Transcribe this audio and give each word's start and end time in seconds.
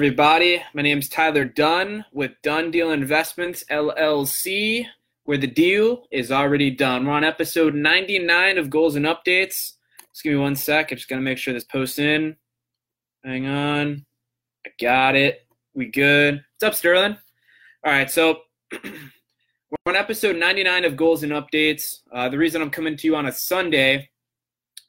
everybody? 0.00 0.62
My 0.72 0.80
name 0.80 1.00
is 1.00 1.10
Tyler 1.10 1.44
Dunn 1.44 2.06
with 2.10 2.32
Dunn 2.42 2.70
Deal 2.70 2.90
Investments 2.90 3.66
LLC, 3.70 4.86
where 5.24 5.36
the 5.36 5.46
deal 5.46 6.06
is 6.10 6.32
already 6.32 6.70
done. 6.70 7.04
We're 7.04 7.12
on 7.12 7.22
episode 7.22 7.74
99 7.74 8.56
of 8.56 8.70
Goals 8.70 8.96
and 8.96 9.04
Updates. 9.04 9.74
Just 10.08 10.22
give 10.22 10.32
me 10.32 10.38
one 10.38 10.56
sec. 10.56 10.90
I'm 10.90 10.96
just 10.96 11.10
going 11.10 11.20
to 11.20 11.22
make 11.22 11.36
sure 11.36 11.52
this 11.52 11.64
posts 11.64 11.98
in. 11.98 12.34
Hang 13.22 13.44
on. 13.46 14.06
I 14.66 14.70
got 14.80 15.16
it. 15.16 15.46
We 15.74 15.90
good. 15.90 16.36
What's 16.58 16.72
up, 16.72 16.74
Sterling? 16.78 17.18
All 17.84 17.92
right, 17.92 18.10
so 18.10 18.38
we're 18.72 18.90
on 19.84 19.96
episode 19.96 20.36
99 20.36 20.86
of 20.86 20.96
Goals 20.96 21.24
and 21.24 21.32
Updates. 21.32 21.98
Uh, 22.10 22.30
the 22.30 22.38
reason 22.38 22.62
I'm 22.62 22.70
coming 22.70 22.96
to 22.96 23.06
you 23.06 23.16
on 23.16 23.26
a 23.26 23.32
Sunday 23.32 24.08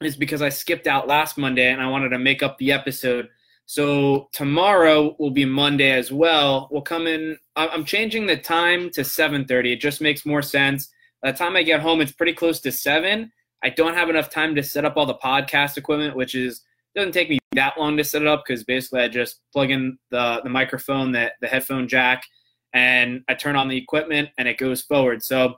is 0.00 0.16
because 0.16 0.40
I 0.40 0.48
skipped 0.48 0.86
out 0.86 1.06
last 1.06 1.36
Monday 1.36 1.70
and 1.70 1.82
I 1.82 1.90
wanted 1.90 2.08
to 2.08 2.18
make 2.18 2.42
up 2.42 2.56
the 2.56 2.72
episode. 2.72 3.28
So 3.66 4.28
tomorrow 4.32 5.16
will 5.18 5.30
be 5.30 5.44
Monday 5.44 5.92
as 5.92 6.12
well. 6.12 6.68
We'll 6.70 6.82
come 6.82 7.06
in. 7.06 7.38
I'm 7.56 7.84
changing 7.84 8.26
the 8.26 8.36
time 8.36 8.90
to 8.90 9.02
7:30. 9.02 9.72
It 9.72 9.80
just 9.80 10.00
makes 10.00 10.26
more 10.26 10.42
sense. 10.42 10.92
By 11.22 11.32
the 11.32 11.38
time 11.38 11.56
I 11.56 11.62
get 11.62 11.80
home, 11.80 12.00
it's 12.00 12.12
pretty 12.12 12.34
close 12.34 12.60
to 12.60 12.72
seven. 12.72 13.32
I 13.62 13.70
don't 13.70 13.94
have 13.94 14.10
enough 14.10 14.28
time 14.28 14.54
to 14.56 14.62
set 14.62 14.84
up 14.84 14.96
all 14.96 15.06
the 15.06 15.14
podcast 15.14 15.76
equipment, 15.76 16.16
which 16.16 16.34
is 16.34 16.62
doesn't 16.94 17.12
take 17.12 17.30
me 17.30 17.38
that 17.52 17.78
long 17.78 17.96
to 17.96 18.04
set 18.04 18.22
it 18.22 18.28
up 18.28 18.44
because 18.46 18.64
basically 18.64 19.00
I 19.00 19.08
just 19.08 19.40
plug 19.52 19.70
in 19.70 19.98
the 20.10 20.40
the 20.42 20.50
microphone, 20.50 21.12
the 21.12 21.32
the 21.40 21.46
headphone 21.46 21.88
jack, 21.88 22.24
and 22.72 23.22
I 23.28 23.34
turn 23.34 23.56
on 23.56 23.68
the 23.68 23.76
equipment 23.76 24.30
and 24.38 24.48
it 24.48 24.58
goes 24.58 24.82
forward. 24.82 25.22
So 25.22 25.56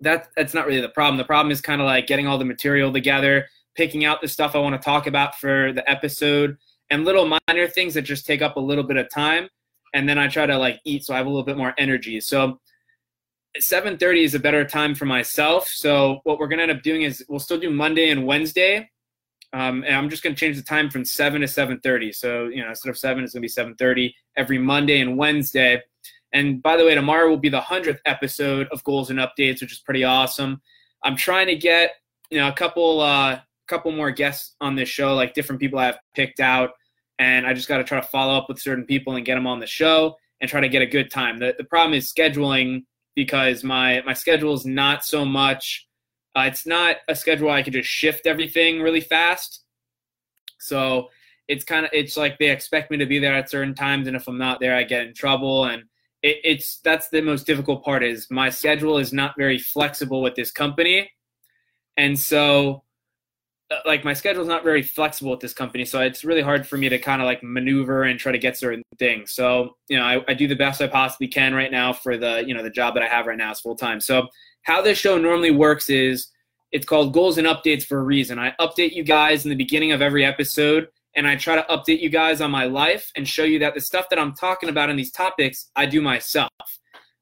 that 0.00 0.28
that's 0.36 0.54
not 0.54 0.66
really 0.66 0.80
the 0.80 0.88
problem. 0.88 1.18
The 1.18 1.24
problem 1.24 1.52
is 1.52 1.60
kind 1.60 1.80
of 1.80 1.86
like 1.86 2.06
getting 2.06 2.26
all 2.26 2.38
the 2.38 2.44
material 2.44 2.92
together, 2.92 3.46
picking 3.74 4.04
out 4.04 4.20
the 4.20 4.28
stuff 4.28 4.54
I 4.54 4.58
want 4.58 4.80
to 4.80 4.84
talk 4.84 5.06
about 5.06 5.38
for 5.38 5.72
the 5.72 5.88
episode, 5.88 6.56
and 6.90 7.04
little 7.04 7.38
minor 7.48 7.68
things 7.68 7.94
that 7.94 8.02
just 8.02 8.26
take 8.26 8.42
up 8.42 8.56
a 8.56 8.60
little 8.60 8.84
bit 8.84 8.96
of 8.96 9.08
time. 9.10 9.48
And 9.94 10.08
then 10.08 10.18
I 10.18 10.28
try 10.28 10.46
to 10.46 10.56
like 10.58 10.80
eat 10.84 11.04
so 11.04 11.14
I 11.14 11.16
have 11.16 11.26
a 11.26 11.30
little 11.30 11.44
bit 11.44 11.56
more 11.56 11.74
energy. 11.78 12.20
So 12.20 12.60
7:30 13.58 14.24
is 14.24 14.34
a 14.34 14.38
better 14.38 14.64
time 14.64 14.94
for 14.94 15.06
myself. 15.06 15.66
So 15.68 16.20
what 16.24 16.38
we're 16.38 16.48
gonna 16.48 16.62
end 16.62 16.70
up 16.70 16.82
doing 16.82 17.02
is 17.02 17.24
we'll 17.28 17.40
still 17.40 17.58
do 17.58 17.70
Monday 17.70 18.10
and 18.10 18.24
Wednesday, 18.24 18.88
um, 19.52 19.82
and 19.84 19.96
I'm 19.96 20.08
just 20.08 20.22
gonna 20.22 20.36
change 20.36 20.56
the 20.56 20.62
time 20.62 20.90
from 20.90 21.04
seven 21.04 21.40
to 21.40 21.48
7:30. 21.48 22.12
So 22.12 22.46
you 22.46 22.62
know 22.62 22.68
instead 22.68 22.90
of 22.90 22.98
seven, 22.98 23.24
it's 23.24 23.32
gonna 23.32 23.42
be 23.42 23.48
7:30 23.48 24.14
every 24.36 24.58
Monday 24.58 25.00
and 25.00 25.16
Wednesday. 25.16 25.82
And 26.32 26.62
by 26.62 26.76
the 26.76 26.84
way, 26.84 26.94
tomorrow 26.94 27.28
will 27.28 27.38
be 27.38 27.48
the 27.48 27.60
hundredth 27.60 28.00
episode 28.06 28.68
of 28.70 28.84
Goals 28.84 29.10
and 29.10 29.18
Updates, 29.18 29.60
which 29.60 29.72
is 29.72 29.80
pretty 29.80 30.04
awesome. 30.04 30.62
I'm 31.02 31.16
trying 31.16 31.48
to 31.48 31.56
get 31.56 31.96
you 32.30 32.38
know 32.38 32.48
a 32.48 32.52
couple 32.52 33.00
uh, 33.00 33.40
couple 33.66 33.90
more 33.90 34.12
guests 34.12 34.54
on 34.60 34.76
this 34.76 34.88
show, 34.88 35.14
like 35.14 35.34
different 35.34 35.60
people 35.60 35.78
I've 35.78 35.98
picked 36.14 36.38
out, 36.38 36.70
and 37.20 37.46
I 37.46 37.52
just 37.52 37.68
got 37.68 37.76
to 37.76 37.84
try 37.84 38.00
to 38.00 38.06
follow 38.06 38.36
up 38.36 38.48
with 38.48 38.58
certain 38.58 38.84
people 38.84 39.14
and 39.14 39.24
get 39.26 39.34
them 39.34 39.46
on 39.46 39.60
the 39.60 39.66
show 39.66 40.16
and 40.40 40.50
try 40.50 40.60
to 40.60 40.70
get 40.70 40.82
a 40.82 40.86
good 40.86 41.10
time. 41.10 41.38
The 41.38 41.54
the 41.56 41.64
problem 41.64 41.92
is 41.92 42.12
scheduling 42.12 42.84
because 43.14 43.62
my 43.62 44.02
my 44.06 44.14
schedule 44.14 44.54
is 44.54 44.64
not 44.64 45.04
so 45.04 45.24
much. 45.24 45.86
Uh, 46.34 46.44
it's 46.46 46.66
not 46.66 46.96
a 47.08 47.14
schedule 47.14 47.50
I 47.50 47.62
can 47.62 47.74
just 47.74 47.88
shift 47.88 48.26
everything 48.26 48.80
really 48.80 49.02
fast. 49.02 49.64
So 50.60 51.10
it's 51.46 51.62
kind 51.62 51.84
of 51.84 51.90
it's 51.92 52.16
like 52.16 52.38
they 52.38 52.50
expect 52.50 52.90
me 52.90 52.96
to 52.96 53.06
be 53.06 53.18
there 53.18 53.34
at 53.34 53.50
certain 53.50 53.74
times, 53.74 54.08
and 54.08 54.16
if 54.16 54.26
I'm 54.26 54.38
not 54.38 54.58
there, 54.58 54.74
I 54.74 54.82
get 54.84 55.06
in 55.06 55.12
trouble. 55.12 55.66
And 55.66 55.82
it, 56.22 56.38
it's 56.42 56.80
that's 56.82 57.10
the 57.10 57.20
most 57.20 57.46
difficult 57.46 57.84
part 57.84 58.02
is 58.02 58.28
my 58.30 58.48
schedule 58.48 58.96
is 58.96 59.12
not 59.12 59.34
very 59.36 59.58
flexible 59.58 60.22
with 60.22 60.36
this 60.36 60.50
company, 60.50 61.10
and 61.98 62.18
so 62.18 62.82
like 63.84 64.04
my 64.04 64.12
schedule 64.12 64.42
is 64.42 64.48
not 64.48 64.64
very 64.64 64.82
flexible 64.82 65.32
at 65.32 65.40
this 65.40 65.54
company, 65.54 65.84
so 65.84 66.00
it's 66.00 66.24
really 66.24 66.40
hard 66.40 66.66
for 66.66 66.76
me 66.76 66.88
to 66.88 66.98
kind 66.98 67.22
of 67.22 67.26
like 67.26 67.42
maneuver 67.42 68.04
and 68.04 68.18
try 68.18 68.32
to 68.32 68.38
get 68.38 68.56
certain 68.56 68.82
things. 68.98 69.32
So 69.32 69.76
you 69.88 69.96
know, 69.96 70.04
I, 70.04 70.24
I 70.28 70.34
do 70.34 70.48
the 70.48 70.56
best 70.56 70.82
I 70.82 70.88
possibly 70.88 71.28
can 71.28 71.54
right 71.54 71.70
now 71.70 71.92
for 71.92 72.16
the 72.16 72.44
you 72.46 72.54
know 72.54 72.62
the 72.62 72.70
job 72.70 72.94
that 72.94 73.02
I 73.02 73.06
have 73.06 73.26
right 73.26 73.38
now 73.38 73.52
is 73.52 73.60
full 73.60 73.76
time. 73.76 74.00
So 74.00 74.28
how 74.62 74.82
this 74.82 74.98
show 74.98 75.18
normally 75.18 75.50
works 75.50 75.88
is 75.88 76.28
it's 76.72 76.86
called 76.86 77.12
goals 77.12 77.38
and 77.38 77.46
updates 77.46 77.84
for 77.84 77.98
a 77.98 78.02
reason. 78.02 78.38
I 78.38 78.54
update 78.60 78.92
you 78.92 79.02
guys 79.02 79.44
in 79.44 79.50
the 79.50 79.56
beginning 79.56 79.92
of 79.92 80.02
every 80.02 80.24
episode, 80.24 80.88
and 81.16 81.26
I 81.26 81.36
try 81.36 81.56
to 81.56 81.62
update 81.62 82.00
you 82.00 82.10
guys 82.10 82.40
on 82.40 82.50
my 82.50 82.64
life 82.64 83.10
and 83.16 83.26
show 83.26 83.44
you 83.44 83.58
that 83.60 83.74
the 83.74 83.80
stuff 83.80 84.08
that 84.10 84.18
I'm 84.18 84.34
talking 84.34 84.68
about 84.68 84.90
in 84.90 84.96
these 84.96 85.12
topics 85.12 85.70
I 85.76 85.86
do 85.86 86.00
myself. 86.00 86.50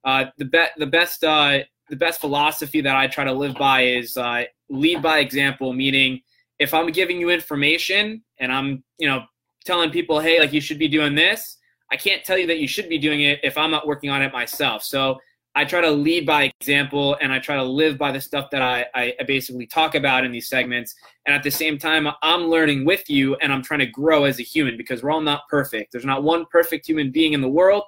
Uh, 0.04 0.26
the 0.38 0.47
be- 0.47 0.75
the 0.78 0.87
best 0.87 1.25
uh, 1.25 1.58
the 1.91 1.97
best 1.97 2.20
philosophy 2.20 2.81
that 2.81 2.97
I 2.97 3.06
try 3.06 3.25
to 3.25 3.32
live 3.32 3.54
by 3.56 3.82
is 3.82 4.16
uh, 4.16 4.44
lead 4.70 5.03
by 5.03 5.19
example, 5.19 5.72
meaning 5.75 6.22
if 6.58 6.74
I'm 6.74 6.88
giving 6.88 7.20
you 7.20 7.30
information 7.30 8.22
and 8.38 8.52
I'm, 8.52 8.82
you 8.98 9.08
know, 9.08 9.24
telling 9.64 9.91
people, 9.91 10.20
hey, 10.20 10.41
like 10.41 10.52
you 10.52 10.60
should 10.60 10.78
be 10.78 10.88
doing 10.88 11.14
this, 11.14 11.58
I 11.91 11.96
can't 11.96 12.24
tell 12.24 12.38
you 12.38 12.46
that 12.48 12.58
you 12.58 12.69
should 12.69 12.88
be 12.88 12.98
doing 12.98 13.22
it 13.22 13.41
if 13.42 13.56
I'm 13.56 13.70
not 13.70 13.86
working 13.86 14.10
on 14.10 14.22
it 14.22 14.32
myself. 14.32 14.82
So 14.82 15.19
I 15.54 15.64
try 15.64 15.80
to 15.80 15.91
lead 15.91 16.26
by 16.26 16.52
example 16.60 17.16
and 17.20 17.32
I 17.32 17.38
try 17.38 17.56
to 17.56 17.62
live 17.62 17.98
by 17.98 18.12
the 18.12 18.20
stuff 18.20 18.50
that 18.50 18.62
I, 18.62 18.86
I 18.94 19.24
basically 19.26 19.66
talk 19.66 19.94
about 19.94 20.24
in 20.24 20.30
these 20.30 20.48
segments. 20.48 20.94
And 21.26 21.34
at 21.34 21.42
the 21.42 21.50
same 21.50 21.78
time, 21.78 22.06
I'm 22.22 22.42
learning 22.42 22.84
with 22.84 23.08
you 23.08 23.34
and 23.36 23.52
I'm 23.52 23.62
trying 23.62 23.80
to 23.80 23.86
grow 23.86 24.25
as 24.25 24.38
a 24.38 24.42
human 24.42 24.76
because 24.76 25.02
we're 25.02 25.10
all 25.10 25.20
not 25.20 25.48
perfect. 25.48 25.92
There's 25.92 26.04
not 26.04 26.22
one 26.22 26.46
perfect 26.46 26.86
human 26.86 27.10
being 27.10 27.32
in 27.32 27.40
the 27.40 27.48
world. 27.48 27.84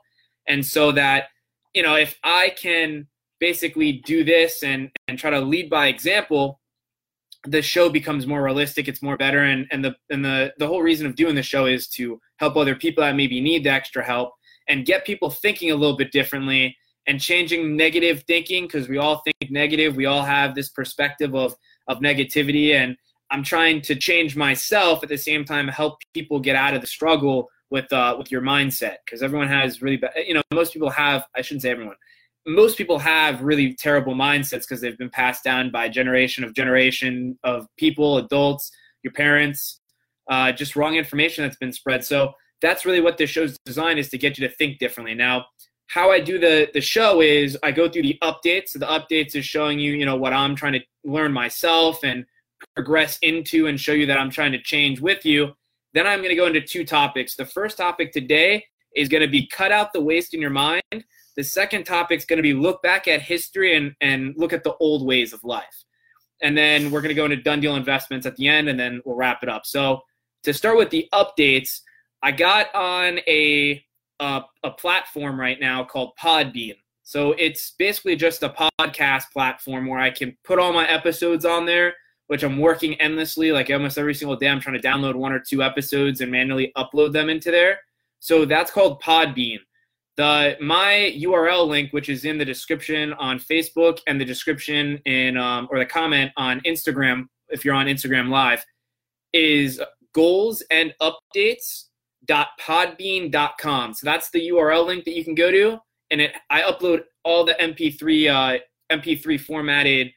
And 0.48 0.64
so 0.64 0.90
that, 0.92 1.28
you 1.74 1.82
know, 1.82 1.96
if 1.96 2.18
I 2.24 2.52
can 2.60 3.06
basically 3.38 3.92
do 4.04 4.24
this 4.24 4.62
and, 4.62 4.90
and 5.06 5.18
try 5.18 5.30
to 5.30 5.40
lead 5.40 5.70
by 5.70 5.88
example, 5.88 6.59
the 7.46 7.62
show 7.62 7.88
becomes 7.88 8.26
more 8.26 8.42
realistic 8.42 8.86
it's 8.86 9.02
more 9.02 9.16
better 9.16 9.44
and 9.44 9.66
and 9.70 9.84
the 9.84 9.94
and 10.10 10.24
the 10.24 10.52
the 10.58 10.66
whole 10.66 10.82
reason 10.82 11.06
of 11.06 11.14
doing 11.14 11.34
the 11.34 11.42
show 11.42 11.66
is 11.66 11.88
to 11.88 12.20
help 12.36 12.56
other 12.56 12.74
people 12.74 13.02
that 13.02 13.16
maybe 13.16 13.40
need 13.40 13.64
the 13.64 13.70
extra 13.70 14.04
help 14.04 14.32
and 14.68 14.84
get 14.84 15.06
people 15.06 15.30
thinking 15.30 15.70
a 15.70 15.74
little 15.74 15.96
bit 15.96 16.12
differently 16.12 16.76
and 17.06 17.20
changing 17.20 17.76
negative 17.76 18.22
thinking 18.26 18.66
because 18.66 18.88
we 18.88 18.98
all 18.98 19.22
think 19.24 19.50
negative 19.50 19.96
we 19.96 20.06
all 20.06 20.22
have 20.22 20.54
this 20.54 20.68
perspective 20.68 21.34
of 21.34 21.54
of 21.88 21.98
negativity 22.00 22.74
and 22.74 22.94
i'm 23.30 23.42
trying 23.42 23.80
to 23.80 23.94
change 23.94 24.36
myself 24.36 25.02
at 25.02 25.08
the 25.08 25.16
same 25.16 25.44
time 25.44 25.66
help 25.66 25.98
people 26.12 26.38
get 26.40 26.56
out 26.56 26.74
of 26.74 26.82
the 26.82 26.86
struggle 26.86 27.48
with 27.70 27.90
uh 27.92 28.14
with 28.18 28.30
your 28.30 28.42
mindset 28.42 28.96
because 29.04 29.22
everyone 29.22 29.48
has 29.48 29.80
really 29.80 29.96
bad 29.96 30.12
you 30.26 30.34
know 30.34 30.42
most 30.52 30.74
people 30.74 30.90
have 30.90 31.24
i 31.36 31.40
shouldn't 31.40 31.62
say 31.62 31.70
everyone 31.70 31.96
most 32.46 32.78
people 32.78 32.98
have 32.98 33.42
really 33.42 33.74
terrible 33.74 34.14
mindsets 34.14 34.60
because 34.60 34.80
they've 34.80 34.98
been 34.98 35.10
passed 35.10 35.44
down 35.44 35.70
by 35.70 35.88
generation 35.88 36.42
of 36.44 36.54
generation 36.54 37.38
of 37.44 37.66
people, 37.76 38.18
adults, 38.18 38.70
your 39.02 39.12
parents, 39.12 39.80
uh, 40.30 40.52
just 40.52 40.76
wrong 40.76 40.94
information 40.94 41.44
that's 41.44 41.56
been 41.56 41.72
spread. 41.72 42.04
So 42.04 42.32
that's 42.62 42.84
really 42.84 43.00
what 43.00 43.18
this 43.18 43.30
show's 43.30 43.56
designed 43.64 43.98
is 43.98 44.08
to 44.10 44.18
get 44.18 44.38
you 44.38 44.48
to 44.48 44.54
think 44.54 44.78
differently. 44.78 45.14
Now, 45.14 45.46
how 45.86 46.12
I 46.12 46.20
do 46.20 46.38
the 46.38 46.68
the 46.72 46.80
show 46.80 47.20
is 47.20 47.58
I 47.62 47.72
go 47.72 47.88
through 47.88 48.02
the 48.02 48.18
updates. 48.22 48.68
So 48.68 48.78
the 48.78 48.86
updates 48.86 49.34
is 49.34 49.44
showing 49.44 49.78
you, 49.78 49.92
you 49.92 50.06
know, 50.06 50.16
what 50.16 50.32
I'm 50.32 50.54
trying 50.54 50.74
to 50.74 50.80
learn 51.04 51.32
myself 51.32 52.04
and 52.04 52.24
progress 52.76 53.18
into 53.22 53.66
and 53.66 53.80
show 53.80 53.92
you 53.92 54.06
that 54.06 54.18
I'm 54.18 54.30
trying 54.30 54.52
to 54.52 54.62
change 54.62 55.00
with 55.00 55.24
you. 55.24 55.52
Then 55.94 56.06
I'm 56.06 56.20
going 56.20 56.30
to 56.30 56.36
go 56.36 56.46
into 56.46 56.60
two 56.60 56.84
topics. 56.84 57.34
The 57.34 57.44
first 57.44 57.76
topic 57.76 58.12
today 58.12 58.64
is 58.94 59.08
going 59.08 59.22
to 59.22 59.28
be 59.28 59.48
cut 59.48 59.72
out 59.72 59.92
the 59.92 60.00
waste 60.00 60.34
in 60.34 60.40
your 60.40 60.50
mind. 60.50 60.82
The 61.36 61.44
second 61.44 61.84
topic 61.84 62.18
is 62.18 62.24
going 62.24 62.38
to 62.38 62.42
be 62.42 62.54
look 62.54 62.82
back 62.82 63.08
at 63.08 63.22
history 63.22 63.76
and, 63.76 63.94
and 64.00 64.34
look 64.36 64.52
at 64.52 64.64
the 64.64 64.74
old 64.80 65.06
ways 65.06 65.32
of 65.32 65.42
life. 65.44 65.84
And 66.42 66.56
then 66.56 66.90
we're 66.90 67.02
going 67.02 67.10
to 67.10 67.14
go 67.14 67.24
into 67.24 67.36
done 67.36 67.60
deal 67.60 67.76
investments 67.76 68.26
at 68.26 68.36
the 68.36 68.48
end, 68.48 68.68
and 68.68 68.80
then 68.80 69.02
we'll 69.04 69.16
wrap 69.16 69.42
it 69.42 69.48
up. 69.48 69.66
So 69.66 70.00
to 70.42 70.54
start 70.54 70.76
with 70.76 70.90
the 70.90 71.08
updates, 71.12 71.80
I 72.22 72.32
got 72.32 72.74
on 72.74 73.18
a 73.26 73.84
a, 74.20 74.42
a 74.62 74.70
platform 74.70 75.40
right 75.40 75.58
now 75.58 75.82
called 75.82 76.12
Podbean. 76.20 76.74
So 77.02 77.32
it's 77.32 77.72
basically 77.78 78.14
just 78.16 78.42
a 78.42 78.54
podcast 78.80 79.24
platform 79.32 79.86
where 79.86 79.98
I 79.98 80.10
can 80.10 80.36
put 80.44 80.58
all 80.58 80.72
my 80.72 80.86
episodes 80.86 81.44
on 81.44 81.66
there, 81.66 81.94
which 82.28 82.44
I'm 82.44 82.58
working 82.58 82.94
endlessly. 83.00 83.50
Like 83.50 83.70
almost 83.70 83.98
every 83.98 84.14
single 84.14 84.36
day, 84.36 84.48
I'm 84.48 84.60
trying 84.60 84.80
to 84.80 84.86
download 84.86 85.14
one 85.14 85.32
or 85.32 85.40
two 85.40 85.62
episodes 85.62 86.20
and 86.20 86.30
manually 86.30 86.70
upload 86.76 87.12
them 87.12 87.30
into 87.30 87.50
there. 87.50 87.80
So 88.20 88.44
that's 88.44 88.70
called 88.70 89.02
Podbean. 89.02 89.58
The 90.16 90.56
my 90.60 91.16
URL 91.18 91.66
link, 91.66 91.92
which 91.92 92.08
is 92.08 92.24
in 92.24 92.36
the 92.36 92.44
description 92.44 93.12
on 93.14 93.38
Facebook 93.38 94.00
and 94.06 94.20
the 94.20 94.24
description 94.24 94.98
in 95.04 95.36
um, 95.36 95.68
or 95.70 95.78
the 95.78 95.86
comment 95.86 96.32
on 96.36 96.60
Instagram, 96.66 97.26
if 97.48 97.64
you're 97.64 97.74
on 97.74 97.86
Instagram 97.86 98.28
Live, 98.28 98.64
is 99.32 99.80
goals 100.12 100.62
and 100.70 100.92
updates 101.00 101.84
podbean.com. 102.28 103.94
So 103.94 104.04
that's 104.04 104.30
the 104.30 104.48
URL 104.50 104.86
link 104.86 105.04
that 105.04 105.16
you 105.16 105.24
can 105.24 105.34
go 105.34 105.50
to, 105.50 105.78
and 106.10 106.20
it 106.20 106.32
I 106.48 106.62
upload 106.62 107.02
all 107.24 107.44
the 107.44 107.54
MP3 107.54 108.58
uh, 108.58 108.58
MP3 108.92 109.40
formatted 109.40 110.10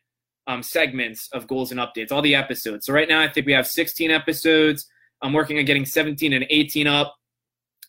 um, 0.47 0.61
segments 0.61 1.29
of 1.31 1.47
goals 1.47 1.71
and 1.71 1.79
updates, 1.79 2.11
all 2.11 2.21
the 2.21 2.35
episodes. 2.35 2.85
So 2.85 2.93
right 2.93 3.07
now 3.07 3.21
I 3.21 3.29
think 3.29 3.45
we 3.45 3.53
have 3.53 3.67
16 3.67 4.11
episodes. 4.11 4.87
I'm 5.21 5.33
working 5.33 5.57
on 5.57 5.65
getting 5.65 5.85
17 5.85 6.33
and 6.33 6.45
18 6.49 6.87
up, 6.87 7.15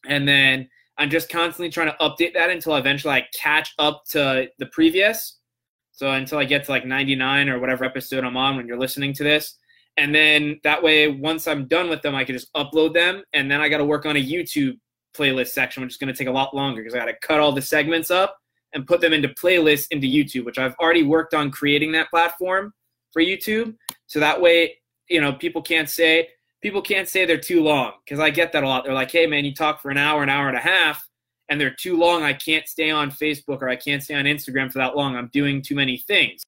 and 0.06 0.28
then 0.28 0.68
I'm 0.98 1.10
just 1.10 1.28
constantly 1.28 1.70
trying 1.70 1.88
to 1.88 1.96
update 2.00 2.34
that 2.34 2.50
until 2.50 2.76
eventually 2.76 3.14
I 3.14 3.26
catch 3.34 3.74
up 3.78 4.04
to 4.10 4.48
the 4.58 4.66
previous. 4.66 5.38
So 5.92 6.10
until 6.10 6.38
I 6.38 6.44
get 6.44 6.64
to 6.64 6.70
like 6.70 6.86
99 6.86 7.48
or 7.48 7.58
whatever 7.60 7.84
episode 7.84 8.24
I'm 8.24 8.36
on 8.36 8.56
when 8.56 8.66
you're 8.66 8.78
listening 8.78 9.12
to 9.14 9.24
this. 9.24 9.58
And 9.96 10.14
then 10.14 10.60
that 10.64 10.82
way, 10.82 11.08
once 11.08 11.46
I'm 11.46 11.66
done 11.66 11.88
with 11.88 12.02
them, 12.02 12.14
I 12.14 12.24
can 12.24 12.34
just 12.34 12.52
upload 12.54 12.94
them. 12.94 13.22
And 13.32 13.50
then 13.50 13.60
I 13.60 13.68
got 13.68 13.78
to 13.78 13.84
work 13.84 14.06
on 14.06 14.16
a 14.16 14.24
YouTube 14.24 14.78
playlist 15.16 15.48
section, 15.48 15.82
which 15.82 15.92
is 15.92 15.96
going 15.96 16.12
to 16.12 16.18
take 16.18 16.28
a 16.28 16.32
lot 16.32 16.54
longer 16.54 16.82
because 16.82 16.94
I 16.94 16.98
got 16.98 17.06
to 17.06 17.16
cut 17.22 17.40
all 17.40 17.52
the 17.52 17.62
segments 17.62 18.10
up 18.10 18.36
and 18.72 18.86
put 18.86 19.00
them 19.00 19.12
into 19.12 19.28
playlists 19.28 19.86
into 19.92 20.08
YouTube, 20.08 20.44
which 20.44 20.58
I've 20.58 20.74
already 20.80 21.04
worked 21.04 21.32
on 21.32 21.50
creating 21.50 21.92
that 21.92 22.10
platform 22.10 22.72
for 23.12 23.22
YouTube. 23.22 23.76
So 24.06 24.18
that 24.18 24.40
way, 24.40 24.76
you 25.08 25.20
know, 25.20 25.32
people 25.32 25.62
can't 25.62 25.88
say 25.88 26.28
people 26.64 26.82
can't 26.82 27.08
say 27.08 27.24
they're 27.24 27.36
too 27.36 27.62
long 27.62 27.92
because 28.04 28.18
I 28.18 28.30
get 28.30 28.50
that 28.52 28.64
a 28.64 28.68
lot. 28.68 28.84
They're 28.84 28.92
like, 28.92 29.12
"Hey, 29.12 29.26
man, 29.26 29.44
you 29.44 29.54
talk 29.54 29.80
for 29.80 29.90
an 29.90 29.98
hour, 29.98 30.24
an 30.24 30.30
hour 30.30 30.48
and 30.48 30.56
a 30.56 30.60
half." 30.60 31.06
and 31.48 31.60
they're 31.60 31.74
too 31.74 31.96
long, 31.96 32.22
I 32.22 32.32
can't 32.32 32.66
stay 32.66 32.90
on 32.90 33.10
Facebook 33.10 33.60
or 33.60 33.68
I 33.68 33.76
can't 33.76 34.02
stay 34.02 34.14
on 34.14 34.24
Instagram 34.24 34.72
for 34.72 34.78
that 34.78 34.96
long. 34.96 35.14
I'm 35.14 35.28
doing 35.32 35.60
too 35.60 35.74
many 35.74 35.98
things. 35.98 36.42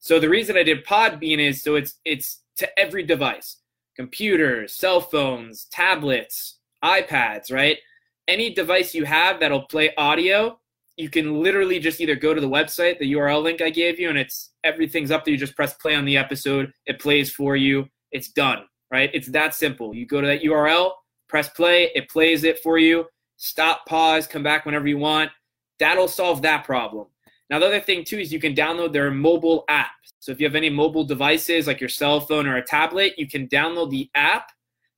So 0.00 0.18
the 0.18 0.28
reason 0.28 0.56
I 0.56 0.62
did 0.64 0.84
Podbean 0.84 1.38
is 1.38 1.62
so 1.62 1.76
it's 1.76 2.00
it's 2.04 2.40
to 2.56 2.78
every 2.78 3.04
device. 3.04 3.58
Computers, 3.94 4.74
cell 4.74 5.00
phones, 5.00 5.66
tablets, 5.66 6.58
iPads, 6.84 7.52
right? 7.52 7.78
Any 8.26 8.52
device 8.52 8.94
you 8.94 9.04
have 9.04 9.38
that'll 9.38 9.66
play 9.66 9.94
audio, 9.96 10.58
you 10.96 11.08
can 11.08 11.42
literally 11.42 11.78
just 11.78 12.00
either 12.00 12.16
go 12.16 12.34
to 12.34 12.40
the 12.40 12.48
website, 12.48 12.98
the 12.98 13.12
URL 13.12 13.42
link 13.42 13.60
I 13.60 13.70
gave 13.70 14.00
you, 14.00 14.08
and 14.08 14.18
it's 14.18 14.50
everything's 14.64 15.10
up 15.10 15.24
there. 15.24 15.32
You 15.32 15.38
just 15.38 15.56
press 15.56 15.74
play 15.74 15.94
on 15.94 16.04
the 16.04 16.16
episode, 16.16 16.72
it 16.86 17.00
plays 17.00 17.30
for 17.30 17.54
you, 17.54 17.86
it's 18.10 18.28
done, 18.28 18.64
right? 18.92 19.10
It's 19.12 19.28
that 19.28 19.54
simple. 19.54 19.94
You 19.94 20.06
go 20.06 20.20
to 20.20 20.26
that 20.28 20.42
URL, 20.42 20.92
press 21.28 21.48
play, 21.48 21.90
it 21.94 22.08
plays 22.08 22.44
it 22.44 22.60
for 22.60 22.78
you 22.78 23.06
stop, 23.42 23.84
pause, 23.86 24.28
come 24.28 24.44
back 24.44 24.64
whenever 24.64 24.86
you 24.86 24.98
want. 24.98 25.28
That'll 25.80 26.06
solve 26.06 26.42
that 26.42 26.64
problem. 26.64 27.08
Now, 27.50 27.58
the 27.58 27.66
other 27.66 27.80
thing 27.80 28.04
too 28.04 28.18
is 28.18 28.32
you 28.32 28.38
can 28.38 28.54
download 28.54 28.92
their 28.92 29.10
mobile 29.10 29.64
app. 29.68 29.90
So 30.20 30.30
if 30.30 30.40
you 30.40 30.46
have 30.46 30.54
any 30.54 30.70
mobile 30.70 31.02
devices 31.02 31.66
like 31.66 31.80
your 31.80 31.88
cell 31.88 32.20
phone 32.20 32.46
or 32.46 32.58
a 32.58 32.64
tablet, 32.64 33.14
you 33.18 33.26
can 33.26 33.48
download 33.48 33.90
the 33.90 34.08
app 34.14 34.52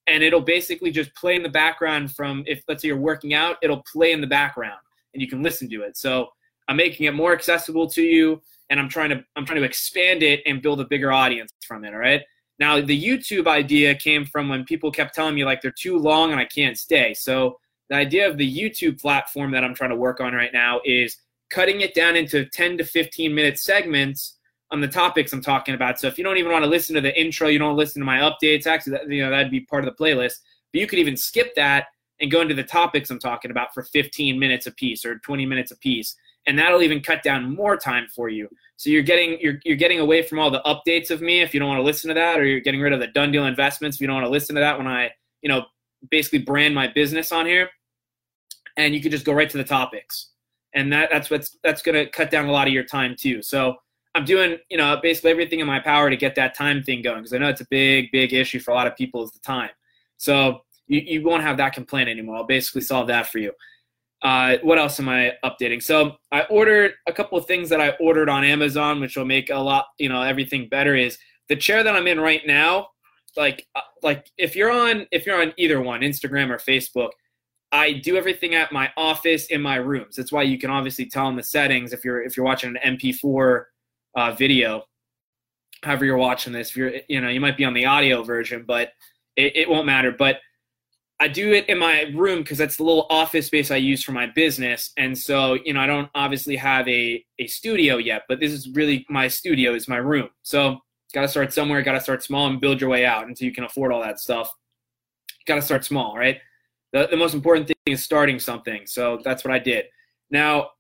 and 0.06 0.22
it'll 0.22 0.42
basically 0.42 0.90
just 0.90 1.14
play 1.14 1.36
in 1.36 1.42
the 1.42 1.48
background 1.48 2.14
from 2.14 2.44
if 2.46 2.62
let's 2.68 2.82
say 2.82 2.88
you're 2.88 2.98
working 2.98 3.32
out, 3.32 3.56
it'll 3.62 3.82
play 3.90 4.12
in 4.12 4.20
the 4.20 4.26
background 4.26 4.78
and 5.14 5.22
you 5.22 5.28
can 5.28 5.42
listen 5.42 5.70
to 5.70 5.82
it. 5.82 5.96
So 5.96 6.28
I'm 6.68 6.76
making 6.76 7.06
it 7.06 7.14
more 7.14 7.32
accessible 7.32 7.88
to 7.92 8.02
you 8.02 8.42
and 8.68 8.78
I'm 8.78 8.90
trying 8.90 9.08
to 9.08 9.24
I'm 9.36 9.46
trying 9.46 9.60
to 9.60 9.66
expand 9.66 10.22
it 10.22 10.42
and 10.44 10.60
build 10.60 10.82
a 10.82 10.84
bigger 10.84 11.12
audience 11.12 11.50
from 11.66 11.82
it, 11.86 11.94
all 11.94 12.00
right? 12.00 12.20
Now, 12.58 12.80
the 12.80 13.02
YouTube 13.02 13.46
idea 13.46 13.94
came 13.94 14.24
from 14.24 14.48
when 14.48 14.64
people 14.64 14.90
kept 14.90 15.14
telling 15.14 15.34
me 15.34 15.44
like 15.44 15.60
they're 15.60 15.72
too 15.72 15.98
long 15.98 16.30
and 16.30 16.40
I 16.40 16.44
can't 16.44 16.78
stay. 16.78 17.14
So 17.14 17.58
the 17.88 17.96
idea 17.96 18.28
of 18.28 18.38
the 18.38 18.58
YouTube 18.58 19.00
platform 19.00 19.50
that 19.52 19.64
I'm 19.64 19.74
trying 19.74 19.90
to 19.90 19.96
work 19.96 20.20
on 20.20 20.32
right 20.32 20.52
now 20.52 20.80
is 20.84 21.16
cutting 21.50 21.80
it 21.80 21.94
down 21.94 22.16
into 22.16 22.46
10 22.46 22.78
to 22.78 22.84
15 22.84 23.34
minute 23.34 23.58
segments 23.58 24.38
on 24.70 24.80
the 24.80 24.88
topics 24.88 25.32
I'm 25.32 25.42
talking 25.42 25.74
about. 25.74 26.00
So 26.00 26.06
if 26.06 26.18
you 26.18 26.24
don't 26.24 26.38
even 26.38 26.50
want 26.50 26.64
to 26.64 26.70
listen 26.70 26.94
to 26.94 27.00
the 27.00 27.18
intro, 27.20 27.48
you 27.48 27.58
don't 27.58 27.76
listen 27.76 28.00
to 28.00 28.06
my 28.06 28.18
updates. 28.18 28.66
Actually, 28.66 28.92
that, 28.92 29.10
you 29.10 29.22
know 29.22 29.30
that'd 29.30 29.50
be 29.50 29.60
part 29.60 29.86
of 29.86 29.94
the 29.94 30.04
playlist. 30.04 30.34
But 30.72 30.80
you 30.80 30.86
could 30.86 30.98
even 30.98 31.16
skip 31.16 31.54
that 31.54 31.86
and 32.20 32.30
go 32.30 32.40
into 32.40 32.54
the 32.54 32.64
topics 32.64 33.10
I'm 33.10 33.18
talking 33.18 33.50
about 33.50 33.74
for 33.74 33.82
15 33.82 34.38
minutes 34.38 34.66
a 34.66 34.72
piece 34.72 35.04
or 35.04 35.18
20 35.18 35.46
minutes 35.46 35.70
a 35.70 35.78
piece, 35.78 36.16
and 36.46 36.58
that'll 36.58 36.82
even 36.82 37.00
cut 37.00 37.22
down 37.22 37.54
more 37.54 37.76
time 37.76 38.06
for 38.14 38.28
you. 38.28 38.48
So 38.76 38.90
you're 38.90 39.02
getting 39.02 39.38
you're 39.40 39.60
you're 39.64 39.76
getting 39.76 40.00
away 40.00 40.22
from 40.22 40.38
all 40.38 40.50
the 40.50 40.62
updates 40.66 41.10
of 41.10 41.20
me 41.20 41.40
if 41.40 41.54
you 41.54 41.60
don't 41.60 41.68
want 41.68 41.78
to 41.78 41.84
listen 41.84 42.08
to 42.08 42.14
that, 42.14 42.40
or 42.40 42.44
you're 42.44 42.60
getting 42.60 42.80
rid 42.80 42.92
of 42.92 43.00
the 43.00 43.06
done 43.08 43.30
deal 43.30 43.46
investments 43.46 43.96
if 43.96 44.00
you 44.00 44.06
don't 44.06 44.16
want 44.16 44.26
to 44.26 44.30
listen 44.30 44.54
to 44.56 44.60
that 44.60 44.76
when 44.76 44.86
I 44.86 45.10
you 45.42 45.48
know 45.48 45.64
basically 46.10 46.40
brand 46.40 46.74
my 46.74 46.88
business 46.88 47.32
on 47.32 47.46
here, 47.46 47.68
and 48.76 48.94
you 48.94 49.00
can 49.00 49.10
just 49.10 49.24
go 49.24 49.32
right 49.32 49.48
to 49.48 49.58
the 49.58 49.64
topics, 49.64 50.30
and 50.74 50.92
that 50.92 51.10
that's 51.12 51.30
what's 51.30 51.56
that's 51.62 51.82
to 51.82 52.06
cut 52.10 52.30
down 52.30 52.46
a 52.46 52.52
lot 52.52 52.66
of 52.66 52.72
your 52.72 52.84
time 52.84 53.14
too. 53.18 53.42
So 53.42 53.76
I'm 54.14 54.24
doing 54.24 54.58
you 54.70 54.76
know 54.76 54.98
basically 55.02 55.30
everything 55.30 55.60
in 55.60 55.66
my 55.66 55.78
power 55.78 56.10
to 56.10 56.16
get 56.16 56.34
that 56.34 56.54
time 56.54 56.82
thing 56.82 57.02
going 57.02 57.18
because 57.18 57.32
I 57.32 57.38
know 57.38 57.48
it's 57.48 57.60
a 57.60 57.66
big 57.70 58.10
big 58.10 58.32
issue 58.32 58.58
for 58.58 58.72
a 58.72 58.74
lot 58.74 58.86
of 58.86 58.96
people 58.96 59.22
is 59.22 59.30
the 59.30 59.40
time. 59.40 59.70
So 60.16 60.62
you, 60.86 61.00
you 61.00 61.22
won't 61.22 61.42
have 61.42 61.56
that 61.58 61.72
complaint 61.72 62.08
anymore. 62.08 62.36
I'll 62.36 62.44
basically 62.44 62.82
solve 62.82 63.06
that 63.08 63.28
for 63.28 63.38
you. 63.38 63.52
Uh, 64.24 64.56
what 64.62 64.78
else 64.78 64.98
am 64.98 65.08
I 65.08 65.34
updating? 65.44 65.82
So 65.82 66.16
I 66.32 66.42
ordered 66.44 66.94
a 67.06 67.12
couple 67.12 67.38
of 67.38 67.46
things 67.46 67.68
that 67.68 67.80
I 67.80 67.90
ordered 68.00 68.28
on 68.30 68.42
Amazon, 68.42 69.00
which 69.00 69.16
will 69.16 69.26
make 69.26 69.50
a 69.50 69.58
lot, 69.58 69.86
you 69.98 70.08
know, 70.08 70.22
everything 70.22 70.68
better. 70.68 70.96
Is 70.96 71.18
the 71.48 71.56
chair 71.56 71.84
that 71.84 71.94
I'm 71.94 72.06
in 72.06 72.18
right 72.18 72.40
now 72.46 72.88
like 73.36 73.66
uh, 73.74 73.80
like 74.02 74.30
if 74.38 74.54
you're 74.56 74.70
on 74.70 75.06
if 75.10 75.26
you're 75.26 75.40
on 75.40 75.52
either 75.56 75.80
one 75.80 76.00
instagram 76.00 76.50
or 76.50 76.58
facebook 76.58 77.10
i 77.72 77.92
do 77.92 78.16
everything 78.16 78.54
at 78.54 78.72
my 78.72 78.90
office 78.96 79.46
in 79.46 79.60
my 79.60 79.76
rooms 79.76 80.16
that's 80.16 80.32
why 80.32 80.42
you 80.42 80.58
can 80.58 80.70
obviously 80.70 81.06
tell 81.06 81.28
in 81.28 81.36
the 81.36 81.42
settings 81.42 81.92
if 81.92 82.04
you're 82.04 82.22
if 82.22 82.36
you're 82.36 82.46
watching 82.46 82.74
an 82.82 82.96
mp4 82.96 83.64
uh, 84.16 84.32
video 84.32 84.84
however 85.82 86.04
you're 86.04 86.16
watching 86.16 86.52
this 86.52 86.70
if 86.70 86.76
you're 86.76 86.92
you 87.08 87.20
know 87.20 87.28
you 87.28 87.40
might 87.40 87.56
be 87.56 87.64
on 87.64 87.74
the 87.74 87.84
audio 87.84 88.22
version 88.22 88.64
but 88.66 88.90
it, 89.36 89.56
it 89.56 89.68
won't 89.68 89.86
matter 89.86 90.12
but 90.12 90.38
i 91.20 91.28
do 91.28 91.52
it 91.52 91.68
in 91.68 91.78
my 91.78 92.02
room 92.14 92.40
because 92.40 92.58
that's 92.58 92.76
the 92.76 92.82
little 92.82 93.06
office 93.10 93.46
space 93.46 93.70
i 93.70 93.76
use 93.76 94.02
for 94.02 94.12
my 94.12 94.26
business 94.26 94.92
and 94.96 95.16
so 95.16 95.54
you 95.64 95.72
know 95.72 95.80
i 95.80 95.86
don't 95.86 96.08
obviously 96.14 96.56
have 96.56 96.86
a, 96.88 97.24
a 97.38 97.46
studio 97.46 97.96
yet 97.96 98.22
but 98.28 98.40
this 98.40 98.52
is 98.52 98.68
really 98.70 99.06
my 99.08 99.28
studio 99.28 99.74
is 99.74 99.88
my 99.88 99.96
room 99.96 100.28
so 100.42 100.80
Got 101.14 101.22
to 101.22 101.28
start 101.28 101.52
somewhere. 101.52 101.80
Got 101.82 101.92
to 101.92 102.00
start 102.00 102.24
small 102.24 102.48
and 102.48 102.60
build 102.60 102.80
your 102.80 102.90
way 102.90 103.06
out 103.06 103.28
until 103.28 103.46
you 103.46 103.54
can 103.54 103.62
afford 103.62 103.92
all 103.92 104.02
that 104.02 104.18
stuff. 104.18 104.52
Got 105.46 105.54
to 105.54 105.62
start 105.62 105.84
small, 105.84 106.18
right? 106.18 106.40
The, 106.92 107.06
the 107.08 107.16
most 107.16 107.34
important 107.34 107.68
thing 107.68 107.76
is 107.86 108.02
starting 108.02 108.40
something. 108.40 108.82
So 108.86 109.20
that's 109.22 109.44
what 109.44 109.54
I 109.54 109.60
did. 109.60 109.84
Now, 110.30 110.70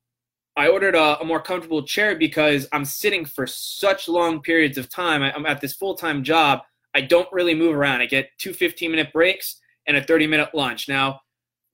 I 0.56 0.68
ordered 0.68 0.96
a, 0.96 1.20
a, 1.20 1.24
more 1.24 1.40
comfortable 1.40 1.84
chair 1.84 2.16
because 2.16 2.66
I'm 2.72 2.84
sitting 2.84 3.24
for 3.24 3.46
such 3.46 4.08
long 4.08 4.40
periods 4.40 4.76
of 4.76 4.88
time. 4.88 5.22
I, 5.22 5.34
am 5.36 5.46
at 5.46 5.60
this 5.60 5.74
full 5.74 5.94
time 5.94 6.24
job. 6.24 6.62
I 6.94 7.00
don't 7.00 7.32
really 7.32 7.54
move 7.54 7.74
around. 7.74 8.00
I 8.00 8.06
get 8.06 8.30
two 8.38 8.52
15 8.52 8.90
minute 8.90 9.12
breaks 9.12 9.60
and 9.86 9.96
a 9.96 10.02
30 10.02 10.26
minute 10.26 10.50
lunch. 10.54 10.88
Now, 10.88 11.20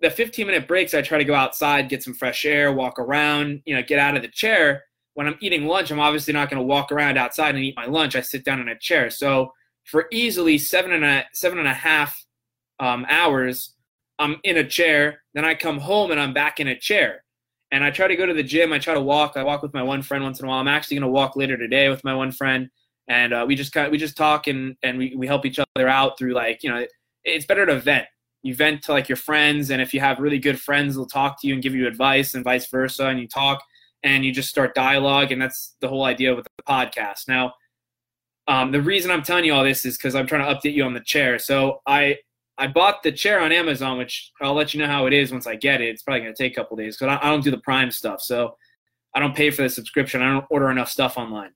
the 0.00 0.10
15 0.10 0.46
minute 0.46 0.66
breaks, 0.66 0.94
I 0.94 1.02
try 1.02 1.18
to 1.18 1.24
go 1.24 1.34
outside, 1.34 1.88
get 1.88 2.02
some 2.02 2.14
fresh 2.14 2.44
air, 2.44 2.72
walk 2.72 2.98
around, 2.98 3.62
you 3.66 3.74
know, 3.74 3.82
get 3.82 3.98
out 3.98 4.16
of 4.16 4.22
the 4.22 4.28
chair 4.28 4.84
when 5.14 5.26
I'm 5.26 5.36
eating 5.40 5.66
lunch, 5.66 5.90
I'm 5.90 6.00
obviously 6.00 6.32
not 6.32 6.48
going 6.48 6.60
to 6.60 6.66
walk 6.66 6.92
around 6.92 7.18
outside 7.18 7.54
and 7.54 7.64
eat 7.64 7.76
my 7.76 7.86
lunch. 7.86 8.16
I 8.16 8.20
sit 8.20 8.44
down 8.44 8.60
in 8.60 8.68
a 8.68 8.78
chair. 8.78 9.10
So 9.10 9.52
for 9.84 10.06
easily 10.10 10.58
seven 10.58 10.92
and 10.92 11.04
a 11.04 11.24
seven 11.32 11.58
and 11.58 11.68
a 11.68 11.74
half 11.74 12.24
um, 12.78 13.04
hours, 13.08 13.74
I'm 14.18 14.36
in 14.44 14.56
a 14.56 14.64
chair. 14.64 15.22
Then 15.34 15.44
I 15.44 15.54
come 15.54 15.78
home 15.78 16.10
and 16.10 16.20
I'm 16.20 16.32
back 16.32 16.60
in 16.60 16.68
a 16.68 16.78
chair. 16.78 17.24
And 17.72 17.84
I 17.84 17.90
try 17.90 18.08
to 18.08 18.16
go 18.16 18.26
to 18.26 18.34
the 18.34 18.42
gym. 18.42 18.72
I 18.72 18.78
try 18.78 18.94
to 18.94 19.00
walk. 19.00 19.36
I 19.36 19.44
walk 19.44 19.62
with 19.62 19.74
my 19.74 19.82
one 19.82 20.02
friend 20.02 20.24
once 20.24 20.40
in 20.40 20.46
a 20.46 20.48
while. 20.48 20.58
I'm 20.58 20.68
actually 20.68 20.96
going 20.96 21.08
to 21.08 21.12
walk 21.12 21.36
later 21.36 21.56
today 21.56 21.88
with 21.88 22.02
my 22.02 22.14
one 22.14 22.32
friend, 22.32 22.68
and 23.06 23.32
uh, 23.32 23.44
we 23.46 23.54
just 23.54 23.72
kind 23.72 23.86
of, 23.86 23.92
we 23.92 23.98
just 23.98 24.16
talk 24.16 24.48
and 24.48 24.76
and 24.82 24.98
we, 24.98 25.14
we 25.14 25.26
help 25.26 25.46
each 25.46 25.60
other 25.60 25.86
out 25.86 26.18
through 26.18 26.32
like 26.32 26.64
you 26.64 26.70
know 26.70 26.84
it's 27.24 27.46
better 27.46 27.66
to 27.66 27.78
vent. 27.78 28.06
You 28.42 28.54
vent 28.54 28.82
to 28.84 28.92
like 28.92 29.08
your 29.08 29.16
friends, 29.16 29.70
and 29.70 29.82
if 29.82 29.92
you 29.92 30.00
have 30.00 30.18
really 30.18 30.38
good 30.38 30.60
friends, 30.60 30.94
they'll 30.94 31.06
talk 31.06 31.40
to 31.40 31.46
you 31.46 31.54
and 31.54 31.62
give 31.62 31.74
you 31.74 31.86
advice, 31.86 32.34
and 32.34 32.44
vice 32.44 32.68
versa. 32.68 33.06
And 33.06 33.20
you 33.20 33.28
talk 33.28 33.62
and 34.02 34.24
you 34.24 34.32
just 34.32 34.48
start 34.48 34.74
dialogue, 34.74 35.30
and 35.32 35.40
that's 35.40 35.76
the 35.80 35.88
whole 35.88 36.04
idea 36.04 36.34
with 36.34 36.46
the 36.56 36.62
podcast. 36.62 37.28
Now, 37.28 37.52
um, 38.48 38.72
the 38.72 38.80
reason 38.80 39.10
I'm 39.10 39.22
telling 39.22 39.44
you 39.44 39.52
all 39.52 39.62
this 39.62 39.84
is 39.84 39.96
because 39.96 40.14
I'm 40.14 40.26
trying 40.26 40.44
to 40.44 40.54
update 40.54 40.74
you 40.74 40.84
on 40.84 40.94
the 40.94 41.00
chair. 41.00 41.38
So 41.38 41.82
I 41.86 42.16
I 42.58 42.66
bought 42.66 43.02
the 43.02 43.12
chair 43.12 43.40
on 43.40 43.52
Amazon, 43.52 43.96
which 43.96 44.32
I'll 44.40 44.54
let 44.54 44.74
you 44.74 44.80
know 44.80 44.86
how 44.86 45.06
it 45.06 45.12
is 45.12 45.32
once 45.32 45.46
I 45.46 45.56
get 45.56 45.80
it. 45.80 45.88
It's 45.88 46.02
probably 46.02 46.20
going 46.20 46.34
to 46.34 46.42
take 46.42 46.52
a 46.52 46.56
couple 46.56 46.76
days 46.76 46.96
because 46.96 47.18
I, 47.18 47.26
I 47.26 47.30
don't 47.30 47.44
do 47.44 47.50
the 47.50 47.58
Prime 47.58 47.90
stuff, 47.90 48.20
so 48.20 48.56
I 49.14 49.20
don't 49.20 49.34
pay 49.36 49.50
for 49.50 49.62
the 49.62 49.68
subscription. 49.68 50.22
I 50.22 50.32
don't 50.32 50.46
order 50.50 50.70
enough 50.70 50.90
stuff 50.90 51.16
online. 51.16 51.52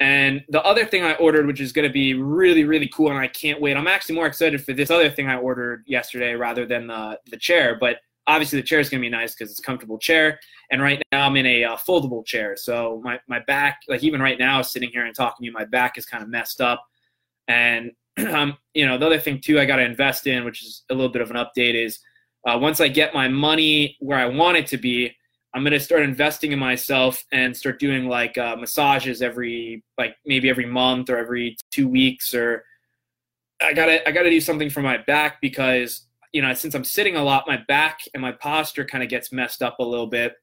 And 0.00 0.44
the 0.48 0.62
other 0.64 0.84
thing 0.84 1.04
I 1.04 1.14
ordered, 1.14 1.46
which 1.46 1.60
is 1.60 1.72
going 1.72 1.86
to 1.88 1.92
be 1.92 2.14
really, 2.14 2.64
really 2.64 2.88
cool, 2.88 3.10
and 3.10 3.18
I 3.18 3.28
can't 3.28 3.60
wait. 3.60 3.76
I'm 3.76 3.86
actually 3.86 4.16
more 4.16 4.26
excited 4.26 4.64
for 4.64 4.72
this 4.72 4.90
other 4.90 5.08
thing 5.08 5.28
I 5.28 5.36
ordered 5.36 5.84
yesterday 5.86 6.34
rather 6.34 6.66
than 6.66 6.88
the 6.88 7.18
the 7.30 7.36
chair. 7.36 7.76
But 7.78 7.98
obviously, 8.26 8.60
the 8.60 8.66
chair 8.66 8.80
is 8.80 8.88
going 8.88 9.00
to 9.00 9.06
be 9.06 9.10
nice 9.10 9.34
because 9.34 9.50
it's 9.50 9.60
a 9.60 9.62
comfortable 9.62 9.98
chair. 9.98 10.40
And 10.70 10.82
right 10.82 11.00
now 11.12 11.26
I'm 11.26 11.36
in 11.36 11.46
a 11.46 11.64
uh, 11.64 11.76
foldable 11.76 12.24
chair. 12.24 12.56
So 12.56 13.00
my, 13.04 13.20
my 13.28 13.40
back, 13.40 13.82
like 13.88 14.02
even 14.02 14.20
right 14.20 14.38
now, 14.38 14.62
sitting 14.62 14.90
here 14.90 15.04
and 15.04 15.14
talking 15.14 15.44
to 15.44 15.46
you, 15.46 15.52
my 15.52 15.64
back 15.64 15.98
is 15.98 16.06
kind 16.06 16.22
of 16.22 16.28
messed 16.28 16.60
up. 16.60 16.84
And, 17.48 17.92
um, 18.32 18.56
you 18.72 18.86
know, 18.86 18.98
the 18.98 19.06
other 19.06 19.18
thing 19.18 19.40
too, 19.40 19.60
I 19.60 19.64
got 19.64 19.76
to 19.76 19.84
invest 19.84 20.26
in, 20.26 20.44
which 20.44 20.62
is 20.62 20.82
a 20.90 20.94
little 20.94 21.12
bit 21.12 21.22
of 21.22 21.30
an 21.30 21.36
update 21.36 21.74
is 21.74 21.98
uh, 22.46 22.58
once 22.58 22.80
I 22.80 22.88
get 22.88 23.14
my 23.14 23.28
money 23.28 23.96
where 24.00 24.18
I 24.18 24.26
want 24.26 24.56
it 24.56 24.66
to 24.68 24.76
be, 24.76 25.14
I'm 25.54 25.64
to 25.64 25.80
start 25.80 26.02
investing 26.02 26.52
in 26.52 26.58
myself 26.58 27.24
and 27.32 27.56
start 27.56 27.78
doing 27.78 28.08
like 28.08 28.36
uh, 28.36 28.56
massages 28.56 29.22
every, 29.22 29.84
like 29.96 30.16
maybe 30.26 30.50
every 30.50 30.66
month 30.66 31.10
or 31.10 31.16
every 31.16 31.56
two 31.70 31.88
weeks 31.88 32.34
or 32.34 32.64
I 33.62 33.72
gotta, 33.72 34.06
I 34.06 34.10
gotta 34.10 34.30
do 34.30 34.40
something 34.40 34.68
for 34.68 34.82
my 34.82 34.98
back 34.98 35.40
because, 35.40 36.06
you 36.32 36.42
know, 36.42 36.52
since 36.54 36.74
I'm 36.74 36.84
sitting 36.84 37.16
a 37.16 37.22
lot, 37.22 37.46
my 37.46 37.58
back 37.68 38.00
and 38.12 38.20
my 38.20 38.32
posture 38.32 38.84
kind 38.84 39.04
of 39.04 39.08
gets 39.08 39.30
messed 39.30 39.62
up 39.62 39.78
a 39.78 39.84
little 39.84 40.08
bit 40.08 40.34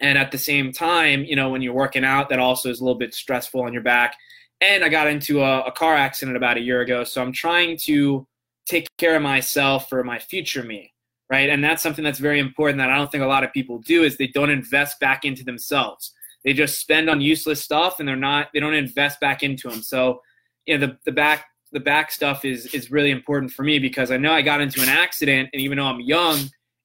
and 0.00 0.18
at 0.18 0.32
the 0.32 0.38
same 0.38 0.72
time, 0.72 1.24
you 1.24 1.36
know, 1.36 1.50
when 1.50 1.62
you're 1.62 1.74
working 1.74 2.04
out, 2.04 2.28
that 2.30 2.40
also 2.40 2.70
is 2.70 2.80
a 2.80 2.84
little 2.84 2.98
bit 2.98 3.14
stressful 3.14 3.62
on 3.62 3.72
your 3.72 3.82
back. 3.82 4.16
And 4.60 4.84
I 4.84 4.88
got 4.88 5.06
into 5.06 5.42
a, 5.42 5.62
a 5.62 5.72
car 5.72 5.94
accident 5.94 6.36
about 6.36 6.56
a 6.56 6.60
year 6.60 6.80
ago. 6.80 7.04
So 7.04 7.22
I'm 7.22 7.32
trying 7.32 7.76
to 7.84 8.26
take 8.66 8.88
care 8.96 9.16
of 9.16 9.22
myself 9.22 9.88
for 9.88 10.02
my 10.02 10.18
future 10.18 10.62
me. 10.62 10.92
Right. 11.32 11.48
And 11.48 11.64
that's 11.64 11.82
something 11.82 12.04
that's 12.04 12.18
very 12.18 12.40
important 12.40 12.76
that 12.76 12.90
I 12.90 12.96
don't 12.98 13.10
think 13.10 13.24
a 13.24 13.26
lot 13.26 13.42
of 13.42 13.54
people 13.54 13.78
do 13.78 14.04
is 14.04 14.18
they 14.18 14.26
don't 14.26 14.50
invest 14.50 15.00
back 15.00 15.24
into 15.24 15.42
themselves. 15.42 16.12
They 16.44 16.52
just 16.52 16.78
spend 16.78 17.08
on 17.08 17.22
useless 17.22 17.64
stuff 17.64 18.00
and 18.00 18.06
they're 18.06 18.16
not, 18.16 18.48
they 18.52 18.60
don't 18.60 18.74
invest 18.74 19.18
back 19.18 19.42
into 19.42 19.70
them. 19.70 19.80
So, 19.80 20.20
you 20.66 20.76
know, 20.76 20.86
the, 20.88 20.98
the 21.06 21.12
back, 21.12 21.46
the 21.72 21.80
back 21.80 22.12
stuff 22.12 22.44
is, 22.44 22.66
is 22.74 22.90
really 22.90 23.10
important 23.10 23.50
for 23.50 23.62
me 23.62 23.78
because 23.78 24.10
I 24.10 24.18
know 24.18 24.30
I 24.30 24.42
got 24.42 24.60
into 24.60 24.82
an 24.82 24.90
accident 24.90 25.48
and 25.54 25.62
even 25.62 25.78
though 25.78 25.86
I'm 25.86 26.02
young, 26.02 26.38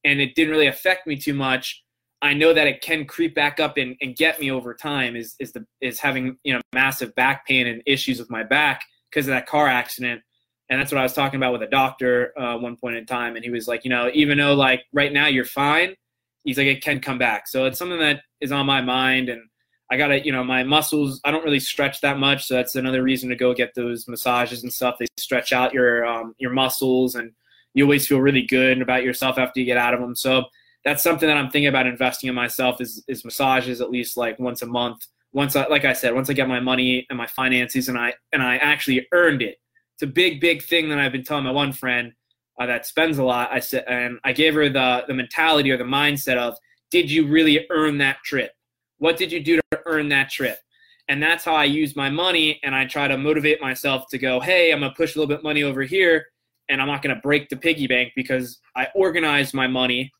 and 0.05 0.21
it 0.21 0.33
didn't 0.33 0.51
really 0.51 0.67
affect 0.67 1.07
me 1.07 1.17
too 1.17 1.33
much. 1.33 1.83
I 2.21 2.33
know 2.33 2.53
that 2.53 2.67
it 2.67 2.81
can 2.81 3.03
creep 3.03 3.35
back 3.35 3.59
up 3.59 3.75
and, 3.75 3.97
and 3.99 4.15
get 4.15 4.39
me 4.39 4.49
over 4.49 4.73
time 4.73 5.17
is 5.17 5.35
is 5.39 5.51
the 5.51 5.65
is 5.81 5.99
having 5.99 6.37
you 6.45 6.53
know 6.53 6.61
massive 6.73 7.13
back 7.15 7.45
pain 7.45 7.67
and 7.67 7.83
issues 7.85 8.17
with 8.17 8.29
my 8.29 8.43
back 8.43 8.81
because 9.11 9.27
of 9.27 9.31
that 9.31 9.45
car 9.45 9.67
accident. 9.67 10.21
And 10.69 10.79
that's 10.79 10.91
what 10.91 10.99
I 10.99 11.03
was 11.03 11.13
talking 11.13 11.37
about 11.37 11.53
with 11.53 11.63
a 11.63 11.67
doctor 11.67 12.37
uh, 12.37 12.57
one 12.57 12.75
point 12.75 12.97
in 12.97 13.05
time, 13.05 13.35
and 13.35 13.45
he 13.45 13.51
was 13.51 13.67
like, 13.67 13.83
you 13.85 13.89
know, 13.89 14.11
even 14.13 14.37
though 14.37 14.53
like 14.53 14.83
right 14.91 15.13
now 15.13 15.27
you're 15.27 15.45
fine, 15.45 15.95
he's 16.43 16.57
like 16.57 16.67
it 16.67 16.83
can 16.83 16.99
come 16.99 17.17
back. 17.17 17.47
So 17.47 17.65
it's 17.65 17.79
something 17.79 17.99
that 17.99 18.21
is 18.41 18.51
on 18.51 18.65
my 18.65 18.81
mind, 18.81 19.29
and 19.29 19.41
I 19.89 19.97
gotta, 19.97 20.25
you 20.25 20.31
know, 20.31 20.43
my 20.43 20.63
muscles. 20.63 21.21
I 21.23 21.31
don't 21.31 21.45
really 21.45 21.61
stretch 21.61 22.01
that 22.01 22.19
much, 22.19 22.45
so 22.45 22.55
that's 22.55 22.75
another 22.75 23.01
reason 23.01 23.29
to 23.29 23.35
go 23.35 23.53
get 23.53 23.75
those 23.75 24.07
massages 24.07 24.63
and 24.63 24.73
stuff. 24.73 24.97
They 24.99 25.07
stretch 25.17 25.53
out 25.53 25.73
your 25.73 26.05
um, 26.05 26.35
your 26.37 26.51
muscles, 26.51 27.15
and 27.15 27.31
you 27.73 27.85
always 27.85 28.07
feel 28.07 28.19
really 28.19 28.41
good 28.41 28.81
about 28.81 29.03
yourself 29.03 29.37
after 29.37 29.59
you 29.59 29.65
get 29.65 29.77
out 29.77 29.93
of 29.93 30.01
them. 30.01 30.15
So 30.15 30.45
that's 30.83 31.03
something 31.03 31.27
that 31.27 31.37
I'm 31.37 31.49
thinking 31.49 31.67
about 31.67 31.87
investing 31.87 32.27
in 32.27 32.35
myself 32.35 32.81
is 32.81 33.03
is 33.07 33.23
massages 33.23 33.81
at 33.81 33.91
least 33.91 34.17
like 34.17 34.39
once 34.39 34.61
a 34.61 34.67
month. 34.67 35.05
Once 35.33 35.55
I, 35.55 35.67
like 35.67 35.85
I 35.85 35.93
said, 35.93 36.15
once 36.15 36.29
I 36.29 36.33
get 36.33 36.47
my 36.47 36.59
money 36.59 37.05
and 37.09 37.17
my 37.17 37.27
finances 37.27 37.89
and 37.89 37.97
I 37.97 38.13
and 38.33 38.41
I 38.41 38.57
actually 38.57 39.07
earned 39.11 39.41
it. 39.41 39.57
It's 39.97 40.03
a 40.03 40.13
big 40.13 40.39
big 40.39 40.61
thing 40.61 40.89
that 40.89 40.99
I've 40.99 41.11
been 41.11 41.23
telling 41.23 41.45
my 41.45 41.51
one 41.51 41.73
friend 41.73 42.13
uh, 42.61 42.67
that 42.67 42.85
spends 42.85 43.17
a 43.17 43.23
lot. 43.23 43.49
I 43.51 43.59
said 43.59 43.83
and 43.87 44.19
I 44.23 44.31
gave 44.31 44.53
her 44.53 44.69
the 44.69 45.05
the 45.07 45.15
mentality 45.15 45.71
or 45.71 45.77
the 45.77 45.85
mindset 45.85 46.37
of 46.37 46.55
did 46.91 47.09
you 47.09 47.27
really 47.27 47.65
earn 47.71 47.97
that 47.97 48.17
trip? 48.23 48.51
What 48.99 49.17
did 49.17 49.31
you 49.31 49.39
do 49.39 49.59
to 49.71 49.81
earn 49.87 50.09
that 50.09 50.29
trip? 50.29 50.59
And 51.07 51.23
that's 51.23 51.43
how 51.43 51.55
I 51.55 51.63
use 51.63 51.95
my 51.95 52.11
money 52.11 52.59
and 52.63 52.75
I 52.75 52.85
try 52.85 53.07
to 53.07 53.17
motivate 53.17 53.59
myself 53.59 54.05
to 54.11 54.19
go, 54.19 54.39
hey, 54.39 54.71
I'm 54.71 54.81
gonna 54.81 54.93
push 54.95 55.15
a 55.15 55.19
little 55.19 55.35
bit 55.35 55.41
money 55.43 55.63
over 55.63 55.81
here 55.81 56.27
and 56.69 56.79
I'm 56.79 56.87
not 56.87 57.01
gonna 57.01 57.19
break 57.23 57.49
the 57.49 57.57
piggy 57.57 57.87
bank 57.87 58.11
because 58.15 58.59
I 58.75 58.89
organized 58.93 59.55
my 59.55 59.65
money 59.65 60.11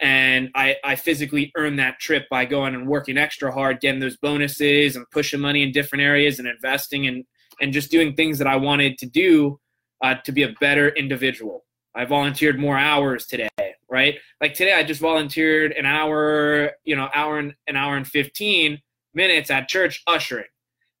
and 0.00 0.50
I, 0.54 0.76
I 0.84 0.96
physically 0.96 1.50
earned 1.56 1.78
that 1.78 1.98
trip 1.98 2.26
by 2.30 2.44
going 2.44 2.74
and 2.74 2.86
working 2.86 3.16
extra 3.16 3.50
hard, 3.50 3.80
getting 3.80 4.00
those 4.00 4.18
bonuses 4.18 4.96
and 4.96 5.06
pushing 5.10 5.40
money 5.40 5.62
in 5.62 5.72
different 5.72 6.04
areas 6.04 6.38
and 6.38 6.46
investing 6.46 7.06
and, 7.06 7.24
and 7.60 7.72
just 7.72 7.90
doing 7.90 8.14
things 8.14 8.38
that 8.38 8.46
I 8.46 8.56
wanted 8.56 8.98
to 8.98 9.06
do 9.06 9.58
uh, 10.02 10.16
to 10.24 10.32
be 10.32 10.42
a 10.42 10.54
better 10.60 10.88
individual. 10.90 11.64
I 11.94 12.04
volunteered 12.04 12.58
more 12.58 12.76
hours 12.76 13.26
today, 13.26 13.48
right? 13.88 14.16
Like 14.40 14.54
today, 14.54 14.74
I 14.74 14.82
just 14.82 15.00
volunteered 15.00 15.72
an 15.72 15.86
hour, 15.86 16.72
you 16.84 16.96
know, 16.96 17.08
hour 17.14 17.38
and 17.38 17.54
an 17.66 17.76
hour 17.76 17.96
and 17.96 18.06
15 18.06 18.80
minutes 19.14 19.50
at 19.50 19.68
church 19.68 20.02
ushering. 20.06 20.46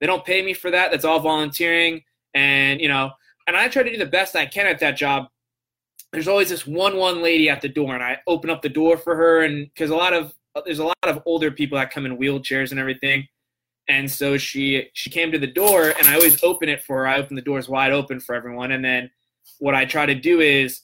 They 0.00 0.06
don't 0.06 0.24
pay 0.24 0.42
me 0.42 0.54
for 0.54 0.70
that. 0.70 0.90
That's 0.90 1.04
all 1.04 1.20
volunteering. 1.20 2.02
And, 2.34 2.80
you 2.80 2.88
know, 2.88 3.10
and 3.46 3.56
I 3.56 3.68
try 3.68 3.82
to 3.82 3.90
do 3.90 3.98
the 3.98 4.06
best 4.06 4.36
I 4.36 4.46
can 4.46 4.66
at 4.66 4.78
that 4.80 4.96
job 4.96 5.26
there's 6.14 6.28
always 6.28 6.48
this 6.48 6.66
one 6.66 6.96
one 6.96 7.22
lady 7.22 7.50
at 7.50 7.60
the 7.60 7.68
door 7.68 7.92
and 7.94 8.02
i 8.02 8.16
open 8.26 8.48
up 8.48 8.62
the 8.62 8.68
door 8.68 8.96
for 8.96 9.16
her 9.16 9.42
and 9.42 9.68
because 9.74 9.90
a 9.90 9.96
lot 9.96 10.12
of 10.12 10.32
there's 10.64 10.78
a 10.78 10.84
lot 10.84 10.96
of 11.02 11.20
older 11.26 11.50
people 11.50 11.76
that 11.76 11.90
come 11.90 12.06
in 12.06 12.16
wheelchairs 12.16 12.70
and 12.70 12.78
everything 12.78 13.26
and 13.88 14.10
so 14.10 14.36
she 14.36 14.88
she 14.94 15.10
came 15.10 15.30
to 15.30 15.38
the 15.38 15.46
door 15.46 15.92
and 15.98 16.06
i 16.06 16.14
always 16.14 16.42
open 16.42 16.68
it 16.68 16.82
for 16.82 16.98
her 16.98 17.06
i 17.06 17.18
open 17.18 17.36
the 17.36 17.42
doors 17.42 17.68
wide 17.68 17.92
open 17.92 18.20
for 18.20 18.34
everyone 18.34 18.72
and 18.72 18.84
then 18.84 19.10
what 19.58 19.74
i 19.74 19.84
try 19.84 20.06
to 20.06 20.14
do 20.14 20.40
is 20.40 20.82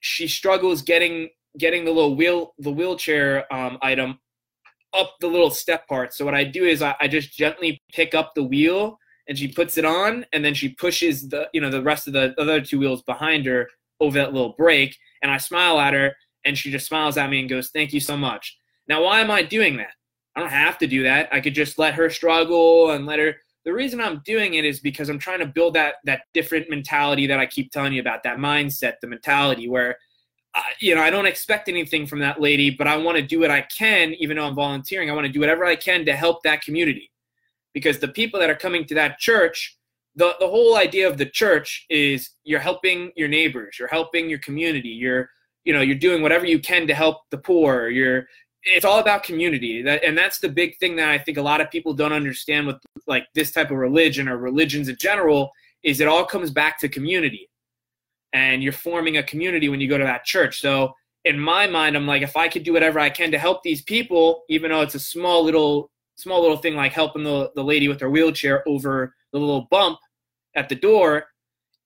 she 0.00 0.28
struggles 0.28 0.82
getting 0.82 1.28
getting 1.58 1.84
the 1.84 1.90
little 1.90 2.14
wheel 2.14 2.54
the 2.58 2.70
wheelchair 2.70 3.52
um, 3.52 3.78
item 3.82 4.18
up 4.92 5.14
the 5.20 5.26
little 5.26 5.50
step 5.50 5.86
part 5.88 6.12
so 6.14 6.24
what 6.24 6.34
i 6.34 6.44
do 6.44 6.64
is 6.64 6.82
I, 6.82 6.94
I 7.00 7.08
just 7.08 7.32
gently 7.32 7.80
pick 7.92 8.14
up 8.14 8.32
the 8.34 8.44
wheel 8.44 8.98
and 9.28 9.38
she 9.38 9.48
puts 9.48 9.78
it 9.78 9.84
on 9.84 10.24
and 10.32 10.44
then 10.44 10.54
she 10.54 10.70
pushes 10.70 11.28
the 11.28 11.48
you 11.52 11.60
know 11.60 11.70
the 11.70 11.82
rest 11.82 12.06
of 12.06 12.12
the 12.12 12.34
other 12.38 12.60
two 12.60 12.78
wheels 12.78 13.02
behind 13.02 13.46
her 13.46 13.68
over 14.00 14.18
that 14.18 14.32
little 14.32 14.54
break. 14.56 14.96
And 15.22 15.30
I 15.30 15.36
smile 15.36 15.78
at 15.78 15.94
her, 15.94 16.16
and 16.44 16.56
she 16.56 16.70
just 16.70 16.86
smiles 16.86 17.16
at 17.16 17.30
me 17.30 17.40
and 17.40 17.48
goes, 17.48 17.70
Thank 17.70 17.92
you 17.92 18.00
so 18.00 18.16
much. 18.16 18.56
Now, 18.88 19.04
why 19.04 19.20
am 19.20 19.30
I 19.30 19.42
doing 19.42 19.76
that? 19.76 19.92
I 20.36 20.40
don't 20.40 20.50
have 20.50 20.78
to 20.78 20.86
do 20.86 21.02
that. 21.02 21.28
I 21.32 21.40
could 21.40 21.54
just 21.54 21.78
let 21.78 21.94
her 21.94 22.08
struggle 22.10 22.90
and 22.90 23.06
let 23.06 23.18
her. 23.18 23.36
The 23.64 23.72
reason 23.72 24.00
I'm 24.00 24.22
doing 24.24 24.54
it 24.54 24.64
is 24.64 24.80
because 24.80 25.08
I'm 25.08 25.18
trying 25.18 25.40
to 25.40 25.46
build 25.46 25.74
that 25.74 25.96
that 26.04 26.22
different 26.32 26.70
mentality 26.70 27.26
that 27.26 27.38
I 27.38 27.46
keep 27.46 27.70
telling 27.72 27.92
you 27.92 28.00
about, 28.00 28.22
that 28.22 28.38
mindset, 28.38 28.94
the 29.00 29.08
mentality 29.08 29.68
where, 29.68 29.98
uh, 30.54 30.62
you 30.78 30.94
know, 30.94 31.02
I 31.02 31.10
don't 31.10 31.26
expect 31.26 31.68
anything 31.68 32.06
from 32.06 32.20
that 32.20 32.40
lady, 32.40 32.70
but 32.70 32.86
I 32.86 32.96
want 32.96 33.16
to 33.18 33.22
do 33.22 33.40
what 33.40 33.50
I 33.50 33.62
can, 33.62 34.14
even 34.14 34.36
though 34.36 34.46
I'm 34.46 34.54
volunteering. 34.54 35.10
I 35.10 35.14
want 35.14 35.26
to 35.26 35.32
do 35.32 35.40
whatever 35.40 35.64
I 35.64 35.76
can 35.76 36.04
to 36.06 36.14
help 36.14 36.42
that 36.44 36.62
community, 36.62 37.10
because 37.74 37.98
the 37.98 38.08
people 38.08 38.40
that 38.40 38.50
are 38.50 38.56
coming 38.56 38.86
to 38.86 38.94
that 38.94 39.18
church 39.18 39.76
the, 40.16 40.34
the 40.40 40.48
whole 40.48 40.76
idea 40.76 41.08
of 41.08 41.18
the 41.18 41.26
church 41.26 41.86
is 41.88 42.30
you're 42.44 42.60
helping 42.60 43.12
your 43.16 43.28
neighbors 43.28 43.76
you're 43.78 43.88
helping 43.88 44.28
your 44.28 44.38
community 44.40 44.88
you're 44.88 45.30
you 45.64 45.72
know 45.72 45.80
you're 45.80 45.96
doing 45.96 46.22
whatever 46.22 46.46
you 46.46 46.58
can 46.58 46.86
to 46.86 46.94
help 46.94 47.18
the 47.30 47.38
poor 47.38 47.88
you're 47.88 48.26
it's 48.64 48.84
all 48.84 48.98
about 48.98 49.22
community. 49.22 49.82
That, 49.82 50.04
and 50.04 50.16
that's 50.16 50.38
the 50.38 50.48
big 50.48 50.76
thing 50.78 50.96
that 50.96 51.08
i 51.08 51.18
think 51.18 51.38
a 51.38 51.42
lot 51.42 51.60
of 51.60 51.70
people 51.70 51.94
don't 51.94 52.12
understand 52.12 52.66
with 52.66 52.76
like 53.06 53.26
this 53.34 53.52
type 53.52 53.70
of 53.70 53.78
religion 53.78 54.28
or 54.28 54.36
religions 54.38 54.88
in 54.88 54.96
general 54.96 55.50
is 55.82 56.00
it 56.00 56.08
all 56.08 56.24
comes 56.24 56.50
back 56.50 56.78
to 56.78 56.88
community. 56.88 57.48
And 58.32 58.62
you're 58.62 58.72
forming 58.72 59.16
a 59.16 59.22
community 59.22 59.68
when 59.68 59.80
you 59.80 59.88
go 59.88 59.98
to 59.98 60.04
that 60.04 60.24
church. 60.24 60.60
So 60.60 60.94
in 61.24 61.38
my 61.38 61.66
mind 61.66 61.96
i'm 61.96 62.06
like 62.06 62.22
if 62.22 62.34
i 62.34 62.48
could 62.48 62.62
do 62.62 62.72
whatever 62.72 62.98
i 62.98 63.10
can 63.10 63.30
to 63.30 63.38
help 63.38 63.62
these 63.62 63.82
people 63.82 64.42
even 64.48 64.70
though 64.70 64.80
it's 64.80 64.94
a 64.94 65.00
small 65.00 65.44
little 65.44 65.90
small 66.16 66.40
little 66.40 66.56
thing 66.56 66.74
like 66.74 66.92
helping 66.92 67.22
the, 67.24 67.50
the 67.54 67.62
lady 67.62 67.88
with 67.88 68.00
her 68.00 68.08
wheelchair 68.10 68.66
over 68.66 69.14
the 69.32 69.38
little 69.38 69.68
bump 69.70 69.98
at 70.54 70.68
the 70.68 70.74
door, 70.74 71.26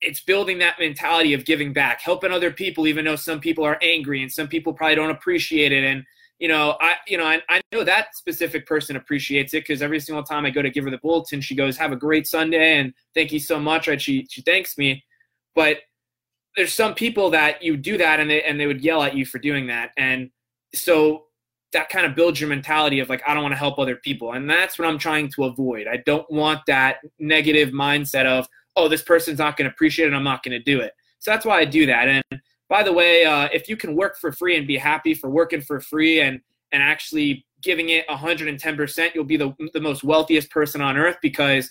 it's 0.01 0.21
building 0.21 0.59
that 0.59 0.79
mentality 0.79 1.33
of 1.33 1.45
giving 1.45 1.73
back, 1.73 2.01
helping 2.01 2.31
other 2.31 2.51
people, 2.51 2.87
even 2.87 3.05
though 3.05 3.15
some 3.15 3.39
people 3.39 3.63
are 3.63 3.79
angry 3.81 4.21
and 4.21 4.31
some 4.31 4.47
people 4.47 4.73
probably 4.73 4.95
don't 4.95 5.09
appreciate 5.09 5.71
it. 5.71 5.83
And 5.83 6.03
you 6.39 6.47
know, 6.47 6.75
I 6.81 6.95
you 7.07 7.17
know 7.17 7.25
I, 7.25 7.41
I 7.49 7.61
know 7.71 7.83
that 7.83 8.15
specific 8.15 8.65
person 8.65 8.95
appreciates 8.95 9.53
it 9.53 9.63
because 9.63 9.81
every 9.81 9.99
single 9.99 10.23
time 10.23 10.45
I 10.45 10.49
go 10.49 10.61
to 10.61 10.69
give 10.69 10.83
her 10.83 10.91
the 10.91 10.97
bulletin, 10.97 11.41
she 11.41 11.55
goes, 11.55 11.77
"Have 11.77 11.91
a 11.91 11.95
great 11.95 12.27
Sunday 12.27 12.77
and 12.79 12.93
thank 13.13 13.31
you 13.31 13.39
so 13.39 13.59
much." 13.59 13.87
Right? 13.87 14.01
She 14.01 14.27
she 14.29 14.41
thanks 14.41 14.77
me, 14.77 15.03
but 15.53 15.77
there's 16.57 16.73
some 16.73 16.93
people 16.93 17.29
that 17.31 17.61
you 17.61 17.77
do 17.77 17.97
that 17.97 18.19
and 18.19 18.29
they 18.29 18.43
and 18.43 18.59
they 18.59 18.67
would 18.67 18.83
yell 18.83 19.03
at 19.03 19.15
you 19.15 19.25
for 19.25 19.39
doing 19.39 19.67
that, 19.67 19.91
and 19.97 20.29
so 20.73 21.25
that 21.71 21.89
kind 21.89 22.05
of 22.05 22.15
builds 22.15 22.39
your 22.39 22.49
mentality 22.49 22.99
of 22.99 23.09
like 23.09 23.21
I 23.27 23.33
don't 23.33 23.43
want 23.43 23.53
to 23.53 23.57
help 23.57 23.79
other 23.79 23.95
people, 23.95 24.33
and 24.33 24.49
that's 24.49 24.77
what 24.77 24.87
I'm 24.87 24.99
trying 24.99 25.29
to 25.33 25.45
avoid. 25.45 25.87
I 25.87 25.97
don't 26.05 26.29
want 26.29 26.61
that 26.67 26.97
negative 27.19 27.69
mindset 27.69 28.25
of 28.25 28.47
oh 28.75 28.89
this 28.89 29.01
person's 29.01 29.39
not 29.39 29.55
going 29.55 29.69
to 29.69 29.73
appreciate 29.73 30.07
it, 30.07 30.13
I'm 30.13 30.23
not 30.23 30.43
going 30.43 30.57
to 30.57 30.63
do 30.63 30.81
it. 30.81 30.93
So 31.19 31.31
that's 31.31 31.45
why 31.45 31.59
I 31.59 31.65
do 31.65 31.85
that. 31.85 32.07
And 32.07 32.41
by 32.69 32.83
the 32.83 32.93
way, 32.93 33.25
uh, 33.25 33.47
if 33.53 33.69
you 33.69 33.77
can 33.77 33.95
work 33.95 34.17
for 34.17 34.31
free 34.31 34.57
and 34.57 34.67
be 34.67 34.77
happy 34.77 35.13
for 35.13 35.29
working 35.29 35.61
for 35.61 35.79
free 35.79 36.21
and 36.21 36.41
and 36.71 36.81
actually 36.81 37.45
giving 37.61 37.89
it 37.89 38.07
110%, 38.07 39.15
you'll 39.15 39.23
be 39.23 39.37
the 39.37 39.53
the 39.73 39.81
most 39.81 40.03
wealthiest 40.03 40.49
person 40.51 40.81
on 40.81 40.97
earth 40.97 41.17
because 41.21 41.69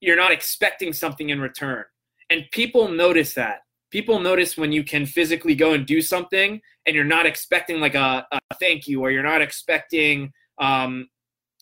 you're 0.00 0.16
not 0.16 0.32
expecting 0.32 0.92
something 0.92 1.30
in 1.30 1.40
return. 1.40 1.84
And 2.30 2.44
people 2.52 2.88
notice 2.88 3.34
that. 3.34 3.60
People 3.90 4.20
notice 4.20 4.56
when 4.56 4.72
you 4.72 4.84
can 4.84 5.06
physically 5.06 5.54
go 5.54 5.72
and 5.72 5.86
do 5.86 6.02
something 6.02 6.60
and 6.86 6.96
you're 6.96 7.04
not 7.04 7.26
expecting 7.26 7.80
like 7.80 7.94
a, 7.94 8.26
a 8.32 8.40
thank 8.60 8.86
you 8.86 9.00
or 9.00 9.10
you're 9.10 9.22
not 9.22 9.40
expecting 9.40 10.32
um, 10.60 11.08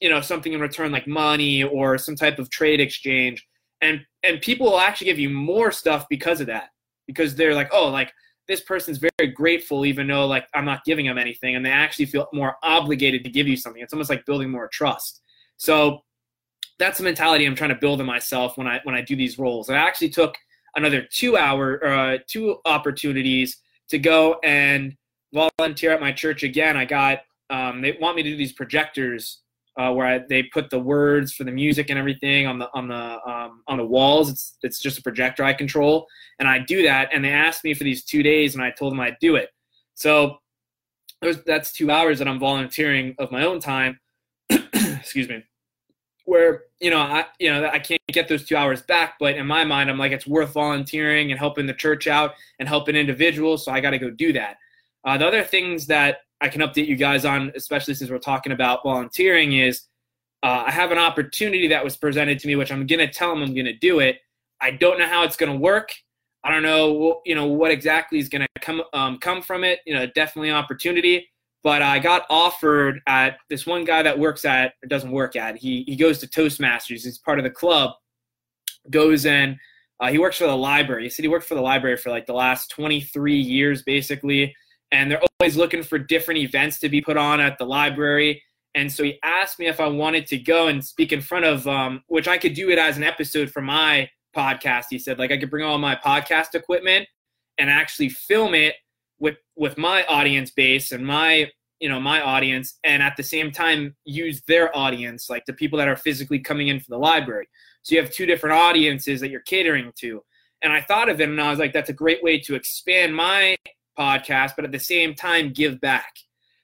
you 0.00 0.08
know 0.08 0.20
something 0.20 0.52
in 0.52 0.60
return 0.60 0.90
like 0.90 1.06
money 1.06 1.62
or 1.62 1.98
some 1.98 2.16
type 2.16 2.38
of 2.38 2.50
trade 2.50 2.80
exchange. 2.80 3.46
And 3.80 4.00
and 4.22 4.40
people 4.40 4.66
will 4.66 4.80
actually 4.80 5.06
give 5.06 5.18
you 5.18 5.30
more 5.30 5.70
stuff 5.70 6.06
because 6.08 6.40
of 6.40 6.46
that. 6.48 6.70
Because 7.06 7.34
they're 7.34 7.54
like 7.54 7.70
oh 7.72 7.88
like 7.88 8.12
this 8.48 8.60
person's 8.60 8.98
very 8.98 9.32
grateful 9.32 9.86
even 9.86 10.06
though 10.06 10.26
like 10.26 10.46
i'm 10.54 10.64
not 10.64 10.84
giving 10.84 11.06
them 11.06 11.18
anything 11.18 11.56
and 11.56 11.64
they 11.64 11.70
actually 11.70 12.06
feel 12.06 12.28
more 12.32 12.56
obligated 12.62 13.24
to 13.24 13.30
give 13.30 13.46
you 13.46 13.56
something. 13.56 13.82
It's 13.82 13.92
almost 13.92 14.10
like 14.10 14.26
building 14.26 14.50
more 14.50 14.68
trust. 14.68 15.22
So 15.56 16.02
that's 16.78 16.98
the 16.98 17.04
mentality 17.04 17.44
i'm 17.44 17.54
trying 17.54 17.70
to 17.70 17.76
build 17.76 18.00
in 18.00 18.06
myself 18.06 18.58
when 18.58 18.66
i 18.66 18.80
when 18.84 18.94
i 18.94 19.00
do 19.00 19.14
these 19.16 19.38
roles. 19.38 19.70
I 19.70 19.76
actually 19.76 20.10
took 20.10 20.36
another 20.76 21.02
two 21.02 21.36
hour 21.36 21.84
uh, 21.84 22.18
two 22.26 22.58
opportunities 22.64 23.58
to 23.88 23.98
go 23.98 24.38
and 24.42 24.96
volunteer 25.32 25.92
at 25.92 26.00
my 26.00 26.12
church 26.12 26.42
again. 26.42 26.76
I 26.76 26.84
got 26.84 27.20
um, 27.50 27.82
they 27.82 27.96
want 28.00 28.16
me 28.16 28.22
to 28.22 28.30
do 28.30 28.36
these 28.36 28.52
projectors 28.52 29.42
uh, 29.78 29.92
where 29.92 30.06
I, 30.06 30.20
they 30.28 30.42
put 30.44 30.70
the 30.70 30.78
words 30.78 31.32
for 31.32 31.44
the 31.44 31.50
music 31.50 31.90
and 31.90 31.98
everything 31.98 32.46
on 32.46 32.58
the 32.58 32.68
on 32.74 32.88
the 32.88 33.30
um, 33.30 33.62
on 33.66 33.78
the 33.78 33.86
walls. 33.86 34.30
It's 34.30 34.58
it's 34.62 34.80
just 34.80 34.98
a 34.98 35.02
projector 35.02 35.44
I 35.44 35.54
control, 35.54 36.06
and 36.38 36.48
I 36.48 36.58
do 36.58 36.82
that. 36.84 37.10
And 37.12 37.24
they 37.24 37.30
asked 37.30 37.64
me 37.64 37.74
for 37.74 37.84
these 37.84 38.04
two 38.04 38.22
days, 38.22 38.54
and 38.54 38.62
I 38.62 38.70
told 38.70 38.92
them 38.92 39.00
I'd 39.00 39.16
do 39.20 39.36
it. 39.36 39.50
So 39.94 40.38
that's 41.46 41.72
two 41.72 41.90
hours 41.90 42.18
that 42.18 42.28
I'm 42.28 42.40
volunteering 42.40 43.14
of 43.18 43.30
my 43.30 43.44
own 43.44 43.60
time. 43.60 43.98
Excuse 44.50 45.28
me 45.28 45.44
where 46.24 46.64
you 46.80 46.90
know 46.90 47.00
I 47.00 47.26
you 47.38 47.50
know 47.52 47.66
I 47.66 47.78
can't 47.78 48.00
get 48.08 48.28
those 48.28 48.44
two 48.44 48.56
hours 48.56 48.82
back, 48.82 49.14
but 49.18 49.36
in 49.36 49.46
my 49.46 49.64
mind 49.64 49.90
I'm 49.90 49.98
like 49.98 50.12
it's 50.12 50.26
worth 50.26 50.52
volunteering 50.52 51.30
and 51.30 51.38
helping 51.38 51.66
the 51.66 51.74
church 51.74 52.06
out 52.06 52.32
and 52.58 52.68
helping 52.68 52.96
individuals, 52.96 53.64
so 53.64 53.72
I 53.72 53.80
got 53.80 53.90
to 53.90 53.98
go 53.98 54.10
do 54.10 54.32
that. 54.34 54.56
Uh, 55.04 55.18
the 55.18 55.26
other 55.26 55.42
things 55.42 55.86
that 55.88 56.18
I 56.42 56.48
can 56.48 56.60
update 56.60 56.88
you 56.88 56.96
guys 56.96 57.24
on, 57.24 57.52
especially 57.54 57.94
since 57.94 58.10
we're 58.10 58.18
talking 58.18 58.52
about 58.52 58.82
volunteering, 58.82 59.54
is 59.54 59.82
uh, 60.42 60.64
I 60.66 60.70
have 60.70 60.90
an 60.90 60.98
opportunity 60.98 61.68
that 61.68 61.82
was 61.82 61.96
presented 61.96 62.38
to 62.40 62.48
me, 62.48 62.56
which 62.56 62.70
I'm 62.72 62.86
gonna 62.86 63.10
tell 63.10 63.30
them 63.30 63.42
I'm 63.42 63.54
gonna 63.54 63.72
do 63.72 64.00
it. 64.00 64.18
I 64.60 64.72
don't 64.72 64.98
know 64.98 65.06
how 65.06 65.22
it's 65.22 65.36
gonna 65.36 65.56
work. 65.56 65.92
I 66.44 66.50
don't 66.50 66.62
know, 66.62 67.20
you 67.24 67.34
know, 67.34 67.46
what 67.46 67.70
exactly 67.70 68.18
is 68.18 68.28
going 68.28 68.42
to 68.42 68.60
come 68.60 68.82
um, 68.92 69.18
come 69.18 69.42
from 69.42 69.62
it. 69.62 69.78
You 69.86 69.94
know, 69.94 70.06
definitely 70.06 70.48
an 70.48 70.56
opportunity. 70.56 71.28
But 71.62 71.82
I 71.82 72.00
got 72.00 72.26
offered 72.28 73.00
at 73.06 73.36
this 73.48 73.64
one 73.64 73.84
guy 73.84 74.02
that 74.02 74.18
works 74.18 74.44
at, 74.44 74.74
or 74.82 74.88
doesn't 74.88 75.12
work 75.12 75.36
at. 75.36 75.56
He 75.56 75.84
he 75.84 75.94
goes 75.94 76.18
to 76.18 76.26
Toastmasters. 76.26 77.04
He's 77.04 77.18
part 77.18 77.38
of 77.38 77.44
the 77.44 77.50
club. 77.50 77.92
Goes 78.90 79.24
in. 79.24 79.56
uh, 80.00 80.10
he 80.10 80.18
works 80.18 80.38
for 80.38 80.48
the 80.48 80.56
library. 80.56 81.04
He 81.04 81.10
said 81.10 81.22
he 81.22 81.28
worked 81.28 81.46
for 81.46 81.54
the 81.54 81.60
library 81.60 81.96
for 81.96 82.10
like 82.10 82.26
the 82.26 82.32
last 82.32 82.70
23 82.70 83.36
years, 83.36 83.82
basically. 83.84 84.52
And 84.92 85.10
they're 85.10 85.22
always 85.40 85.56
looking 85.56 85.82
for 85.82 85.98
different 85.98 86.38
events 86.38 86.78
to 86.80 86.88
be 86.88 87.00
put 87.00 87.16
on 87.16 87.40
at 87.40 87.58
the 87.58 87.64
library. 87.64 88.42
And 88.74 88.92
so 88.92 89.02
he 89.02 89.18
asked 89.24 89.58
me 89.58 89.66
if 89.66 89.80
I 89.80 89.88
wanted 89.88 90.26
to 90.28 90.38
go 90.38 90.68
and 90.68 90.84
speak 90.84 91.12
in 91.12 91.20
front 91.20 91.44
of, 91.44 91.66
um, 91.66 92.02
which 92.06 92.28
I 92.28 92.38
could 92.38 92.54
do 92.54 92.70
it 92.70 92.78
as 92.78 92.96
an 92.96 93.02
episode 93.02 93.50
for 93.50 93.62
my 93.62 94.08
podcast. 94.36 94.86
He 94.90 94.98
said, 94.98 95.18
like, 95.18 95.32
I 95.32 95.38
could 95.38 95.50
bring 95.50 95.64
all 95.64 95.78
my 95.78 95.96
podcast 95.96 96.54
equipment 96.54 97.08
and 97.58 97.68
actually 97.68 98.10
film 98.10 98.54
it 98.54 98.74
with 99.18 99.36
with 99.56 99.78
my 99.78 100.04
audience 100.04 100.50
base 100.50 100.92
and 100.92 101.06
my 101.06 101.50
you 101.80 101.88
know 101.88 102.00
my 102.00 102.20
audience 102.20 102.78
and 102.84 103.02
at 103.02 103.16
the 103.16 103.22
same 103.22 103.50
time 103.50 103.94
use 104.04 104.42
their 104.48 104.74
audience 104.76 105.30
like 105.30 105.44
the 105.46 105.52
people 105.52 105.78
that 105.78 105.88
are 105.88 105.96
physically 105.96 106.38
coming 106.38 106.68
in 106.68 106.80
for 106.80 106.90
the 106.90 106.98
library 106.98 107.48
so 107.82 107.94
you 107.94 108.00
have 108.00 108.10
two 108.10 108.26
different 108.26 108.56
audiences 108.56 109.20
that 109.20 109.30
you're 109.30 109.40
catering 109.42 109.92
to 109.96 110.22
and 110.62 110.72
i 110.72 110.80
thought 110.80 111.08
of 111.08 111.20
it 111.20 111.28
and 111.28 111.40
i 111.40 111.50
was 111.50 111.58
like 111.58 111.72
that's 111.72 111.90
a 111.90 111.94
great 111.94 112.22
way 112.22 112.38
to 112.38 112.54
expand 112.54 113.14
my 113.14 113.56
podcast 113.98 114.52
but 114.56 114.64
at 114.64 114.72
the 114.72 114.78
same 114.78 115.14
time 115.14 115.52
give 115.52 115.80
back. 115.80 116.12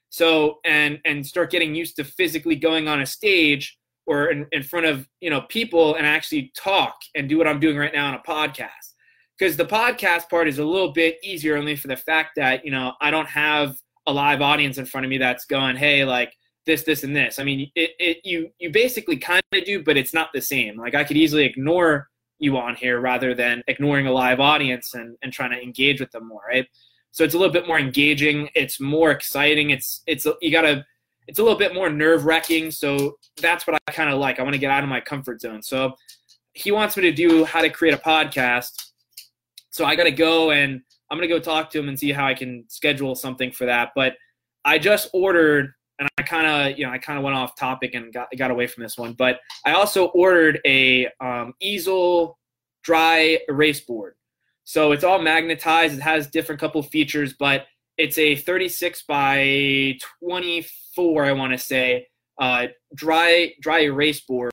So 0.09 0.59
and 0.65 0.99
and 1.05 1.25
start 1.25 1.51
getting 1.51 1.75
used 1.75 1.95
to 1.97 2.03
physically 2.03 2.55
going 2.55 2.87
on 2.87 3.01
a 3.01 3.05
stage 3.05 3.77
or 4.07 4.31
in, 4.31 4.47
in 4.51 4.63
front 4.63 4.87
of 4.87 5.07
you 5.21 5.29
know 5.29 5.41
people 5.41 5.95
and 5.95 6.05
actually 6.05 6.51
talk 6.57 6.95
and 7.15 7.29
do 7.29 7.37
what 7.37 7.47
i'm 7.47 7.59
doing 7.59 7.77
right 7.77 7.93
now 7.93 8.07
on 8.07 8.15
a 8.15 8.19
podcast. 8.19 8.93
Because 9.37 9.55
the 9.55 9.65
podcast 9.65 10.29
part 10.29 10.49
is 10.49 10.59
a 10.59 10.65
little 10.65 10.91
bit 10.91 11.17
easier 11.23 11.55
only 11.55 11.75
for 11.75 11.87
the 11.87 11.95
fact 11.95 12.31
that 12.35 12.65
you 12.65 12.71
know 12.71 12.93
i 13.01 13.11
don't 13.11 13.27
have 13.27 13.75
a 14.07 14.13
live 14.13 14.41
audience 14.41 14.77
in 14.77 14.85
front 14.85 15.05
of 15.05 15.09
me 15.09 15.17
that's 15.17 15.45
going 15.45 15.75
hey 15.75 16.03
like 16.03 16.33
this 16.65 16.83
this 16.83 17.03
and 17.03 17.15
this. 17.15 17.39
I 17.39 17.43
mean 17.43 17.71
it, 17.75 17.91
it 17.99 18.17
you 18.23 18.49
you 18.59 18.71
basically 18.71 19.17
kind 19.17 19.41
of 19.53 19.63
do 19.63 19.83
but 19.83 19.97
it's 19.97 20.13
not 20.13 20.29
the 20.33 20.41
same. 20.41 20.77
Like 20.77 20.95
i 20.95 21.03
could 21.03 21.17
easily 21.17 21.45
ignore 21.45 22.09
you 22.39 22.57
on 22.57 22.75
here 22.75 22.99
rather 22.99 23.35
than 23.35 23.61
ignoring 23.67 24.07
a 24.07 24.11
live 24.11 24.39
audience 24.39 24.93
and, 24.93 25.17
and 25.21 25.31
trying 25.31 25.51
to 25.51 25.61
engage 25.61 25.99
with 25.99 26.09
them 26.11 26.27
more 26.27 26.41
right 26.47 26.65
so 27.11 27.23
it's 27.23 27.33
a 27.33 27.37
little 27.37 27.53
bit 27.53 27.67
more 27.67 27.79
engaging 27.79 28.49
it's 28.55 28.79
more 28.79 29.11
exciting 29.11 29.69
it's 29.69 30.01
it's 30.07 30.27
you 30.41 30.51
gotta 30.51 30.85
it's 31.27 31.39
a 31.39 31.43
little 31.43 31.57
bit 31.57 31.73
more 31.73 31.89
nerve 31.89 32.25
wracking 32.25 32.71
so 32.71 33.17
that's 33.41 33.67
what 33.67 33.79
i 33.87 33.91
kind 33.91 34.09
of 34.09 34.19
like 34.19 34.39
i 34.39 34.43
want 34.43 34.53
to 34.53 34.59
get 34.59 34.71
out 34.71 34.83
of 34.83 34.89
my 34.89 34.99
comfort 34.99 35.41
zone 35.41 35.61
so 35.61 35.93
he 36.53 36.71
wants 36.71 36.97
me 36.97 37.03
to 37.03 37.11
do 37.11 37.45
how 37.45 37.61
to 37.61 37.69
create 37.69 37.93
a 37.93 37.97
podcast 37.97 38.89
so 39.69 39.85
I 39.85 39.95
got 39.95 40.03
to 40.03 40.11
go 40.11 40.51
and 40.51 40.81
I'm 41.09 41.19
to 41.19 41.27
go 41.27 41.39
talk 41.39 41.69
to 41.71 41.79
him 41.79 41.89
and 41.89 41.97
see 41.97 42.11
how 42.11 42.25
I 42.25 42.33
can 42.33 42.65
schedule 42.67 43.15
something 43.15 43.51
for 43.51 43.65
that. 43.65 43.91
But 43.95 44.15
I 44.65 44.77
just 44.77 45.09
ordered, 45.13 45.71
and 45.99 46.09
I 46.17 46.23
kind 46.23 46.47
of, 46.47 46.77
you 46.77 46.85
know, 46.85 46.91
I 46.91 46.97
kind 46.97 47.17
of 47.17 47.23
went 47.23 47.35
off 47.35 47.55
topic 47.55 47.95
and 47.95 48.13
got, 48.13 48.27
got 48.37 48.51
away 48.51 48.67
from 48.67 48.83
this 48.83 48.97
one. 48.97 49.13
But 49.13 49.39
I 49.65 49.73
also 49.73 50.07
ordered 50.07 50.59
a 50.65 51.07
um, 51.19 51.53
easel 51.61 52.37
dry 52.83 53.39
erase 53.47 53.81
board. 53.81 54.15
So 54.69 54.91
it's 54.91 55.03
all 55.03 55.17
magnetized. 55.17 55.95
It 55.95 56.01
has 56.01 56.27
different 56.27 56.61
couple 56.61 56.83
features, 56.83 57.33
but 57.33 57.65
it's 57.97 58.19
a 58.19 58.35
36 58.35 59.01
by 59.07 59.97
24, 60.21 61.25
I 61.25 61.31
want 61.31 61.53
to 61.53 61.57
say, 61.57 62.05
uh, 62.39 62.67
dry 62.93 63.51
dry 63.59 63.79
erase 63.79 64.21
board. 64.21 64.51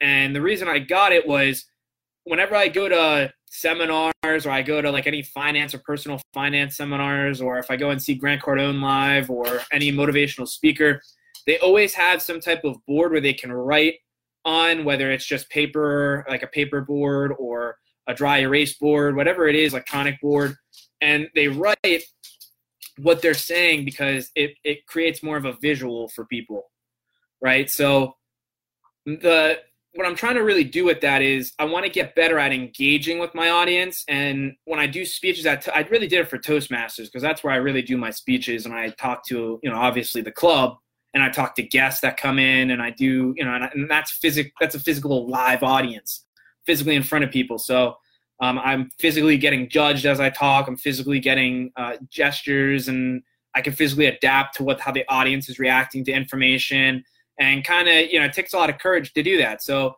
And 0.00 0.34
the 0.34 0.40
reason 0.40 0.66
I 0.66 0.80
got 0.80 1.12
it 1.12 1.24
was 1.24 1.66
whenever 2.24 2.56
I 2.56 2.66
go 2.66 2.88
to 2.88 3.32
seminars 3.46 4.12
or 4.24 4.50
I 4.50 4.62
go 4.62 4.82
to 4.82 4.90
like 4.90 5.06
any 5.06 5.22
finance 5.22 5.72
or 5.72 5.78
personal 5.86 6.20
finance 6.34 6.76
seminars 6.76 7.40
or 7.40 7.60
if 7.60 7.70
I 7.70 7.76
go 7.76 7.90
and 7.90 8.02
see 8.02 8.16
Grant 8.16 8.42
Cardone 8.42 8.82
live 8.82 9.30
or 9.30 9.60
any 9.70 9.92
motivational 9.92 10.48
speaker, 10.48 11.00
they 11.46 11.60
always 11.60 11.94
have 11.94 12.22
some 12.22 12.40
type 12.40 12.64
of 12.64 12.84
board 12.86 13.12
where 13.12 13.20
they 13.20 13.34
can 13.34 13.52
write 13.52 14.00
on 14.44 14.84
whether 14.84 15.12
it's 15.12 15.26
just 15.26 15.48
paper, 15.48 16.26
like 16.28 16.42
a 16.42 16.48
paper 16.48 16.80
board 16.80 17.32
or 17.38 17.76
a 18.08 18.14
dry 18.14 18.38
erase 18.38 18.74
board, 18.76 19.14
whatever 19.14 19.46
it 19.46 19.54
is, 19.54 19.72
electronic 19.72 20.20
board, 20.20 20.56
and 21.00 21.28
they 21.34 21.48
write 21.48 22.02
what 22.96 23.22
they're 23.22 23.34
saying 23.34 23.84
because 23.84 24.30
it, 24.34 24.52
it 24.64 24.86
creates 24.86 25.22
more 25.22 25.36
of 25.36 25.44
a 25.44 25.56
visual 25.62 26.08
for 26.08 26.24
people. 26.24 26.64
Right. 27.40 27.70
So 27.70 28.16
the 29.06 29.60
what 29.94 30.06
I'm 30.06 30.14
trying 30.14 30.34
to 30.34 30.44
really 30.44 30.64
do 30.64 30.84
with 30.84 31.00
that 31.00 31.22
is 31.22 31.52
I 31.58 31.64
want 31.64 31.84
to 31.84 31.90
get 31.90 32.14
better 32.14 32.38
at 32.38 32.52
engaging 32.52 33.18
with 33.18 33.34
my 33.34 33.50
audience. 33.50 34.04
And 34.06 34.52
when 34.64 34.78
I 34.78 34.86
do 34.86 35.04
speeches, 35.04 35.46
I 35.46 35.86
really 35.90 36.06
did 36.06 36.20
it 36.20 36.28
for 36.28 36.38
Toastmasters 36.38 37.06
because 37.06 37.22
that's 37.22 37.42
where 37.42 37.52
I 37.52 37.56
really 37.56 37.82
do 37.82 37.96
my 37.96 38.10
speeches. 38.10 38.64
And 38.64 38.74
I 38.74 38.90
talk 38.90 39.26
to, 39.26 39.58
you 39.62 39.70
know, 39.70 39.76
obviously 39.76 40.20
the 40.20 40.30
club, 40.30 40.76
and 41.14 41.22
I 41.22 41.30
talk 41.30 41.54
to 41.56 41.62
guests 41.62 42.00
that 42.02 42.16
come 42.16 42.38
in, 42.38 42.70
and 42.70 42.82
I 42.82 42.90
do, 42.90 43.34
you 43.36 43.44
know, 43.44 43.54
and, 43.54 43.64
and 43.72 43.90
that's 43.90 44.12
physic. 44.12 44.52
That's 44.60 44.74
a 44.74 44.80
physical 44.80 45.28
live 45.28 45.62
audience, 45.62 46.24
physically 46.68 46.94
in 46.94 47.02
front 47.02 47.24
of 47.24 47.30
people. 47.30 47.58
So 47.58 47.96
um, 48.40 48.58
I'm 48.58 48.90
physically 48.98 49.38
getting 49.38 49.68
judged 49.68 50.04
as 50.04 50.20
I 50.20 50.28
talk. 50.28 50.68
I'm 50.68 50.76
physically 50.76 51.18
getting 51.18 51.72
uh, 51.76 51.94
gestures, 52.10 52.88
and 52.88 53.22
I 53.54 53.62
can 53.62 53.72
physically 53.72 54.06
adapt 54.06 54.56
to 54.56 54.64
what 54.64 54.80
how 54.80 54.92
the 54.92 55.04
audience 55.08 55.48
is 55.48 55.58
reacting 55.58 56.04
to 56.04 56.12
information 56.12 57.02
and 57.38 57.64
kind 57.64 57.88
of 57.88 58.10
you 58.10 58.18
know 58.18 58.26
it 58.26 58.32
takes 58.32 58.52
a 58.52 58.56
lot 58.56 58.70
of 58.70 58.78
courage 58.78 59.12
to 59.14 59.22
do 59.22 59.38
that 59.38 59.62
so 59.62 59.94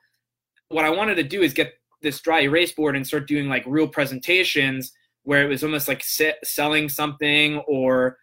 what 0.69 0.85
i 0.85 0.91
wanted 0.91 1.15
to 1.17 1.23
do 1.23 1.43
is 1.43 1.53
get 1.53 1.75
this 2.03 2.21
dry 2.21 2.43
erase 2.43 2.73
board 2.73 2.97
and 2.97 3.07
start 3.07 3.27
doing 3.27 3.49
like 3.49 3.65
real 3.67 3.89
presentations 3.89 4.93
where 5.25 5.43
it 5.43 5.49
was 5.49 5.63
almost 5.63 5.89
like 5.89 6.03
sit, 6.03 6.37
selling 6.43 6.89
something 6.89 7.59
or 7.67 8.17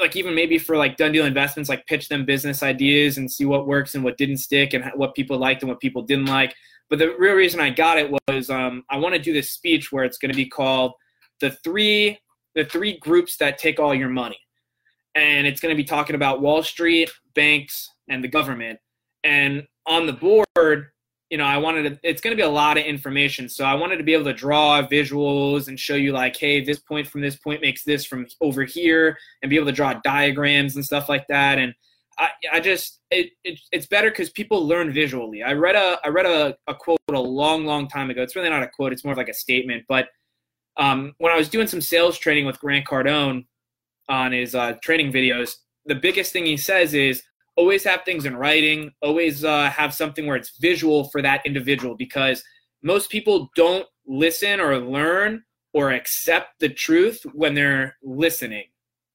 like 0.00 0.16
even 0.16 0.34
maybe 0.34 0.58
for 0.58 0.76
like 0.76 0.96
done 0.96 1.12
deal 1.12 1.24
investments 1.24 1.70
like 1.70 1.86
pitch 1.86 2.08
them 2.08 2.24
business 2.24 2.62
ideas 2.62 3.18
and 3.18 3.30
see 3.30 3.44
what 3.44 3.66
works 3.66 3.94
and 3.94 4.02
what 4.02 4.18
didn't 4.18 4.38
stick 4.38 4.74
and 4.74 4.84
what 4.96 5.14
people 5.14 5.38
liked 5.38 5.62
and 5.62 5.68
what 5.68 5.80
people 5.80 6.02
didn't 6.02 6.26
like 6.26 6.54
but 6.90 6.98
the 6.98 7.14
real 7.18 7.34
reason 7.34 7.60
i 7.60 7.70
got 7.70 7.98
it 7.98 8.10
was 8.28 8.50
um, 8.50 8.84
i 8.90 8.96
want 8.96 9.14
to 9.14 9.20
do 9.20 9.32
this 9.32 9.52
speech 9.52 9.92
where 9.92 10.04
it's 10.04 10.18
going 10.18 10.30
to 10.30 10.36
be 10.36 10.48
called 10.48 10.92
the 11.40 11.50
three 11.64 12.18
the 12.54 12.64
three 12.64 12.98
groups 12.98 13.36
that 13.36 13.58
take 13.58 13.78
all 13.78 13.94
your 13.94 14.08
money 14.08 14.38
and 15.16 15.46
it's 15.46 15.60
going 15.60 15.74
to 15.74 15.76
be 15.76 15.84
talking 15.84 16.14
about 16.14 16.42
wall 16.42 16.62
street 16.62 17.10
banks 17.34 17.90
and 18.08 18.22
the 18.22 18.28
government. 18.28 18.78
And 19.24 19.66
on 19.86 20.06
the 20.06 20.12
board, 20.12 20.88
you 21.30 21.38
know, 21.38 21.44
I 21.44 21.58
wanted 21.58 21.90
to, 21.90 22.08
it's 22.08 22.20
going 22.20 22.36
to 22.36 22.40
be 22.40 22.46
a 22.46 22.50
lot 22.50 22.78
of 22.78 22.84
information. 22.84 23.48
So 23.48 23.64
I 23.64 23.74
wanted 23.74 23.96
to 23.96 24.04
be 24.04 24.14
able 24.14 24.26
to 24.26 24.32
draw 24.32 24.86
visuals 24.86 25.68
and 25.68 25.80
show 25.80 25.96
you, 25.96 26.12
like, 26.12 26.36
hey, 26.36 26.64
this 26.64 26.78
point 26.78 27.08
from 27.08 27.20
this 27.20 27.36
point 27.36 27.62
makes 27.62 27.82
this 27.82 28.04
from 28.04 28.26
over 28.40 28.62
here, 28.62 29.16
and 29.42 29.50
be 29.50 29.56
able 29.56 29.66
to 29.66 29.72
draw 29.72 29.94
diagrams 30.04 30.76
and 30.76 30.84
stuff 30.84 31.08
like 31.08 31.26
that. 31.28 31.58
And 31.58 31.74
I, 32.18 32.30
I 32.52 32.60
just, 32.60 33.00
it, 33.10 33.32
it 33.44 33.60
it's 33.72 33.86
better 33.86 34.10
because 34.10 34.30
people 34.30 34.66
learn 34.66 34.92
visually. 34.92 35.42
I 35.42 35.52
read 35.52 35.76
a, 35.76 35.98
I 36.04 36.08
read 36.08 36.26
a, 36.26 36.56
a 36.66 36.74
quote 36.74 36.98
a 37.10 37.20
long, 37.20 37.66
long 37.66 37.88
time 37.88 38.10
ago. 38.10 38.22
It's 38.22 38.34
really 38.34 38.48
not 38.48 38.62
a 38.62 38.68
quote, 38.68 38.92
it's 38.92 39.04
more 39.04 39.14
like 39.14 39.28
a 39.28 39.34
statement. 39.34 39.84
But 39.88 40.08
um, 40.76 41.14
when 41.18 41.32
I 41.32 41.36
was 41.36 41.48
doing 41.48 41.66
some 41.66 41.80
sales 41.80 42.18
training 42.18 42.46
with 42.46 42.58
Grant 42.58 42.86
Cardone 42.86 43.46
on 44.08 44.32
his 44.32 44.54
uh, 44.54 44.74
training 44.82 45.12
videos, 45.12 45.56
the 45.84 45.94
biggest 45.94 46.32
thing 46.32 46.46
he 46.46 46.56
says 46.56 46.94
is 46.94 47.22
always 47.56 47.84
have 47.84 48.02
things 48.04 48.26
in 48.26 48.36
writing 48.36 48.92
always 49.02 49.44
uh, 49.44 49.70
have 49.70 49.94
something 49.94 50.26
where 50.26 50.36
it's 50.36 50.56
visual 50.58 51.04
for 51.08 51.22
that 51.22 51.44
individual 51.44 51.96
because 51.96 52.44
most 52.82 53.10
people 53.10 53.50
don't 53.56 53.86
listen 54.06 54.60
or 54.60 54.78
learn 54.78 55.42
or 55.72 55.90
accept 55.90 56.60
the 56.60 56.68
truth 56.68 57.24
when 57.32 57.54
they're 57.54 57.96
listening 58.02 58.64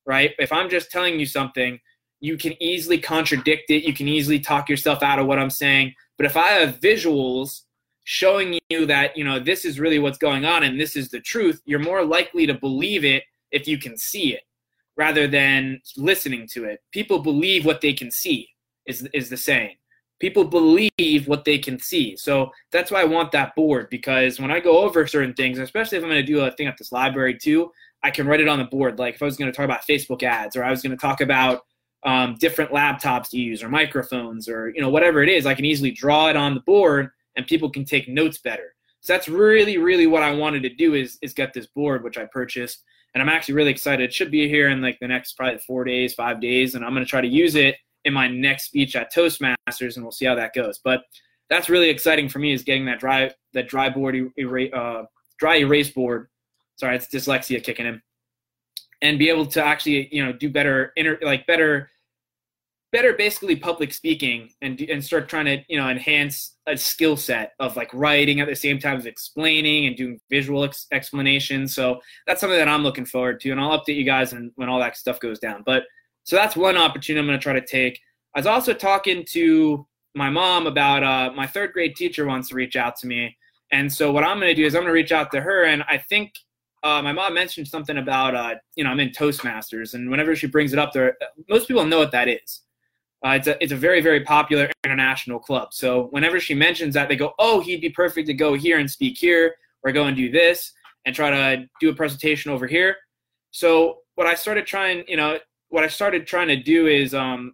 right 0.06 0.32
if 0.40 0.52
i'm 0.52 0.70
just 0.70 0.92
telling 0.92 1.20
you 1.20 1.26
something 1.26 1.80
you 2.22 2.38
can 2.38 2.54
easily 2.62 2.98
contradict 2.98 3.70
it 3.70 3.84
you 3.84 3.94
can 3.94 4.08
easily 4.08 4.40
talk 4.40 4.70
yourself 4.70 5.04
out 5.04 5.20
of 5.20 5.28
what 5.28 5.40
i'm 5.40 5.50
saying 5.50 5.94
but 6.18 6.26
if 6.26 6.38
i 6.38 6.48
have 6.48 6.80
visuals 6.80 7.62
showing 8.04 8.58
you 8.70 8.86
that 8.86 9.16
you 9.18 9.24
know 9.24 9.40
this 9.40 9.66
is 9.66 9.80
really 9.80 10.00
what's 10.00 10.18
going 10.18 10.46
on 10.46 10.64
and 10.64 10.80
this 10.80 10.96
is 10.96 11.10
the 11.10 11.20
truth 11.20 11.62
you're 11.66 11.80
more 11.80 12.04
likely 12.06 12.48
to 12.48 12.54
believe 12.54 13.04
it 13.04 13.24
if 13.52 13.68
you 13.68 13.78
can 13.78 13.98
see 13.98 14.34
it 14.34 14.42
rather 14.98 15.28
than 15.28 15.82
listening 15.98 16.48
to 16.48 16.66
it. 16.66 16.80
People 16.92 17.20
believe 17.20 17.66
what 17.66 17.82
they 17.82 17.94
can 17.94 18.12
see 18.12 18.50
is 18.86 19.08
is 19.14 19.30
the 19.30 19.38
saying. 19.38 19.76
People 20.20 20.44
believe 20.44 21.28
what 21.28 21.46
they 21.46 21.58
can 21.58 21.80
see. 21.80 22.16
So 22.16 22.52
that's 22.72 22.92
why 22.92 23.02
I 23.02 23.06
want 23.06 23.32
that 23.32 23.56
board 23.56 23.88
because 23.90 24.40
when 24.40 24.52
I 24.52 24.60
go 24.60 24.80
over 24.84 25.08
certain 25.08 25.34
things, 25.34 25.58
especially 25.58 25.98
if 25.98 26.04
I'm 26.04 26.12
going 26.12 26.24
to 26.24 26.34
do 26.34 26.42
a 26.42 26.52
thing 26.52 26.68
at 26.68 26.78
this 26.78 26.92
library 26.92 27.36
too, 27.36 27.72
I 28.04 28.12
can 28.12 28.28
write 28.28 28.40
it 28.40 28.48
on 28.48 28.60
the 28.60 28.66
board. 28.66 29.00
Like 29.00 29.16
if 29.16 29.22
I 29.24 29.26
was 29.26 29.38
going 29.38 29.52
to 29.52 29.56
talk 29.56 29.66
about 29.66 29.88
Facebook 29.90 30.22
ads 30.22 30.56
or 30.56 30.64
I 30.64 30.70
was 30.70 30.84
going 30.84 30.96
to 30.96 31.02
talk 31.02 31.22
about 31.22 31.62
um, 32.04 32.36
different 32.40 32.72
laptops 32.72 33.30
to 33.30 33.38
use 33.38 33.62
or 33.62 33.70
microphones 33.70 34.48
or 34.50 34.70
you 34.70 34.82
know 34.82 34.90
whatever 34.90 35.22
it 35.24 35.30
is, 35.30 35.46
I 35.46 35.54
can 35.54 35.66
easily 35.66 35.92
draw 35.92 36.30
it 36.30 36.36
on 36.36 36.54
the 36.54 36.62
board 36.62 37.10
and 37.36 37.46
people 37.48 37.70
can 37.70 37.86
take 37.86 38.08
notes 38.08 38.40
better. 38.40 38.74
So 39.02 39.14
that's 39.14 39.30
really 39.30 39.78
really 39.78 40.08
what 40.08 40.24
I 40.24 40.32
wanted 40.32 40.64
to 40.64 40.70
do 40.70 40.94
is 40.94 41.18
is 41.22 41.34
get 41.34 41.54
this 41.54 41.68
board 41.68 42.04
which 42.04 42.18
I 42.18 42.26
purchased 42.26 42.84
and 43.14 43.22
I'm 43.22 43.30
actually 43.30 43.56
really 43.56 43.72
excited. 43.72 44.04
It 44.04 44.14
should 44.14 44.32
be 44.32 44.48
here 44.48 44.70
in 44.70 44.82
like 44.82 44.98
the 45.00 45.08
next 45.08 45.34
probably 45.34 45.60
four 45.60 45.84
days, 45.84 46.14
five 46.14 46.40
days, 46.40 46.76
and 46.76 46.86
I'm 46.86 46.94
going 46.94 47.06
to 47.06 47.10
try 47.10 47.22
to 47.22 47.28
use 47.28 47.56
it 47.56 47.76
in 48.06 48.14
my 48.14 48.28
next 48.28 48.66
speech 48.66 48.96
at 48.96 49.14
Toastmasters, 49.14 49.96
and 49.96 50.04
we'll 50.04 50.14
see 50.14 50.26
how 50.26 50.36
that 50.36 50.54
goes. 50.56 50.80
But 50.82 51.02
that's 51.50 51.70
really 51.70 51.90
exciting 51.90 52.30
for 52.30 52.40
me 52.40 52.54
is 52.54 52.64
getting 52.64 52.86
that 52.86 53.00
dry 53.00 53.32
that 53.54 53.68
dry 53.68 53.90
board 53.90 54.16
uh, 54.74 55.04
dry 55.38 55.58
erase 55.58 55.90
board 55.90 56.30
sorry, 56.82 56.96
it's 56.96 57.08
dyslexia 57.08 57.64
kicking 57.64 57.86
in, 57.86 58.02
and 59.02 59.20
be 59.20 59.30
able 59.30 59.46
to 59.46 59.64
actually 59.64 60.08
you 60.12 60.24
know 60.24 60.32
do 60.32 60.50
better 60.50 60.94
inter, 60.96 61.18
like 61.22 61.46
better 61.48 61.90
better 62.92 63.14
basically 63.14 63.56
public 63.56 63.94
speaking 63.94 64.50
and 64.62 64.80
and 64.82 65.04
start 65.04 65.30
trying 65.30 65.46
to 65.46 65.58
you 65.70 65.78
know 65.78 65.90
enhance 65.90 66.58
a 66.68 66.76
skill 66.76 67.16
set 67.16 67.54
of 67.60 67.76
like 67.78 67.92
writing 67.94 68.42
at 68.42 68.48
the 68.48 68.56
same 68.56 68.80
time 68.80 68.98
as 68.98 69.06
explaining 69.06 69.88
and 69.88 69.96
doing 69.96 70.20
visual 70.30 70.64
ex- 70.64 70.88
explanations 70.92 71.74
so 71.74 72.00
that's 72.28 72.42
something 72.42 72.60
that 72.60 72.68
i'm 72.68 72.84
looking 72.84 73.06
forward 73.06 73.40
to 73.40 73.52
and 73.52 73.60
i'll 73.60 73.78
update 73.80 73.96
you 73.96 74.04
guys 74.04 74.34
when, 74.34 74.52
when 74.56 74.70
all 74.70 74.80
that 74.80 74.98
stuff 74.98 75.20
goes 75.20 75.40
down. 75.40 75.64
But 75.66 75.84
so 76.24 76.36
that's 76.36 76.56
one 76.56 76.78
opportunity 76.78 77.20
i'm 77.20 77.28
going 77.28 77.40
to 77.40 77.44
try 77.44 77.54
to 77.54 77.66
take. 77.66 78.00
I 78.36 78.40
was 78.40 78.48
also 78.48 78.74
talking 78.74 79.26
to 79.32 79.86
my 80.16 80.30
mom 80.30 80.68
about 80.68 81.04
uh, 81.04 81.32
my 81.34 81.48
third 81.48 81.74
grade 81.74 81.96
teacher 81.96 82.26
wants 82.26 82.50
to 82.50 82.56
reach 82.56 82.76
out 82.76 82.96
to 82.98 83.08
me. 83.08 83.36
And 83.72 83.92
so 83.92 84.12
what 84.12 84.24
i'm 84.26 84.38
going 84.40 84.54
to 84.54 84.62
do 84.62 84.66
is 84.66 84.76
i'm 84.76 84.82
going 84.82 84.90
to 84.90 84.94
reach 84.94 85.14
out 85.14 85.32
to 85.32 85.42
her 85.42 85.64
and 85.64 85.84
i 85.88 85.98
think 85.98 86.34
uh, 86.84 87.02
my 87.02 87.12
mom 87.12 87.34
mentioned 87.34 87.68
something 87.68 87.98
about 87.98 88.36
uh, 88.36 88.56
you 88.76 88.84
know 88.84 88.90
i'm 88.90 89.00
in 89.00 89.10
toastmasters 89.10 89.94
and 89.94 90.10
whenever 90.10 90.36
she 90.36 90.48
brings 90.48 90.74
it 90.74 90.80
up 90.80 90.92
there 90.94 91.18
most 91.50 91.68
people 91.68 91.86
know 91.86 92.00
what 92.00 92.12
that 92.12 92.28
is 92.28 92.62
uh, 93.26 93.32
it's 93.32 93.48
a 93.48 93.64
it's 93.64 93.72
a 93.72 93.76
very 93.76 94.02
very 94.02 94.22
popular 94.22 94.70
international 94.84 95.40
club. 95.40 95.74
So 95.74 96.08
whenever 96.10 96.40
she 96.40 96.56
mentions 96.56 96.96
that, 96.96 97.08
they 97.08 97.16
go, 97.16 97.34
"Oh, 97.38 97.60
he'd 97.60 97.82
be 97.82 97.90
perfect 97.90 98.28
to 98.28 98.34
go 98.34 98.56
here 98.56 98.80
and 98.80 98.90
speak 98.90 99.18
here, 99.18 99.56
or 99.84 99.92
go 99.92 100.06
and 100.06 100.18
do 100.18 100.32
this, 100.32 100.74
and 101.06 101.16
try 101.16 101.30
to 101.30 101.66
do 101.80 101.90
a 101.90 101.96
presentation 101.96 102.52
over 102.52 102.66
here." 102.66 102.96
So 103.52 104.00
what 104.16 104.28
I 104.28 104.34
started 104.34 104.66
trying, 104.66 105.04
you 105.08 105.18
know, 105.18 105.38
what 105.70 105.84
I 105.84 105.88
started 105.88 106.26
trying 106.26 106.48
to 106.48 106.56
do 106.56 106.88
is, 106.88 107.14
um, 107.14 107.54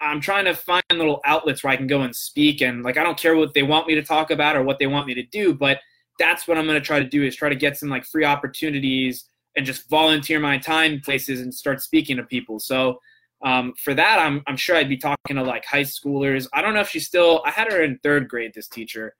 I'm 0.00 0.20
trying 0.20 0.44
to 0.44 0.54
find 0.54 0.82
little 0.92 1.20
outlets 1.24 1.64
where 1.64 1.72
I 1.72 1.76
can 1.76 1.86
go 1.86 2.02
and 2.02 2.14
speak, 2.14 2.60
and 2.60 2.82
like 2.82 2.98
I 2.98 3.02
don't 3.02 3.18
care 3.18 3.34
what 3.36 3.54
they 3.54 3.62
want 3.62 3.86
me 3.86 3.94
to 3.94 4.02
talk 4.02 4.30
about 4.30 4.56
or 4.56 4.62
what 4.62 4.78
they 4.78 4.86
want 4.86 5.06
me 5.06 5.14
to 5.14 5.22
do, 5.22 5.54
but 5.54 5.78
that's 6.18 6.46
what 6.46 6.58
I'm 6.58 6.66
going 6.66 6.80
to 6.80 6.86
try 6.86 6.98
to 6.98 7.08
do 7.08 7.24
is 7.24 7.36
try 7.36 7.48
to 7.48 7.56
get 7.56 7.76
some 7.76 7.88
like 7.88 8.04
free 8.04 8.24
opportunities 8.24 9.24
and 9.56 9.66
just 9.66 9.88
volunteer 9.88 10.40
my 10.40 10.58
time 10.58 11.00
places 11.00 11.40
and 11.40 11.54
start 11.54 11.82
speaking 11.82 12.16
to 12.16 12.22
people. 12.22 12.58
So 12.58 12.98
um, 13.44 13.74
for 13.82 13.94
that, 13.94 14.18
I'm, 14.18 14.42
I'm 14.46 14.56
sure 14.56 14.76
I'd 14.76 14.88
be 14.88 14.96
talking 14.96 15.36
to 15.36 15.42
like 15.42 15.64
high 15.64 15.82
schoolers. 15.82 16.46
I 16.52 16.62
don't 16.62 16.74
know 16.74 16.80
if 16.80 16.88
she's 16.88 17.06
still, 17.06 17.42
I 17.44 17.50
had 17.50 17.72
her 17.72 17.82
in 17.82 17.98
third 18.02 18.28
grade, 18.28 18.52
this 18.54 18.68
teacher. 18.68 19.14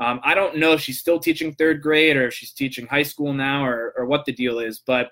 Um, 0.00 0.20
I 0.24 0.34
don't 0.34 0.56
know 0.56 0.72
if 0.72 0.80
she's 0.80 0.98
still 0.98 1.18
teaching 1.18 1.52
third 1.54 1.82
grade 1.82 2.16
or 2.16 2.26
if 2.28 2.34
she's 2.34 2.52
teaching 2.52 2.86
high 2.86 3.02
school 3.02 3.32
now 3.32 3.64
or, 3.64 3.92
or 3.96 4.06
what 4.06 4.24
the 4.24 4.32
deal 4.32 4.58
is, 4.58 4.80
but 4.84 5.10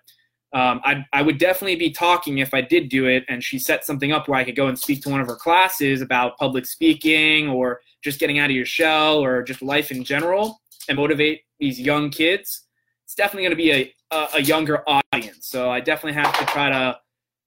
um, 0.55 0.81
I, 0.85 1.05
I 1.13 1.23
would 1.23 1.39
definitely 1.39 1.77
be 1.77 1.91
talking 1.91 2.39
if 2.39 2.53
I 2.53 2.61
did 2.61 2.89
do 2.89 3.07
it 3.07 3.25
and 3.29 3.43
she 3.43 3.59
set 3.59 3.87
something 3.87 4.13
up 4.13 4.29
where 4.29 4.39
I 4.39 4.45
could 4.45 4.57
go 4.57 4.67
and 4.67 4.79
speak 4.79 5.03
to 5.03 5.09
one 5.09 5.21
of 5.21 5.27
her 5.29 5.37
classes 5.37 6.03
about 6.03 6.37
public 6.37 6.67
speaking 6.67 7.49
or 7.49 7.81
just 8.03 8.21
getting 8.21 8.39
out 8.39 8.51
of 8.51 8.57
your 8.57 8.67
shell 8.67 9.23
or 9.23 9.43
just 9.43 9.63
life 9.63 9.91
in 9.91 10.05
general 10.05 10.61
and 10.89 10.97
motivate 10.97 11.43
these 11.59 11.81
young 11.81 12.11
kids. 12.11 12.67
It's 13.05 13.15
definitely 13.15 13.43
going 13.43 13.51
to 13.51 13.57
be 13.57 13.73
a, 13.73 13.95
a, 14.11 14.29
a 14.35 14.43
younger 14.43 14.83
audience. 14.87 15.49
So 15.49 15.71
I 15.71 15.81
definitely 15.81 16.21
have 16.21 16.39
to 16.39 16.45
try 16.47 16.71
to 16.71 16.99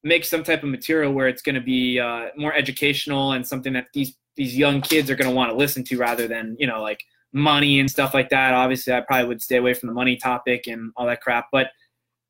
make 0.03 0.23
some 0.23 0.43
type 0.43 0.63
of 0.63 0.69
material 0.69 1.11
where 1.13 1.27
it's 1.27 1.41
going 1.41 1.55
to 1.55 1.61
be 1.61 1.99
uh, 1.99 2.27
more 2.37 2.53
educational 2.53 3.33
and 3.33 3.45
something 3.45 3.73
that 3.73 3.87
these 3.93 4.15
these 4.37 4.57
young 4.57 4.81
kids 4.81 5.09
are 5.09 5.15
going 5.15 5.29
to 5.29 5.35
want 5.35 5.49
to 5.49 5.55
listen 5.55 5.83
to 5.85 5.97
rather 5.97 6.27
than 6.27 6.55
you 6.59 6.67
know 6.67 6.81
like 6.81 7.03
money 7.33 7.79
and 7.79 7.89
stuff 7.89 8.13
like 8.13 8.29
that. 8.29 8.53
Obviously, 8.53 8.93
I 8.93 9.01
probably 9.01 9.27
would 9.27 9.41
stay 9.41 9.57
away 9.57 9.73
from 9.73 9.87
the 9.87 9.93
money 9.93 10.15
topic 10.15 10.67
and 10.67 10.91
all 10.95 11.05
that 11.07 11.21
crap, 11.21 11.47
but 11.51 11.67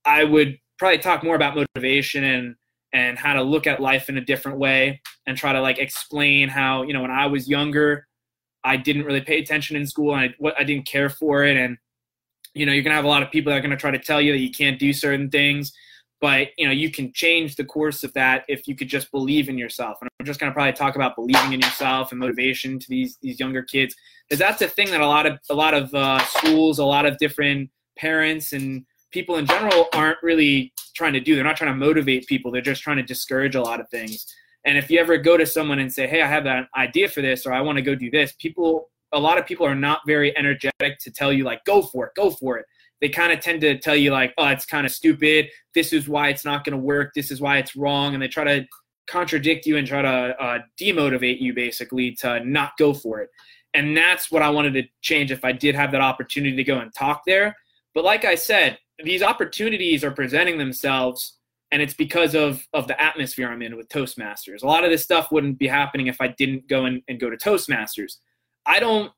I 0.05 0.23
would 0.23 0.57
probably 0.77 0.97
talk 0.99 1.23
more 1.23 1.35
about 1.35 1.55
motivation 1.55 2.23
and 2.23 2.55
and 2.93 3.17
how 3.17 3.33
to 3.33 3.43
look 3.43 3.67
at 3.67 3.81
life 3.81 4.07
in 4.07 4.17
a 4.17 4.23
different 4.23 4.57
way 4.57 5.01
and 5.27 5.37
try 5.37 5.51
to 5.51 5.61
like 5.61 5.77
explain 5.79 6.47
how 6.47 6.83
you 6.83 6.93
know 6.93 7.01
when 7.01 7.11
I 7.11 7.27
was 7.27 7.47
younger, 7.47 8.07
I 8.65 8.77
didn't 8.77 9.05
really 9.05 9.21
pay 9.21 9.39
attention 9.39 9.75
in 9.75 9.85
school 9.85 10.13
and 10.15 10.21
I, 10.21 10.35
what 10.39 10.59
I 10.59 10.63
didn't 10.63 10.87
care 10.87 11.09
for 11.09 11.43
it. 11.43 11.55
And 11.55 11.77
you 12.53 12.65
know 12.65 12.71
you're 12.71 12.83
gonna 12.83 12.95
have 12.95 13.05
a 13.05 13.09
lot 13.09 13.23
of 13.23 13.31
people 13.31 13.51
that 13.51 13.57
are 13.57 13.61
gonna 13.61 13.77
try 13.77 13.91
to 13.91 13.99
tell 13.99 14.21
you 14.21 14.31
that 14.31 14.39
you 14.39 14.51
can't 14.51 14.79
do 14.79 14.93
certain 14.93 15.29
things 15.29 15.73
but 16.21 16.47
you 16.57 16.65
know 16.65 16.71
you 16.71 16.89
can 16.89 17.11
change 17.13 17.55
the 17.55 17.63
course 17.65 18.03
of 18.03 18.13
that 18.13 18.45
if 18.47 18.67
you 18.67 18.75
could 18.75 18.87
just 18.87 19.11
believe 19.11 19.49
in 19.49 19.57
yourself. 19.57 19.97
And 20.01 20.09
i'm 20.19 20.25
just 20.25 20.39
going 20.39 20.49
to 20.49 20.53
probably 20.53 20.73
talk 20.73 20.95
about 20.95 21.15
believing 21.15 21.53
in 21.53 21.59
yourself 21.59 22.11
and 22.11 22.19
motivation 22.19 22.79
to 22.79 22.85
these 22.89 23.17
these 23.21 23.39
younger 23.39 23.61
kids 23.61 23.95
because 24.27 24.39
that's 24.39 24.61
a 24.61 24.67
thing 24.67 24.89
that 24.91 25.01
a 25.01 25.07
lot 25.07 25.25
of 25.25 25.37
a 25.49 25.53
lot 25.53 25.73
of 25.73 25.93
uh, 25.93 26.19
schools 26.25 26.79
a 26.79 26.85
lot 26.85 27.05
of 27.05 27.17
different 27.17 27.69
parents 27.97 28.53
and 28.53 28.85
people 29.11 29.37
in 29.37 29.45
general 29.45 29.87
aren't 29.93 30.17
really 30.21 30.73
trying 30.93 31.13
to 31.13 31.19
do. 31.21 31.35
They're 31.35 31.43
not 31.43 31.55
trying 31.55 31.71
to 31.71 31.77
motivate 31.77 32.27
people. 32.27 32.51
They're 32.51 32.61
just 32.61 32.81
trying 32.81 32.97
to 32.97 33.03
discourage 33.03 33.55
a 33.55 33.61
lot 33.61 33.79
of 33.79 33.89
things 33.89 34.25
and 34.65 34.77
if 34.77 34.89
you 34.89 34.99
ever 34.99 35.17
go 35.17 35.37
to 35.37 35.45
someone 35.45 35.79
and 35.79 35.91
say 35.91 36.07
hey 36.07 36.21
i 36.21 36.27
have 36.27 36.45
an 36.45 36.67
idea 36.75 37.07
for 37.07 37.21
this 37.21 37.45
or 37.45 37.53
i 37.53 37.61
want 37.61 37.77
to 37.77 37.81
go 37.81 37.95
do 37.95 38.09
this 38.11 38.33
people 38.39 38.89
a 39.13 39.19
lot 39.19 39.37
of 39.37 39.45
people 39.45 39.65
are 39.65 39.75
not 39.75 40.01
very 40.05 40.35
energetic 40.37 40.97
to 40.99 41.11
tell 41.11 41.31
you 41.31 41.43
like 41.43 41.63
go 41.65 41.81
for 41.81 42.07
it 42.07 42.11
go 42.15 42.29
for 42.29 42.57
it 42.57 42.65
they 43.01 43.09
kind 43.09 43.31
of 43.31 43.39
tend 43.39 43.61
to 43.61 43.77
tell 43.77 43.95
you 43.95 44.11
like, 44.11 44.33
oh, 44.37 44.47
it's 44.47 44.65
kind 44.65 44.85
of 44.85 44.91
stupid. 44.91 45.49
This 45.73 45.93
is 45.93 46.07
why 46.07 46.29
it's 46.29 46.45
not 46.45 46.63
going 46.63 46.71
to 46.71 46.83
work. 46.83 47.13
This 47.13 47.29
is 47.29 47.41
why 47.41 47.57
it's 47.57 47.75
wrong, 47.75 48.13
and 48.13 48.23
they 48.23 48.27
try 48.27 48.43
to 48.43 48.65
contradict 49.07 49.65
you 49.65 49.77
and 49.77 49.87
try 49.87 50.01
to 50.01 50.35
uh, 50.41 50.59
demotivate 50.79 51.39
you 51.39 51.53
basically 51.53 52.13
to 52.13 52.43
not 52.43 52.71
go 52.77 52.93
for 52.93 53.19
it. 53.21 53.29
And 53.73 53.95
that's 53.95 54.31
what 54.31 54.41
I 54.41 54.49
wanted 54.49 54.73
to 54.75 54.83
change 55.01 55.31
if 55.31 55.43
I 55.43 55.51
did 55.51 55.75
have 55.75 55.91
that 55.91 56.01
opportunity 56.01 56.55
to 56.55 56.63
go 56.63 56.79
and 56.79 56.93
talk 56.95 57.23
there. 57.27 57.55
But 57.93 58.05
like 58.05 58.25
I 58.25 58.35
said, 58.35 58.79
these 59.03 59.21
opportunities 59.21 60.03
are 60.03 60.11
presenting 60.11 60.57
themselves 60.57 61.37
and 61.75 61.81
it's 61.81 61.93
because 61.93 62.35
of 62.35 62.65
of 62.71 62.87
the 62.87 62.99
atmosphere 63.01 63.49
I'm 63.49 63.61
in 63.61 63.75
with 63.75 63.89
Toastmasters. 63.89 64.63
A 64.63 64.65
lot 64.65 64.85
of 64.85 64.91
this 64.91 65.03
stuff 65.03 65.29
wouldn't 65.29 65.59
be 65.59 65.67
happening 65.67 66.07
if 66.07 66.21
I 66.21 66.29
didn't 66.29 66.69
go 66.69 66.85
and, 66.85 67.01
and 67.09 67.19
go 67.19 67.29
to 67.29 67.35
Toastmasters. 67.35 68.15
I 68.65 68.79
don't 68.79 69.11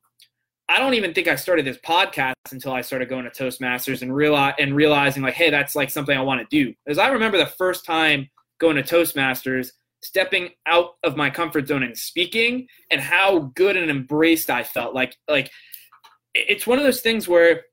I 0.67 0.79
don't 0.79 0.95
even 0.95 1.13
think 1.13 1.27
I 1.27 1.35
started 1.35 1.67
this 1.67 1.77
podcast 1.77 2.33
until 2.51 2.71
I 2.73 2.81
started 2.81 3.09
going 3.09 3.25
to 3.25 3.29
Toastmasters 3.29 4.01
and 4.01 4.13
realize 4.13 4.55
and 4.57 4.75
realizing 4.75 5.21
like, 5.21 5.35
hey, 5.35 5.51
that's 5.51 5.75
like 5.75 5.91
something 5.91 6.17
I 6.17 6.21
want 6.21 6.41
to 6.41 6.47
do. 6.49 6.73
Because 6.83 6.97
I 6.97 7.09
remember 7.09 7.37
the 7.37 7.45
first 7.45 7.85
time 7.85 8.27
going 8.59 8.75
to 8.75 8.81
Toastmasters, 8.81 9.69
stepping 10.01 10.49
out 10.65 10.95
of 11.03 11.15
my 11.15 11.29
comfort 11.29 11.67
zone 11.67 11.83
and 11.83 11.95
speaking, 11.95 12.65
and 12.89 12.99
how 12.99 13.51
good 13.53 13.77
and 13.77 13.91
embraced 13.91 14.49
I 14.49 14.63
felt. 14.63 14.95
Like, 14.95 15.15
like 15.29 15.51
it's 16.33 16.65
one 16.65 16.79
of 16.79 16.85
those 16.85 17.01
things 17.01 17.27
where 17.27 17.65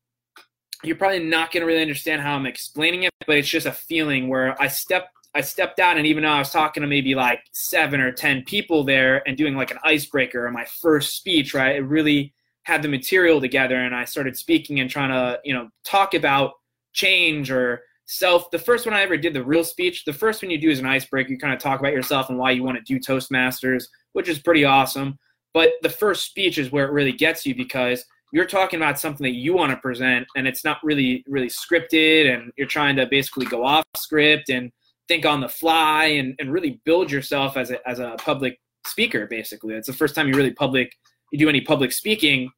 you're 0.84 0.96
probably 0.96 1.24
not 1.24 1.52
going 1.52 1.62
to 1.62 1.66
really 1.66 1.82
understand 1.82 2.22
how 2.22 2.34
I'm 2.34 2.46
explaining 2.46 3.04
it, 3.04 3.12
but 3.26 3.36
it's 3.36 3.48
just 3.48 3.66
a 3.66 3.72
feeling 3.72 4.28
where 4.28 4.60
I 4.60 4.68
stepped 4.68 5.08
I 5.36 5.40
stepped 5.40 5.80
out, 5.80 5.96
and 5.96 6.06
even 6.06 6.22
though 6.22 6.30
I 6.30 6.38
was 6.38 6.50
talking 6.50 6.82
to 6.82 6.86
maybe 6.86 7.16
like 7.16 7.40
seven 7.52 8.00
or 8.00 8.12
ten 8.12 8.44
people 8.44 8.84
there 8.84 9.26
and 9.26 9.36
doing 9.36 9.56
like 9.56 9.72
an 9.72 9.78
icebreaker 9.82 10.46
or 10.46 10.52
my 10.52 10.64
first 10.80 11.16
speech, 11.16 11.54
right? 11.54 11.74
It 11.74 11.80
really 11.80 12.32
had 12.62 12.82
the 12.82 12.88
material 12.88 13.40
together 13.40 13.76
and 13.76 13.94
I 13.94 14.04
started 14.04 14.36
speaking 14.36 14.80
and 14.80 14.88
trying 14.88 15.10
to, 15.10 15.38
you 15.44 15.52
know, 15.52 15.68
talk 15.84 16.14
about 16.14 16.52
change 16.92 17.50
or 17.50 17.82
self. 18.06 18.50
The 18.50 18.58
first 18.58 18.86
one 18.86 18.94
I 18.94 19.02
ever 19.02 19.16
did, 19.16 19.34
the 19.34 19.44
real 19.44 19.64
speech, 19.64 20.04
the 20.04 20.12
first 20.12 20.42
one 20.42 20.50
you 20.50 20.58
do 20.58 20.70
is 20.70 20.78
an 20.78 20.86
icebreaker. 20.86 21.30
You 21.30 21.38
kind 21.38 21.52
of 21.52 21.60
talk 21.60 21.80
about 21.80 21.92
yourself 21.92 22.30
and 22.30 22.38
why 22.38 22.52
you 22.52 22.62
want 22.62 22.78
to 22.78 22.84
do 22.84 22.98
Toastmasters, 22.98 23.84
which 24.12 24.28
is 24.28 24.38
pretty 24.38 24.64
awesome. 24.64 25.18
But 25.52 25.72
the 25.82 25.90
first 25.90 26.24
speech 26.24 26.58
is 26.58 26.72
where 26.72 26.86
it 26.86 26.92
really 26.92 27.12
gets 27.12 27.44
you 27.44 27.54
because 27.54 28.04
you're 28.34 28.44
talking 28.44 28.80
about 28.80 28.98
something 28.98 29.24
that 29.24 29.36
you 29.36 29.54
want 29.54 29.70
to 29.70 29.76
present 29.76 30.26
and 30.36 30.48
it's 30.48 30.64
not 30.64 30.78
really, 30.82 31.24
really 31.28 31.48
scripted 31.48 32.34
and 32.34 32.52
you're 32.56 32.66
trying 32.66 32.96
to 32.96 33.06
basically 33.06 33.46
go 33.46 33.64
off 33.64 33.84
script 33.96 34.48
and 34.48 34.72
think 35.06 35.24
on 35.24 35.40
the 35.40 35.48
fly 35.48 36.06
and, 36.06 36.34
and 36.40 36.52
really 36.52 36.80
build 36.84 37.12
yourself 37.12 37.56
as 37.56 37.70
a, 37.70 37.88
as 37.88 38.00
a 38.00 38.16
public 38.18 38.58
speaker, 38.86 39.26
basically. 39.26 39.74
It's 39.74 39.86
the 39.86 39.92
first 39.92 40.14
time 40.14 40.28
you 40.28 40.34
really 40.34 40.52
public– 40.52 40.92
you 41.34 41.38
do 41.38 41.48
any 41.48 41.60
public 41.60 41.92
speaking. 41.92 42.50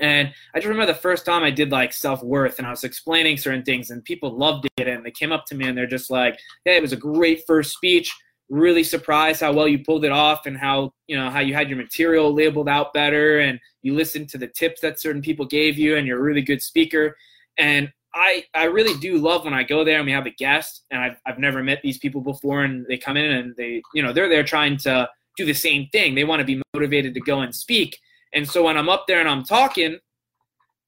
And 0.00 0.32
I 0.54 0.58
just 0.58 0.68
remember 0.68 0.92
the 0.92 0.98
first 0.98 1.26
time 1.26 1.42
I 1.42 1.50
did 1.50 1.70
like 1.70 1.92
self 1.92 2.22
worth 2.22 2.58
and 2.58 2.66
I 2.66 2.70
was 2.70 2.84
explaining 2.84 3.36
certain 3.36 3.62
things 3.62 3.90
and 3.90 4.04
people 4.04 4.36
loved 4.36 4.66
it 4.78 4.88
and 4.88 5.04
they 5.04 5.10
came 5.10 5.32
up 5.32 5.44
to 5.46 5.54
me 5.54 5.66
and 5.66 5.76
they're 5.76 5.86
just 5.86 6.10
like, 6.10 6.38
"Hey, 6.64 6.76
it 6.76 6.82
was 6.82 6.92
a 6.92 6.96
great 6.96 7.42
first 7.46 7.72
speech. 7.72 8.12
Really 8.52 8.84
surprised 8.84 9.40
how 9.40 9.52
well 9.52 9.66
you 9.66 9.82
pulled 9.82 10.04
it 10.04 10.12
off 10.12 10.44
and 10.44 10.58
how 10.58 10.92
you 11.06 11.16
know 11.16 11.30
how 11.30 11.40
you 11.40 11.54
had 11.54 11.70
your 11.70 11.78
material 11.78 12.34
labeled 12.34 12.68
out 12.68 12.92
better 12.92 13.40
and 13.40 13.58
you 13.80 13.94
listened 13.94 14.28
to 14.28 14.38
the 14.38 14.46
tips 14.46 14.82
that 14.82 15.00
certain 15.00 15.22
people 15.22 15.46
gave 15.46 15.78
you 15.78 15.96
and 15.96 16.06
you're 16.06 16.18
a 16.18 16.22
really 16.22 16.42
good 16.42 16.60
speaker." 16.60 17.16
And 17.56 17.90
I, 18.14 18.44
I 18.54 18.64
really 18.64 18.98
do 19.00 19.16
love 19.16 19.44
when 19.44 19.54
I 19.54 19.62
go 19.62 19.84
there 19.84 19.96
and 19.96 20.06
we 20.06 20.12
have 20.12 20.26
a 20.26 20.30
guest 20.30 20.84
and 20.90 21.00
I've, 21.00 21.16
I've 21.26 21.38
never 21.38 21.62
met 21.62 21.80
these 21.82 21.96
people 21.96 22.20
before 22.20 22.62
and 22.62 22.84
they 22.86 22.98
come 22.98 23.16
in 23.16 23.30
and 23.30 23.56
they, 23.56 23.82
you 23.94 24.02
know, 24.02 24.12
they're 24.12 24.28
there 24.28 24.44
trying 24.44 24.76
to 24.78 25.08
do 25.38 25.46
the 25.46 25.54
same 25.54 25.88
thing. 25.92 26.14
They 26.14 26.24
want 26.24 26.40
to 26.40 26.44
be 26.44 26.60
motivated 26.74 27.14
to 27.14 27.20
go 27.20 27.40
and 27.40 27.54
speak. 27.54 27.98
And 28.34 28.46
so 28.46 28.64
when 28.64 28.76
I'm 28.76 28.90
up 28.90 29.06
there 29.08 29.20
and 29.20 29.28
I'm 29.28 29.44
talking, 29.44 29.98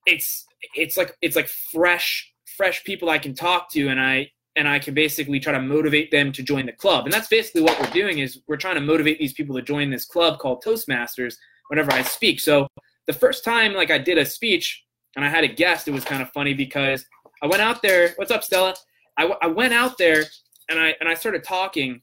it's 0.07 0.47
it's 0.75 0.97
like 0.97 1.17
it's 1.23 1.37
like 1.37 1.49
fresh 1.73 2.31
fresh 2.57 2.85
people 2.85 3.09
I 3.09 3.19
can 3.19 3.35
talk 3.35 3.71
to 3.73 3.89
and 3.89 4.01
I 4.01 4.31
and 4.57 4.69
I 4.69 4.79
can 4.79 4.95
basically 4.95 5.41
try 5.41 5.53
to 5.53 5.61
motivate 5.61 6.11
them 6.11 6.33
to 6.33 6.43
join 6.43 6.67
the 6.67 6.73
club. 6.73 7.05
And 7.05 7.13
that's 7.13 7.29
basically 7.29 7.63
what 7.63 7.79
we're 7.81 7.91
doing 7.91 8.19
is 8.19 8.41
we're 8.47 8.57
trying 8.57 8.77
to 8.77 8.81
motivate 8.81 9.19
these 9.19 9.33
people 9.33 9.55
to 9.57 9.63
join 9.63 9.91
this 9.91 10.05
club 10.05 10.39
called 10.39 10.63
Toastmasters 10.65 11.35
whenever 11.69 11.93
I 11.93 12.03
speak. 12.03 12.41
So 12.41 12.69
the 13.07 13.13
first 13.13 13.45
time 13.45 13.75
like 13.75 13.91
I 13.91 13.99
did 13.99 14.19
a 14.19 14.25
speech 14.25 14.85
and 15.17 15.25
I 15.25 15.29
had 15.29 15.45
a 15.45 15.49
guest, 15.49 15.89
it 15.89 15.93
was 15.93 16.05
kind 16.05 16.23
of 16.23 16.31
funny 16.31 16.55
because 16.55 17.05
I 17.43 17.47
went 17.47 17.63
out 17.63 17.83
there. 17.83 18.13
What's 18.17 18.31
up, 18.31 18.45
Stella? 18.45 18.75
I, 19.19 19.33
I 19.43 19.47
went 19.49 19.75
out 19.75 19.99
there 19.99 20.25
and 20.69 20.79
I 20.79 20.95
and 21.01 21.09
I 21.09 21.15
started 21.15 21.45
talking 21.45 22.01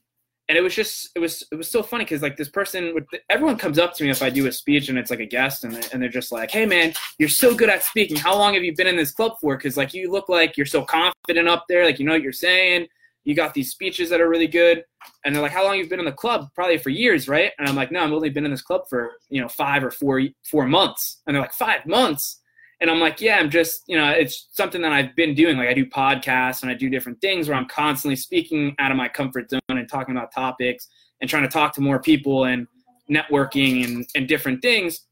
and 0.52 0.58
it 0.58 0.60
was 0.60 0.74
just 0.74 1.08
it 1.16 1.18
was 1.18 1.42
it 1.50 1.54
was 1.54 1.70
so 1.70 1.82
funny 1.82 2.04
because 2.04 2.20
like 2.20 2.36
this 2.36 2.50
person 2.50 2.92
would 2.92 3.06
everyone 3.30 3.56
comes 3.56 3.78
up 3.78 3.94
to 3.94 4.04
me 4.04 4.10
if 4.10 4.22
I 4.22 4.28
do 4.28 4.46
a 4.48 4.52
speech 4.52 4.90
and 4.90 4.98
it's 4.98 5.08
like 5.08 5.18
a 5.18 5.24
guest 5.24 5.64
and, 5.64 5.74
and 5.94 6.02
they're 6.02 6.10
just 6.10 6.30
like 6.30 6.50
hey 6.50 6.66
man 6.66 6.92
you're 7.18 7.30
so 7.30 7.54
good 7.54 7.70
at 7.70 7.82
speaking. 7.82 8.18
How 8.18 8.36
long 8.36 8.52
have 8.52 8.62
you 8.62 8.76
been 8.76 8.86
in 8.86 8.96
this 8.96 9.12
club 9.12 9.32
for? 9.40 9.56
Because 9.56 9.78
like 9.78 9.94
you 9.94 10.12
look 10.12 10.28
like 10.28 10.58
you're 10.58 10.66
so 10.66 10.84
confident 10.84 11.48
up 11.48 11.64
there 11.70 11.86
like 11.86 11.98
you 11.98 12.04
know 12.04 12.12
what 12.12 12.20
you're 12.20 12.32
saying. 12.32 12.86
You 13.24 13.34
got 13.34 13.54
these 13.54 13.70
speeches 13.70 14.10
that 14.10 14.20
are 14.20 14.28
really 14.28 14.46
good. 14.46 14.84
And 15.24 15.34
they're 15.34 15.42
like 15.42 15.52
how 15.52 15.64
long 15.64 15.78
you've 15.78 15.88
been 15.88 16.00
in 16.00 16.04
the 16.04 16.12
club? 16.12 16.48
Probably 16.54 16.76
for 16.76 16.90
years 16.90 17.28
right? 17.28 17.52
And 17.58 17.66
I'm 17.66 17.74
like 17.74 17.90
no 17.90 18.04
I've 18.04 18.12
only 18.12 18.28
been 18.28 18.44
in 18.44 18.50
this 18.50 18.60
club 18.60 18.82
for 18.90 19.12
you 19.30 19.40
know 19.40 19.48
five 19.48 19.82
or 19.82 19.90
four 19.90 20.20
four 20.44 20.66
months. 20.66 21.22
And 21.26 21.34
they're 21.34 21.42
like 21.42 21.54
five 21.54 21.86
months 21.86 22.41
and 22.82 22.90
I'm 22.90 22.98
like, 22.98 23.20
yeah, 23.20 23.36
I'm 23.36 23.48
just, 23.48 23.84
you 23.86 23.96
know, 23.96 24.10
it's 24.10 24.48
something 24.50 24.82
that 24.82 24.92
I've 24.92 25.14
been 25.14 25.34
doing. 25.34 25.56
Like 25.56 25.68
I 25.68 25.72
do 25.72 25.86
podcasts 25.86 26.62
and 26.62 26.70
I 26.70 26.74
do 26.74 26.90
different 26.90 27.20
things 27.20 27.48
where 27.48 27.56
I'm 27.56 27.68
constantly 27.68 28.16
speaking 28.16 28.74
out 28.80 28.90
of 28.90 28.96
my 28.96 29.06
comfort 29.06 29.48
zone 29.50 29.60
and 29.68 29.88
talking 29.88 30.16
about 30.16 30.34
topics 30.34 30.88
and 31.20 31.30
trying 31.30 31.44
to 31.44 31.48
talk 31.48 31.72
to 31.74 31.80
more 31.80 32.00
people 32.00 32.44
and 32.44 32.66
networking 33.08 33.84
and, 33.84 34.04
and 34.16 34.26
different 34.26 34.62
things. 34.62 35.06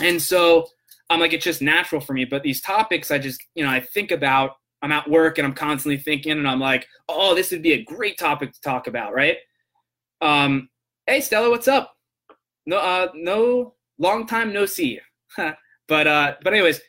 And 0.00 0.20
so 0.20 0.66
I'm 1.08 1.18
like, 1.18 1.32
it's 1.32 1.46
just 1.46 1.62
natural 1.62 2.02
for 2.02 2.12
me. 2.12 2.26
But 2.26 2.42
these 2.42 2.60
topics, 2.60 3.10
I 3.10 3.18
just, 3.18 3.42
you 3.54 3.64
know, 3.64 3.70
I 3.70 3.80
think 3.80 4.10
about, 4.10 4.56
I'm 4.82 4.92
at 4.92 5.08
work 5.08 5.38
and 5.38 5.46
I'm 5.46 5.54
constantly 5.54 5.96
thinking 5.96 6.32
and 6.32 6.46
I'm 6.46 6.60
like, 6.60 6.86
oh, 7.08 7.34
this 7.34 7.52
would 7.52 7.62
be 7.62 7.72
a 7.72 7.84
great 7.84 8.18
topic 8.18 8.52
to 8.52 8.60
talk 8.60 8.86
about, 8.86 9.14
right? 9.14 9.38
Um, 10.20 10.68
hey, 11.06 11.22
Stella, 11.22 11.48
what's 11.48 11.68
up? 11.68 11.94
No, 12.66 12.76
uh, 12.76 13.08
no, 13.14 13.76
long 13.98 14.26
time 14.26 14.52
no 14.52 14.66
see. 14.66 15.00
But 15.92 16.06
uh, 16.06 16.36
but 16.42 16.54
anyways, 16.54 16.80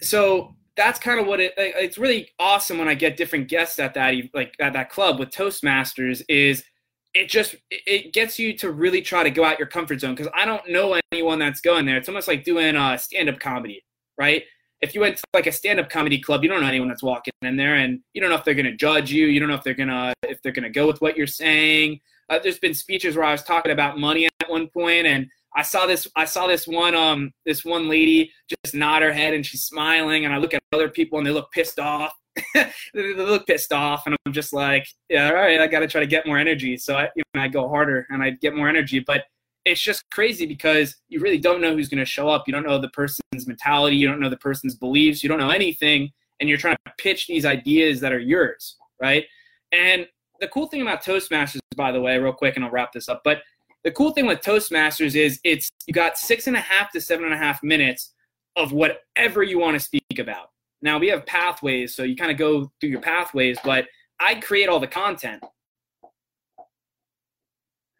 so 0.00 0.54
that's 0.78 0.98
kind 0.98 1.20
of 1.20 1.26
what 1.26 1.40
it. 1.40 1.52
It's 1.58 1.98
really 1.98 2.30
awesome 2.38 2.78
when 2.78 2.88
I 2.88 2.94
get 2.94 3.18
different 3.18 3.48
guests 3.48 3.78
at 3.78 3.92
that 3.92 4.14
like 4.32 4.54
at 4.58 4.72
that 4.72 4.88
club 4.88 5.18
with 5.18 5.28
Toastmasters. 5.28 6.22
Is 6.26 6.64
it 7.12 7.28
just 7.28 7.56
it 7.70 8.14
gets 8.14 8.38
you 8.38 8.56
to 8.56 8.70
really 8.70 9.02
try 9.02 9.22
to 9.22 9.30
go 9.30 9.44
out 9.44 9.58
your 9.58 9.68
comfort 9.68 10.00
zone 10.00 10.14
because 10.14 10.32
I 10.34 10.46
don't 10.46 10.66
know 10.70 10.98
anyone 11.12 11.38
that's 11.38 11.60
going 11.60 11.84
there. 11.84 11.98
It's 11.98 12.08
almost 12.08 12.28
like 12.28 12.44
doing 12.44 12.76
a 12.76 12.80
uh, 12.80 12.96
stand 12.96 13.28
up 13.28 13.40
comedy, 13.40 13.84
right? 14.16 14.42
If 14.80 14.94
you 14.94 15.02
went 15.02 15.18
to 15.18 15.24
like 15.34 15.46
a 15.46 15.52
stand 15.52 15.78
up 15.78 15.90
comedy 15.90 16.18
club, 16.18 16.42
you 16.42 16.48
don't 16.48 16.62
know 16.62 16.66
anyone 16.66 16.88
that's 16.88 17.02
walking 17.02 17.34
in 17.42 17.58
there, 17.58 17.74
and 17.74 18.00
you 18.14 18.22
don't 18.22 18.30
know 18.30 18.36
if 18.36 18.44
they're 18.44 18.54
gonna 18.54 18.74
judge 18.74 19.12
you. 19.12 19.26
You 19.26 19.38
don't 19.38 19.50
know 19.50 19.54
if 19.54 19.64
they're 19.64 19.74
gonna 19.74 20.14
if 20.22 20.40
they're 20.40 20.52
gonna 20.52 20.70
go 20.70 20.86
with 20.86 21.02
what 21.02 21.14
you're 21.14 21.26
saying. 21.26 22.00
Uh, 22.30 22.38
there's 22.42 22.58
been 22.58 22.72
speeches 22.72 23.16
where 23.16 23.26
I 23.26 23.32
was 23.32 23.42
talking 23.42 23.72
about 23.72 23.98
money 23.98 24.24
at 24.24 24.48
one 24.48 24.68
point, 24.68 25.06
and 25.06 25.28
I 25.58 25.62
saw 25.62 25.86
this 25.86 26.06
I 26.14 26.24
saw 26.24 26.46
this 26.46 26.68
one 26.68 26.94
um 26.94 27.32
this 27.44 27.64
one 27.64 27.88
lady 27.88 28.30
just 28.48 28.76
nod 28.76 29.02
her 29.02 29.12
head 29.12 29.34
and 29.34 29.44
she's 29.44 29.64
smiling 29.64 30.24
and 30.24 30.32
I 30.32 30.38
look 30.38 30.54
at 30.54 30.62
other 30.72 30.88
people 30.88 31.18
and 31.18 31.26
they 31.26 31.32
look 31.32 31.50
pissed 31.50 31.80
off. 31.80 32.12
they 32.54 33.14
look 33.14 33.44
pissed 33.44 33.72
off 33.72 34.04
and 34.06 34.14
I'm 34.24 34.32
just 34.32 34.52
like, 34.52 34.86
yeah, 35.10 35.26
all 35.26 35.34
right, 35.34 35.60
I 35.60 35.66
got 35.66 35.80
to 35.80 35.88
try 35.88 36.00
to 36.00 36.06
get 36.06 36.28
more 36.28 36.38
energy. 36.38 36.76
So 36.76 36.96
I 36.96 37.08
you 37.16 37.24
know, 37.34 37.40
I 37.40 37.48
go 37.48 37.68
harder 37.68 38.06
and 38.08 38.22
I 38.22 38.30
get 38.30 38.54
more 38.54 38.68
energy, 38.68 39.00
but 39.00 39.24
it's 39.64 39.80
just 39.80 40.04
crazy 40.12 40.46
because 40.46 40.94
you 41.08 41.18
really 41.18 41.38
don't 41.38 41.60
know 41.60 41.74
who's 41.74 41.88
going 41.88 41.98
to 41.98 42.04
show 42.04 42.28
up. 42.28 42.44
You 42.46 42.52
don't 42.52 42.64
know 42.64 42.78
the 42.78 42.90
person's 42.90 43.48
mentality, 43.48 43.96
you 43.96 44.06
don't 44.06 44.20
know 44.20 44.30
the 44.30 44.36
person's 44.36 44.76
beliefs, 44.76 45.24
you 45.24 45.28
don't 45.28 45.40
know 45.40 45.50
anything 45.50 46.12
and 46.38 46.48
you're 46.48 46.56
trying 46.56 46.76
to 46.86 46.92
pitch 46.98 47.26
these 47.26 47.44
ideas 47.44 47.98
that 47.98 48.12
are 48.12 48.20
yours, 48.20 48.76
right? 49.02 49.24
And 49.72 50.06
the 50.40 50.46
cool 50.46 50.68
thing 50.68 50.82
about 50.82 51.02
Toastmasters 51.02 51.58
by 51.76 51.90
the 51.90 52.00
way, 52.00 52.16
real 52.18 52.32
quick 52.32 52.56
and 52.56 52.64
I'll 52.64 52.70
wrap 52.70 52.92
this 52.92 53.08
up, 53.08 53.22
but 53.24 53.38
the 53.84 53.90
cool 53.92 54.12
thing 54.12 54.26
with 54.26 54.40
Toastmasters 54.40 55.14
is 55.14 55.40
it's 55.44 55.70
you 55.86 55.94
got 55.94 56.18
six 56.18 56.46
and 56.46 56.56
a 56.56 56.60
half 56.60 56.90
to 56.92 57.00
seven 57.00 57.24
and 57.24 57.34
a 57.34 57.38
half 57.38 57.62
minutes 57.62 58.12
of 58.56 58.72
whatever 58.72 59.42
you 59.42 59.58
want 59.58 59.74
to 59.74 59.80
speak 59.80 60.18
about. 60.18 60.50
Now 60.82 60.98
we 60.98 61.08
have 61.08 61.26
pathways, 61.26 61.94
so 61.94 62.02
you 62.02 62.16
kind 62.16 62.30
of 62.30 62.36
go 62.36 62.70
through 62.80 62.90
your 62.90 63.00
pathways, 63.00 63.58
but 63.64 63.86
I 64.20 64.36
create 64.36 64.68
all 64.68 64.80
the 64.80 64.86
content. 64.86 65.42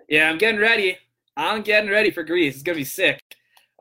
Yeah, 0.09 0.31
I'm 0.31 0.39
getting 0.39 0.61
ready. 0.61 0.97
I'm 1.37 1.63
getting 1.63 1.91
ready 1.91 2.11
for 2.11 2.23
Greece. 2.23 2.55
It's 2.55 2.63
gonna 2.63 2.77
be 2.77 2.85
sick. 2.85 3.21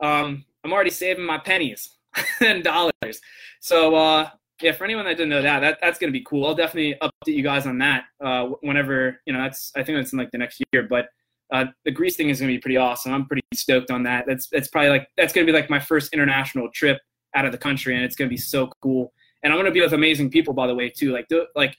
Um, 0.00 0.44
I'm 0.62 0.72
already 0.72 0.90
saving 0.90 1.24
my 1.24 1.38
pennies 1.38 1.96
and 2.40 2.62
dollars. 2.62 3.20
So 3.60 3.94
uh, 3.94 4.30
yeah, 4.60 4.72
for 4.72 4.84
anyone 4.84 5.04
that 5.06 5.16
didn't 5.16 5.30
know 5.30 5.42
that, 5.42 5.60
that 5.60 5.78
that's 5.80 5.98
gonna 5.98 6.12
be 6.12 6.24
cool. 6.24 6.46
I'll 6.46 6.54
definitely 6.54 6.96
update 7.00 7.34
you 7.34 7.42
guys 7.42 7.66
on 7.66 7.78
that 7.78 8.04
uh, 8.24 8.46
whenever 8.60 9.20
you 9.26 9.32
know. 9.32 9.40
That's 9.40 9.72
I 9.74 9.82
think 9.82 9.98
that's 9.98 10.12
in 10.12 10.18
like 10.18 10.30
the 10.30 10.38
next 10.38 10.62
year, 10.72 10.84
but 10.84 11.08
uh, 11.50 11.66
the 11.84 11.90
Greece 11.90 12.16
thing 12.16 12.28
is 12.28 12.40
going 12.40 12.48
to 12.50 12.56
be 12.56 12.60
pretty 12.60 12.76
awesome. 12.76 13.12
I'm 13.12 13.26
pretty 13.26 13.42
stoked 13.54 13.90
on 13.90 14.02
that. 14.04 14.24
That's 14.26 14.48
that's 14.48 14.68
probably 14.68 14.90
like 14.90 15.08
that's 15.16 15.32
going 15.32 15.46
to 15.46 15.52
be 15.52 15.58
like 15.58 15.70
my 15.70 15.80
first 15.80 16.12
international 16.12 16.68
trip 16.72 16.98
out 17.34 17.46
of 17.46 17.52
the 17.52 17.58
country, 17.58 17.94
and 17.94 18.04
it's 18.04 18.16
going 18.16 18.28
to 18.28 18.32
be 18.32 18.40
so 18.40 18.70
cool. 18.82 19.12
And 19.42 19.52
I'm 19.52 19.56
going 19.56 19.66
to 19.66 19.72
be 19.72 19.80
with 19.80 19.92
amazing 19.92 20.30
people, 20.30 20.52
by 20.52 20.66
the 20.66 20.74
way, 20.74 20.90
too. 20.90 21.12
Like 21.12 21.28
the, 21.28 21.46
like 21.54 21.76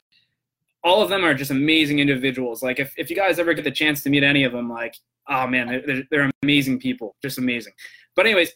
all 0.84 1.02
of 1.02 1.10
them 1.10 1.24
are 1.24 1.34
just 1.34 1.52
amazing 1.52 2.00
individuals. 2.00 2.64
Like 2.64 2.80
if, 2.80 2.94
if 2.98 3.10
you 3.10 3.16
guys 3.16 3.38
ever 3.38 3.54
get 3.54 3.66
the 3.66 3.72
chance 3.72 4.02
to 4.04 4.10
meet 4.10 4.24
any 4.24 4.44
of 4.44 4.54
them, 4.54 4.70
like 4.70 4.96
oh 5.30 5.48
man, 5.48 5.84
they're, 5.86 6.04
they're 6.10 6.32
amazing 6.44 6.80
people, 6.80 7.16
just 7.22 7.38
amazing. 7.38 7.74
But 8.16 8.26
anyways, 8.26 8.52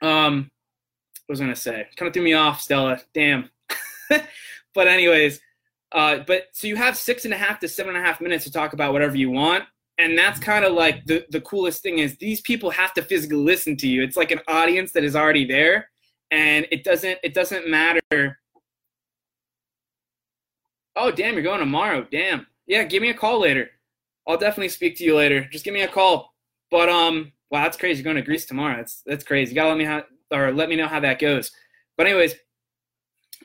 um, 0.00 0.50
what 1.26 1.32
was 1.32 1.40
I 1.40 1.44
gonna 1.44 1.56
say? 1.56 1.86
Kind 1.96 2.06
of 2.06 2.14
threw 2.14 2.22
me 2.22 2.34
off, 2.34 2.60
Stella. 2.60 3.00
Damn. 3.12 3.50
but 4.74 4.88
anyways, 4.88 5.40
uh, 5.92 6.18
but 6.26 6.44
so 6.52 6.66
you 6.68 6.76
have 6.76 6.96
six 6.96 7.24
and 7.24 7.34
a 7.34 7.36
half 7.36 7.58
to 7.60 7.68
seven 7.68 7.96
and 7.96 8.04
a 8.04 8.06
half 8.06 8.20
minutes 8.20 8.44
to 8.44 8.52
talk 8.52 8.72
about 8.72 8.92
whatever 8.92 9.16
you 9.16 9.30
want 9.30 9.64
and 9.98 10.16
that's 10.16 10.38
kind 10.38 10.64
of 10.64 10.72
like 10.72 11.04
the, 11.06 11.24
the 11.30 11.40
coolest 11.40 11.82
thing 11.82 11.98
is 11.98 12.16
these 12.18 12.40
people 12.42 12.70
have 12.70 12.92
to 12.94 13.02
physically 13.02 13.36
listen 13.36 13.76
to 13.78 13.88
you. 13.88 14.02
It's 14.02 14.16
like 14.16 14.30
an 14.30 14.40
audience 14.48 14.92
that 14.92 15.04
is 15.04 15.16
already 15.16 15.46
there 15.46 15.88
and 16.30 16.66
it 16.70 16.84
doesn't 16.84 17.18
it 17.22 17.34
doesn't 17.34 17.68
matter. 17.68 18.38
Oh 20.96 21.10
damn 21.10 21.34
you're 21.34 21.42
going 21.42 21.60
tomorrow. 21.60 22.06
Damn. 22.10 22.46
Yeah 22.66 22.84
give 22.84 23.02
me 23.02 23.10
a 23.10 23.14
call 23.14 23.40
later. 23.40 23.70
I'll 24.26 24.38
definitely 24.38 24.68
speak 24.68 24.96
to 24.96 25.04
you 25.04 25.16
later. 25.16 25.46
Just 25.50 25.64
give 25.64 25.74
me 25.74 25.82
a 25.82 25.88
call. 25.88 26.34
But 26.70 26.88
um 26.88 27.32
wow 27.50 27.62
that's 27.62 27.76
crazy. 27.76 28.02
You're 28.02 28.12
going 28.12 28.16
to 28.16 28.22
greece 28.22 28.44
tomorrow. 28.44 28.76
That's 28.76 29.02
that's 29.06 29.24
crazy. 29.24 29.52
You 29.52 29.54
gotta 29.54 29.70
let 29.70 29.78
me 29.78 29.84
how 29.84 30.02
or 30.30 30.52
let 30.52 30.68
me 30.68 30.76
know 30.76 30.88
how 30.88 31.00
that 31.00 31.18
goes. 31.18 31.52
But 31.96 32.06
anyways 32.06 32.34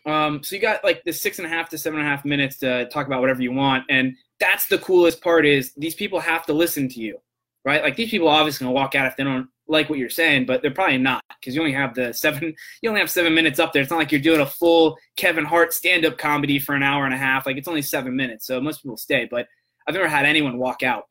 um 0.05 0.41
so 0.43 0.55
you 0.55 0.61
got 0.61 0.83
like 0.83 1.03
the 1.03 1.13
six 1.13 1.37
and 1.37 1.45
a 1.45 1.49
half 1.49 1.69
to 1.69 1.77
seven 1.77 1.99
and 1.99 2.07
a 2.07 2.11
half 2.11 2.25
minutes 2.25 2.57
to 2.57 2.89
talk 2.89 3.07
about 3.07 3.21
whatever 3.21 3.41
you 3.41 3.53
want. 3.53 3.85
And 3.89 4.15
that's 4.41 4.65
the 4.65 4.80
coolest 4.80 5.21
part 5.21 5.45
is 5.45 5.71
these 5.75 5.95
people 5.95 6.19
have 6.19 6.45
to 6.47 6.54
listen 6.54 6.89
to 6.89 6.99
you, 6.99 7.19
right? 7.63 7.84
Like 7.84 7.95
these 7.95 8.10
people 8.10 8.27
obviously 8.27 8.65
gonna 8.65 8.73
walk 8.73 8.95
out 8.95 9.06
if 9.06 9.15
they 9.15 9.23
don't 9.23 9.47
like 9.67 9.89
what 9.89 9.99
you're 9.99 10.10
saying, 10.10 10.47
but 10.47 10.62
they're 10.62 10.71
probably 10.71 10.97
not 10.97 11.23
because 11.39 11.56
you 11.56 11.62
only 11.62 11.73
have 11.73 11.93
the 11.93 12.12
seven 12.13 12.54
you 12.82 12.89
only 12.89 12.99
have 12.99 13.10
seven 13.10 13.34
minutes 13.34 13.60
up 13.60 13.71
there. 13.71 13.84
It's 13.84 13.91
not 13.91 13.97
like 13.97 14.12
you're 14.12 14.19
doing 14.19 14.41
a 14.41 14.45
full 14.45 14.97
Kevin 15.15 15.45
Hart 15.45 15.73
stand 15.73 16.06
up 16.06 16.17
comedy 16.17 16.60
for 16.60 16.73
an 16.73 16.84
hour 16.84 17.06
and 17.06 17.13
a 17.13 17.17
half. 17.17 17.45
Like 17.45 17.58
it's 17.58 17.67
only 17.67 17.84
seven 17.84 18.15
minutes, 18.15 18.47
so 18.47 18.60
most 18.60 18.82
people 18.82 18.97
stay. 18.97 19.27
But 19.30 19.47
I've 19.88 19.93
never 19.93 20.10
had 20.10 20.25
anyone 20.25 20.58
walk 20.58 20.82
out. 20.84 21.06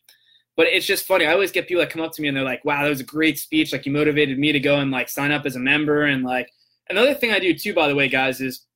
But 0.57 0.67
it's 0.67 0.87
just 0.87 1.07
funny. 1.07 1.25
I 1.25 1.33
always 1.33 1.53
get 1.53 1.69
people 1.69 1.83
that 1.83 1.91
come 1.91 2.03
up 2.03 2.13
to 2.13 2.21
me 2.23 2.29
and 2.29 2.37
they're 2.37 2.45
like, 2.45 2.65
"Wow, 2.65 2.83
that 2.83 2.91
was 2.91 3.01
a 3.01 3.05
great 3.05 3.39
speech. 3.39 3.73
Like 3.73 3.87
you 3.87 3.93
motivated 3.93 4.39
me 4.39 4.51
to 4.53 4.61
go 4.61 4.81
and 4.81 4.91
like 4.91 5.09
sign 5.09 5.31
up 5.31 5.47
as 5.47 5.55
a 5.55 5.61
member." 5.61 6.03
And 6.03 6.25
like 6.25 6.51
another 6.91 7.15
thing 7.15 7.31
I 7.31 7.39
do 7.39 7.55
too, 7.55 7.73
by 7.73 7.87
the 7.87 7.95
way, 7.95 8.09
guys, 8.09 8.41
is 8.41 8.67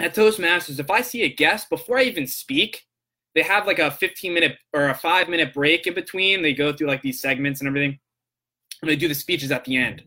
at 0.00 0.14
Toastmasters, 0.14 0.78
if 0.78 0.90
I 0.90 1.02
see 1.02 1.22
a 1.22 1.28
guest 1.28 1.68
before 1.68 1.98
I 1.98 2.04
even 2.04 2.26
speak, 2.26 2.84
they 3.34 3.42
have 3.42 3.66
like 3.66 3.78
a 3.78 3.90
15 3.90 4.34
minute 4.34 4.58
or 4.72 4.88
a 4.88 4.94
five 4.94 5.28
minute 5.28 5.54
break 5.54 5.86
in 5.86 5.94
between. 5.94 6.42
They 6.42 6.54
go 6.54 6.72
through 6.72 6.88
like 6.88 7.02
these 7.02 7.20
segments 7.20 7.60
and 7.60 7.68
everything. 7.68 7.98
And 8.82 8.90
they 8.90 8.96
do 8.96 9.08
the 9.08 9.14
speeches 9.14 9.52
at 9.52 9.64
the 9.64 9.76
end. 9.76 10.02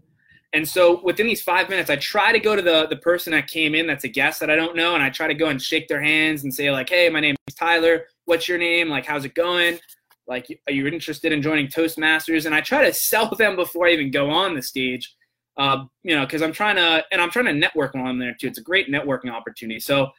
And 0.54 0.68
so 0.68 1.02
within 1.04 1.28
these 1.28 1.42
five 1.42 1.70
minutes, 1.70 1.90
I 1.90 1.98
try 1.98 2.32
to 2.32 2.40
go 2.40 2.56
to 2.56 2.62
the, 2.62 2.88
the 2.88 2.96
person 2.96 3.32
that 3.32 3.48
came 3.48 3.76
in 3.76 3.88
that's 3.88 4.06
a 4.06 4.08
guest 4.08 4.40
that 4.40 4.50
I 4.50 4.56
don't 4.56 4.76
know. 4.76 4.96
And 4.96 5.04
I 5.04 5.10
try 5.10 5.28
to 5.28 5.34
go 5.34 5.48
and 5.48 5.62
shake 5.62 5.88
their 5.88 6.02
hands 6.02 6.44
and 6.44 6.54
say, 6.54 6.72
like, 6.72 6.90
hey, 6.90 7.10
my 7.10 7.20
name 7.20 7.36
is 7.48 7.56
Tyler. 7.56 8.06
What's 8.24 8.48
your 8.48 8.58
name? 8.58 8.88
Like, 8.90 9.06
how's 9.06 9.26
it 9.26 9.36
going? 9.36 9.80
Like, 10.28 10.48
are 10.68 10.74
you 10.74 10.88
interested 10.88 11.34
in 11.34 11.42
joining 11.42 11.68
Toastmasters? 11.68 12.46
And 12.46 12.56
I 12.56 12.62
try 12.62 12.86
to 12.86 12.94
sell 12.94 13.30
them 13.36 13.58
before 13.58 13.88
I 13.88 13.92
even 13.92 14.12
go 14.12 14.30
on 14.30 14.56
the 14.56 14.62
stage. 14.62 15.14
Uh, 15.58 15.86
you 16.04 16.16
know, 16.16 16.26
because 16.26 16.42
I'm 16.42 16.54
trying 16.54 16.78
to, 16.78 17.04
and 17.12 17.22
I'm 17.22 17.32
trying 17.32 17.46
to 17.46 17.54
network 17.54 17.94
while 17.94 18.06
I'm 18.06 18.20
there 18.20 18.36
too. 18.40 18.48
It's 18.48 18.58
a 18.58 18.64
great 18.64 18.90
networking 18.90 19.32
opportunity. 19.32 19.80
So 19.80 20.12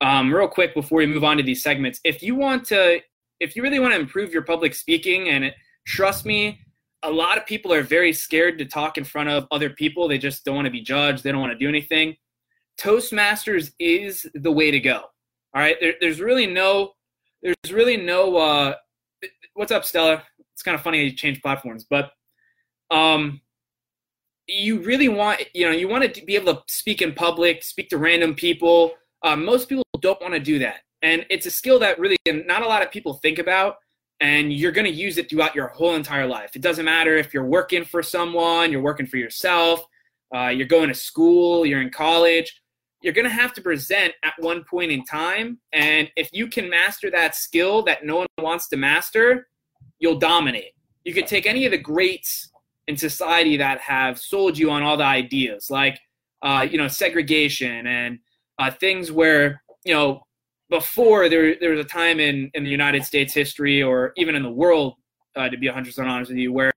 um, 0.00 0.32
real 0.32 0.48
quick 0.48 0.74
before 0.74 0.98
we 0.98 1.06
move 1.06 1.24
on 1.24 1.36
to 1.36 1.42
these 1.42 1.62
segments, 1.62 2.00
if 2.04 2.22
you 2.22 2.34
want 2.34 2.64
to, 2.66 3.00
if 3.40 3.56
you 3.56 3.62
really 3.62 3.78
want 3.78 3.94
to 3.94 4.00
improve 4.00 4.32
your 4.32 4.42
public 4.42 4.74
speaking, 4.74 5.28
and 5.28 5.44
it, 5.44 5.54
trust 5.86 6.24
me, 6.24 6.60
a 7.02 7.10
lot 7.10 7.38
of 7.38 7.46
people 7.46 7.72
are 7.72 7.82
very 7.82 8.12
scared 8.12 8.58
to 8.58 8.64
talk 8.64 8.98
in 8.98 9.04
front 9.04 9.28
of 9.28 9.46
other 9.50 9.70
people. 9.70 10.08
They 10.08 10.18
just 10.18 10.44
don't 10.44 10.54
want 10.54 10.66
to 10.66 10.70
be 10.70 10.82
judged. 10.82 11.24
They 11.24 11.32
don't 11.32 11.40
want 11.40 11.52
to 11.52 11.58
do 11.58 11.68
anything. 11.68 12.16
Toastmasters 12.78 13.72
is 13.78 14.26
the 14.34 14.52
way 14.52 14.70
to 14.70 14.80
go. 14.80 15.04
All 15.54 15.60
right, 15.60 15.76
there, 15.80 15.94
there's 16.00 16.20
really 16.20 16.46
no, 16.46 16.92
there's 17.42 17.72
really 17.72 17.96
no. 17.96 18.36
Uh, 18.36 18.74
what's 19.54 19.72
up, 19.72 19.84
Stella? 19.84 20.22
It's 20.52 20.62
kind 20.62 20.74
of 20.74 20.82
funny 20.82 21.02
you 21.02 21.12
change 21.12 21.42
platforms, 21.42 21.86
but 21.88 22.12
um, 22.90 23.40
you 24.46 24.80
really 24.80 25.08
want, 25.08 25.42
you 25.54 25.66
know, 25.66 25.72
you 25.72 25.88
want 25.88 26.14
to 26.14 26.24
be 26.24 26.36
able 26.36 26.54
to 26.54 26.62
speak 26.66 27.02
in 27.02 27.14
public, 27.14 27.62
speak 27.62 27.88
to 27.90 27.98
random 27.98 28.34
people. 28.34 28.92
Um, 29.22 29.44
most 29.44 29.68
people 29.68 29.84
don't 30.00 30.20
want 30.20 30.34
to 30.34 30.40
do 30.40 30.58
that. 30.60 30.80
And 31.02 31.24
it's 31.30 31.46
a 31.46 31.50
skill 31.50 31.78
that 31.80 31.98
really 31.98 32.16
not 32.26 32.62
a 32.62 32.66
lot 32.66 32.82
of 32.82 32.90
people 32.90 33.14
think 33.14 33.38
about. 33.38 33.76
And 34.20 34.52
you're 34.52 34.72
going 34.72 34.86
to 34.86 34.92
use 34.92 35.16
it 35.16 35.30
throughout 35.30 35.54
your 35.54 35.68
whole 35.68 35.94
entire 35.94 36.26
life. 36.26 36.54
It 36.54 36.60
doesn't 36.60 36.84
matter 36.84 37.16
if 37.16 37.32
you're 37.32 37.46
working 37.46 37.84
for 37.84 38.02
someone, 38.02 38.70
you're 38.70 38.82
working 38.82 39.06
for 39.06 39.16
yourself, 39.16 39.82
uh, 40.34 40.48
you're 40.48 40.66
going 40.66 40.88
to 40.88 40.94
school, 40.94 41.64
you're 41.64 41.80
in 41.80 41.90
college. 41.90 42.60
you're 43.02 43.14
going 43.14 43.26
to 43.26 43.30
have 43.30 43.52
to 43.54 43.62
present 43.62 44.12
at 44.22 44.34
one 44.38 44.64
point 44.64 44.90
in 44.90 45.04
time. 45.04 45.58
And 45.72 46.10
if 46.16 46.28
you 46.32 46.48
can 46.48 46.68
master 46.68 47.10
that 47.10 47.34
skill 47.34 47.82
that 47.84 48.04
no 48.04 48.16
one 48.16 48.26
wants 48.38 48.68
to 48.68 48.76
master, 48.76 49.48
you'll 49.98 50.18
dominate. 50.18 50.72
You 51.04 51.14
could 51.14 51.26
take 51.26 51.46
any 51.46 51.64
of 51.64 51.72
the 51.72 51.78
greats 51.78 52.50
in 52.86 52.96
society 52.96 53.56
that 53.56 53.80
have 53.80 54.18
sold 54.18 54.58
you 54.58 54.70
on 54.70 54.82
all 54.82 54.96
the 54.96 55.04
ideas, 55.04 55.70
like, 55.70 55.98
uh, 56.42 56.66
you 56.70 56.76
know, 56.76 56.88
segregation 56.88 57.86
and 57.86 58.18
uh, 58.60 58.70
things 58.70 59.10
where, 59.10 59.62
you 59.84 59.94
know, 59.94 60.22
before 60.68 61.28
there, 61.28 61.56
there 61.58 61.70
was 61.70 61.80
a 61.80 61.88
time 61.88 62.20
in, 62.20 62.50
in 62.54 62.62
the 62.62 62.70
United 62.70 63.04
States 63.04 63.32
history 63.34 63.82
or 63.82 64.12
even 64.16 64.36
in 64.36 64.42
the 64.42 64.50
world, 64.50 64.94
uh, 65.34 65.48
to 65.48 65.56
be 65.56 65.66
100% 65.66 66.06
honest 66.06 66.30
with 66.30 66.38
you, 66.38 66.52
where, 66.52 66.72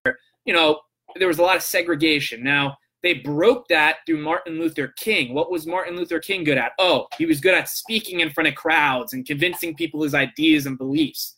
you 0.45 0.53
know, 0.53 0.79
there 1.17 1.27
was 1.27 1.39
a 1.39 1.43
lot 1.43 1.57
of 1.57 1.61
segregation. 1.61 2.41
Now, 2.41 2.77
they 3.03 3.15
broke 3.15 3.67
that 3.67 3.97
through 4.05 4.23
Martin 4.23 4.59
Luther 4.59 4.93
King. 4.97 5.33
What 5.33 5.51
was 5.51 5.67
Martin 5.67 5.97
Luther 5.97 6.19
King 6.19 6.45
good 6.45 6.57
at? 6.57 6.71
Oh, 6.79 7.07
he 7.17 7.25
was 7.25 7.41
good 7.41 7.53
at 7.53 7.67
speaking 7.67 8.21
in 8.21 8.29
front 8.29 8.47
of 8.47 8.55
crowds 8.55 9.11
and 9.11 9.25
convincing 9.25 9.75
people 9.75 10.03
his 10.03 10.15
ideas 10.15 10.65
and 10.65 10.77
beliefs. 10.77 11.35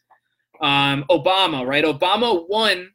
Um, 0.62 1.06
Obama, 1.10 1.66
right? 1.66 1.84
Obama 1.84 2.48
won 2.48 2.92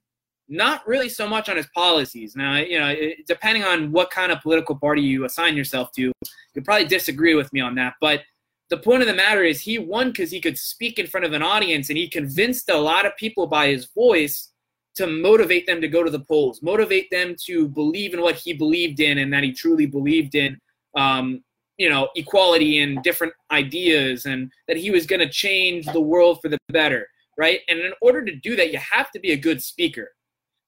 not 0.51 0.87
really 0.87 1.09
so 1.09 1.29
much 1.29 1.49
on 1.49 1.57
his 1.57 1.69
policies. 1.69 2.35
Now, 2.35 2.57
you 2.57 2.79
know, 2.79 2.89
it, 2.89 3.27
depending 3.27 3.63
on 3.63 3.93
what 3.93 4.11
kind 4.11 4.33
of 4.33 4.41
political 4.41 4.75
party 4.75 5.01
you 5.01 5.25
assign 5.25 5.57
yourself 5.57 5.93
to, 5.93 6.13
you'll 6.55 6.65
probably 6.65 6.87
disagree 6.87 7.35
with 7.35 7.51
me 7.53 7.61
on 7.61 7.77
that. 7.77 7.95
But 8.01 8.23
the 8.69 8.77
point 8.77 9.03
of 9.03 9.09
the 9.09 9.15
matter 9.15 9.45
is, 9.45 9.61
he 9.61 9.79
won 9.79 10.11
because 10.11 10.31
he 10.31 10.41
could 10.41 10.59
speak 10.59 10.99
in 10.99 11.07
front 11.07 11.25
of 11.25 11.33
an 11.33 11.43
audience 11.43 11.89
and 11.89 11.97
he 11.97 12.09
convinced 12.09 12.69
a 12.69 12.77
lot 12.77 13.07
of 13.07 13.17
people 13.17 13.47
by 13.47 13.69
his 13.69 13.87
voice 13.95 14.51
to 14.97 15.07
motivate 15.07 15.67
them 15.67 15.81
to 15.81 15.89
go 15.89 16.03
to 16.03 16.11
the 16.11 16.21
polls, 16.21 16.63
motivate 16.63 17.11
them 17.11 17.37
to 17.47 17.69
believe 17.69 18.13
in 18.13 18.21
what 18.21 18.35
he 18.35 18.53
believed 18.53 19.01
in 19.01 19.19
and 19.19 19.33
that 19.33 19.45
he 19.45 19.53
truly 19.53 19.87
believed 19.87 20.35
in, 20.35 20.59
um, 20.97 21.43
you 21.79 21.89
know, 21.89 22.09
equality 22.17 22.81
and 22.81 23.03
different 23.03 23.33
ideas 23.53 24.27
and 24.27 24.51
that 24.67 24.77
he 24.77 24.91
was 24.91 25.07
going 25.07 25.21
to 25.21 25.29
change 25.29 25.87
the 25.87 26.01
world 26.01 26.41
for 26.43 26.49
the 26.49 26.59
better, 26.69 27.07
right? 27.39 27.61
And 27.69 27.79
in 27.79 27.93
order 28.03 28.25
to 28.25 28.35
do 28.35 28.57
that, 28.57 28.73
you 28.73 28.79
have 28.79 29.11
to 29.13 29.21
be 29.21 29.31
a 29.31 29.37
good 29.37 29.63
speaker. 29.63 30.11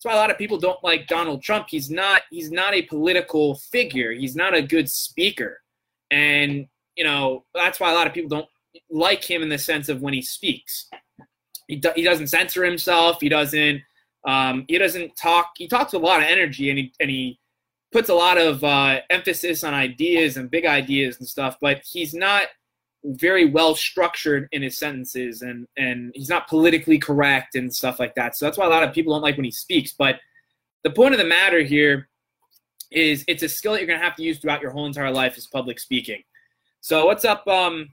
That's 0.02 0.14
why 0.14 0.18
a 0.18 0.20
lot 0.20 0.32
of 0.32 0.38
people 0.38 0.58
don't 0.58 0.82
like 0.82 1.06
Donald 1.06 1.42
Trump. 1.42 1.68
He's 1.70 1.88
not 1.88 2.22
he's 2.30 2.50
not 2.50 2.74
a 2.74 2.82
political 2.82 3.54
figure. 3.54 4.10
He's 4.10 4.34
not 4.34 4.52
a 4.52 4.60
good 4.60 4.90
speaker. 4.90 5.60
And, 6.10 6.66
you 6.96 7.04
know, 7.04 7.44
that's 7.54 7.78
why 7.78 7.92
a 7.92 7.94
lot 7.94 8.08
of 8.08 8.12
people 8.12 8.28
don't 8.28 8.48
like 8.90 9.22
him 9.22 9.42
in 9.42 9.48
the 9.48 9.58
sense 9.58 9.88
of 9.88 10.02
when 10.02 10.12
he 10.12 10.20
speaks. 10.20 10.88
He, 11.68 11.76
do, 11.76 11.92
he 11.94 12.02
doesn't 12.02 12.26
censor 12.26 12.64
himself. 12.64 13.18
He 13.20 13.28
doesn't 13.28 13.82
um, 14.26 14.64
he 14.66 14.76
doesn't 14.76 15.14
talk. 15.16 15.52
He 15.56 15.68
talks 15.68 15.92
with 15.92 16.02
a 16.02 16.04
lot 16.04 16.20
of 16.20 16.26
energy, 16.28 16.70
and 16.70 16.78
he 16.78 16.92
and 16.98 17.08
he 17.08 17.38
puts 17.92 18.08
a 18.08 18.14
lot 18.14 18.38
of 18.38 18.64
uh, 18.64 19.00
emphasis 19.08 19.62
on 19.62 19.72
ideas 19.72 20.36
and 20.36 20.50
big 20.50 20.66
ideas 20.66 21.18
and 21.20 21.28
stuff. 21.28 21.58
But 21.60 21.82
he's 21.84 22.12
not 22.12 22.48
very 23.04 23.46
well 23.46 23.74
structured 23.74 24.48
in 24.52 24.62
his 24.62 24.78
sentences, 24.78 25.42
and 25.42 25.66
and 25.76 26.12
he's 26.14 26.28
not 26.28 26.48
politically 26.48 26.98
correct 26.98 27.54
and 27.54 27.74
stuff 27.74 27.98
like 27.98 28.14
that. 28.14 28.36
So 28.36 28.44
that's 28.44 28.58
why 28.58 28.66
a 28.66 28.70
lot 28.70 28.82
of 28.82 28.94
people 28.94 29.12
don't 29.12 29.22
like 29.22 29.36
when 29.36 29.44
he 29.44 29.50
speaks. 29.50 29.92
But 29.92 30.20
the 30.84 30.90
point 30.90 31.14
of 31.14 31.18
the 31.18 31.26
matter 31.26 31.60
here 31.60 32.08
is 32.90 33.24
it's 33.26 33.42
a 33.42 33.48
skill 33.48 33.72
that 33.72 33.80
you're 33.80 33.88
gonna 33.88 34.04
have 34.04 34.16
to 34.16 34.22
use 34.22 34.38
throughout 34.38 34.60
your 34.60 34.70
whole 34.70 34.86
entire 34.86 35.10
life 35.10 35.36
is 35.36 35.46
public 35.46 35.80
speaking. 35.80 36.22
So 36.80 37.06
what's 37.06 37.24
up, 37.24 37.46
um, 37.46 37.90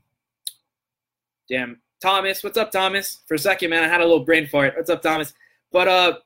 damn 1.50 1.82
Thomas? 2.02 2.43
What's 2.43 2.58
up, 2.58 2.72
Thomas? 2.72 3.19
For 3.28 3.36
a 3.36 3.39
second, 3.39 3.69
man, 3.69 3.84
I 3.84 3.88
had 3.88 4.02
a 4.02 4.06
little 4.06 4.26
brain 4.26 4.48
fart. 4.48 4.76
What's 4.76 4.89
up, 4.89 5.02
Thomas? 5.02 5.34
But 5.72 5.88
uh, 5.88 6.17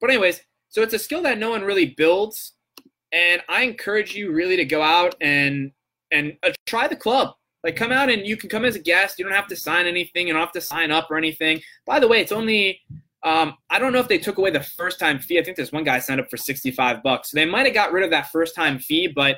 but 0.00 0.10
anyways, 0.10 0.40
so 0.68 0.82
it's 0.82 0.94
a 0.94 0.98
skill 0.98 1.22
that 1.22 1.38
no 1.38 1.50
one 1.50 1.62
really 1.62 1.94
builds, 1.96 2.52
and 3.12 3.42
I 3.48 3.62
encourage 3.62 4.14
you 4.14 4.32
really 4.32 4.56
to 4.56 4.64
go 4.64 4.82
out 4.82 5.14
and 5.20 5.72
and 6.10 6.36
uh, 6.42 6.52
try 6.66 6.88
the 6.88 6.96
club. 6.96 7.34
Like 7.62 7.76
come 7.76 7.92
out 7.92 8.10
and 8.10 8.26
you 8.26 8.36
can 8.36 8.48
come 8.48 8.64
as 8.64 8.76
a 8.76 8.80
guest. 8.80 9.18
You 9.18 9.24
don't 9.24 9.34
have 9.34 9.48
to 9.48 9.56
sign 9.56 9.86
anything. 9.86 10.26
You 10.26 10.32
don't 10.32 10.40
have 10.40 10.52
to 10.52 10.60
sign 10.60 10.90
up 10.90 11.10
or 11.10 11.16
anything. 11.16 11.60
By 11.86 12.00
the 12.00 12.08
way, 12.08 12.20
it's 12.20 12.32
only 12.32 12.80
um, 13.22 13.54
I 13.68 13.78
don't 13.78 13.92
know 13.92 13.98
if 13.98 14.08
they 14.08 14.18
took 14.18 14.38
away 14.38 14.50
the 14.50 14.62
first 14.62 14.98
time 14.98 15.18
fee. 15.18 15.38
I 15.38 15.44
think 15.44 15.56
there's 15.56 15.72
one 15.72 15.84
guy 15.84 15.98
signed 15.98 16.20
up 16.20 16.30
for 16.30 16.38
65 16.38 17.02
bucks. 17.02 17.30
So 17.30 17.36
they 17.36 17.44
might 17.44 17.66
have 17.66 17.74
got 17.74 17.92
rid 17.92 18.02
of 18.02 18.10
that 18.10 18.30
first 18.30 18.54
time 18.54 18.78
fee, 18.78 19.08
but 19.08 19.36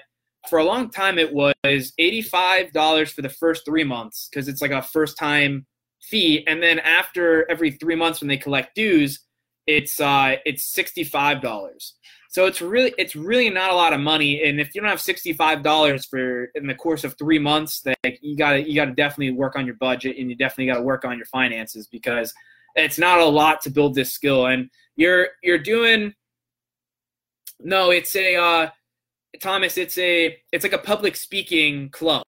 for 0.48 0.58
a 0.58 0.64
long 0.64 0.90
time 0.90 1.18
it 1.18 1.32
was 1.32 1.54
$85 1.66 3.10
for 3.10 3.22
the 3.22 3.28
first 3.28 3.64
three 3.64 3.84
months 3.84 4.28
because 4.30 4.48
it's 4.48 4.62
like 4.62 4.70
a 4.70 4.82
first 4.82 5.18
time 5.18 5.66
fee. 6.00 6.44
And 6.46 6.62
then 6.62 6.78
after 6.80 7.50
every 7.50 7.72
three 7.72 7.96
months 7.96 8.20
when 8.20 8.28
they 8.28 8.36
collect 8.36 8.74
dues, 8.74 9.20
it's 9.66 10.00
uh 10.00 10.36
it's 10.44 10.64
sixty 10.64 11.04
five 11.04 11.40
dollars. 11.40 11.94
So 12.32 12.46
it's 12.46 12.62
really 12.62 12.94
it's 12.96 13.14
really 13.14 13.50
not 13.50 13.70
a 13.70 13.74
lot 13.74 13.92
of 13.92 14.00
money. 14.00 14.42
And 14.42 14.58
if 14.58 14.74
you 14.74 14.80
don't 14.80 14.88
have 14.88 15.02
sixty 15.02 15.34
five 15.34 15.62
dollars 15.62 16.06
for 16.06 16.46
in 16.54 16.66
the 16.66 16.74
course 16.74 17.04
of 17.04 17.14
three 17.18 17.38
months, 17.38 17.84
like 17.84 18.18
you 18.22 18.38
gotta 18.38 18.66
you 18.66 18.74
gotta 18.74 18.94
definitely 18.94 19.32
work 19.32 19.54
on 19.54 19.66
your 19.66 19.74
budget 19.74 20.16
and 20.16 20.30
you 20.30 20.34
definitely 20.34 20.72
gotta 20.72 20.82
work 20.82 21.04
on 21.04 21.18
your 21.18 21.26
finances 21.26 21.86
because 21.86 22.32
it's 22.74 22.98
not 22.98 23.18
a 23.18 23.24
lot 23.26 23.60
to 23.60 23.70
build 23.70 23.94
this 23.94 24.12
skill. 24.12 24.46
And 24.46 24.70
you're 24.96 25.28
you're 25.42 25.58
doing 25.58 26.14
no, 27.60 27.90
it's 27.90 28.16
a 28.16 28.36
uh 28.36 28.70
Thomas, 29.42 29.76
it's 29.76 29.98
a 29.98 30.34
it's 30.52 30.64
like 30.64 30.72
a 30.72 30.78
public 30.78 31.16
speaking 31.16 31.90
club. 31.90 32.24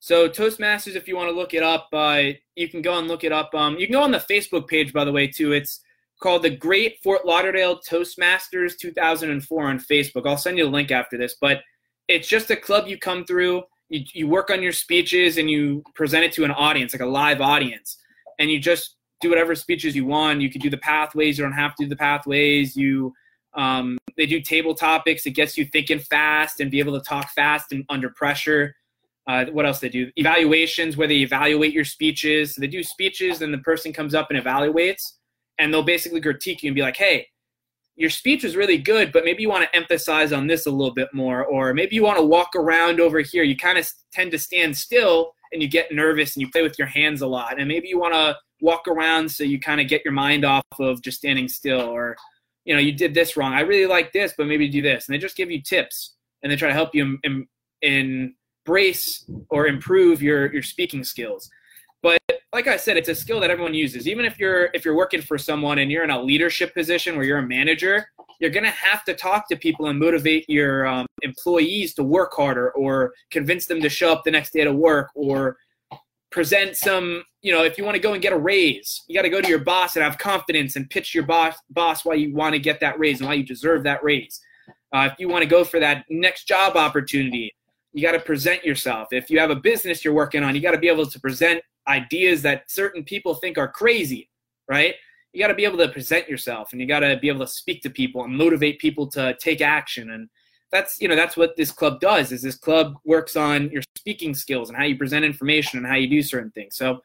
So 0.00 0.28
Toastmasters, 0.28 0.96
if 0.96 1.06
you 1.06 1.16
want 1.16 1.30
to 1.30 1.36
look 1.36 1.54
it 1.54 1.62
up, 1.62 1.88
uh, 1.92 2.30
you 2.56 2.68
can 2.68 2.82
go 2.82 2.98
and 2.98 3.06
look 3.06 3.22
it 3.22 3.32
up. 3.32 3.54
Um, 3.54 3.76
you 3.76 3.86
can 3.86 3.94
go 3.94 4.02
on 4.02 4.10
the 4.10 4.18
Facebook 4.18 4.66
page, 4.66 4.92
by 4.92 5.04
the 5.04 5.12
way, 5.12 5.28
too. 5.28 5.52
It's 5.52 5.80
called 6.20 6.42
the 6.42 6.50
Great 6.50 7.02
Fort 7.02 7.26
Lauderdale 7.26 7.80
Toastmasters 7.80 8.76
2004 8.78 9.66
on 9.66 9.78
Facebook. 9.78 10.26
I'll 10.26 10.36
send 10.36 10.58
you 10.58 10.66
a 10.66 10.68
link 10.68 10.90
after 10.90 11.18
this, 11.18 11.36
but 11.40 11.60
it's 12.08 12.28
just 12.28 12.50
a 12.50 12.56
club 12.56 12.86
you 12.86 12.98
come 12.98 13.24
through. 13.24 13.62
You, 13.88 14.04
you 14.12 14.28
work 14.28 14.50
on 14.50 14.62
your 14.62 14.72
speeches 14.72 15.38
and 15.38 15.50
you 15.50 15.82
present 15.94 16.24
it 16.24 16.32
to 16.32 16.44
an 16.44 16.50
audience, 16.50 16.94
like 16.94 17.02
a 17.02 17.06
live 17.06 17.40
audience, 17.40 17.98
and 18.38 18.50
you 18.50 18.58
just 18.58 18.96
do 19.20 19.28
whatever 19.28 19.54
speeches 19.54 19.94
you 19.94 20.06
want. 20.06 20.40
You 20.40 20.50
can 20.50 20.60
do 20.60 20.70
the 20.70 20.78
pathways. 20.78 21.38
You 21.38 21.44
don't 21.44 21.52
have 21.52 21.74
to 21.76 21.84
do 21.84 21.88
the 21.88 21.96
pathways. 21.96 22.76
You 22.76 23.12
um, 23.54 23.96
they 24.16 24.26
do 24.26 24.40
table 24.40 24.74
topics. 24.74 25.26
It 25.26 25.30
gets 25.30 25.56
you 25.56 25.64
thinking 25.64 25.98
fast 25.98 26.60
and 26.60 26.70
be 26.70 26.78
able 26.78 26.98
to 26.98 27.04
talk 27.04 27.30
fast 27.30 27.72
and 27.72 27.84
under 27.88 28.10
pressure. 28.10 28.74
Uh, 29.26 29.46
what 29.46 29.66
else 29.66 29.80
they 29.80 29.88
do? 29.88 30.10
Evaluations 30.16 30.96
where 30.96 31.08
they 31.08 31.16
evaluate 31.16 31.72
your 31.72 31.84
speeches. 31.84 32.54
So 32.54 32.60
they 32.60 32.66
do 32.66 32.82
speeches, 32.82 33.42
and 33.42 33.52
the 33.52 33.58
person 33.58 33.92
comes 33.92 34.14
up 34.14 34.30
and 34.30 34.42
evaluates 34.42 35.12
and 35.58 35.72
they'll 35.72 35.82
basically 35.82 36.20
critique 36.20 36.62
you 36.62 36.68
and 36.68 36.74
be 36.74 36.82
like, 36.82 36.96
hey, 36.96 37.26
your 37.96 38.10
speech 38.10 38.44
was 38.44 38.56
really 38.56 38.76
good, 38.76 39.10
but 39.10 39.24
maybe 39.24 39.42
you 39.42 39.48
want 39.48 39.64
to 39.64 39.76
emphasize 39.76 40.32
on 40.32 40.46
this 40.46 40.66
a 40.66 40.70
little 40.70 40.92
bit 40.92 41.08
more, 41.14 41.44
or 41.44 41.72
maybe 41.72 41.96
you 41.96 42.02
want 42.02 42.18
to 42.18 42.24
walk 42.24 42.54
around 42.54 43.00
over 43.00 43.20
here. 43.20 43.42
You 43.42 43.56
kind 43.56 43.78
of 43.78 43.88
tend 44.12 44.32
to 44.32 44.38
stand 44.38 44.76
still 44.76 45.32
and 45.52 45.62
you 45.62 45.68
get 45.68 45.92
nervous 45.92 46.36
and 46.36 46.42
you 46.42 46.50
play 46.50 46.62
with 46.62 46.78
your 46.78 46.88
hands 46.88 47.22
a 47.22 47.26
lot, 47.26 47.58
and 47.58 47.68
maybe 47.68 47.88
you 47.88 47.98
want 47.98 48.14
to 48.14 48.36
walk 48.60 48.86
around 48.88 49.30
so 49.30 49.44
you 49.44 49.60
kind 49.60 49.80
of 49.80 49.88
get 49.88 50.04
your 50.04 50.12
mind 50.12 50.44
off 50.44 50.64
of 50.78 51.02
just 51.02 51.18
standing 51.18 51.48
still, 51.48 51.82
or 51.82 52.16
you 52.64 52.74
know, 52.74 52.80
you 52.80 52.92
did 52.92 53.14
this 53.14 53.36
wrong. 53.36 53.54
I 53.54 53.60
really 53.60 53.86
like 53.86 54.12
this, 54.12 54.34
but 54.36 54.46
maybe 54.46 54.68
do 54.68 54.82
this, 54.82 55.06
and 55.06 55.14
they 55.14 55.18
just 55.18 55.36
give 55.36 55.50
you 55.50 55.62
tips 55.62 56.14
and 56.42 56.52
they 56.52 56.56
try 56.56 56.68
to 56.68 56.74
help 56.74 56.94
you 56.94 57.18
in, 57.22 57.46
in 57.82 58.34
embrace 58.66 59.24
or 59.50 59.66
improve 59.66 60.22
your 60.22 60.52
your 60.52 60.62
speaking 60.62 61.04
skills. 61.04 61.48
But 62.06 62.22
like 62.52 62.68
I 62.68 62.76
said, 62.76 62.96
it's 62.96 63.08
a 63.08 63.16
skill 63.16 63.40
that 63.40 63.50
everyone 63.50 63.74
uses. 63.74 64.06
Even 64.06 64.24
if 64.24 64.38
you're 64.38 64.70
if 64.74 64.84
you're 64.84 64.94
working 64.94 65.20
for 65.20 65.36
someone 65.38 65.80
and 65.80 65.90
you're 65.90 66.04
in 66.04 66.10
a 66.10 66.22
leadership 66.22 66.72
position 66.72 67.16
where 67.16 67.24
you're 67.24 67.38
a 67.38 67.46
manager, 67.46 68.08
you're 68.38 68.50
gonna 68.50 68.70
have 68.70 69.02
to 69.06 69.14
talk 69.14 69.48
to 69.48 69.56
people 69.56 69.86
and 69.86 69.98
motivate 69.98 70.48
your 70.48 70.86
um, 70.86 71.06
employees 71.22 71.94
to 71.94 72.04
work 72.04 72.32
harder, 72.32 72.70
or 72.74 73.12
convince 73.32 73.66
them 73.66 73.80
to 73.82 73.88
show 73.88 74.12
up 74.12 74.22
the 74.22 74.30
next 74.30 74.52
day 74.52 74.62
to 74.62 74.72
work, 74.72 75.10
or 75.16 75.56
present 76.30 76.76
some. 76.76 77.24
You 77.42 77.50
know, 77.50 77.64
if 77.64 77.76
you 77.76 77.82
want 77.82 77.96
to 77.96 78.00
go 78.00 78.12
and 78.12 78.22
get 78.22 78.32
a 78.32 78.38
raise, 78.38 79.02
you 79.08 79.16
got 79.16 79.22
to 79.22 79.28
go 79.28 79.40
to 79.40 79.48
your 79.48 79.58
boss 79.58 79.96
and 79.96 80.04
have 80.04 80.16
confidence 80.16 80.76
and 80.76 80.88
pitch 80.88 81.12
your 81.12 81.24
boss 81.24 81.56
boss 81.70 82.04
why 82.04 82.14
you 82.14 82.32
want 82.32 82.52
to 82.52 82.60
get 82.60 82.78
that 82.78 83.00
raise 83.00 83.18
and 83.18 83.28
why 83.28 83.34
you 83.34 83.44
deserve 83.44 83.82
that 83.82 84.04
raise. 84.04 84.40
Uh, 84.92 85.08
if 85.10 85.18
you 85.18 85.28
want 85.28 85.42
to 85.42 85.48
go 85.48 85.64
for 85.64 85.80
that 85.80 86.04
next 86.08 86.46
job 86.46 86.76
opportunity, 86.76 87.52
you 87.92 88.00
got 88.00 88.12
to 88.12 88.20
present 88.20 88.64
yourself. 88.64 89.08
If 89.10 89.28
you 89.28 89.40
have 89.40 89.50
a 89.50 89.56
business 89.56 90.04
you're 90.04 90.14
working 90.14 90.44
on, 90.44 90.54
you 90.54 90.60
got 90.60 90.70
to 90.70 90.78
be 90.78 90.88
able 90.88 91.06
to 91.06 91.18
present 91.18 91.60
ideas 91.88 92.42
that 92.42 92.70
certain 92.70 93.04
people 93.04 93.34
think 93.34 93.58
are 93.58 93.68
crazy, 93.68 94.30
right? 94.68 94.94
You 95.32 95.40
got 95.40 95.48
to 95.48 95.54
be 95.54 95.64
able 95.64 95.78
to 95.78 95.88
present 95.88 96.28
yourself 96.28 96.72
and 96.72 96.80
you 96.80 96.86
got 96.86 97.00
to 97.00 97.18
be 97.18 97.28
able 97.28 97.40
to 97.40 97.46
speak 97.46 97.82
to 97.82 97.90
people 97.90 98.24
and 98.24 98.36
motivate 98.36 98.78
people 98.78 99.06
to 99.08 99.36
take 99.40 99.60
action. 99.60 100.10
And 100.10 100.28
that's 100.72 101.00
you 101.00 101.08
know 101.08 101.16
that's 101.16 101.36
what 101.36 101.56
this 101.56 101.70
club 101.70 102.00
does 102.00 102.32
is 102.32 102.42
this 102.42 102.56
club 102.56 102.96
works 103.04 103.36
on 103.36 103.70
your 103.70 103.82
speaking 103.96 104.34
skills 104.34 104.68
and 104.68 104.76
how 104.76 104.84
you 104.84 104.96
present 104.96 105.24
information 105.24 105.78
and 105.78 105.86
how 105.86 105.94
you 105.94 106.08
do 106.08 106.22
certain 106.22 106.50
things. 106.50 106.76
So 106.76 107.00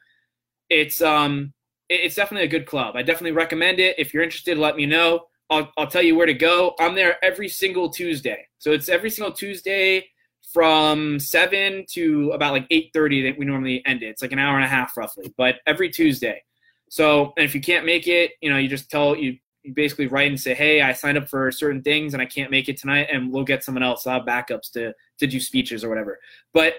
it's 0.70 1.00
um 1.00 1.52
it's 1.88 2.14
definitely 2.14 2.46
a 2.46 2.50
good 2.50 2.66
club. 2.66 2.96
I 2.96 3.02
definitely 3.02 3.32
recommend 3.32 3.78
it. 3.78 3.98
If 3.98 4.12
you're 4.12 4.22
interested 4.22 4.58
let 4.58 4.76
me 4.76 4.86
know. 4.86 5.26
I'll, 5.50 5.70
I'll 5.76 5.86
tell 5.86 6.02
you 6.02 6.16
where 6.16 6.26
to 6.26 6.32
go. 6.32 6.74
I'm 6.80 6.94
there 6.94 7.22
every 7.22 7.48
single 7.48 7.90
tuesday. 7.90 8.46
So 8.56 8.72
it's 8.72 8.88
every 8.88 9.10
single 9.10 9.34
tuesday 9.34 10.08
from 10.52 11.18
7 11.18 11.86
to 11.90 12.30
about 12.32 12.52
like 12.52 12.68
8.30 12.68 13.30
that 13.30 13.38
we 13.38 13.44
normally 13.44 13.82
end 13.86 14.02
it 14.02 14.06
it's 14.06 14.22
like 14.22 14.32
an 14.32 14.38
hour 14.38 14.56
and 14.56 14.64
a 14.64 14.68
half 14.68 14.96
roughly 14.96 15.32
but 15.36 15.56
every 15.66 15.88
tuesday 15.90 16.42
so 16.90 17.32
and 17.36 17.44
if 17.44 17.54
you 17.54 17.60
can't 17.60 17.86
make 17.86 18.06
it 18.06 18.32
you 18.40 18.50
know 18.50 18.58
you 18.58 18.68
just 18.68 18.90
tell 18.90 19.16
you, 19.16 19.36
you 19.62 19.72
basically 19.72 20.08
write 20.08 20.28
and 20.28 20.40
say 20.40 20.54
hey 20.54 20.82
i 20.82 20.92
signed 20.92 21.16
up 21.16 21.28
for 21.28 21.50
certain 21.50 21.82
things 21.82 22.12
and 22.12 22.22
i 22.22 22.26
can't 22.26 22.50
make 22.50 22.68
it 22.68 22.76
tonight 22.76 23.08
and 23.12 23.32
we'll 23.32 23.44
get 23.44 23.64
someone 23.64 23.82
else 23.82 24.06
i'll 24.06 24.18
have 24.18 24.26
backups 24.26 24.70
to 24.72 24.92
to 25.18 25.26
do 25.26 25.40
speeches 25.40 25.84
or 25.84 25.88
whatever 25.88 26.18
but 26.52 26.74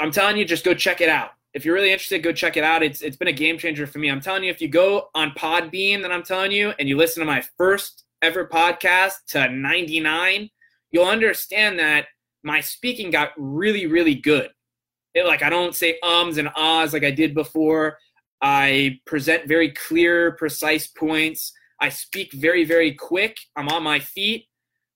I'm 0.00 0.10
telling 0.10 0.36
you, 0.36 0.44
just 0.44 0.64
go 0.64 0.74
check 0.74 1.00
it 1.00 1.08
out. 1.08 1.30
If 1.54 1.64
you're 1.64 1.74
really 1.74 1.90
interested, 1.90 2.22
go 2.22 2.32
check 2.32 2.56
it 2.56 2.62
out. 2.62 2.82
It's 2.82 3.00
it's 3.00 3.16
been 3.16 3.28
a 3.28 3.32
game 3.32 3.58
changer 3.58 3.86
for 3.86 3.98
me. 3.98 4.10
I'm 4.10 4.20
telling 4.20 4.44
you, 4.44 4.50
if 4.50 4.60
you 4.60 4.68
go 4.68 5.08
on 5.14 5.30
Podbean, 5.32 6.02
that 6.02 6.12
I'm 6.12 6.22
telling 6.22 6.52
you, 6.52 6.72
and 6.78 6.88
you 6.88 6.96
listen 6.96 7.20
to 7.20 7.26
my 7.26 7.42
first 7.56 8.04
ever 8.22 8.46
podcast 8.46 9.14
to 9.28 9.48
99, 9.48 10.50
you'll 10.90 11.04
understand 11.04 11.78
that 11.78 12.06
my 12.42 12.60
speaking 12.60 13.10
got 13.10 13.30
really, 13.36 13.86
really 13.86 14.14
good. 14.14 14.50
It, 15.14 15.26
like 15.26 15.42
I 15.42 15.50
don't 15.50 15.74
say 15.74 15.98
ums 16.02 16.38
and 16.38 16.48
ahs 16.56 16.92
like 16.92 17.04
I 17.04 17.10
did 17.10 17.34
before. 17.34 17.98
I 18.40 19.00
present 19.06 19.48
very 19.48 19.70
clear, 19.72 20.32
precise 20.32 20.86
points. 20.86 21.52
I 21.80 21.88
speak 21.88 22.32
very, 22.32 22.64
very 22.64 22.92
quick. 22.92 23.36
I'm 23.56 23.68
on 23.68 23.82
my 23.82 23.98
feet, 23.98 24.46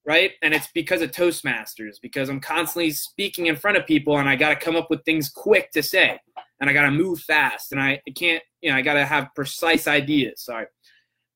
right? 0.07 0.33
And 0.43 0.55
it's 0.55 0.69
because 0.75 1.01
of 1.01 1.11
Toastmasters, 1.11 1.97
because 2.01 2.29
I'm 2.29 2.41
constantly 2.41 2.91
speaking 2.91 3.47
in 3.47 3.57
front 3.57 3.77
of 3.77 3.87
people 3.87 4.19
and 4.19 4.29
I 4.29 4.37
got 4.37 4.51
to 4.51 4.57
come 4.57 4.77
up 4.77 4.91
with 4.91 5.05
things 5.05 5.29
quick 5.29 5.71
to 5.73 5.83
say 5.83 6.19
and 6.61 6.71
I 6.71 6.73
got 6.73 6.85
to 6.85 6.91
move 6.91 7.21
fast 7.21 7.73
and 7.73 7.81
I 7.81 8.01
can't, 8.17 8.43
you 8.61 8.71
know, 8.71 8.77
I 8.77 8.83
got 8.83 8.95
to 8.95 9.05
have 9.05 9.29
precise 9.35 9.89
ideas. 9.89 10.45
Sorry. 10.45 10.67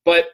But 0.05 0.25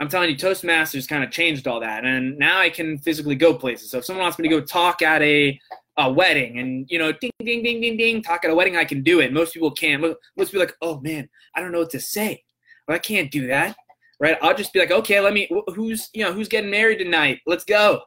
I'm 0.00 0.08
telling 0.08 0.30
you, 0.30 0.36
Toastmasters 0.36 1.08
kind 1.08 1.24
of 1.24 1.30
changed 1.30 1.66
all 1.66 1.80
that. 1.80 2.04
And 2.04 2.38
now 2.38 2.58
I 2.58 2.70
can 2.70 2.98
physically 2.98 3.34
go 3.34 3.54
places. 3.54 3.90
So 3.90 3.98
if 3.98 4.04
someone 4.04 4.22
wants 4.22 4.38
me 4.38 4.48
to 4.48 4.54
go 4.54 4.60
talk 4.60 5.02
at 5.02 5.22
a, 5.22 5.60
a 5.96 6.12
wedding 6.12 6.58
and, 6.58 6.86
you 6.88 6.98
know, 6.98 7.12
ding, 7.12 7.32
ding, 7.40 7.62
ding, 7.62 7.80
ding, 7.80 7.96
ding, 7.96 8.22
talk 8.22 8.44
at 8.44 8.50
a 8.50 8.54
wedding, 8.54 8.76
I 8.76 8.84
can 8.84 9.02
do 9.02 9.20
it. 9.20 9.32
Most 9.32 9.54
people 9.54 9.72
can't. 9.72 10.00
Most 10.00 10.52
people 10.52 10.60
like, 10.60 10.76
oh 10.82 11.00
man, 11.00 11.28
I 11.54 11.60
don't 11.60 11.72
know 11.72 11.80
what 11.80 11.90
to 11.90 12.00
say. 12.00 12.44
Well, 12.86 12.94
I 12.94 13.00
can't 13.00 13.30
do 13.30 13.48
that 13.48 13.76
right? 14.20 14.36
I'll 14.42 14.54
just 14.54 14.72
be 14.72 14.80
like, 14.80 14.90
okay, 14.90 15.20
let 15.20 15.32
me, 15.32 15.48
who's, 15.74 16.10
you 16.12 16.24
know, 16.24 16.32
who's 16.32 16.48
getting 16.48 16.70
married 16.70 16.98
tonight? 16.98 17.40
Let's 17.46 17.64
go. 17.64 18.02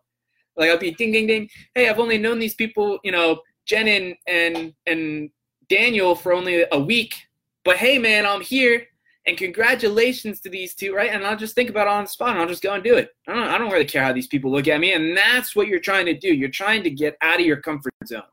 Like 0.57 0.69
I'll 0.69 0.77
be 0.77 0.91
ding, 0.91 1.11
ding, 1.11 1.27
ding. 1.27 1.49
Hey, 1.73 1.89
I've 1.89 1.99
only 1.99 2.17
known 2.17 2.39
these 2.39 2.55
people, 2.55 2.99
you 3.03 3.11
know, 3.11 3.41
Jen 3.65 3.87
and 3.87 4.15
and 4.27 4.73
and 4.85 5.29
Daniel 5.69 6.15
for 6.15 6.33
only 6.33 6.65
a 6.71 6.79
week, 6.79 7.15
but 7.63 7.77
hey, 7.77 7.97
man, 7.97 8.25
I'm 8.25 8.41
here, 8.41 8.87
and 9.27 9.37
congratulations 9.37 10.41
to 10.41 10.49
these 10.49 10.73
two, 10.73 10.95
right? 10.95 11.11
And 11.11 11.25
I'll 11.25 11.37
just 11.37 11.53
think 11.53 11.69
about 11.69 11.87
it 11.87 11.91
on 11.91 12.05
the 12.05 12.09
spot, 12.09 12.31
and 12.31 12.39
I'll 12.39 12.47
just 12.47 12.63
go 12.63 12.73
and 12.73 12.83
do 12.83 12.97
it. 12.97 13.09
I 13.27 13.33
don't, 13.33 13.47
I 13.47 13.57
don't 13.57 13.71
really 13.71 13.85
care 13.85 14.03
how 14.03 14.13
these 14.13 14.27
people 14.27 14.51
look 14.51 14.67
at 14.67 14.79
me, 14.79 14.93
and 14.93 15.15
that's 15.15 15.55
what 15.55 15.67
you're 15.67 15.79
trying 15.79 16.05
to 16.07 16.17
do. 16.17 16.33
You're 16.33 16.49
trying 16.49 16.83
to 16.83 16.89
get 16.89 17.17
out 17.21 17.39
of 17.39 17.45
your 17.45 17.57
comfort 17.57 17.93
zone, 18.05 18.23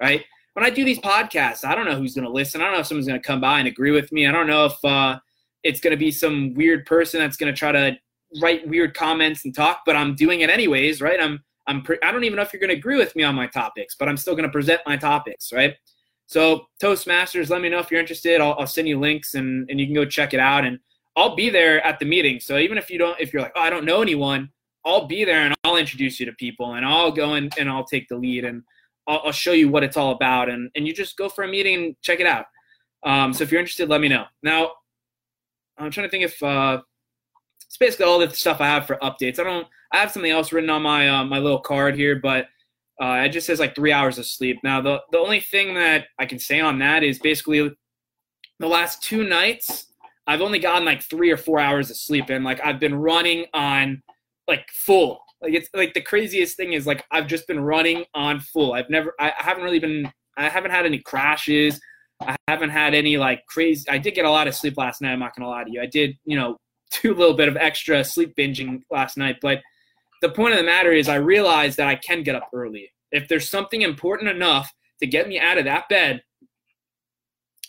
right? 0.00 0.24
When 0.54 0.64
I 0.64 0.70
do 0.70 0.84
these 0.84 0.98
podcasts, 0.98 1.64
I 1.64 1.74
don't 1.74 1.86
know 1.86 1.96
who's 1.96 2.14
going 2.14 2.26
to 2.26 2.32
listen. 2.32 2.60
I 2.60 2.64
don't 2.64 2.74
know 2.74 2.80
if 2.80 2.86
someone's 2.86 3.06
going 3.06 3.20
to 3.20 3.26
come 3.26 3.40
by 3.40 3.60
and 3.60 3.68
agree 3.68 3.92
with 3.92 4.12
me. 4.12 4.26
I 4.26 4.32
don't 4.32 4.46
know 4.46 4.66
if 4.66 4.84
uh, 4.84 5.18
it's 5.62 5.80
going 5.80 5.92
to 5.92 5.96
be 5.96 6.10
some 6.10 6.54
weird 6.54 6.86
person 6.86 7.20
that's 7.20 7.36
going 7.36 7.52
to 7.52 7.58
try 7.58 7.72
to 7.72 7.96
write 8.42 8.68
weird 8.68 8.94
comments 8.94 9.44
and 9.44 9.54
talk, 9.54 9.82
but 9.86 9.96
I'm 9.96 10.14
doing 10.14 10.40
it 10.40 10.50
anyways, 10.50 11.00
right? 11.00 11.20
I'm 11.20 11.42
I'm 11.66 11.82
pre- 11.82 11.98
I 12.02 12.10
don't 12.10 12.24
even 12.24 12.36
know 12.36 12.42
if 12.42 12.52
you're 12.52 12.60
going 12.60 12.70
to 12.70 12.76
agree 12.76 12.96
with 12.96 13.14
me 13.14 13.22
on 13.22 13.34
my 13.34 13.46
topics, 13.46 13.94
but 13.98 14.08
I'm 14.08 14.16
still 14.16 14.34
going 14.34 14.48
to 14.48 14.52
present 14.52 14.80
my 14.86 14.96
topics, 14.96 15.52
right? 15.52 15.76
So 16.30 16.68
Toastmasters, 16.80 17.50
let 17.50 17.60
me 17.60 17.68
know 17.68 17.80
if 17.80 17.90
you're 17.90 17.98
interested. 17.98 18.40
I'll, 18.40 18.54
I'll 18.56 18.66
send 18.68 18.86
you 18.86 19.00
links 19.00 19.34
and 19.34 19.68
and 19.68 19.80
you 19.80 19.86
can 19.86 19.96
go 19.96 20.04
check 20.04 20.32
it 20.32 20.38
out, 20.38 20.64
and 20.64 20.78
I'll 21.16 21.34
be 21.34 21.50
there 21.50 21.84
at 21.84 21.98
the 21.98 22.04
meeting. 22.04 22.38
So 22.38 22.58
even 22.58 22.78
if 22.78 22.88
you 22.88 22.98
don't, 22.98 23.18
if 23.18 23.32
you're 23.32 23.42
like, 23.42 23.52
oh, 23.56 23.60
I 23.60 23.68
don't 23.68 23.84
know 23.84 24.00
anyone, 24.00 24.48
I'll 24.84 25.08
be 25.08 25.24
there 25.24 25.40
and 25.40 25.56
I'll 25.64 25.76
introduce 25.76 26.20
you 26.20 26.26
to 26.26 26.32
people, 26.32 26.74
and 26.74 26.86
I'll 26.86 27.10
go 27.10 27.34
in 27.34 27.50
and 27.58 27.68
I'll 27.68 27.84
take 27.84 28.08
the 28.08 28.14
lead 28.14 28.44
and 28.44 28.62
I'll, 29.08 29.22
I'll 29.24 29.32
show 29.32 29.50
you 29.50 29.68
what 29.68 29.82
it's 29.82 29.96
all 29.96 30.12
about, 30.12 30.48
and 30.48 30.70
and 30.76 30.86
you 30.86 30.94
just 30.94 31.16
go 31.16 31.28
for 31.28 31.42
a 31.42 31.48
meeting 31.48 31.74
and 31.74 31.96
check 32.00 32.20
it 32.20 32.26
out. 32.26 32.44
Um, 33.02 33.32
so 33.32 33.42
if 33.42 33.50
you're 33.50 33.60
interested, 33.60 33.88
let 33.88 34.00
me 34.00 34.06
know. 34.06 34.26
Now 34.44 34.70
I'm 35.78 35.90
trying 35.90 36.06
to 36.06 36.10
think 36.12 36.22
if 36.22 36.40
uh, 36.44 36.80
it's 37.66 37.76
basically 37.76 38.06
all 38.06 38.20
the 38.20 38.30
stuff 38.30 38.60
I 38.60 38.66
have 38.66 38.86
for 38.86 38.94
updates. 39.02 39.40
I 39.40 39.42
don't. 39.42 39.66
I 39.92 39.96
have 39.96 40.12
something 40.12 40.30
else 40.30 40.52
written 40.52 40.70
on 40.70 40.82
my 40.82 41.08
uh, 41.08 41.24
my 41.24 41.40
little 41.40 41.58
card 41.58 41.96
here, 41.96 42.20
but 42.22 42.46
uh, 43.00 43.22
it 43.24 43.30
just 43.30 43.46
says 43.46 43.58
like 43.58 43.74
three 43.74 43.92
hours 43.92 44.18
of 44.18 44.26
sleep. 44.26 44.58
Now 44.62 44.80
the 44.80 45.00
the 45.12 45.18
only 45.18 45.40
thing 45.40 45.74
that 45.74 46.06
I 46.18 46.26
can 46.26 46.38
say 46.38 46.60
on 46.60 46.78
that 46.80 47.02
is 47.02 47.18
basically 47.18 47.70
the 48.58 48.68
last 48.68 49.02
two 49.02 49.24
nights 49.24 49.86
I've 50.30 50.42
only 50.42 50.60
gotten 50.60 50.84
like 50.84 51.02
three 51.02 51.32
or 51.32 51.36
four 51.36 51.58
hours 51.58 51.90
of 51.90 51.96
sleep, 51.96 52.30
and 52.30 52.44
like 52.44 52.60
I've 52.64 52.78
been 52.78 52.94
running 52.94 53.46
on 53.52 54.00
like 54.46 54.64
full. 54.70 55.20
Like 55.42 55.54
it's 55.54 55.68
like 55.74 55.92
the 55.92 56.00
craziest 56.00 56.56
thing 56.56 56.72
is 56.72 56.86
like 56.86 57.04
I've 57.10 57.26
just 57.26 57.48
been 57.48 57.58
running 57.58 58.04
on 58.14 58.38
full. 58.38 58.74
I've 58.74 58.88
never. 58.88 59.12
I 59.18 59.32
haven't 59.36 59.64
really 59.64 59.80
been. 59.80 60.12
I 60.36 60.48
haven't 60.48 60.70
had 60.70 60.86
any 60.86 61.00
crashes. 61.00 61.80
I 62.20 62.36
haven't 62.46 62.70
had 62.70 62.94
any 62.94 63.16
like 63.16 63.44
crazy. 63.46 63.88
I 63.88 63.98
did 63.98 64.14
get 64.14 64.24
a 64.24 64.30
lot 64.30 64.46
of 64.46 64.54
sleep 64.54 64.76
last 64.76 65.00
night. 65.00 65.12
I'm 65.12 65.18
not 65.18 65.34
gonna 65.34 65.50
lie 65.50 65.64
to 65.64 65.70
you. 65.72 65.80
I 65.80 65.86
did, 65.86 66.16
you 66.24 66.36
know, 66.36 66.58
do 67.02 67.12
a 67.12 67.16
little 67.16 67.34
bit 67.34 67.48
of 67.48 67.56
extra 67.56 68.04
sleep 68.04 68.36
binging 68.36 68.82
last 68.88 69.16
night. 69.16 69.38
But 69.42 69.62
the 70.20 70.30
point 70.30 70.52
of 70.52 70.58
the 70.58 70.64
matter 70.64 70.92
is, 70.92 71.08
I 71.08 71.16
realize 71.16 71.76
that 71.76 71.88
I 71.88 71.96
can 71.96 72.22
get 72.22 72.34
up 72.34 72.50
early. 72.52 72.90
If 73.12 73.28
there's 73.28 73.48
something 73.48 73.82
important 73.82 74.30
enough 74.30 74.72
to 75.00 75.06
get 75.06 75.28
me 75.28 75.38
out 75.38 75.58
of 75.58 75.64
that 75.64 75.88
bed 75.88 76.22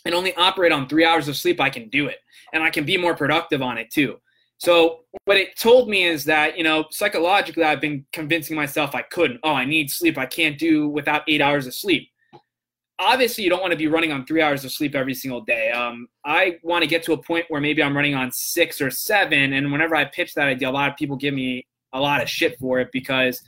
and 0.04 0.14
only 0.14 0.34
operate 0.34 0.72
on 0.72 0.88
three 0.88 1.04
hours 1.04 1.28
of 1.28 1.36
sleep, 1.36 1.60
I 1.60 1.70
can 1.70 1.88
do 1.88 2.06
it, 2.06 2.18
and 2.52 2.62
I 2.62 2.70
can 2.70 2.84
be 2.84 2.96
more 2.96 3.14
productive 3.14 3.62
on 3.62 3.78
it 3.78 3.90
too. 3.90 4.20
So 4.58 5.00
what 5.24 5.36
it 5.36 5.58
told 5.58 5.88
me 5.88 6.04
is 6.04 6.24
that 6.26 6.56
you 6.56 6.64
know 6.64 6.84
psychologically, 6.90 7.64
I've 7.64 7.80
been 7.80 8.04
convincing 8.12 8.54
myself 8.54 8.94
I 8.94 9.02
couldn't. 9.02 9.40
Oh, 9.42 9.54
I 9.54 9.64
need 9.64 9.90
sleep. 9.90 10.18
I 10.18 10.26
can't 10.26 10.58
do 10.58 10.88
without 10.88 11.22
eight 11.28 11.40
hours 11.40 11.66
of 11.66 11.74
sleep 11.74 12.08
obviously 13.02 13.44
you 13.44 13.50
don't 13.50 13.60
want 13.60 13.72
to 13.72 13.76
be 13.76 13.88
running 13.88 14.12
on 14.12 14.24
three 14.24 14.40
hours 14.40 14.64
of 14.64 14.72
sleep 14.72 14.94
every 14.94 15.14
single 15.14 15.40
day. 15.40 15.70
Um, 15.70 16.08
I 16.24 16.58
want 16.62 16.82
to 16.82 16.88
get 16.88 17.02
to 17.04 17.12
a 17.12 17.22
point 17.22 17.46
where 17.48 17.60
maybe 17.60 17.82
I'm 17.82 17.96
running 17.96 18.14
on 18.14 18.30
six 18.32 18.80
or 18.80 18.90
seven. 18.90 19.54
And 19.54 19.72
whenever 19.72 19.94
I 19.94 20.04
pitch 20.04 20.34
that 20.34 20.46
idea, 20.46 20.68
a 20.68 20.70
lot 20.70 20.90
of 20.90 20.96
people 20.96 21.16
give 21.16 21.34
me 21.34 21.66
a 21.92 22.00
lot 22.00 22.22
of 22.22 22.28
shit 22.28 22.58
for 22.58 22.80
it 22.80 22.88
because 22.92 23.42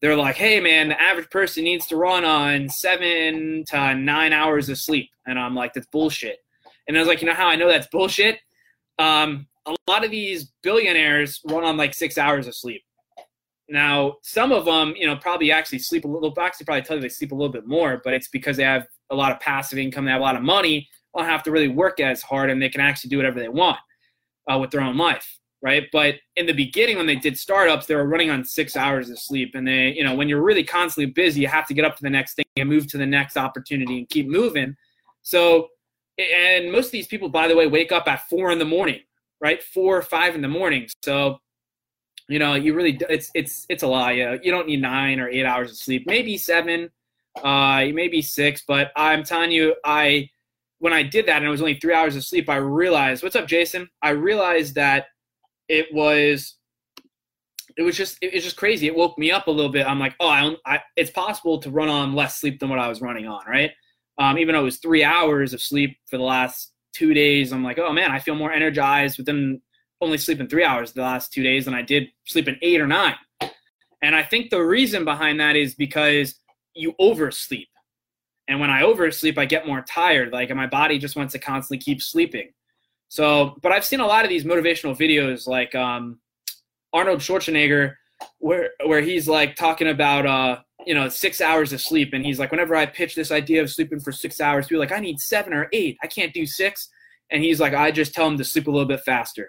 they're 0.00 0.16
like, 0.16 0.36
hey, 0.36 0.60
man, 0.60 0.88
the 0.88 1.00
average 1.00 1.30
person 1.30 1.64
needs 1.64 1.86
to 1.86 1.96
run 1.96 2.24
on 2.24 2.68
seven 2.68 3.64
to 3.68 3.94
nine 3.94 4.32
hours 4.32 4.68
of 4.68 4.78
sleep. 4.78 5.10
And 5.26 5.38
I'm 5.38 5.54
like, 5.54 5.72
that's 5.72 5.86
bullshit. 5.86 6.38
And 6.86 6.96
I 6.96 7.00
was 7.00 7.08
like, 7.08 7.20
you 7.20 7.26
know 7.26 7.34
how 7.34 7.48
I 7.48 7.56
know 7.56 7.68
that's 7.68 7.88
bullshit? 7.88 8.38
Um, 8.98 9.46
a 9.66 9.74
lot 9.88 10.04
of 10.04 10.10
these 10.10 10.52
billionaires 10.62 11.40
run 11.46 11.64
on 11.64 11.76
like 11.76 11.94
six 11.94 12.18
hours 12.18 12.46
of 12.46 12.54
sleep. 12.54 12.82
Now, 13.68 14.16
some 14.22 14.52
of 14.52 14.64
them, 14.64 14.94
you 14.96 15.06
know, 15.06 15.16
probably 15.16 15.50
actually 15.50 15.80
sleep 15.80 16.04
a 16.04 16.08
little. 16.08 16.32
Actually, 16.38 16.66
probably 16.66 16.82
tell 16.82 16.96
you 16.96 17.02
they 17.02 17.08
sleep 17.08 17.32
a 17.32 17.34
little 17.34 17.52
bit 17.52 17.66
more, 17.66 18.00
but 18.04 18.14
it's 18.14 18.28
because 18.28 18.56
they 18.56 18.62
have 18.62 18.86
a 19.10 19.14
lot 19.14 19.32
of 19.32 19.40
passive 19.40 19.78
income, 19.78 20.04
they 20.04 20.12
have 20.12 20.20
a 20.20 20.24
lot 20.24 20.36
of 20.36 20.42
money, 20.42 20.88
don't 21.16 21.26
have 21.26 21.42
to 21.44 21.50
really 21.50 21.68
work 21.68 21.98
as 21.98 22.22
hard, 22.22 22.50
and 22.50 22.62
they 22.62 22.68
can 22.68 22.80
actually 22.80 23.08
do 23.08 23.16
whatever 23.16 23.40
they 23.40 23.48
want 23.48 23.78
uh, 24.50 24.58
with 24.58 24.70
their 24.70 24.80
own 24.80 24.96
life, 24.96 25.38
right? 25.62 25.84
But 25.92 26.16
in 26.36 26.46
the 26.46 26.52
beginning, 26.52 26.96
when 26.96 27.06
they 27.06 27.16
did 27.16 27.38
startups, 27.38 27.86
they 27.86 27.94
were 27.94 28.06
running 28.06 28.30
on 28.30 28.44
six 28.44 28.76
hours 28.76 29.10
of 29.10 29.18
sleep, 29.18 29.54
and 29.54 29.66
they, 29.66 29.92
you 29.92 30.04
know, 30.04 30.14
when 30.14 30.28
you're 30.28 30.42
really 30.42 30.64
constantly 30.64 31.10
busy, 31.12 31.40
you 31.40 31.48
have 31.48 31.66
to 31.68 31.74
get 31.74 31.84
up 31.84 31.96
to 31.96 32.02
the 32.02 32.10
next 32.10 32.34
thing 32.34 32.44
and 32.56 32.68
move 32.68 32.86
to 32.88 32.98
the 32.98 33.06
next 33.06 33.36
opportunity 33.36 33.98
and 33.98 34.08
keep 34.08 34.28
moving. 34.28 34.76
So, 35.22 35.68
and 36.18 36.70
most 36.70 36.86
of 36.86 36.92
these 36.92 37.06
people, 37.06 37.28
by 37.28 37.48
the 37.48 37.56
way, 37.56 37.66
wake 37.66 37.92
up 37.92 38.08
at 38.08 38.28
four 38.28 38.50
in 38.50 38.58
the 38.58 38.64
morning, 38.64 39.00
right? 39.40 39.62
Four 39.62 39.96
or 39.96 40.02
five 40.02 40.34
in 40.34 40.42
the 40.42 40.48
morning. 40.48 40.88
So 41.04 41.40
you 42.28 42.38
know, 42.38 42.54
you 42.54 42.74
really 42.74 42.98
it's 43.08 43.30
it's 43.34 43.66
it's 43.68 43.82
a 43.82 43.86
lie. 43.86 44.12
You 44.12 44.50
don't 44.50 44.66
need 44.66 44.82
nine 44.82 45.20
or 45.20 45.28
eight 45.28 45.46
hours 45.46 45.70
of 45.70 45.76
sleep. 45.76 46.06
Maybe 46.06 46.36
seven, 46.36 46.90
uh, 47.42 47.84
maybe 47.92 48.20
six. 48.20 48.62
But 48.66 48.90
I'm 48.96 49.22
telling 49.22 49.52
you, 49.52 49.76
I 49.84 50.28
when 50.78 50.92
I 50.92 51.02
did 51.02 51.26
that 51.26 51.36
and 51.36 51.46
it 51.46 51.50
was 51.50 51.60
only 51.60 51.78
three 51.78 51.94
hours 51.94 52.16
of 52.16 52.24
sleep, 52.24 52.48
I 52.48 52.56
realized 52.56 53.22
what's 53.22 53.36
up, 53.36 53.46
Jason. 53.46 53.88
I 54.02 54.10
realized 54.10 54.74
that 54.74 55.06
it 55.68 55.92
was 55.92 56.56
it 57.76 57.82
was 57.82 57.96
just 57.96 58.18
it 58.22 58.32
was 58.32 58.42
just 58.44 58.56
crazy. 58.56 58.86
It 58.86 58.96
woke 58.96 59.18
me 59.18 59.30
up 59.30 59.46
a 59.46 59.50
little 59.50 59.70
bit. 59.70 59.86
I'm 59.86 59.98
like, 59.98 60.14
oh, 60.20 60.28
I, 60.28 60.56
I 60.64 60.80
it's 60.96 61.10
possible 61.10 61.58
to 61.58 61.70
run 61.70 61.88
on 61.88 62.14
less 62.14 62.36
sleep 62.40 62.58
than 62.58 62.68
what 62.68 62.78
I 62.78 62.88
was 62.88 63.00
running 63.00 63.26
on, 63.26 63.42
right? 63.46 63.70
Um, 64.18 64.38
even 64.38 64.54
though 64.54 64.62
it 64.62 64.64
was 64.64 64.78
three 64.78 65.04
hours 65.04 65.52
of 65.52 65.60
sleep 65.60 65.96
for 66.06 66.16
the 66.16 66.24
last 66.24 66.72
two 66.94 67.12
days, 67.12 67.52
I'm 67.52 67.62
like, 67.62 67.78
oh 67.78 67.92
man, 67.92 68.10
I 68.10 68.18
feel 68.18 68.34
more 68.34 68.52
energized 68.52 69.18
within 69.18 69.60
only 70.00 70.18
sleeping 70.18 70.48
three 70.48 70.64
hours 70.64 70.92
the 70.92 71.02
last 71.02 71.32
two 71.32 71.42
days 71.42 71.66
than 71.66 71.74
I 71.74 71.82
did 71.82 72.08
sleeping 72.24 72.56
eight 72.62 72.80
or 72.80 72.86
nine. 72.86 73.14
And 74.02 74.14
I 74.14 74.22
think 74.22 74.50
the 74.50 74.62
reason 74.62 75.04
behind 75.04 75.40
that 75.40 75.56
is 75.56 75.74
because 75.74 76.38
you 76.74 76.94
oversleep. 76.98 77.68
And 78.48 78.60
when 78.60 78.70
I 78.70 78.82
oversleep, 78.82 79.38
I 79.38 79.44
get 79.46 79.66
more 79.66 79.82
tired. 79.82 80.32
Like 80.32 80.54
my 80.54 80.66
body 80.66 80.98
just 80.98 81.16
wants 81.16 81.32
to 81.32 81.38
constantly 81.38 81.82
keep 81.82 82.00
sleeping. 82.00 82.50
So, 83.08 83.56
but 83.62 83.72
I've 83.72 83.84
seen 83.84 84.00
a 84.00 84.06
lot 84.06 84.24
of 84.24 84.28
these 84.28 84.44
motivational 84.44 84.98
videos 84.98 85.46
like 85.46 85.74
um, 85.74 86.18
Arnold 86.92 87.20
Schwarzenegger, 87.20 87.94
where 88.38 88.70
where 88.84 89.00
he's 89.00 89.28
like 89.28 89.54
talking 89.54 89.88
about 89.88 90.26
uh, 90.26 90.58
you 90.86 90.94
know 90.94 91.08
six 91.08 91.40
hours 91.40 91.72
of 91.72 91.80
sleep, 91.80 92.12
and 92.12 92.24
he's 92.24 92.38
like, 92.38 92.50
whenever 92.50 92.74
I 92.74 92.86
pitch 92.86 93.14
this 93.14 93.30
idea 93.30 93.62
of 93.62 93.70
sleeping 93.70 94.00
for 94.00 94.12
six 94.12 94.40
hours, 94.40 94.66
people 94.66 94.80
like, 94.80 94.92
I 94.92 95.00
need 95.00 95.20
seven 95.20 95.52
or 95.52 95.68
eight. 95.72 95.96
I 96.02 96.06
can't 96.06 96.32
do 96.32 96.46
six. 96.46 96.88
And 97.30 97.42
he's 97.42 97.58
like, 97.58 97.74
I 97.74 97.90
just 97.90 98.14
tell 98.14 98.28
him 98.28 98.38
to 98.38 98.44
sleep 98.44 98.68
a 98.68 98.70
little 98.70 98.86
bit 98.86 99.00
faster 99.00 99.48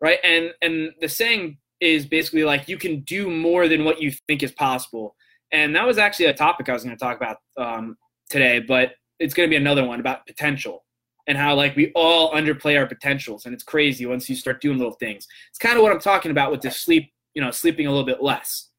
right? 0.00 0.18
And 0.24 0.52
and 0.62 0.92
the 1.00 1.08
saying 1.08 1.58
is 1.80 2.06
basically 2.06 2.44
like 2.44 2.68
you 2.68 2.76
can 2.76 3.00
do 3.00 3.30
more 3.30 3.68
than 3.68 3.84
what 3.84 4.00
you 4.00 4.12
think 4.26 4.42
is 4.42 4.52
possible. 4.52 5.14
And 5.52 5.74
that 5.74 5.86
was 5.86 5.98
actually 5.98 6.26
a 6.26 6.34
topic 6.34 6.68
I 6.68 6.72
was 6.72 6.84
going 6.84 6.96
to 6.96 7.02
talk 7.02 7.16
about 7.16 7.38
um, 7.56 7.96
today, 8.28 8.60
but 8.60 8.92
it's 9.18 9.34
going 9.34 9.48
to 9.48 9.50
be 9.50 9.56
another 9.56 9.84
one 9.84 9.98
about 9.98 10.26
potential 10.26 10.84
and 11.30 11.38
how 11.38 11.54
like 11.54 11.76
we 11.76 11.92
all 11.94 12.32
underplay 12.32 12.76
our 12.76 12.86
potentials, 12.86 13.46
and 13.46 13.54
it's 13.54 13.62
crazy 13.62 14.04
once 14.04 14.28
you 14.28 14.34
start 14.34 14.60
doing 14.60 14.78
little 14.78 14.94
things. 14.94 15.28
It's 15.48 15.60
kind 15.60 15.76
of 15.76 15.82
what 15.84 15.92
I'm 15.92 16.00
talking 16.00 16.32
about 16.32 16.50
with 16.50 16.60
the 16.60 16.72
sleep, 16.72 17.12
you 17.34 17.40
know, 17.40 17.52
sleeping 17.52 17.86
a 17.86 17.88
little 17.88 18.04
bit 18.04 18.20
less. 18.20 18.70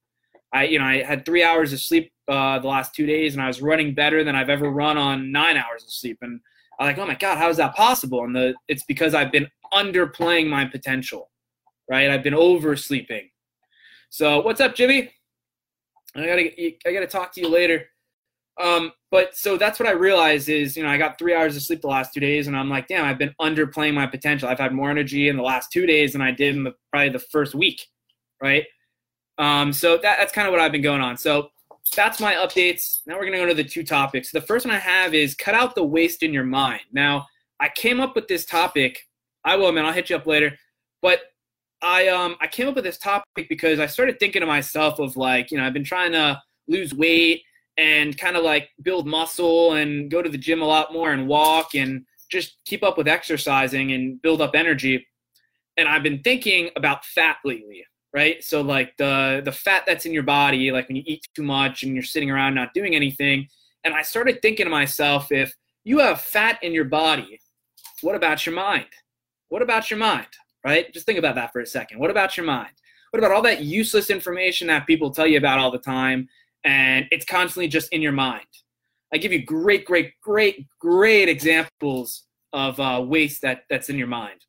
I, 0.52 0.66
you 0.66 0.78
know, 0.78 0.84
I 0.84 1.02
had 1.02 1.26
three 1.26 1.46
hours 1.46 1.72
of 1.72 1.80
sleep 1.80 2.12
uh, 2.28 2.60
the 2.60 2.68
last 2.68 2.94
two 2.94 3.06
days, 3.06 3.36
and 3.36 3.42
I 3.42 3.48
was 3.48 3.62
running 3.62 3.94
better 3.94 4.26
than 4.26 4.36
I've 4.36 4.50
ever 4.50 4.70
run 4.70 4.98
on 4.98 5.32
nine 5.32 5.56
hours 5.56 5.84
of 5.84 5.94
sleep. 5.94 6.18
And 6.22 6.42
I'm 6.78 6.88
like, 6.88 6.98
oh 6.98 7.06
my 7.06 7.16
god, 7.16 7.38
how 7.38 7.48
is 7.48 7.56
that 7.56 7.74
possible? 7.74 8.26
And 8.26 8.36
the 8.36 8.54
it's 8.68 8.84
because 8.84 9.14
I've 9.14 9.32
been 9.32 9.48
underplaying 9.74 10.50
my 10.50 10.66
potential, 10.66 11.32
right? 11.90 12.10
I've 12.10 12.24
been 12.24 12.34
oversleeping. 12.34 13.30
So 14.10 14.42
what's 14.42 14.60
up, 14.60 14.76
Jimmy? 14.76 15.10
I 16.18 16.26
gotta 16.26 16.52
I 16.86 16.92
gotta 16.92 17.08
talk 17.08 17.32
to 17.36 17.40
you 17.40 17.48
later. 17.48 17.86
Um, 18.60 18.92
but 19.12 19.36
so 19.36 19.58
that's 19.58 19.80
what 19.80 19.90
I 19.90 19.94
realized 19.94 20.50
is, 20.50 20.78
you 20.78 20.84
know, 20.84 20.90
I 20.90 20.98
got 20.98 21.18
three 21.18 21.34
hours 21.34 21.56
of 21.56 21.64
sleep 21.64 21.82
the 21.82 21.88
last 21.88 22.14
two 22.14 22.20
days, 22.20 22.48
and 22.48 22.56
I'm 22.56 22.70
like, 22.70 22.88
damn, 22.88 23.06
I've 23.06 23.18
been 23.18 23.34
underplaying 23.42 23.94
my 23.94 24.08
potential. 24.08 24.50
I've 24.50 24.60
had 24.60 24.74
more 24.74 24.90
energy 24.90 25.30
in 25.30 25.38
the 25.38 25.44
last 25.44 25.72
two 25.72 25.86
days 25.86 26.14
than 26.14 26.22
I 26.22 26.32
did 26.32 26.56
in 26.56 26.64
the, 26.64 26.74
probably 26.92 27.10
the 27.10 27.20
first 27.20 27.56
week, 27.56 27.86
right? 28.42 28.66
Um, 29.38 29.74
so 29.74 29.98
that, 29.98 30.18
that's 30.20 30.32
kind 30.32 30.48
of 30.48 30.52
what 30.52 30.62
I've 30.62 30.72
been 30.72 30.82
going 30.82 31.02
on. 31.02 31.18
So 31.18 31.50
that's 31.96 32.20
my 32.20 32.36
updates. 32.36 33.00
Now 33.06 33.18
we're 33.18 33.26
gonna 33.26 33.38
go 33.38 33.48
to 33.48 33.54
the 33.54 33.64
two 33.64 33.84
topics. 33.84 34.32
The 34.32 34.42
first 34.42 34.66
one 34.66 34.76
I 34.76 34.80
have 34.80 35.14
is 35.14 35.36
cut 35.36 35.56
out 35.56 35.76
the 35.76 35.84
waste 35.84 36.24
in 36.24 36.34
your 36.34 36.44
mind. 36.44 36.82
Now 36.92 37.26
I 37.60 37.70
came 37.70 38.00
up 38.00 38.16
with 38.16 38.28
this 38.28 38.46
topic. 38.46 39.00
I 39.44 39.56
will, 39.56 39.72
man. 39.72 39.86
I'll 39.86 39.94
hit 39.94 40.10
you 40.10 40.16
up 40.16 40.28
later. 40.28 40.58
But 41.02 41.22
I 41.82 42.08
um 42.08 42.36
I 42.40 42.48
came 42.48 42.68
up 42.68 42.76
with 42.76 42.84
this 42.84 42.98
topic 43.00 43.50
because 43.50 43.80
I 43.80 43.88
started 43.88 44.20
thinking 44.20 44.42
to 44.42 44.46
myself 44.46 45.00
of 45.00 45.18
like, 45.18 45.52
you 45.52 45.58
know, 45.58 45.66
I've 45.66 45.74
been 45.74 45.84
trying 45.84 46.12
to 46.12 46.42
lose 46.68 46.94
weight 46.94 47.44
and 47.82 48.16
kind 48.16 48.38
of 48.38 48.44
like 48.44 48.70
build 48.84 49.08
muscle 49.08 49.74
and 49.74 50.12
go 50.12 50.22
to 50.22 50.30
the 50.30 50.38
gym 50.38 50.62
a 50.62 50.66
lot 50.66 50.94
more 50.94 51.14
and 51.14 51.28
walk 51.28 51.74
and 51.74 52.06
just 52.30 52.58
keep 52.64 52.84
up 52.84 52.96
with 52.96 53.08
exercising 53.08 53.92
and 53.94 54.22
build 54.22 54.40
up 54.40 54.52
energy. 54.54 55.08
And 55.78 55.90
I've 55.90 56.04
been 56.04 56.22
thinking 56.22 56.70
about 56.76 57.04
fat 57.04 57.38
lately, 57.44 57.84
right? 58.14 58.44
So 58.44 58.62
like 58.62 58.96
the 58.98 59.42
the 59.44 59.52
fat 59.52 59.84
that's 59.88 60.06
in 60.06 60.14
your 60.14 60.22
body, 60.22 60.72
like 60.72 60.88
when 60.88 60.96
you 60.96 61.04
eat 61.08 61.28
too 61.36 61.42
much 61.42 61.82
and 61.82 61.96
you're 61.96 62.04
sitting 62.04 62.30
around 62.30 62.54
not 62.54 62.76
doing 62.76 62.96
anything. 62.96 63.48
And 63.84 63.96
I 63.96 64.04
started 64.04 64.44
thinking 64.44 64.68
to 64.68 64.70
myself, 64.70 65.32
if 65.32 65.52
you 65.84 65.98
have 66.00 66.22
fat 66.22 66.60
in 66.62 66.74
your 66.74 66.86
body, 66.86 67.40
what 68.02 68.14
about 68.14 68.46
your 68.46 68.54
mind? 68.54 68.86
What 69.50 69.64
about 69.64 69.90
your 69.90 69.98
mind? 69.98 70.28
Right? 70.64 70.94
Just 70.94 71.08
think 71.08 71.18
about 71.18 71.34
that 71.34 71.52
for 71.52 71.62
a 71.62 71.66
second. 71.66 71.98
What 71.98 72.12
about 72.12 72.38
your 72.38 72.46
mind? 72.46 72.74
What 73.10 73.18
about 73.18 73.32
all 73.32 73.42
that 73.42 73.64
useless 73.64 74.12
information 74.12 74.68
that 74.68 74.86
people 74.86 75.10
tell 75.10 75.26
you 75.26 75.40
about 75.40 75.58
all 75.58 75.72
the 75.72 75.80
time 75.80 76.30
and 76.64 77.06
it's 77.12 77.26
constantly 77.26 77.68
just 77.68 77.92
in 77.92 78.02
your 78.02 78.12
mind. 78.12 78.46
I 79.14 79.18
give 79.18 79.32
you 79.32 79.44
great, 79.44 79.86
great, 79.86 80.14
great, 80.22 80.68
great 80.80 81.28
examples 81.28 82.24
of 82.54 82.80
uh, 82.80 83.04
waste 83.06 83.42
that 83.42 83.64
that's 83.70 83.90
in 83.90 83.98
your 83.98 84.08
mind. 84.08 84.46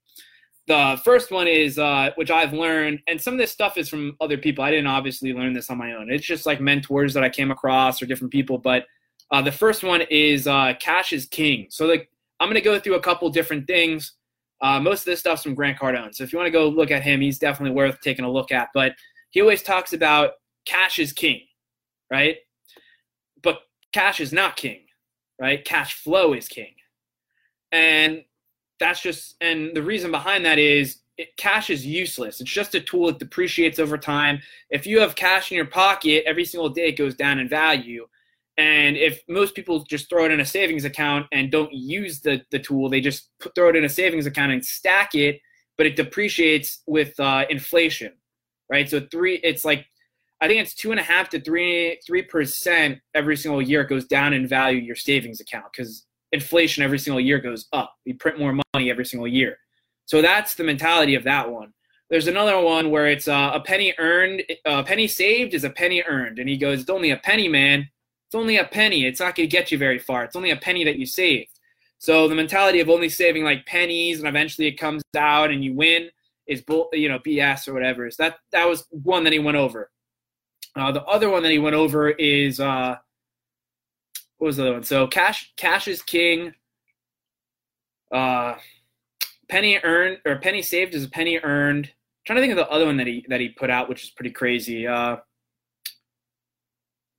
The 0.68 1.00
first 1.04 1.32
one 1.32 1.48
is 1.48 1.78
uh, 1.78 2.10
which 2.14 2.30
I've 2.30 2.52
learned, 2.52 3.00
and 3.08 3.20
some 3.20 3.34
of 3.34 3.38
this 3.38 3.50
stuff 3.50 3.76
is 3.76 3.88
from 3.88 4.16
other 4.20 4.38
people. 4.38 4.62
I 4.62 4.70
didn't 4.70 4.86
obviously 4.86 5.32
learn 5.32 5.52
this 5.52 5.70
on 5.70 5.78
my 5.78 5.94
own. 5.94 6.10
It's 6.10 6.24
just 6.24 6.46
like 6.46 6.60
mentors 6.60 7.14
that 7.14 7.24
I 7.24 7.28
came 7.28 7.50
across 7.50 8.00
or 8.00 8.06
different 8.06 8.32
people. 8.32 8.58
But 8.58 8.86
uh, 9.32 9.42
the 9.42 9.50
first 9.50 9.82
one 9.82 10.02
is 10.02 10.46
uh, 10.46 10.74
cash 10.78 11.12
is 11.12 11.26
king. 11.26 11.66
So 11.70 11.86
like 11.86 12.08
I'm 12.38 12.48
gonna 12.48 12.60
go 12.60 12.78
through 12.78 12.94
a 12.94 13.00
couple 13.00 13.28
different 13.30 13.66
things. 13.66 14.14
Uh, 14.60 14.78
most 14.78 15.00
of 15.00 15.06
this 15.06 15.18
stuff's 15.18 15.42
from 15.42 15.56
Grant 15.56 15.76
Cardone. 15.78 16.14
So 16.14 16.22
if 16.22 16.32
you 16.32 16.38
want 16.38 16.46
to 16.46 16.52
go 16.52 16.68
look 16.68 16.92
at 16.92 17.02
him, 17.02 17.20
he's 17.20 17.38
definitely 17.38 17.74
worth 17.74 18.00
taking 18.00 18.24
a 18.24 18.30
look 18.30 18.52
at. 18.52 18.68
But 18.72 18.92
he 19.30 19.40
always 19.40 19.62
talks 19.62 19.92
about 19.92 20.32
cash 20.64 21.00
is 21.00 21.12
king 21.12 21.40
right? 22.12 22.36
But 23.42 23.60
cash 23.92 24.20
is 24.20 24.32
not 24.32 24.56
king, 24.56 24.82
right? 25.40 25.64
Cash 25.64 25.94
flow 25.94 26.34
is 26.34 26.46
king. 26.46 26.74
And 27.72 28.22
that's 28.78 29.00
just, 29.00 29.36
and 29.40 29.74
the 29.74 29.82
reason 29.82 30.10
behind 30.10 30.44
that 30.44 30.58
is 30.58 30.98
it, 31.16 31.34
cash 31.38 31.70
is 31.70 31.86
useless. 31.86 32.40
It's 32.40 32.50
just 32.50 32.74
a 32.74 32.80
tool. 32.80 33.08
It 33.08 33.18
depreciates 33.18 33.78
over 33.78 33.96
time. 33.96 34.42
If 34.68 34.86
you 34.86 35.00
have 35.00 35.16
cash 35.16 35.50
in 35.50 35.56
your 35.56 35.66
pocket, 35.66 36.24
every 36.26 36.44
single 36.44 36.68
day 36.68 36.88
it 36.88 36.98
goes 36.98 37.14
down 37.14 37.38
in 37.38 37.48
value. 37.48 38.06
And 38.58 38.98
if 38.98 39.22
most 39.28 39.54
people 39.54 39.82
just 39.84 40.10
throw 40.10 40.26
it 40.26 40.32
in 40.32 40.40
a 40.40 40.44
savings 40.44 40.84
account 40.84 41.26
and 41.32 41.50
don't 41.50 41.72
use 41.72 42.20
the, 42.20 42.42
the 42.50 42.58
tool, 42.58 42.90
they 42.90 43.00
just 43.00 43.30
put, 43.40 43.54
throw 43.54 43.70
it 43.70 43.76
in 43.76 43.84
a 43.84 43.88
savings 43.88 44.26
account 44.26 44.52
and 44.52 44.62
stack 44.62 45.14
it, 45.14 45.40
but 45.78 45.86
it 45.86 45.96
depreciates 45.96 46.82
with 46.86 47.18
uh, 47.18 47.46
inflation, 47.48 48.12
right? 48.68 48.90
So 48.90 49.00
three, 49.10 49.36
it's 49.36 49.64
like 49.64 49.86
I 50.42 50.48
think 50.48 50.60
it's 50.60 50.74
two 50.74 50.90
and 50.90 50.98
a 50.98 51.04
half 51.04 51.28
to 51.30 51.40
three 51.40 52.00
three 52.04 52.22
percent 52.22 52.98
every 53.14 53.36
single 53.36 53.62
year. 53.62 53.82
It 53.82 53.88
goes 53.88 54.04
down 54.06 54.34
in 54.34 54.48
value 54.48 54.80
your 54.80 54.96
savings 54.96 55.40
account 55.40 55.66
because 55.72 56.04
inflation 56.32 56.82
every 56.82 56.98
single 56.98 57.20
year 57.20 57.38
goes 57.38 57.68
up. 57.72 57.94
We 58.04 58.14
print 58.14 58.40
more 58.40 58.58
money 58.74 58.90
every 58.90 59.06
single 59.06 59.28
year. 59.28 59.56
So 60.06 60.20
that's 60.20 60.56
the 60.56 60.64
mentality 60.64 61.14
of 61.14 61.22
that 61.24 61.48
one. 61.48 61.72
There's 62.10 62.26
another 62.26 62.60
one 62.60 62.90
where 62.90 63.06
it's 63.06 63.28
uh, 63.28 63.52
a 63.54 63.60
penny 63.60 63.94
earned, 63.98 64.42
a 64.64 64.82
penny 64.82 65.06
saved 65.06 65.54
is 65.54 65.62
a 65.62 65.70
penny 65.70 66.02
earned, 66.08 66.40
and 66.40 66.48
he 66.48 66.56
goes, 66.56 66.80
"It's 66.80 66.90
only 66.90 67.12
a 67.12 67.16
penny, 67.18 67.46
man. 67.46 67.88
It's 68.26 68.34
only 68.34 68.56
a 68.56 68.64
penny. 68.64 69.06
It's 69.06 69.20
not 69.20 69.36
going 69.36 69.48
to 69.48 69.56
get 69.56 69.70
you 69.70 69.78
very 69.78 70.00
far. 70.00 70.24
It's 70.24 70.34
only 70.34 70.50
a 70.50 70.56
penny 70.56 70.82
that 70.82 70.98
you 70.98 71.06
saved." 71.06 71.60
So 71.98 72.26
the 72.26 72.34
mentality 72.34 72.80
of 72.80 72.90
only 72.90 73.08
saving 73.08 73.44
like 73.44 73.64
pennies 73.64 74.18
and 74.18 74.26
eventually 74.26 74.66
it 74.66 74.72
comes 74.72 75.04
out 75.16 75.52
and 75.52 75.62
you 75.62 75.72
win 75.72 76.10
is 76.48 76.60
bull, 76.60 76.88
you 76.92 77.08
know, 77.08 77.20
BS 77.20 77.68
or 77.68 77.74
whatever. 77.74 78.10
So 78.10 78.24
that 78.24 78.38
that 78.50 78.68
was 78.68 78.88
one 78.90 79.22
that 79.22 79.32
he 79.32 79.38
went 79.38 79.56
over. 79.56 79.88
Uh, 80.74 80.92
the 80.92 81.04
other 81.04 81.28
one 81.28 81.42
that 81.42 81.52
he 81.52 81.58
went 81.58 81.76
over 81.76 82.10
is 82.10 82.58
uh, 82.58 82.96
what 84.38 84.46
was 84.46 84.56
the 84.56 84.64
other 84.64 84.72
one? 84.72 84.82
So 84.82 85.06
cash 85.06 85.52
cash 85.56 85.86
is 85.86 86.02
king. 86.02 86.54
Uh, 88.10 88.56
penny 89.48 89.78
earned 89.84 90.18
or 90.24 90.36
penny 90.36 90.62
saved 90.62 90.94
is 90.94 91.04
a 91.04 91.10
penny 91.10 91.38
earned. 91.38 91.86
I'm 91.86 91.92
trying 92.26 92.36
to 92.36 92.42
think 92.42 92.52
of 92.52 92.56
the 92.56 92.70
other 92.70 92.86
one 92.86 92.96
that 92.96 93.06
he 93.06 93.24
that 93.28 93.40
he 93.40 93.50
put 93.50 93.70
out, 93.70 93.88
which 93.88 94.02
is 94.02 94.10
pretty 94.10 94.30
crazy. 94.30 94.86
Uh, 94.86 95.18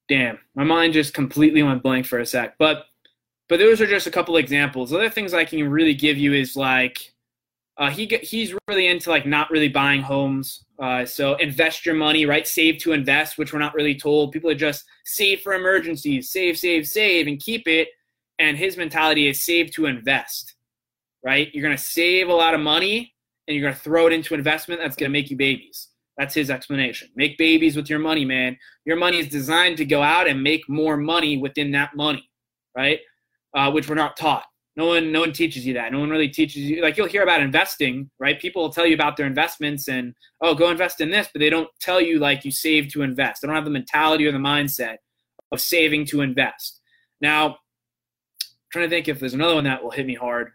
damn, 0.09 0.39
my 0.55 0.63
mind 0.63 0.93
just 0.93 1.13
completely 1.13 1.63
went 1.63 1.83
blank 1.83 2.05
for 2.05 2.19
a 2.19 2.25
sec. 2.25 2.55
But 2.57 2.85
but 3.49 3.59
those 3.59 3.79
are 3.81 3.87
just 3.87 4.07
a 4.07 4.11
couple 4.11 4.37
examples. 4.37 4.91
Other 4.91 5.09
things 5.09 5.33
I 5.33 5.45
can 5.45 5.69
really 5.69 5.93
give 5.93 6.17
you 6.17 6.33
is 6.33 6.55
like 6.55 7.12
uh, 7.78 7.89
he 7.89 8.05
he's 8.21 8.53
really 8.67 8.88
into 8.88 9.09
like 9.09 9.26
not 9.26 9.49
really 9.49 9.69
buying 9.69 10.01
homes. 10.01 10.65
Uh, 10.82 11.05
so 11.05 11.36
invest 11.36 11.86
your 11.86 11.95
money, 11.95 12.26
right? 12.26 12.47
Save 12.47 12.78
to 12.80 12.91
invest, 12.91 13.38
which 13.38 13.51
we're 13.51 13.59
not 13.59 13.74
really 13.74 13.95
told. 13.95 14.32
People 14.32 14.49
are 14.49 14.55
just 14.55 14.86
save 15.05 15.41
for 15.41 15.53
emergencies, 15.53 16.30
save, 16.30 16.57
save, 16.57 16.88
save, 16.88 17.28
and 17.28 17.39
keep 17.39 17.67
it. 17.67 17.88
And 18.39 18.57
his 18.57 18.78
mentality 18.78 19.28
is 19.28 19.43
save 19.43 19.71
to 19.71 19.86
invest, 19.86 20.55
right? 21.24 21.49
You're 21.53 21.63
gonna 21.63 21.78
save 21.78 22.30
a 22.30 22.34
lot 22.34 22.53
of 22.53 22.59
money 22.59 23.13
and 23.47 23.55
you're 23.55 23.63
gonna 23.63 23.80
throw 23.80 24.07
it 24.07 24.13
into 24.13 24.34
investment 24.34 24.80
that's 24.82 24.95
gonna 24.95 25.09
make 25.09 25.32
you 25.32 25.38
babies. 25.38 25.89
That's 26.17 26.36
his 26.36 26.51
explanation. 26.51 27.09
Make 27.15 27.39
babies 27.39 27.76
with 27.76 27.89
your 27.89 27.99
money, 27.99 28.24
man. 28.24 28.55
Your 28.86 28.97
money 28.97 29.17
is 29.17 29.30
designed 29.30 29.78
to 29.78 29.86
go 29.86 30.03
out 30.03 30.28
and 30.28 30.43
make 30.43 30.69
more 30.69 30.95
money 30.95 31.38
within 31.38 31.71
that 31.71 31.95
money, 31.95 32.30
right? 32.78 32.99
Uh, 33.55 33.71
which 33.71 33.89
we're 33.89 33.95
not 33.95 34.15
taught. 34.15 34.45
No 34.76 34.88
one, 34.88 35.11
no 35.11 35.19
one 35.19 35.34
teaches 35.34 35.65
you 35.67 35.76
that. 35.76 35.91
No 35.91 35.99
one 35.99 36.09
really 36.09 36.30
teaches 36.30 36.63
you. 36.63 36.82
Like 36.82 36.97
you'll 36.97 37.07
hear 37.07 37.21
about 37.21 37.41
investing, 37.41 38.09
right? 38.19 38.39
People 38.39 38.63
will 38.63 38.74
tell 38.74 38.88
you 38.88 38.95
about 38.95 39.17
their 39.17 39.28
investments 39.28 39.88
and 39.88 40.15
oh, 40.41 40.55
go 40.55 40.71
invest 40.71 40.99
in 40.99 41.11
this, 41.11 41.30
but 41.32 41.39
they 41.39 41.49
don't 41.49 41.69
tell 41.80 42.01
you 42.01 42.17
like 42.19 42.43
you 42.43 42.51
save 42.51 42.91
to 42.93 43.03
invest. 43.03 43.41
They 43.41 43.47
don't 43.47 43.55
have 43.55 43.65
the 43.65 43.71
mentality 43.71 44.26
or 44.26 44.32
the 44.32 44.39
mindset 44.39 44.97
of 45.51 45.61
saving 45.61 46.05
to 46.07 46.21
invest. 46.21 46.82
Now, 47.21 47.49
I'm 47.49 47.55
trying 48.71 48.86
to 48.86 48.89
think 48.89 49.07
if 49.07 49.19
there's 49.19 49.36
another 49.36 49.55
one 49.55 49.65
that 49.65 49.84
will 49.84 49.91
hit 49.91 50.07
me 50.07 50.15
hard. 50.15 50.51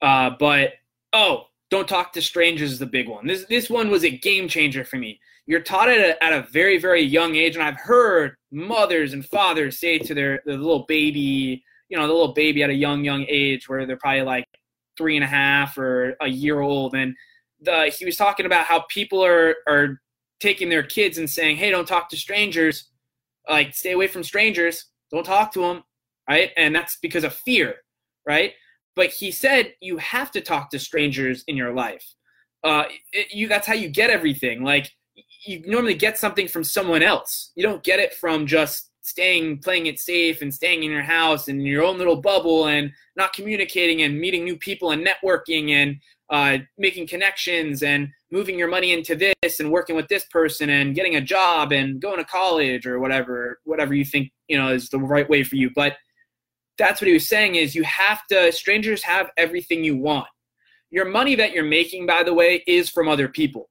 Uh, 0.00 0.30
but 0.38 0.74
oh, 1.12 1.46
don't 1.70 1.88
talk 1.88 2.12
to 2.12 2.22
strangers 2.22 2.72
is 2.72 2.78
the 2.78 2.86
big 2.86 3.08
one. 3.08 3.26
This 3.26 3.44
this 3.46 3.68
one 3.68 3.90
was 3.90 4.04
a 4.04 4.10
game 4.10 4.46
changer 4.46 4.84
for 4.84 4.96
me. 4.96 5.18
You're 5.46 5.60
taught 5.60 5.88
at 5.88 5.98
a, 5.98 6.24
at 6.24 6.32
a 6.32 6.46
very 6.52 6.78
very 6.78 7.02
young 7.02 7.34
age, 7.34 7.56
and 7.56 7.64
I've 7.64 7.80
heard 7.80 8.36
mothers 8.52 9.12
and 9.12 9.26
fathers 9.26 9.80
say 9.80 9.98
to 9.98 10.14
their, 10.14 10.42
their 10.46 10.56
little 10.56 10.84
baby 10.86 11.64
you 11.88 11.96
know, 11.96 12.06
the 12.06 12.12
little 12.12 12.34
baby 12.34 12.62
at 12.62 12.70
a 12.70 12.74
young, 12.74 13.04
young 13.04 13.24
age 13.28 13.68
where 13.68 13.86
they're 13.86 13.96
probably 13.96 14.22
like 14.22 14.46
three 14.96 15.16
and 15.16 15.24
a 15.24 15.28
half 15.28 15.78
or 15.78 16.16
a 16.20 16.28
year 16.28 16.60
old. 16.60 16.94
And 16.94 17.14
the, 17.60 17.94
he 17.96 18.04
was 18.04 18.16
talking 18.16 18.46
about 18.46 18.66
how 18.66 18.84
people 18.88 19.24
are, 19.24 19.56
are 19.68 20.00
taking 20.40 20.68
their 20.68 20.82
kids 20.82 21.18
and 21.18 21.28
saying, 21.28 21.56
hey, 21.56 21.70
don't 21.70 21.88
talk 21.88 22.08
to 22.10 22.16
strangers. 22.16 22.90
Like, 23.48 23.74
stay 23.74 23.92
away 23.92 24.08
from 24.08 24.24
strangers. 24.24 24.86
Don't 25.10 25.24
talk 25.24 25.52
to 25.52 25.60
them. 25.60 25.84
Right. 26.28 26.50
And 26.56 26.74
that's 26.74 26.98
because 27.00 27.24
of 27.24 27.34
fear. 27.34 27.76
Right. 28.26 28.54
But 28.96 29.10
he 29.10 29.30
said 29.30 29.74
you 29.80 29.98
have 29.98 30.30
to 30.32 30.40
talk 30.40 30.70
to 30.70 30.78
strangers 30.78 31.44
in 31.46 31.56
your 31.56 31.72
life. 31.72 32.04
Uh, 32.64 32.84
it, 33.12 33.32
you, 33.32 33.46
that's 33.46 33.66
how 33.66 33.74
you 33.74 33.88
get 33.88 34.10
everything. 34.10 34.64
Like, 34.64 34.90
you 35.44 35.62
normally 35.64 35.94
get 35.94 36.18
something 36.18 36.48
from 36.48 36.64
someone 36.64 37.02
else. 37.02 37.52
You 37.54 37.62
don't 37.62 37.82
get 37.84 38.00
it 38.00 38.14
from 38.14 38.46
just 38.46 38.90
staying 39.06 39.58
playing 39.58 39.86
it 39.86 40.00
safe 40.00 40.42
and 40.42 40.52
staying 40.52 40.82
in 40.82 40.90
your 40.90 41.02
house 41.02 41.46
and 41.46 41.62
your 41.64 41.84
own 41.84 41.96
little 41.96 42.20
bubble 42.20 42.66
and 42.66 42.90
not 43.14 43.32
communicating 43.32 44.02
and 44.02 44.18
meeting 44.18 44.42
new 44.44 44.56
people 44.56 44.90
and 44.90 45.06
networking 45.06 45.70
and 45.70 45.96
uh, 46.28 46.58
making 46.76 47.06
connections 47.06 47.84
and 47.84 48.08
moving 48.32 48.58
your 48.58 48.66
money 48.66 48.92
into 48.92 49.14
this 49.14 49.60
and 49.60 49.70
working 49.70 49.94
with 49.94 50.08
this 50.08 50.24
person 50.24 50.70
and 50.70 50.96
getting 50.96 51.14
a 51.14 51.20
job 51.20 51.70
and 51.70 52.00
going 52.00 52.18
to 52.18 52.24
college 52.24 52.84
or 52.84 52.98
whatever 52.98 53.60
whatever 53.62 53.94
you 53.94 54.04
think 54.04 54.32
you 54.48 54.58
know 54.58 54.72
is 54.72 54.88
the 54.88 54.98
right 54.98 55.30
way 55.30 55.44
for 55.44 55.54
you. 55.54 55.70
But 55.72 55.94
that's 56.76 57.00
what 57.00 57.06
he 57.06 57.14
was 57.14 57.28
saying 57.28 57.54
is 57.54 57.76
you 57.76 57.84
have 57.84 58.26
to 58.26 58.50
strangers 58.50 59.04
have 59.04 59.30
everything 59.36 59.84
you 59.84 59.96
want. 59.96 60.26
Your 60.90 61.04
money 61.04 61.36
that 61.36 61.52
you're 61.52 61.64
making 61.64 62.06
by 62.06 62.24
the 62.24 62.34
way 62.34 62.64
is 62.66 62.90
from 62.90 63.08
other 63.08 63.28
people. 63.28 63.70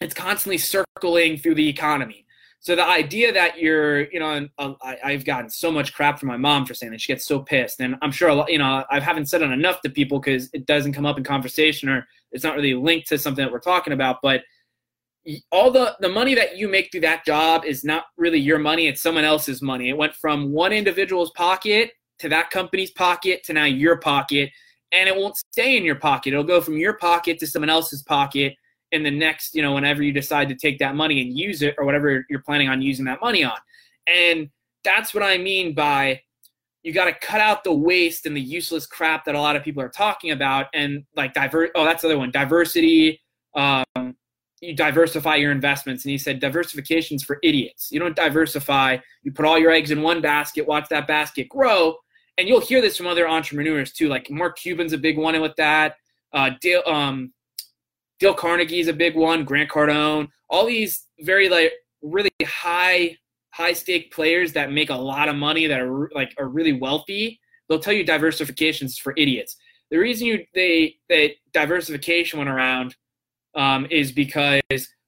It's 0.00 0.14
constantly 0.14 0.58
circling 0.58 1.38
through 1.38 1.56
the 1.56 1.68
economy 1.68 2.24
So 2.62 2.76
the 2.76 2.86
idea 2.86 3.32
that 3.32 3.58
you're, 3.58 4.08
you 4.12 4.20
know, 4.20 4.48
uh, 4.56 4.74
I, 4.80 5.10
have 5.10 5.24
gotten 5.24 5.50
so 5.50 5.72
much 5.72 5.92
crap 5.92 6.20
from 6.20 6.28
my 6.28 6.36
mom 6.36 6.64
for 6.64 6.74
saying 6.74 6.92
that 6.92 7.00
she 7.00 7.12
gets 7.12 7.26
so 7.26 7.40
pissed, 7.40 7.80
and 7.80 7.96
I'm 8.02 8.12
sure, 8.12 8.28
a 8.28 8.34
lot, 8.36 8.52
you 8.52 8.58
know, 8.58 8.84
I 8.88 9.00
haven't 9.00 9.26
said 9.26 9.42
it 9.42 9.50
enough 9.50 9.80
to 9.80 9.90
people 9.90 10.20
because 10.20 10.48
it 10.52 10.64
doesn't 10.64 10.92
come 10.92 11.04
up 11.04 11.18
in 11.18 11.24
conversation 11.24 11.88
or 11.88 12.06
it's 12.30 12.44
not 12.44 12.54
really 12.54 12.74
linked 12.74 13.08
to 13.08 13.18
something 13.18 13.44
that 13.44 13.50
we're 13.52 13.58
talking 13.58 13.92
about. 13.92 14.18
But 14.22 14.42
all 15.50 15.72
the 15.72 15.96
the 15.98 16.08
money 16.08 16.36
that 16.36 16.56
you 16.56 16.68
make 16.68 16.92
through 16.92 17.00
that 17.00 17.24
job 17.24 17.64
is 17.64 17.82
not 17.82 18.04
really 18.16 18.38
your 18.38 18.60
money; 18.60 18.86
it's 18.86 19.02
someone 19.02 19.24
else's 19.24 19.60
money. 19.60 19.88
It 19.88 19.96
went 19.96 20.14
from 20.14 20.52
one 20.52 20.72
individual's 20.72 21.32
pocket 21.32 21.90
to 22.20 22.28
that 22.28 22.50
company's 22.50 22.92
pocket 22.92 23.42
to 23.42 23.52
now 23.54 23.64
your 23.64 23.96
pocket, 23.96 24.50
and 24.92 25.08
it 25.08 25.16
won't 25.16 25.36
stay 25.36 25.76
in 25.76 25.84
your 25.84 25.96
pocket. 25.96 26.32
It'll 26.32 26.44
go 26.44 26.60
from 26.60 26.76
your 26.76 26.92
pocket 26.94 27.40
to 27.40 27.46
someone 27.48 27.70
else's 27.70 28.04
pocket 28.04 28.54
in 28.92 29.02
the 29.02 29.10
next, 29.10 29.54
you 29.54 29.62
know, 29.62 29.72
whenever 29.72 30.02
you 30.02 30.12
decide 30.12 30.48
to 30.50 30.54
take 30.54 30.78
that 30.78 30.94
money 30.94 31.20
and 31.22 31.36
use 31.36 31.62
it 31.62 31.74
or 31.78 31.84
whatever 31.84 32.24
you're 32.28 32.42
planning 32.42 32.68
on 32.68 32.80
using 32.80 33.06
that 33.06 33.20
money 33.20 33.42
on. 33.42 33.56
And 34.06 34.50
that's 34.84 35.14
what 35.14 35.22
I 35.22 35.38
mean 35.38 35.74
by 35.74 36.20
you 36.82 36.92
got 36.92 37.04
to 37.06 37.26
cut 37.26 37.40
out 37.40 37.64
the 37.64 37.72
waste 37.72 38.26
and 38.26 38.36
the 38.36 38.40
useless 38.40 38.86
crap 38.86 39.24
that 39.24 39.34
a 39.34 39.40
lot 39.40 39.56
of 39.56 39.62
people 39.62 39.82
are 39.82 39.88
talking 39.88 40.32
about 40.32 40.66
and 40.74 41.04
like 41.14 41.32
divert 41.32 41.70
oh 41.76 41.84
that's 41.84 42.02
the 42.02 42.08
other 42.08 42.18
one 42.18 42.32
diversity 42.32 43.20
um, 43.54 44.16
you 44.60 44.74
diversify 44.74 45.36
your 45.36 45.52
investments. 45.52 46.04
And 46.04 46.12
he 46.12 46.18
said 46.18 46.40
diversification's 46.40 47.24
for 47.24 47.38
idiots. 47.42 47.90
You 47.90 48.00
don't 48.00 48.16
diversify 48.16 48.98
you 49.22 49.32
put 49.32 49.44
all 49.44 49.58
your 49.58 49.70
eggs 49.70 49.90
in 49.90 50.02
one 50.02 50.20
basket 50.20 50.66
watch 50.66 50.88
that 50.90 51.06
basket 51.06 51.48
grow. 51.48 51.96
And 52.38 52.48
you'll 52.48 52.60
hear 52.60 52.80
this 52.80 52.96
from 52.96 53.06
other 53.06 53.28
entrepreneurs 53.28 53.92
too 53.92 54.08
like 54.08 54.30
mark 54.30 54.58
cuban's 54.58 54.92
a 54.92 54.98
big 54.98 55.18
one 55.18 55.40
with 55.40 55.56
that 55.56 55.96
uh, 56.32 56.50
Dale, 56.60 56.82
um, 56.86 57.32
Dale 58.22 58.34
Carnegie's 58.34 58.86
a 58.86 58.92
big 58.92 59.16
one, 59.16 59.44
Grant 59.44 59.68
Cardone, 59.68 60.28
all 60.48 60.64
these 60.64 61.06
very 61.22 61.48
like 61.48 61.72
really 62.02 62.30
high 62.44 63.16
high 63.50 63.72
stake 63.72 64.12
players 64.12 64.52
that 64.52 64.70
make 64.70 64.90
a 64.90 64.94
lot 64.94 65.28
of 65.28 65.34
money 65.34 65.66
that 65.66 65.80
are 65.80 66.08
like 66.14 66.32
are 66.38 66.48
really 66.48 66.72
wealthy. 66.72 67.40
They'll 67.68 67.80
tell 67.80 67.92
you 67.92 68.04
diversification 68.04 68.86
is 68.86 68.96
for 68.96 69.12
idiots. 69.16 69.56
The 69.90 69.98
reason 69.98 70.28
you 70.28 70.44
they 70.54 70.94
that 71.08 71.32
diversification 71.52 72.38
went 72.38 72.48
around 72.48 72.94
um, 73.56 73.88
is 73.90 74.12
because 74.12 74.60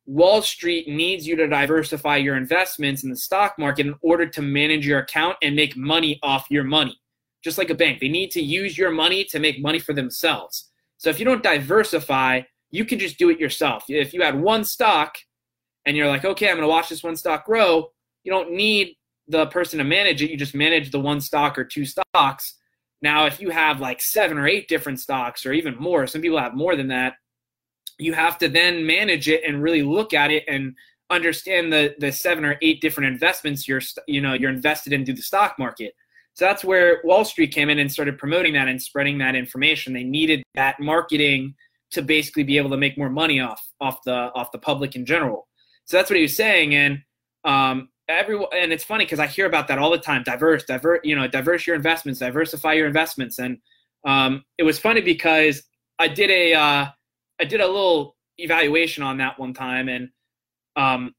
Wall 0.07 0.43
Street 0.43 0.89
needs 0.89 1.25
you 1.25 1.37
to 1.37 1.47
diversify 1.47 2.17
your 2.17 2.37
investments 2.37 3.05
in 3.05 3.11
the 3.11 3.17
stock 3.17 3.55
market 3.61 3.87
in 3.87 3.95
order 4.03 4.27
to 4.27 4.43
manage 4.43 4.85
your 4.85 4.99
account 4.99 5.37
and 5.41 5.55
make 5.55 5.77
money 5.77 6.19
off 6.25 6.47
your 6.51 6.65
money. 6.65 7.01
Just 7.45 7.59
like 7.59 7.71
a 7.71 7.75
bank, 7.77 8.01
they 8.01 8.09
need 8.09 8.33
to 8.33 8.43
use 8.43 8.77
your 8.77 8.91
money 8.91 9.23
to 9.27 9.39
make 9.39 9.63
money 9.63 9.79
for 9.79 9.93
themselves. 9.93 10.73
So 10.97 11.11
if 11.11 11.21
you 11.21 11.25
don't 11.25 11.43
diversify, 11.45 12.41
you 12.75 12.85
can 12.85 12.99
just 12.99 13.19
do 13.19 13.31
it 13.31 13.39
yourself. 13.39 13.85
If 13.89 14.13
you 14.13 14.23
had 14.23 14.41
one 14.41 14.65
stock 14.65 15.15
and 15.87 15.97
you're 15.97 16.09
like, 16.09 16.25
okay, 16.25 16.49
I'm 16.49 16.57
going 16.57 16.67
to 16.67 16.69
watch 16.69 16.89
this 16.89 17.05
one 17.05 17.15
stock 17.15 17.47
grow, 17.47 17.93
you 18.25 18.33
don't 18.33 18.51
need 18.51 18.97
the 19.29 19.47
person 19.47 19.79
to 19.79 19.85
manage 19.85 20.23
it. 20.23 20.31
You 20.31 20.37
just 20.37 20.57
manage 20.57 20.91
the 20.91 20.99
one 20.99 21.21
stock 21.21 21.57
or 21.57 21.65
two 21.65 21.85
stocks. 21.85 22.55
Now, 23.01 23.27
if 23.27 23.41
you 23.41 23.51
have 23.51 23.81
like 23.81 24.01
seven 24.01 24.39
or 24.39 24.49
eight 24.49 24.67
different 24.67 24.99
stocks 24.99 25.47
or 25.47 25.53
even 25.53 25.77
more, 25.77 26.09
some 26.09 26.21
people 26.21 26.41
have 26.41 26.57
more 26.57 26.75
than 26.75 26.89
that, 26.89 27.15
you 28.01 28.13
have 28.13 28.39
to 28.39 28.49
then 28.49 28.85
manage 28.85 29.29
it 29.29 29.43
and 29.47 29.63
really 29.63 29.85
look 29.85 30.13
at 30.13 30.33
it 30.33 30.43
and 30.49 30.75
understand 31.11 31.73
the 31.73 31.95
the 32.01 32.11
seven 32.11 32.45
or 32.45 32.57
eight 32.61 32.81
different 32.81 33.13
investments 33.13 33.69
you're 33.69 33.83
you 34.09 34.23
know 34.23 34.33
you're 34.33 34.51
invested 34.51 34.93
in 34.93 35.05
through 35.05 35.15
the 35.15 35.23
stock 35.23 35.55
market. 35.61 35.93
So 36.33 36.47
that's 36.47 36.65
where 36.65 37.01
Wall 37.05 37.25
Street 37.25 37.53
came 37.53 37.71
in 37.71 37.79
and 37.79 37.93
started 37.93 38.19
promoting 38.19 38.55
that 38.55 38.67
and 38.67 38.83
spreading 38.83 39.19
that 39.19 39.37
information. 39.37 39.93
They 39.93 40.03
needed 40.03 40.43
that 40.57 40.81
marketing 40.81 41.55
to 41.95 42.03
basically 42.03 42.43
be 42.43 42.59
able 42.59 42.71
to 42.71 42.77
make 42.77 42.99
more 42.99 43.11
money 43.11 43.41
off 43.41 43.67
off 43.81 44.03
the 44.05 44.31
off 44.35 44.53
the 44.53 44.59
public 44.59 44.97
in 44.97 45.05
general. 45.05 45.49
So 45.87 45.97
that's 45.97 46.11
what 46.11 46.17
he 46.17 46.23
was 46.23 46.37
saying, 46.37 46.75
and 46.75 46.99
um, 47.45 47.89
everyone 48.09 48.49
and 48.55 48.73
it's 48.73 48.85
funny 48.85 49.05
because 49.05 49.21
I 49.21 49.27
hear 49.27 49.47
about 49.47 49.69
that 49.69 49.79
all 49.79 49.91
the 49.91 49.99
time. 49.99 50.23
Diverse, 50.23 50.65
divert, 50.65 51.05
you 51.05 51.17
know, 51.17 51.27
diverse 51.27 51.67
your 51.67 51.77
investments, 51.77 52.21
diversify 52.21 52.75
your 52.75 52.87
investments, 52.87 53.39
and 53.39 53.59
um, 54.07 54.45
it 54.59 54.63
was 54.63 54.79
funny 54.79 55.01
because 55.01 55.63
I 55.99 56.09
did 56.09 56.31
a 56.31 56.55
uh, 56.55 56.87
I 57.41 57.45
did 57.45 57.61
a 57.61 57.67
little 57.67 58.17
evaluation 58.39 59.03
on 59.03 59.19
that 59.19 59.39
one 59.39 59.55
time, 59.55 59.89
and 59.89 60.11
um, 60.77 61.15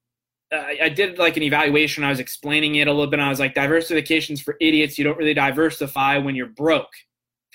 I, 0.52 0.78
I 0.84 0.90
did 0.90 1.18
like 1.18 1.38
an 1.38 1.44
evaluation. 1.44 2.04
I 2.04 2.10
was 2.10 2.20
explaining 2.20 2.76
it 2.76 2.88
a 2.88 2.92
little 2.92 3.08
bit. 3.08 3.20
And 3.20 3.26
I 3.26 3.30
was 3.30 3.40
like, 3.40 3.54
diversification's 3.54 4.42
for 4.42 4.56
idiots. 4.62 4.98
You 4.98 5.04
don't 5.04 5.18
really 5.18 5.34
diversify 5.34 6.18
when 6.18 6.36
you're 6.36 6.48
broke 6.48 6.92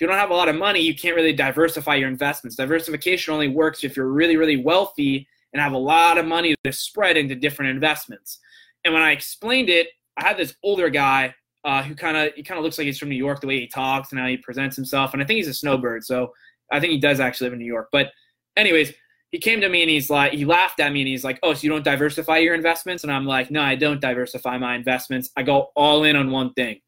you 0.01 0.07
don't 0.07 0.17
have 0.17 0.31
a 0.31 0.35
lot 0.35 0.49
of 0.49 0.55
money, 0.55 0.81
you 0.81 0.95
can't 0.95 1.15
really 1.15 1.31
diversify 1.31 1.95
your 1.95 2.09
investments. 2.09 2.55
Diversification 2.57 3.33
only 3.33 3.47
works 3.47 3.83
if 3.83 3.95
you're 3.95 4.11
really, 4.11 4.35
really 4.35 4.57
wealthy 4.57 5.27
and 5.53 5.61
have 5.61 5.73
a 5.73 5.77
lot 5.77 6.17
of 6.17 6.25
money 6.25 6.55
to 6.63 6.71
spread 6.71 7.17
into 7.17 7.35
different 7.35 7.71
investments. 7.71 8.39
And 8.83 8.93
when 8.93 9.03
I 9.03 9.11
explained 9.11 9.69
it, 9.69 9.89
I 10.17 10.27
had 10.27 10.37
this 10.37 10.55
older 10.63 10.89
guy 10.89 11.35
uh, 11.63 11.83
who 11.83 11.93
kind 11.93 12.17
of 12.17 12.33
he 12.35 12.41
kind 12.41 12.57
of 12.57 12.63
looks 12.63 12.77
like 12.77 12.85
he's 12.85 12.97
from 12.97 13.09
New 13.09 13.15
York 13.15 13.41
the 13.41 13.47
way 13.47 13.59
he 13.59 13.67
talks 13.67 14.11
and 14.11 14.19
how 14.19 14.27
he 14.27 14.37
presents 14.37 14.75
himself, 14.75 15.13
and 15.13 15.21
I 15.21 15.25
think 15.25 15.37
he's 15.37 15.47
a 15.47 15.53
snowbird, 15.53 16.03
so 16.03 16.33
I 16.71 16.79
think 16.79 16.91
he 16.91 16.99
does 16.99 17.19
actually 17.19 17.45
live 17.45 17.53
in 17.53 17.59
New 17.59 17.65
York. 17.65 17.89
But 17.91 18.11
anyways, 18.57 18.93
he 19.31 19.37
came 19.37 19.61
to 19.61 19.69
me 19.69 19.81
and 19.81 19.89
he's 19.89 20.09
like 20.09 20.33
he 20.33 20.45
laughed 20.45 20.79
at 20.79 20.91
me 20.91 21.01
and 21.01 21.07
he's 21.07 21.23
like, 21.23 21.39
"Oh, 21.43 21.53
so 21.53 21.63
you 21.63 21.69
don't 21.69 21.83
diversify 21.83 22.39
your 22.39 22.55
investments?" 22.55 23.03
And 23.03 23.11
I'm 23.11 23.25
like, 23.25 23.51
"No, 23.51 23.61
I 23.61 23.75
don't 23.75 24.01
diversify 24.01 24.57
my 24.57 24.75
investments. 24.75 25.29
I 25.37 25.43
go 25.43 25.71
all 25.75 26.03
in 26.03 26.15
on 26.15 26.31
one 26.31 26.53
thing." 26.53 26.81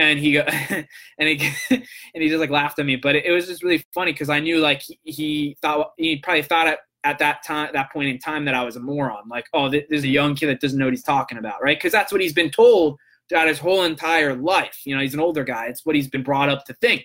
And 0.00 0.18
he 0.18 0.32
go, 0.32 0.40
and 1.18 1.28
he 1.28 1.52
and 1.70 2.22
he 2.22 2.28
just 2.28 2.40
like 2.40 2.50
laughed 2.50 2.78
at 2.78 2.86
me. 2.86 2.96
But 2.96 3.16
it, 3.16 3.26
it 3.26 3.32
was 3.32 3.46
just 3.46 3.62
really 3.62 3.84
funny 3.92 4.12
because 4.12 4.30
I 4.30 4.40
knew 4.40 4.58
like 4.58 4.82
he, 4.82 4.98
he, 5.04 5.56
thought 5.60 5.92
he 5.98 6.16
probably 6.16 6.42
thought 6.42 6.66
at, 6.66 6.78
at 7.04 7.18
that 7.18 7.44
time 7.44 7.70
that 7.74 7.92
point 7.92 8.08
in 8.08 8.18
time 8.18 8.46
that 8.46 8.54
I 8.54 8.64
was 8.64 8.76
a 8.76 8.80
moron. 8.80 9.28
Like, 9.28 9.46
oh, 9.52 9.68
there's 9.68 10.04
a 10.04 10.08
young 10.08 10.34
kid 10.34 10.46
that 10.46 10.60
doesn't 10.60 10.78
know 10.78 10.86
what 10.86 10.94
he's 10.94 11.02
talking 11.02 11.38
about, 11.38 11.62
right? 11.62 11.76
Because 11.76 11.92
that's 11.92 12.10
what 12.10 12.20
he's 12.20 12.32
been 12.32 12.50
told 12.50 12.98
throughout 13.28 13.46
his 13.46 13.58
whole 13.58 13.84
entire 13.84 14.34
life. 14.34 14.80
You 14.84 14.96
know, 14.96 15.02
he's 15.02 15.14
an 15.14 15.20
older 15.20 15.44
guy. 15.44 15.66
It's 15.66 15.84
what 15.84 15.94
he's 15.94 16.08
been 16.08 16.22
brought 16.22 16.48
up 16.48 16.64
to 16.64 16.74
think. 16.74 17.04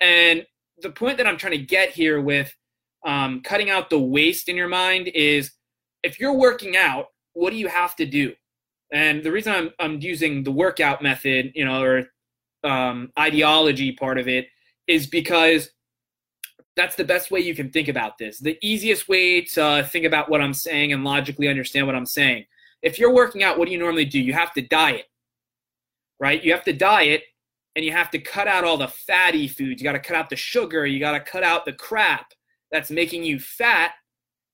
And 0.00 0.44
the 0.82 0.90
point 0.90 1.16
that 1.16 1.26
I'm 1.26 1.38
trying 1.38 1.52
to 1.52 1.64
get 1.64 1.90
here 1.90 2.20
with 2.20 2.54
um, 3.06 3.40
cutting 3.40 3.70
out 3.70 3.88
the 3.88 3.98
waste 3.98 4.48
in 4.48 4.56
your 4.56 4.68
mind 4.68 5.08
is 5.08 5.52
if 6.02 6.20
you're 6.20 6.36
working 6.36 6.76
out, 6.76 7.06
what 7.32 7.50
do 7.50 7.56
you 7.56 7.68
have 7.68 7.96
to 7.96 8.06
do? 8.06 8.34
And 8.92 9.22
the 9.22 9.32
reason 9.32 9.52
I'm, 9.54 9.70
I'm 9.80 10.00
using 10.00 10.44
the 10.44 10.52
workout 10.52 11.02
method, 11.02 11.52
you 11.54 11.64
know, 11.64 11.82
or 11.82 12.04
um, 12.62 13.10
ideology 13.18 13.92
part 13.92 14.18
of 14.18 14.28
it 14.28 14.46
is 14.86 15.06
because 15.06 15.70
that's 16.76 16.94
the 16.94 17.04
best 17.04 17.30
way 17.30 17.40
you 17.40 17.54
can 17.54 17.70
think 17.70 17.88
about 17.88 18.18
this. 18.18 18.38
The 18.38 18.58
easiest 18.62 19.08
way 19.08 19.42
to 19.42 19.88
think 19.90 20.04
about 20.04 20.30
what 20.30 20.40
I'm 20.40 20.54
saying 20.54 20.92
and 20.92 21.04
logically 21.04 21.48
understand 21.48 21.86
what 21.86 21.96
I'm 21.96 22.06
saying. 22.06 22.44
If 22.82 22.98
you're 22.98 23.14
working 23.14 23.42
out, 23.42 23.58
what 23.58 23.66
do 23.66 23.72
you 23.72 23.78
normally 23.78 24.04
do? 24.04 24.20
You 24.20 24.32
have 24.34 24.52
to 24.54 24.62
diet, 24.62 25.06
right? 26.20 26.42
You 26.42 26.52
have 26.52 26.64
to 26.64 26.72
diet 26.72 27.22
and 27.76 27.84
you 27.84 27.92
have 27.92 28.10
to 28.10 28.18
cut 28.18 28.48
out 28.48 28.64
all 28.64 28.76
the 28.76 28.88
fatty 28.88 29.48
foods. 29.48 29.80
You 29.80 29.84
got 29.84 29.92
to 29.92 29.98
cut 30.00 30.16
out 30.16 30.30
the 30.30 30.36
sugar. 30.36 30.84
You 30.86 31.00
got 31.00 31.12
to 31.12 31.20
cut 31.20 31.42
out 31.42 31.64
the 31.64 31.72
crap 31.72 32.32
that's 32.70 32.90
making 32.90 33.24
you 33.24 33.38
fat 33.38 33.92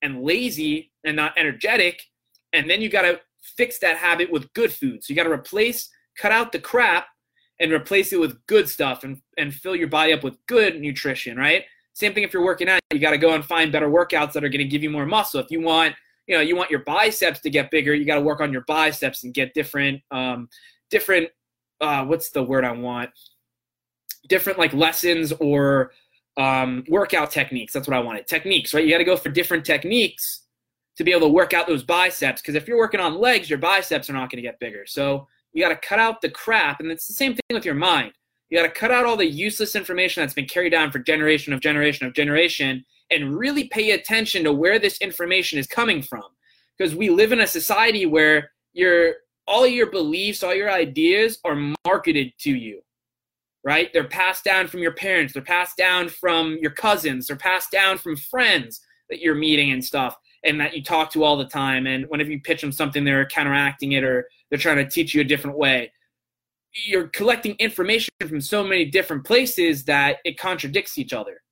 and 0.03 0.23
lazy 0.23 0.93
and 1.05 1.17
not 1.17 1.33
energetic. 1.37 2.03
And 2.53 2.69
then 2.69 2.81
you 2.81 2.89
got 2.89 3.03
to 3.03 3.21
fix 3.57 3.79
that 3.79 3.97
habit 3.97 4.31
with 4.31 4.53
good 4.53 4.73
food. 4.73 5.03
So 5.03 5.13
you 5.13 5.17
got 5.17 5.25
to 5.25 5.33
replace, 5.33 5.89
cut 6.17 6.33
out 6.33 6.53
the 6.53 6.59
crap 6.59 7.07
and 7.61 7.73
replace 7.73 8.13
it 8.13 8.21
with 8.21 8.45
good 8.47 8.69
stuff 8.69 9.05
and, 9.05 9.21
and 9.37 9.53
fill 9.53 9.75
your 9.75 9.89
body 9.89 10.13
up 10.13 10.23
with 10.23 10.35
good 10.47 10.81
nutrition, 10.81 11.37
right? 11.37 11.65
Same 11.95 12.15
thing 12.15 12.23
if 12.23 12.33
you're 12.33 12.45
working 12.45 12.69
out, 12.69 12.81
you 12.93 13.01
got 13.01 13.11
to 13.11 13.19
go 13.19 13.35
and 13.35 13.45
find 13.45 13.73
better 13.73 13.89
workouts 13.89 14.33
that 14.33 14.45
are 14.45 14.49
going 14.49 14.59
to 14.59 14.65
give 14.65 14.83
you 14.83 14.91
more 14.91 15.07
muscle. 15.07 15.41
If 15.41 15.51
you 15.51 15.61
want, 15.61 15.95
you 16.27 16.37
know, 16.37 16.41
you 16.41 16.55
want 16.55 16.71
your 16.71 16.85
biceps 16.85 17.41
to 17.41 17.51
get 17.51 17.71
bigger, 17.71 17.95
you 17.95 18.05
got 18.05 18.17
to 18.17 18.21
work 18.21 18.41
on 18.41 18.53
your 18.53 18.65
biceps 18.69 19.25
and 19.25 19.35
get 19.35 19.55
different, 19.55 20.01
um, 20.11 20.49
different, 20.91 21.29
uh, 21.81 22.05
what's 22.05 22.31
the 22.31 22.43
word 22.43 22.65
I 22.65 22.73
want? 22.73 23.11
Different 24.29 24.59
like 24.59 24.73
lessons 24.73 25.33
or 25.33 25.93
um, 26.37 26.85
workout 26.89 27.33
techniques. 27.33 27.73
That's 27.73 27.89
what 27.89 27.97
I 27.97 28.01
wanted. 28.01 28.29
Techniques, 28.29 28.73
right? 28.73 28.85
You 28.85 28.91
got 28.91 28.99
to 28.99 29.05
go 29.05 29.17
for 29.17 29.31
different 29.31 29.65
techniques 29.65 30.43
to 30.99 31.05
be 31.05 31.13
able 31.13 31.29
to 31.29 31.33
work 31.33 31.55
out 31.55 31.69
those 31.69 31.85
biceps. 31.85 32.43
Because 32.43 32.57
if 32.57 32.67
you're 32.67 32.77
working 32.77 33.01
on 33.01 33.19
legs, 33.19 33.49
your 33.49 33.61
biceps 33.61 34.11
are 34.11 34.15
not 34.15 34.31
going 34.31 34.43
to 34.43 34.49
get 34.49 34.59
bigger. 34.59 34.85
So 34.85 35.29
you 35.53 35.63
got 35.63 35.69
to 35.69 35.89
cut 35.89 36.01
out 36.01 36.21
the 36.21 36.29
crap. 36.29 36.81
And 36.81 36.91
it's 36.91 37.07
the 37.07 37.15
same 37.15 37.35
thing 37.35 37.55
with 37.55 37.65
your 37.65 37.77
mind. 37.77 38.13
You 38.51 38.59
got 38.59 38.65
to 38.65 38.81
cut 38.81 38.91
out 38.91 39.07
all 39.07 39.17
the 39.17 39.25
useless 39.25 39.77
information 39.77 40.23
that's 40.23 40.35
been 40.35 40.47
carried 40.49 40.71
down 40.71 40.91
for 40.91 40.99
generation 40.99 41.53
of 41.53 41.61
generation 41.61 42.07
of 42.07 42.15
generation 42.15 42.85
and 43.11 43.37
really 43.39 43.69
pay 43.69 43.93
attention 43.93 44.43
to 44.45 44.53
where 44.53 44.81
this 44.81 44.99
information 44.99 45.59
is 45.59 45.69
coming 45.69 46.03
from. 46.03 46.25
Because 46.77 46.97
we 46.97 47.11
live 47.11 47.31
in 47.31 47.41
a 47.41 47.47
society 47.47 48.05
where 48.05 48.51
your 48.73 49.15
all 49.47 49.67
your 49.67 49.91
beliefs, 49.91 50.43
all 50.43 50.55
your 50.55 50.71
ideas 50.71 51.39
are 51.45 51.75
marketed 51.87 52.33
to 52.41 52.51
you. 52.51 52.81
Right? 53.65 53.93
They're 53.93 54.09
passed 54.09 54.45
down 54.45 54.67
from 54.67 54.81
your 54.81 54.93
parents, 54.93 55.33
they're 55.33 55.43
passed 55.43 55.77
down 55.77 56.09
from 56.09 56.59
your 56.61 56.71
cousins, 56.73 57.29
they're 57.29 57.37
passed 57.37 57.71
down 57.71 57.99
from 57.99 58.17
friends 58.17 58.81
that 59.11 59.21
you're 59.21 59.35
meeting 59.35 59.71
and 59.71 59.85
stuff 59.85 60.17
and 60.45 60.61
that 60.61 60.75
you 60.77 60.83
talk 60.83 61.11
to 61.13 61.25
all 61.25 61.37
the 61.37 61.47
time. 61.47 61.87
And 61.87 62.07
whenever 62.09 62.31
you 62.31 62.41
pitch 62.41 62.61
them 62.61 62.73
something, 62.73 63.05
they're 63.05 63.27
counteracting 63.27 63.93
it 63.93 64.05
or 64.05 64.29
they're 64.49 64.59
trying 64.59 64.77
to 64.77 64.89
teach 64.89 65.15
you 65.15 65.21
a 65.21 65.25
different 65.25 65.57
way. 65.57 65.93
You're 66.87 67.09
collecting 67.09 67.55
information 67.59 68.13
from 68.27 68.41
so 68.41 68.63
many 68.63 68.85
different 68.85 69.25
places 69.25 69.85
that 69.85 70.19
it 70.25 70.39
contradicts 70.39 70.99
each 70.99 71.13
other. 71.13 71.43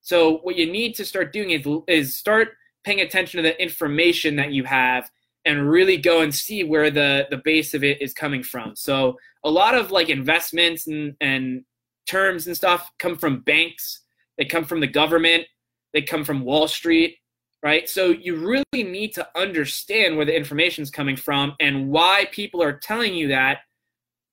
So 0.00 0.38
what 0.38 0.56
you 0.56 0.70
need 0.70 0.94
to 0.96 1.04
start 1.04 1.32
doing 1.32 1.50
is, 1.50 1.66
is 1.88 2.16
start 2.16 2.50
paying 2.84 3.00
attention 3.00 3.38
to 3.38 3.42
the 3.42 3.60
information 3.60 4.36
that 4.36 4.52
you 4.52 4.64
have 4.64 5.10
and 5.44 5.68
really 5.68 5.96
go 5.96 6.20
and 6.20 6.34
see 6.34 6.64
where 6.64 6.90
the 6.90 7.26
the 7.30 7.38
base 7.38 7.72
of 7.72 7.82
it 7.82 8.02
is 8.02 8.12
coming 8.12 8.42
from. 8.42 8.76
So 8.76 9.16
a 9.44 9.50
lot 9.50 9.74
of 9.74 9.90
like 9.90 10.08
investments 10.08 10.86
and 10.86 11.14
and 11.20 11.64
terms 12.06 12.46
and 12.46 12.56
stuff 12.56 12.90
come 12.98 13.16
from 13.16 13.40
banks. 13.40 14.02
They 14.38 14.44
come 14.44 14.64
from 14.64 14.80
the 14.80 14.86
government. 14.86 15.44
They 15.92 16.02
come 16.02 16.24
from 16.24 16.44
Wall 16.44 16.68
Street, 16.68 17.16
right? 17.62 17.88
So 17.88 18.10
you 18.10 18.36
really 18.36 18.64
need 18.72 19.14
to 19.14 19.28
understand 19.36 20.16
where 20.16 20.26
the 20.26 20.36
information 20.36 20.82
is 20.82 20.90
coming 20.90 21.16
from 21.16 21.54
and 21.60 21.88
why 21.88 22.26
people 22.30 22.62
are 22.62 22.78
telling 22.78 23.14
you 23.14 23.28
that 23.28 23.58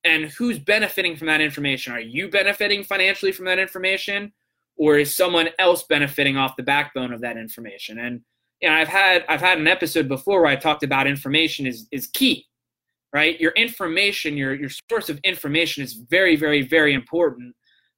and 0.04 0.26
who's 0.26 0.60
benefiting 0.60 1.16
from 1.16 1.28
that 1.28 1.42
information. 1.42 1.94
Are 1.94 2.00
you 2.00 2.30
benefiting 2.30 2.84
financially 2.84 3.32
from 3.32 3.46
that 3.46 3.60
information 3.60 4.34
or 4.76 4.98
is 4.98 5.16
someone 5.16 5.50
else 5.60 5.84
benefiting 5.84 6.38
off 6.38 6.56
the 6.58 6.64
backbone 6.64 7.14
of 7.14 7.22
that 7.22 7.38
information? 7.38 8.00
And 8.00 8.22
you 8.62 8.70
know, 8.70 8.76
I've 8.76 8.88
had 8.88 9.26
I've 9.28 9.42
had 9.42 9.58
an 9.58 9.68
episode 9.68 10.08
before 10.08 10.42
where 10.42 10.52
I 10.52 10.56
talked 10.56 10.84
about 10.84 11.08
information 11.08 11.66
is 11.66 11.88
is 11.92 12.08
key, 12.08 12.46
right? 13.14 13.40
Your 13.40 13.52
information, 13.52 14.38
your 14.38 14.54
your 14.54 14.70
source 14.90 15.10
of 15.10 15.20
information 15.24 15.84
is 15.84 15.94
very, 15.94 16.36
very, 16.36 16.62
very 16.62 16.94
important 16.94 17.56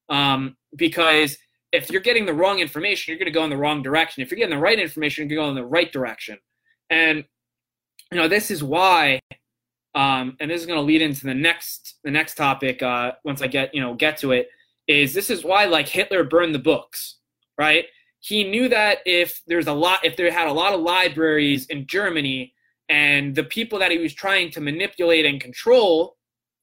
um, 0.08 0.56
because 0.74 1.38
if 1.72 1.90
you're 1.90 2.00
getting 2.00 2.26
the 2.26 2.34
wrong 2.34 2.58
information, 2.58 3.12
you're 3.12 3.18
going 3.18 3.32
to 3.32 3.38
go 3.38 3.44
in 3.44 3.50
the 3.50 3.56
wrong 3.56 3.82
direction. 3.82 4.22
If 4.22 4.30
you're 4.30 4.38
getting 4.38 4.54
the 4.54 4.62
right 4.62 4.78
information, 4.78 5.28
you're 5.28 5.36
going 5.36 5.54
to 5.54 5.54
go 5.54 5.60
in 5.60 5.64
the 5.64 5.70
right 5.70 5.92
direction. 5.92 6.38
And 6.90 7.24
you 8.12 8.18
know, 8.18 8.28
this 8.28 8.50
is 8.50 8.62
why, 8.62 9.20
um, 9.94 10.36
and 10.38 10.50
this 10.50 10.60
is 10.60 10.66
going 10.66 10.78
to 10.78 10.84
lead 10.84 11.02
into 11.02 11.26
the 11.26 11.34
next 11.34 11.98
the 12.04 12.10
next 12.10 12.36
topic. 12.36 12.82
Uh, 12.82 13.12
once 13.24 13.42
I 13.42 13.46
get 13.46 13.74
you 13.74 13.80
know 13.80 13.94
get 13.94 14.18
to 14.18 14.32
it, 14.32 14.48
is 14.86 15.12
this 15.12 15.30
is 15.30 15.44
why 15.44 15.64
like 15.64 15.88
Hitler 15.88 16.24
burned 16.24 16.54
the 16.54 16.60
books, 16.60 17.16
right? 17.58 17.86
he 18.26 18.42
knew 18.42 18.68
that 18.68 18.98
if 19.06 19.40
there's 19.46 19.68
a 19.68 19.72
lot 19.72 20.04
if 20.04 20.16
there 20.16 20.30
had 20.32 20.48
a 20.48 20.52
lot 20.52 20.74
of 20.74 20.80
libraries 20.80 21.66
in 21.66 21.86
Germany 21.86 22.52
and 22.88 23.36
the 23.36 23.44
people 23.44 23.78
that 23.78 23.92
he 23.92 23.98
was 23.98 24.12
trying 24.12 24.50
to 24.50 24.60
manipulate 24.60 25.24
and 25.24 25.40
control, 25.40 26.16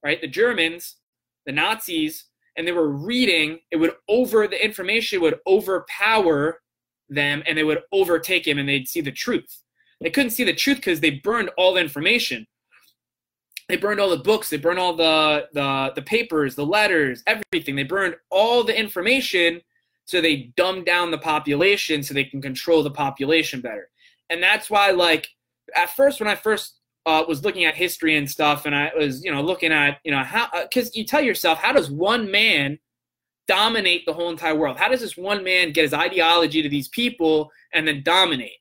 right, 0.04 0.20
the 0.20 0.28
Germans, 0.28 0.97
the 1.45 1.54
Nazis, 1.54 2.26
and 2.56 2.68
they 2.68 2.72
were 2.72 2.89
reading, 2.89 3.60
it 3.72 3.78
would 3.78 3.93
over 4.08 4.47
the 4.47 4.64
information 4.64 5.22
would 5.22 5.39
overpower 5.47 6.62
them 7.10 7.43
and 7.47 7.58
they 7.58 7.64
would 7.64 7.82
overtake 7.91 8.47
him 8.47 8.58
and 8.58 8.68
they'd 8.68 8.88
see 8.88 9.01
the 9.01 9.12
truth. 9.12 9.64
They 10.01 10.10
couldn't 10.10 10.32
see 10.32 10.43
the 10.43 10.54
truth 10.54 10.78
because 10.78 10.99
they 10.99 11.12
burned 11.12 11.49
all 11.58 11.74
the 11.74 11.82
information. 11.82 12.45
They 13.70 13.78
burned 13.78 13.99
all 13.99 14.10
the 14.10 14.18
books, 14.18 14.49
they 14.49 14.58
burned 14.58 14.80
all 14.80 14.95
the, 14.95 15.47
the 15.54 15.93
the 15.95 16.01
papers, 16.01 16.56
the 16.56 16.66
letters, 16.66 17.24
everything. 17.26 17.76
They 17.76 17.84
burned 17.84 18.16
all 18.30 18.64
the 18.64 18.78
information 18.78 19.62
so 20.06 20.20
they 20.20 20.54
dumb 20.58 20.84
down 20.84 21.12
the 21.12 21.18
population 21.18 22.04
so 22.04 22.14
they 22.14 22.26
can 22.26 22.41
control 22.41 22.84
the 22.84 22.91
population 22.91 23.62
better. 23.62 23.89
And 24.30 24.43
that's 24.43 24.70
why, 24.70 24.91
like, 24.91 25.30
at 25.76 25.95
first, 25.95 26.20
when 26.20 26.28
I 26.28 26.36
first 26.36 26.80
uh, 27.06 27.24
was 27.28 27.43
looking 27.43 27.66
at 27.66 27.76
history 27.76 28.18
and 28.18 28.30
stuff, 28.30 28.66
and 28.66 28.76
I 28.76 28.91
was, 28.97 29.24
you 29.24 29.32
know, 29.32 29.41
looking 29.41 29.72
at, 29.72 29.99
you 30.04 30.12
know, 30.12 30.24
how, 30.24 30.47
because 30.62 30.88
uh, 30.88 30.91
you 30.93 31.06
tell 31.06 31.22
yourself, 31.22 31.60
how 31.60 31.74
does 31.74 31.91
one 31.91 32.32
man 32.32 32.80
dominate 33.47 34.06
the 34.06 34.14
whole 34.14 34.30
entire 34.30 34.56
world? 34.56 34.78
How 34.78 34.88
does 34.88 35.01
this 35.01 35.18
one 35.18 35.43
man 35.43 35.72
get 35.72 35.84
his 35.84 35.93
ideology 35.93 36.62
to 36.62 36.70
these 36.70 36.88
people 36.89 37.51
and 37.74 37.88
then 37.88 38.04
dominate? 38.04 38.58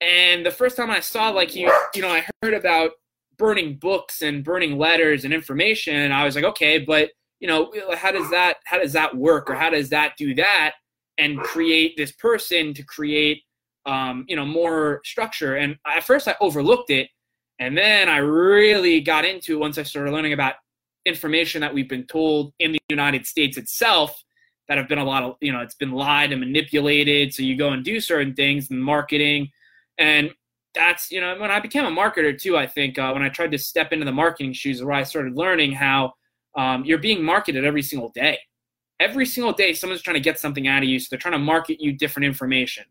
And 0.00 0.44
the 0.44 0.50
first 0.50 0.76
time 0.76 0.90
I 0.90 1.00
saw, 1.00 1.30
like, 1.30 1.54
you, 1.54 1.72
you 1.94 2.02
know, 2.02 2.08
I 2.08 2.26
heard 2.42 2.54
about 2.54 2.92
burning 3.38 3.76
books 3.76 4.22
and 4.22 4.42
burning 4.42 4.78
letters 4.78 5.24
and 5.24 5.34
information, 5.34 5.94
and 5.94 6.14
I 6.14 6.24
was 6.24 6.34
like, 6.34 6.44
okay, 6.44 6.78
but 6.78 7.10
you 7.40 7.48
know 7.48 7.72
how 7.96 8.10
does 8.10 8.30
that 8.30 8.56
how 8.64 8.78
does 8.78 8.92
that 8.92 9.14
work 9.16 9.50
or 9.50 9.54
how 9.54 9.70
does 9.70 9.90
that 9.90 10.12
do 10.16 10.34
that 10.34 10.72
and 11.18 11.38
create 11.40 11.96
this 11.96 12.12
person 12.12 12.74
to 12.74 12.82
create 12.82 13.42
um, 13.84 14.24
you 14.28 14.36
know 14.36 14.46
more 14.46 15.00
structure 15.04 15.56
and 15.56 15.76
at 15.86 16.04
first 16.04 16.28
i 16.28 16.34
overlooked 16.40 16.90
it 16.90 17.08
and 17.58 17.76
then 17.76 18.08
i 18.08 18.18
really 18.18 19.00
got 19.00 19.24
into 19.24 19.54
it 19.54 19.60
once 19.60 19.78
i 19.78 19.82
started 19.82 20.12
learning 20.12 20.32
about 20.32 20.54
information 21.04 21.60
that 21.60 21.72
we've 21.72 21.88
been 21.88 22.06
told 22.06 22.52
in 22.58 22.72
the 22.72 22.78
united 22.88 23.26
states 23.26 23.56
itself 23.56 24.22
that 24.68 24.78
have 24.78 24.88
been 24.88 24.98
a 24.98 25.04
lot 25.04 25.22
of 25.22 25.36
you 25.40 25.52
know 25.52 25.60
it's 25.60 25.76
been 25.76 25.92
lied 25.92 26.32
and 26.32 26.40
manipulated 26.40 27.32
so 27.32 27.42
you 27.42 27.56
go 27.56 27.70
and 27.70 27.84
do 27.84 28.00
certain 28.00 28.34
things 28.34 28.70
and 28.70 28.82
marketing 28.82 29.48
and 29.98 30.30
that's 30.74 31.10
you 31.10 31.20
know 31.20 31.36
when 31.38 31.50
i 31.50 31.60
became 31.60 31.84
a 31.84 31.90
marketer 31.90 32.38
too 32.38 32.56
i 32.56 32.66
think 32.66 32.98
uh, 32.98 33.12
when 33.12 33.22
i 33.22 33.28
tried 33.28 33.50
to 33.50 33.58
step 33.58 33.92
into 33.92 34.04
the 34.04 34.12
marketing 34.12 34.52
shoes 34.52 34.82
where 34.82 34.94
i 34.94 35.02
started 35.02 35.36
learning 35.36 35.72
how 35.72 36.12
um, 36.56 36.84
you're 36.84 36.98
being 36.98 37.22
marketed 37.22 37.64
every 37.64 37.82
single 37.82 38.08
day. 38.08 38.38
Every 38.98 39.26
single 39.26 39.52
day, 39.52 39.74
someone's 39.74 40.00
trying 40.00 40.14
to 40.14 40.20
get 40.20 40.40
something 40.40 40.66
out 40.66 40.82
of 40.82 40.88
you, 40.88 40.98
so 40.98 41.08
they're 41.10 41.18
trying 41.18 41.32
to 41.32 41.38
market 41.38 41.80
you 41.80 41.92
different 41.92 42.24
information. 42.24 42.84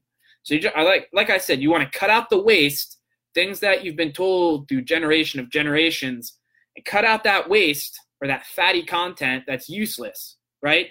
So 0.43 0.53
you 0.53 0.61
just, 0.61 0.75
I 0.75 0.83
like, 0.83 1.09
like 1.11 1.31
I 1.31 1.39
said, 1.39 1.59
you 1.59 1.71
want 1.71 1.91
to 1.91 1.99
cut 1.99 2.11
out 2.11 2.29
the 2.29 2.39
waste, 2.39 2.94
things 3.35 3.59
that 3.59 3.83
you've 3.83 3.95
been 3.95 4.13
told 4.13 4.67
through 4.67 4.81
generation 4.81 5.39
of 5.39 5.51
generations, 5.51 6.37
and 6.75 6.85
cut 6.85 7.05
out 7.05 7.23
that 7.23 7.49
waste 7.49 7.99
or 8.21 8.27
that 8.27 8.45
fatty 8.45 8.83
content 8.83 9.43
that's 9.45 9.69
useless, 9.69 10.37
right? 10.61 10.87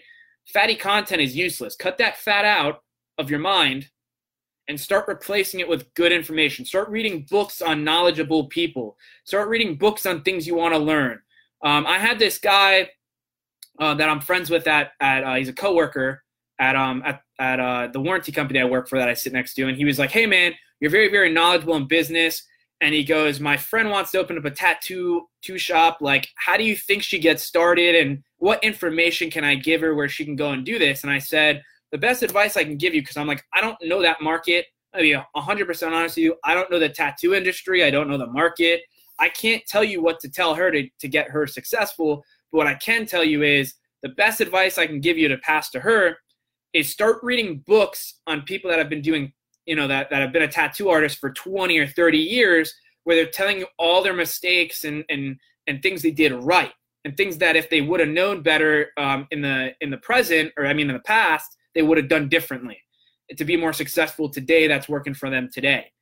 Fatty 0.53 0.77
content 0.77 1.23
is 1.23 1.35
useless. 1.35 1.75
Cut 1.75 1.99
that 1.99 2.19
fat 2.19 2.45
out 2.45 2.83
of 3.19 3.31
your 3.31 3.41
mind 3.41 3.89
and 4.69 4.79
start 4.79 5.09
replacing 5.09 5.61
it 5.61 5.69
with 5.69 5.93
good 5.95 6.13
information. 6.13 6.65
Start 6.65 6.89
reading 6.89 7.27
books 7.31 7.61
on 7.61 7.85
knowledgeable 7.85 8.47
people. 8.47 8.97
Start 9.25 9.49
reading 9.49 9.77
books 9.77 10.07
on 10.07 10.23
things 10.23 10.47
you 10.47 10.55
want 10.55 10.75
to 10.75 10.79
learn. 10.79 11.21
Um, 11.63 11.87
I 11.87 11.99
had 11.99 12.19
this 12.19 12.39
guy 12.39 12.91
uh, 13.79 13.95
that 13.95 14.09
I'm 14.09 14.21
friends 14.21 14.51
with 14.51 14.67
at, 14.67 14.93
at 15.01 15.25
uh, 15.25 15.35
he's 15.35 15.49
a 15.49 15.53
coworker 15.53 16.23
at 16.61 16.77
um 16.77 17.03
at, 17.05 17.21
at 17.39 17.59
uh, 17.59 17.89
the 17.93 18.01
warranty 18.01 18.33
company 18.33 18.61
I 18.61 18.65
work 18.65 18.89
for 18.89 18.99
that 18.99 19.09
I 19.09 19.15
sit 19.15 19.33
next 19.33 19.55
to, 19.55 19.67
and 19.67 19.77
he 19.77 19.85
was 19.85 19.99
like, 19.99 20.11
"Hey 20.11 20.27
man, 20.27 20.55
you're 20.81 20.91
very 20.91 21.09
very 21.09 21.31
knowledgeable 21.33 21.77
in 21.77 21.87
business." 21.87 22.43
And 22.81 22.95
he 22.95 23.05
goes, 23.05 23.41
"My 23.41 23.57
friend 23.57 23.91
wants 23.91 24.11
to 24.13 24.19
open 24.19 24.37
up 24.37 24.45
a 24.45 24.51
tattoo 24.51 25.29
tattoo 25.43 25.59
shop. 25.59 25.99
Like, 26.01 26.29
how 26.37 26.57
do 26.57 26.65
you 26.65 26.77
think 26.77 27.03
she 27.03 27.19
gets 27.19 27.45
started, 27.45 27.95
and 27.95 28.23
what 28.39 28.63
information 28.65 29.31
can 29.31 29.45
I 29.45 29.55
give 29.55 29.81
her 29.81 29.95
where 29.95 30.09
she 30.09 30.25
can 30.25 30.37
go 30.37 30.51
and 30.51 30.65
do 30.65 30.79
this?" 30.79 31.03
And 31.03 31.13
I 31.13 31.19
said, 31.19 31.63
"The 31.93 31.99
best 31.99 32.23
advice 32.23 32.57
I 32.57 32.65
can 32.65 32.77
give 32.77 32.95
you, 32.95 33.03
because 33.03 33.17
I'm 33.17 33.27
like, 33.27 33.45
I 33.53 33.61
don't 33.61 33.77
know 33.83 34.03
that 34.03 34.21
market. 34.21 34.67
I'll 34.95 35.01
be 35.01 35.17
100% 35.35 35.93
honest 35.93 36.17
with 36.17 36.25
you. 36.25 36.37
I 36.45 36.55
don't 36.55 36.71
know 36.71 36.79
the 36.79 36.89
tattoo 36.89 37.35
industry. 37.35 37.83
I 37.85 37.91
don't 37.91 38.09
know 38.09 38.19
the 38.19 38.27
market. 38.27 38.83
I 39.19 39.29
can't 39.29 39.65
tell 39.67 39.85
you 39.85 40.03
what 40.03 40.21
to 40.21 40.29
tell 40.29 40.55
her 40.55 40.71
to, 40.71 40.89
to 41.01 41.09
get 41.09 41.31
her 41.31 41.47
successful, 41.47 42.25
but 42.51 42.59
what 42.59 42.67
I 42.67 42.75
can 42.75 43.07
tell 43.07 43.25
you 43.25 43.43
is 43.43 43.75
the 44.03 44.09
best 44.11 44.41
advice 44.41 44.79
I 44.79 44.87
can 44.87 45.01
give 45.01 45.19
you 45.19 45.29
to 45.29 45.39
pass 45.39 45.71
to 45.71 45.81
her 45.81 46.19
is 46.73 46.89
start 46.89 47.19
reading 47.23 47.63
books 47.67 48.21
on 48.27 48.43
people 48.43 48.71
that 48.71 48.79
have 48.79 48.89
been 48.89 49.03
doing, 49.03 49.33
you 49.67 49.77
know, 49.77 49.89
that, 49.89 50.11
that 50.11 50.21
have 50.21 50.33
been 50.33 50.43
a 50.43 50.49
tattoo 50.49 50.89
artist 50.89 51.19
for 51.19 51.31
20 51.31 51.79
or 51.79 51.87
30 51.87 52.19
years, 52.19 52.75
where 53.05 53.17
they're 53.17 53.27
telling 53.27 53.59
you 53.59 53.67
all 53.79 54.03
their 54.03 54.15
mistakes 54.15 54.85
and, 54.85 55.05
and, 55.09 55.37
and 55.67 55.83
things 55.83 56.03
they 56.03 56.11
did 56.11 56.33
right 56.33 56.73
and 57.05 57.17
things 57.17 57.39
that 57.39 57.57
if 57.57 57.69
they 57.71 57.81
would 57.81 58.01
have 58.01 58.09
known 58.09 58.43
better 58.43 58.89
um, 58.97 59.27
in 59.31 59.43
the 59.43 59.73
in 59.81 59.91
the 59.91 59.99
present 59.99 60.53
or 60.57 60.67
I 60.67 60.73
mean 60.73 60.89
in 60.89 60.97
the 60.97 61.03
past, 61.03 61.57
they 61.75 61.83
would 61.83 61.99
have 61.99 62.09
done 62.09 62.29
differently 62.29 62.79
to 63.37 63.45
be 63.45 63.57
more 63.57 63.73
successful 63.73 64.29
today. 64.29 64.67
That's 64.67 64.89
working 64.89 65.15
for 65.15 65.31
them 65.31 65.49
today, 65.53 65.93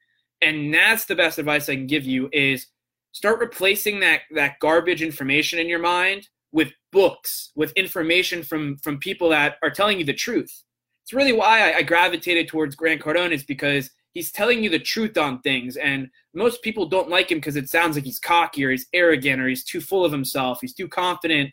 and 0.40 0.72
that's 0.72 1.04
the 1.04 1.16
best 1.16 1.38
advice 1.38 1.68
I 1.68 1.74
can 1.74 1.86
give 1.86 2.04
you 2.04 2.28
is 2.32 2.66
start 3.12 3.40
replacing 3.40 4.00
that 4.00 4.20
that 4.34 4.58
garbage 4.60 5.02
information 5.02 5.58
in 5.58 5.68
your 5.68 5.80
mind 5.80 6.28
with 6.52 6.72
books 6.92 7.50
with 7.56 7.72
information 7.72 8.42
from 8.42 8.76
from 8.78 8.98
people 8.98 9.28
that 9.30 9.56
are 9.62 9.70
telling 9.70 9.98
you 9.98 10.04
the 10.04 10.12
truth 10.12 10.62
it's 11.02 11.12
really 11.12 11.32
why 11.32 11.72
I, 11.72 11.78
I 11.78 11.82
gravitated 11.82 12.48
towards 12.48 12.74
grant 12.74 13.02
cardone 13.02 13.32
is 13.32 13.44
because 13.44 13.90
he's 14.12 14.30
telling 14.30 14.62
you 14.62 14.70
the 14.70 14.78
truth 14.78 15.16
on 15.18 15.40
things 15.40 15.76
and 15.76 16.08
most 16.34 16.62
people 16.62 16.86
don't 16.86 17.08
like 17.08 17.30
him 17.30 17.38
because 17.38 17.56
it 17.56 17.68
sounds 17.68 17.96
like 17.96 18.04
he's 18.04 18.18
cocky 18.18 18.64
or 18.64 18.70
he's 18.70 18.86
arrogant 18.92 19.40
or 19.40 19.48
he's 19.48 19.64
too 19.64 19.80
full 19.80 20.04
of 20.04 20.12
himself 20.12 20.58
he's 20.60 20.74
too 20.74 20.88
confident 20.88 21.50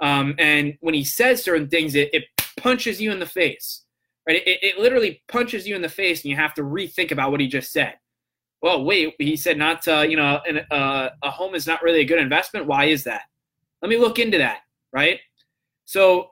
um, 0.00 0.34
and 0.38 0.74
when 0.80 0.94
he 0.94 1.04
says 1.04 1.42
certain 1.42 1.68
things 1.68 1.94
it, 1.94 2.08
it 2.12 2.24
punches 2.56 3.00
you 3.00 3.10
in 3.10 3.18
the 3.18 3.26
face 3.26 3.84
right 4.26 4.42
it, 4.46 4.58
it 4.62 4.78
literally 4.78 5.22
punches 5.28 5.66
you 5.66 5.76
in 5.76 5.82
the 5.82 5.88
face 5.88 6.22
and 6.22 6.30
you 6.30 6.36
have 6.36 6.54
to 6.54 6.62
rethink 6.62 7.10
about 7.10 7.30
what 7.30 7.40
he 7.40 7.46
just 7.46 7.72
said 7.72 7.94
well, 8.60 8.84
wait, 8.84 9.14
he 9.18 9.36
said 9.36 9.56
not, 9.56 9.82
to, 9.82 10.06
you 10.08 10.16
know, 10.16 10.40
an, 10.46 10.60
uh, 10.70 11.10
a 11.22 11.30
home 11.30 11.54
is 11.54 11.66
not 11.66 11.82
really 11.82 12.00
a 12.00 12.04
good 12.04 12.18
investment. 12.18 12.66
Why 12.66 12.86
is 12.86 13.04
that? 13.04 13.22
Let 13.82 13.88
me 13.88 13.96
look 13.96 14.18
into 14.18 14.38
that, 14.38 14.60
right? 14.92 15.20
So 15.84 16.30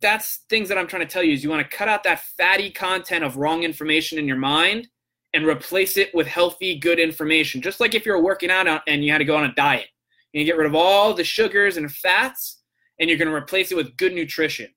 that's 0.00 0.40
things 0.48 0.68
that 0.68 0.78
I'm 0.78 0.86
trying 0.86 1.06
to 1.06 1.12
tell 1.12 1.22
you 1.22 1.32
is 1.32 1.42
you 1.42 1.50
want 1.50 1.68
to 1.68 1.76
cut 1.76 1.88
out 1.88 2.04
that 2.04 2.20
fatty 2.36 2.70
content 2.70 3.24
of 3.24 3.36
wrong 3.36 3.62
information 3.62 4.18
in 4.18 4.28
your 4.28 4.36
mind 4.36 4.88
and 5.34 5.46
replace 5.46 5.96
it 5.96 6.14
with 6.14 6.26
healthy, 6.26 6.78
good 6.78 6.98
information. 6.98 7.60
Just 7.60 7.80
like 7.80 7.94
if 7.94 8.06
you're 8.06 8.22
working 8.22 8.50
out 8.50 8.82
and 8.86 9.04
you 9.04 9.12
had 9.12 9.18
to 9.18 9.24
go 9.24 9.36
on 9.36 9.44
a 9.44 9.54
diet, 9.54 9.86
you 10.32 10.44
get 10.44 10.56
rid 10.58 10.66
of 10.66 10.74
all 10.74 11.14
the 11.14 11.24
sugars 11.24 11.78
and 11.78 11.90
fats, 11.90 12.60
and 13.00 13.08
you're 13.08 13.18
going 13.18 13.28
to 13.28 13.34
replace 13.34 13.72
it 13.72 13.76
with 13.76 13.96
good 13.96 14.12
nutrition. 14.12 14.68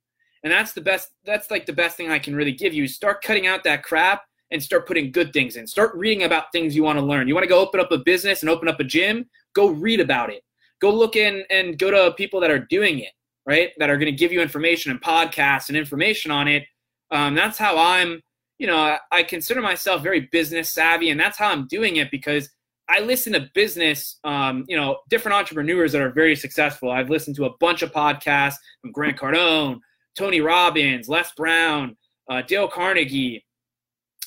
And 0.43 0.53
that's 0.53 0.71
the 0.71 0.81
best. 0.81 1.09
That's 1.25 1.51
like 1.51 1.65
the 1.65 1.73
best 1.73 1.97
thing 1.97 2.09
I 2.09 2.19
can 2.19 2.35
really 2.35 2.53
give 2.53 2.73
you. 2.73 2.87
Start 2.87 3.21
cutting 3.21 3.45
out 3.45 3.65
that 3.65 3.83
crap 3.83 4.23
and 4.51 4.63
start 4.63 4.87
putting 4.87 5.11
good 5.11 5.33
things 5.33 5.57
in. 5.57 5.67
Start 5.67 5.93
reading 5.95 6.23
about 6.23 6.51
things 6.53 6.75
you 6.75 6.83
want 6.83 6.97
to 6.97 7.05
learn. 7.05 7.27
You 7.27 7.33
want 7.33 7.43
to 7.43 7.49
go 7.49 7.59
open 7.59 7.81
up 7.81 7.91
a 7.91 7.97
business 7.97 8.41
and 8.41 8.49
open 8.49 8.69
up 8.69 8.79
a 8.79 8.85
gym? 8.85 9.25
Go 9.53 9.67
read 9.67 9.99
about 9.99 10.29
it. 10.29 10.43
Go 10.79 10.91
look 10.93 11.17
in 11.17 11.43
and 11.49 11.77
go 11.77 11.91
to 11.91 12.13
people 12.15 12.39
that 12.39 12.51
are 12.51 12.65
doing 12.69 12.99
it, 12.99 13.11
right? 13.49 13.71
That 13.79 13.89
are 13.89 13.97
going 13.97 14.13
to 14.13 14.17
give 14.17 14.31
you 14.31 14.41
information 14.41 14.91
and 14.91 15.01
podcasts 15.01 15.69
and 15.69 15.77
information 15.77 16.29
on 16.29 16.47
it. 16.47 16.65
Um, 17.09 17.33
that's 17.33 17.57
how 17.57 17.79
I'm, 17.79 18.21
you 18.59 18.67
know, 18.67 18.77
I, 18.77 18.99
I 19.11 19.23
consider 19.23 19.59
myself 19.59 20.03
very 20.03 20.29
business 20.31 20.69
savvy, 20.69 21.09
and 21.09 21.19
that's 21.19 21.35
how 21.35 21.49
I'm 21.49 21.65
doing 21.65 21.95
it 21.95 22.11
because 22.11 22.47
I 22.87 22.99
listen 22.99 23.33
to 23.33 23.49
business, 23.55 24.19
um, 24.23 24.65
you 24.67 24.77
know, 24.77 24.99
different 25.09 25.35
entrepreneurs 25.35 25.91
that 25.93 26.01
are 26.01 26.11
very 26.11 26.35
successful. 26.35 26.91
I've 26.91 27.09
listened 27.09 27.37
to 27.37 27.45
a 27.45 27.57
bunch 27.59 27.81
of 27.81 27.91
podcasts 27.91 28.57
from 28.81 28.91
Grant 28.91 29.17
Cardone, 29.17 29.79
Tony 30.15 30.41
Robbins, 30.41 31.09
Les 31.09 31.31
Brown, 31.35 31.97
uh, 32.29 32.43
Dale 32.43 32.67
Carnegie. 32.67 33.43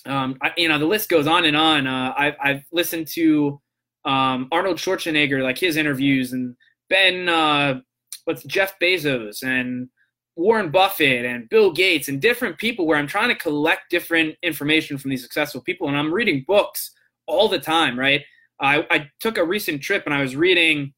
Um, 0.05 0.37
I, 0.43 0.51
you 0.57 0.69
know, 0.69 0.81
the 0.81 0.85
list 0.85 1.09
goes 1.09 1.29
on 1.29 1.45
and 1.45 1.57
on. 1.57 1.87
Uh, 1.87 2.13
I've, 2.19 2.35
I've 2.43 2.63
listened 2.73 3.07
to 3.15 3.61
um, 4.05 4.49
Arnold 4.51 4.79
Schwarzenegger, 4.79 5.45
like 5.45 5.59
his 5.59 5.77
interviews, 5.77 6.33
and 6.33 6.57
Ben, 6.89 7.29
uh, 7.29 7.81
what's 8.25 8.45
Jeff 8.45 8.79
Bezos, 8.81 9.43
and 9.43 9.89
Warren 10.37 10.71
Buffett, 10.71 11.25
and 11.25 11.49
Bill 11.49 11.73
Gates, 11.73 12.09
and 12.09 12.21
different 12.21 12.59
people 12.59 12.87
where 12.87 12.99
I'm 12.99 13.07
trying 13.07 13.29
to 13.29 13.35
collect 13.35 13.91
different 13.91 14.37
information 14.43 14.99
from 14.99 15.11
these 15.11 15.23
successful 15.23 15.61
people, 15.61 15.89
and 15.89 15.97
I'm 15.97 16.13
reading 16.13 16.45
books 16.47 16.93
all 17.27 17.49
the 17.49 17.59
time, 17.59 17.99
right? 17.99 18.23
I, 18.61 18.87
I 18.91 19.11
took 19.21 19.39
a 19.39 19.45
recent 19.45 19.83
trip 19.83 20.05
and 20.07 20.15
I 20.15 20.23
was 20.23 20.37
reading. 20.37 20.93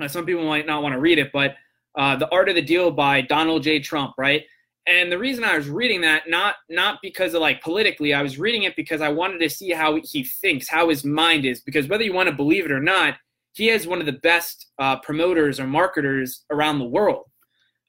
Uh, 0.00 0.08
some 0.08 0.26
people 0.26 0.44
might 0.44 0.66
not 0.66 0.82
want 0.82 0.94
to 0.94 1.00
read 1.00 1.18
it, 1.18 1.30
but 1.32 1.54
uh, 1.96 2.16
the 2.16 2.28
Art 2.30 2.48
of 2.48 2.54
the 2.54 2.62
Deal 2.62 2.90
by 2.90 3.20
Donald 3.20 3.62
J. 3.62 3.80
Trump, 3.80 4.14
right? 4.18 4.44
And 4.86 5.12
the 5.12 5.18
reason 5.18 5.44
I 5.44 5.56
was 5.56 5.68
reading 5.68 6.00
that 6.00 6.28
not 6.28 6.56
not 6.68 6.98
because 7.02 7.34
of 7.34 7.42
like 7.42 7.62
politically, 7.62 8.14
I 8.14 8.22
was 8.22 8.38
reading 8.38 8.64
it 8.64 8.74
because 8.76 9.00
I 9.00 9.08
wanted 9.08 9.38
to 9.40 9.50
see 9.50 9.70
how 9.70 10.00
he 10.02 10.24
thinks, 10.24 10.68
how 10.68 10.88
his 10.88 11.04
mind 11.04 11.44
is. 11.44 11.60
Because 11.60 11.86
whether 11.86 12.02
you 12.02 12.12
want 12.12 12.28
to 12.28 12.34
believe 12.34 12.64
it 12.64 12.72
or 12.72 12.80
not, 12.80 13.16
he 13.52 13.68
is 13.68 13.86
one 13.86 14.00
of 14.00 14.06
the 14.06 14.12
best 14.12 14.66
uh, 14.78 14.98
promoters 15.00 15.58
or 15.58 15.66
marketers 15.66 16.44
around 16.50 16.78
the 16.78 16.84
world. 16.84 17.24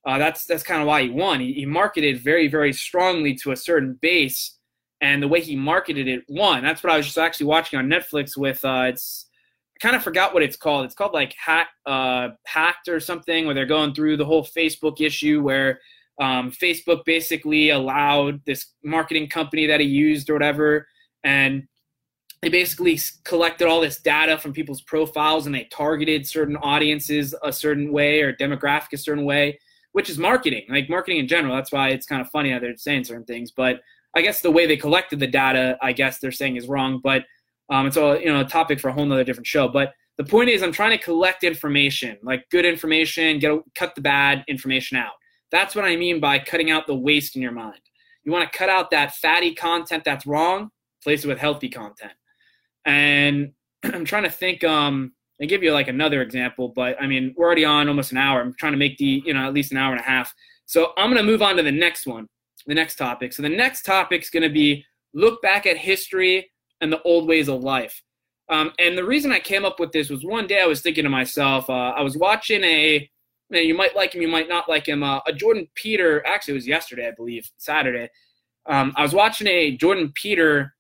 Uh, 0.05 0.18
that's 0.18 0.45
that's 0.45 0.64
kind 0.64 0.82
of 0.82 0.88
why 0.88 1.03
he 1.03 1.09
won. 1.09 1.39
He, 1.39 1.53
he 1.53 1.66
marketed 1.66 2.24
very 2.24 2.47
very 2.47 2.74
strongly 2.74 3.36
to 3.36 3.51
a 3.51 3.55
certain 3.55 3.99
base 4.01 4.57
and 5.01 5.22
the 5.22 5.28
way 5.28 5.41
he 5.41 5.55
marketed 5.55 6.07
it 6.07 6.24
won. 6.30 6.64
That's 6.64 6.84
what 6.84 6.93
I 6.93 6.97
was 6.97 7.07
just 7.07 7.18
actually 7.18 7.47
watching 7.47 7.80
on 7.80 7.88
Netflix 7.88 8.38
with. 8.38 8.64
Uh, 8.64 8.86
it's 8.88 9.28
I 9.76 9.80
kind 9.84 9.95
of 9.95 10.03
forgot 10.03 10.34
what 10.34 10.43
it's 10.43 10.55
called. 10.55 10.86
It's 10.86 10.95
called 10.95 11.14
like 11.14 11.34
Hack 11.34 11.70
uh, 11.86 12.30
Hacked 12.45 12.88
or 12.88 12.99
something, 12.99 13.45
where 13.45 13.55
they're 13.55 13.66
going 13.66 13.93
through 13.93 14.18
the 14.18 14.26
whole 14.26 14.43
Facebook 14.45 15.01
issue 15.01 15.41
where 15.41 15.80
um, 16.20 16.51
Facebook 16.51 17.03
basically 17.05 17.72
allowed 17.72 18.41
this 18.45 18.74
marketing 18.84 19.28
company 19.28 19.66
that 19.68 19.80
he 19.80 19.88
used 19.88 20.30
or 20.30 20.34
whatever, 20.34 20.88
and 21.24 21.64
they 22.42 22.50
basically 22.50 23.00
collected 23.24 23.68
all 23.68 23.82
this 23.82 24.00
data 24.00 24.38
from 24.38 24.52
people's 24.52 24.82
profiles 24.82 25.46
and 25.46 25.54
they 25.54 25.66
targeted 25.66 26.28
certain 26.28 26.58
audiences 26.58 27.36
a 27.44 27.54
certain 27.54 27.92
way 27.92 28.22
or 28.22 28.34
demographic 28.34 28.94
a 28.94 28.98
certain 28.98 29.26
way, 29.26 29.60
which 29.92 30.10
is 30.10 30.18
marketing, 30.18 30.66
like 30.70 30.89
marketing 30.89 31.20
in 31.20 31.28
general. 31.28 31.56
That's 31.56 31.72
why 31.72 31.89
it's 31.89 32.06
kind 32.06 32.22
of 32.22 32.30
funny 32.30 32.52
how 32.52 32.60
they're 32.60 32.76
saying 32.78 33.04
certain 33.04 33.26
things, 33.26 33.52
but 33.52 33.82
I 34.16 34.22
guess 34.22 34.42
the 34.42 34.52
way 34.52 34.66
they 34.66 34.78
collected 34.78 35.20
the 35.20 35.28
data, 35.28 35.78
I 35.82 35.94
guess 35.94 36.20
they're 36.20 36.32
saying 36.32 36.58
is 36.58 36.68
wrong, 36.68 37.00
but 37.04 37.24
um, 37.70 37.88
it's 37.88 37.96
all, 37.96 38.20
you 38.20 38.26
know 38.26 38.42
a 38.42 38.46
topic 38.46 38.80
for 38.80 38.89
a 38.89 38.94
whole 38.94 39.06
nother 39.06 39.24
different 39.24 39.48
show. 39.48 39.68
But 39.68 39.94
the 40.18 40.26
point 40.26 40.50
is, 40.50 40.62
I'm 40.62 40.74
trying 40.74 40.98
to 40.98 41.04
collect 41.04 41.44
information, 41.44 42.18
like 42.22 42.50
good 42.50 42.66
information, 42.66 43.39
get 43.39 43.58
cut 43.76 43.96
the 43.96 44.02
bad 44.02 44.44
information 44.48 44.98
out. 44.98 45.14
That's 45.52 45.76
what 45.76 45.86
I 45.86 45.96
mean 45.96 46.20
by 46.20 46.39
cutting 46.39 46.72
out 46.72 46.88
the 46.88 46.96
waste 46.96 47.36
in 47.36 47.42
your 47.42 47.52
mind. 47.54 47.80
You 48.24 48.32
want 48.32 48.52
to 48.52 48.58
cut 48.58 48.70
out 48.70 48.92
that 48.92 49.16
fatty 49.16 49.56
content 49.56 50.04
that's 50.04 50.26
wrong, 50.26 50.70
place 51.02 51.24
it 51.24 51.28
with 51.28 51.39
healthy 51.39 51.70
content. 51.70 52.12
And 52.86 53.54
I'm 53.84 54.06
trying 54.06 54.24
to 54.24 54.30
think. 54.30 54.64
Um, 54.64 55.14
I 55.42 55.46
give 55.46 55.64
you 55.64 55.74
like 55.74 55.88
another 55.88 56.22
example, 56.22 56.70
but 56.70 57.02
I 57.02 57.08
mean 57.08 57.34
we're 57.36 57.48
already 57.48 57.66
on 57.66 57.88
almost 57.88 58.12
an 58.12 58.20
hour. 58.20 58.42
I'm 58.42 58.54
trying 58.60 58.74
to 58.74 58.78
make 58.78 58.98
the 58.98 59.24
you 59.26 59.34
know 59.34 59.48
at 59.48 59.54
least 59.54 59.72
an 59.72 59.80
hour 59.80 59.92
and 59.92 60.00
a 60.00 60.04
half. 60.04 60.32
So 60.68 60.94
I'm 60.98 61.10
gonna 61.10 61.24
move 61.24 61.42
on 61.42 61.58
to 61.58 61.64
the 61.64 61.72
next 61.72 62.06
one 62.06 62.28
the 62.68 62.76
next 62.76 62.96
topic. 62.96 63.34
So 63.34 63.42
the 63.42 63.50
next 63.50 63.84
topic 63.84 64.22
is 64.22 64.30
to 64.30 64.50
be 64.50 64.86
look 65.14 65.42
back 65.42 65.66
at 65.66 65.78
history 65.78 66.52
and 66.80 66.92
the 66.92 67.02
old 67.04 67.28
ways 67.28 67.50
of 67.50 67.64
life. 67.64 68.02
Um, 68.50 68.72
and 68.80 68.98
the 68.98 69.04
reason 69.04 69.32
I 69.32 69.40
came 69.40 69.66
up 69.66 69.80
with 69.80 69.92
this 69.92 70.10
was 70.10 70.26
one 70.26 70.48
day 70.48 70.62
I 70.62 70.66
was 70.66 70.82
thinking 70.82 71.04
to 71.04 71.10
myself, 71.10 71.70
uh, 71.70 71.94
I 71.96 72.02
was 72.02 72.18
watching 72.18 72.64
a, 72.64 73.10
man, 73.50 73.66
you 73.66 73.74
might 73.74 73.96
like 73.96 74.14
him, 74.14 74.22
you 74.22 74.28
might 74.28 74.50
not 74.50 74.68
like 74.68 74.88
him, 74.88 75.04
uh, 75.04 75.20
a 75.26 75.34
Jordan 75.34 75.68
Peter, 75.76 76.26
actually 76.26 76.54
it 76.54 76.56
was 76.56 76.68
yesterday, 76.68 77.08
I 77.08 77.12
believe, 77.12 77.50
Saturday. 77.58 78.10
Um, 78.66 78.94
I 78.98 79.04
was 79.04 79.14
watching 79.14 79.48
a 79.48 79.78
Jordan 79.78 80.12
Peter, 80.16 80.74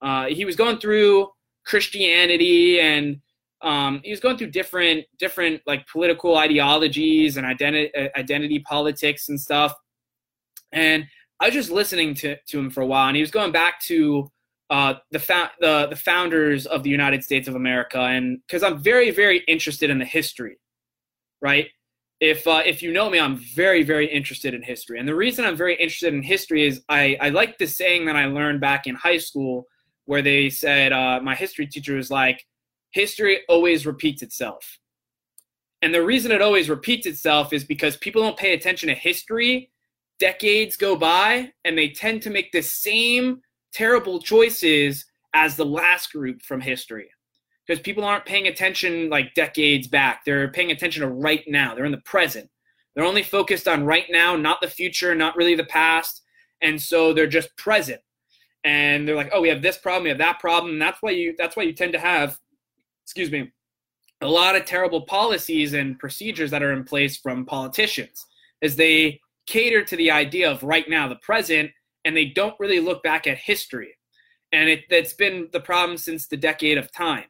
uh, 0.00 0.26
he 0.26 0.44
was 0.44 0.56
going 0.56 0.78
through 0.78 1.28
Christianity 1.68 2.80
and 2.80 3.20
um, 3.60 4.00
he 4.04 4.10
was 4.10 4.20
going 4.20 4.36
through 4.36 4.50
different, 4.50 5.04
different 5.18 5.60
like 5.66 5.86
political 5.86 6.36
ideologies 6.36 7.36
and 7.36 7.46
identity, 7.46 7.90
identity 8.16 8.60
politics 8.60 9.28
and 9.28 9.40
stuff. 9.40 9.74
And 10.72 11.06
I 11.40 11.46
was 11.46 11.54
just 11.54 11.70
listening 11.70 12.14
to, 12.16 12.36
to 12.36 12.58
him 12.58 12.70
for 12.70 12.82
a 12.82 12.86
while, 12.86 13.08
and 13.08 13.16
he 13.16 13.22
was 13.22 13.30
going 13.30 13.52
back 13.52 13.80
to 13.82 14.30
uh, 14.70 14.94
the, 15.10 15.18
fa- 15.18 15.52
the 15.60 15.86
the 15.88 15.96
founders 15.96 16.66
of 16.66 16.82
the 16.82 16.90
United 16.90 17.24
States 17.24 17.48
of 17.48 17.54
America, 17.54 17.98
and 17.98 18.38
because 18.46 18.62
I'm 18.62 18.78
very 18.78 19.10
very 19.10 19.38
interested 19.48 19.88
in 19.88 19.98
the 19.98 20.04
history, 20.04 20.58
right? 21.40 21.68
If 22.20 22.46
uh, 22.46 22.62
if 22.66 22.82
you 22.82 22.92
know 22.92 23.08
me, 23.08 23.18
I'm 23.18 23.36
very 23.36 23.82
very 23.82 24.06
interested 24.06 24.52
in 24.52 24.62
history, 24.62 24.98
and 24.98 25.08
the 25.08 25.14
reason 25.14 25.44
I'm 25.44 25.56
very 25.56 25.74
interested 25.74 26.12
in 26.12 26.22
history 26.22 26.66
is 26.66 26.82
I 26.88 27.16
I 27.20 27.30
like 27.30 27.56
the 27.56 27.66
saying 27.66 28.06
that 28.06 28.16
I 28.16 28.26
learned 28.26 28.60
back 28.60 28.86
in 28.86 28.94
high 28.94 29.18
school, 29.18 29.66
where 30.08 30.22
they 30.22 30.48
said 30.48 30.90
uh, 30.90 31.20
my 31.22 31.34
history 31.34 31.66
teacher 31.66 31.94
was 31.94 32.10
like, 32.10 32.46
history 32.92 33.40
always 33.46 33.86
repeats 33.86 34.22
itself, 34.22 34.78
and 35.82 35.94
the 35.94 36.04
reason 36.04 36.32
it 36.32 36.42
always 36.42 36.68
repeats 36.68 37.06
itself 37.06 37.52
is 37.52 37.64
because 37.64 37.96
people 37.96 38.22
don't 38.22 38.36
pay 38.36 38.54
attention 38.54 38.88
to 38.88 38.94
history. 38.94 39.70
Decades 40.18 40.76
go 40.76 40.96
by 40.96 41.52
and 41.64 41.78
they 41.78 41.90
tend 41.90 42.22
to 42.22 42.30
make 42.30 42.50
the 42.50 42.62
same 42.62 43.40
terrible 43.72 44.20
choices 44.20 45.04
as 45.34 45.54
the 45.54 45.64
last 45.64 46.12
group 46.12 46.42
from 46.42 46.60
history. 46.60 47.10
Because 47.66 47.80
people 47.80 48.02
aren't 48.02 48.24
paying 48.24 48.48
attention 48.48 49.10
like 49.10 49.34
decades 49.34 49.86
back. 49.86 50.24
They're 50.24 50.50
paying 50.50 50.72
attention 50.72 51.02
to 51.02 51.08
right 51.08 51.44
now. 51.46 51.74
They're 51.74 51.84
in 51.84 51.92
the 51.92 51.98
present. 51.98 52.50
They're 52.94 53.04
only 53.04 53.22
focused 53.22 53.68
on 53.68 53.84
right 53.84 54.06
now 54.10 54.34
not 54.34 54.60
the 54.60 54.68
future 54.68 55.14
not 55.14 55.36
really 55.36 55.54
the 55.54 55.64
past. 55.64 56.22
And 56.60 56.80
so 56.80 57.12
they're 57.12 57.28
just 57.28 57.56
present 57.56 58.00
and 58.68 59.06
they're 59.06 59.16
like 59.16 59.30
oh 59.32 59.40
we 59.40 59.48
have 59.48 59.62
this 59.62 59.78
problem 59.78 60.02
we 60.02 60.08
have 60.08 60.18
that 60.18 60.38
problem 60.38 60.72
and 60.72 60.82
that's 60.82 61.00
why 61.00 61.10
you 61.10 61.34
that's 61.38 61.56
why 61.56 61.62
you 61.62 61.72
tend 61.72 61.92
to 61.92 61.98
have 61.98 62.38
excuse 63.04 63.30
me 63.30 63.50
a 64.20 64.28
lot 64.28 64.56
of 64.56 64.64
terrible 64.64 65.02
policies 65.02 65.74
and 65.74 65.98
procedures 65.98 66.50
that 66.50 66.62
are 66.62 66.72
in 66.72 66.84
place 66.84 67.16
from 67.16 67.46
politicians 67.46 68.26
is 68.60 68.74
they 68.74 69.20
cater 69.46 69.84
to 69.84 69.96
the 69.96 70.10
idea 70.10 70.50
of 70.50 70.62
right 70.62 70.88
now, 70.88 71.08
the 71.08 71.16
present, 71.16 71.70
and 72.04 72.16
they 72.16 72.26
don't 72.26 72.58
really 72.58 72.80
look 72.80 73.02
back 73.02 73.26
at 73.26 73.38
history. 73.38 73.94
And 74.52 74.68
it, 74.68 74.84
that's 74.90 75.12
been 75.12 75.48
the 75.52 75.60
problem 75.60 75.96
since 75.96 76.26
the 76.26 76.36
decade 76.36 76.78
of 76.78 76.90
time. 76.90 77.24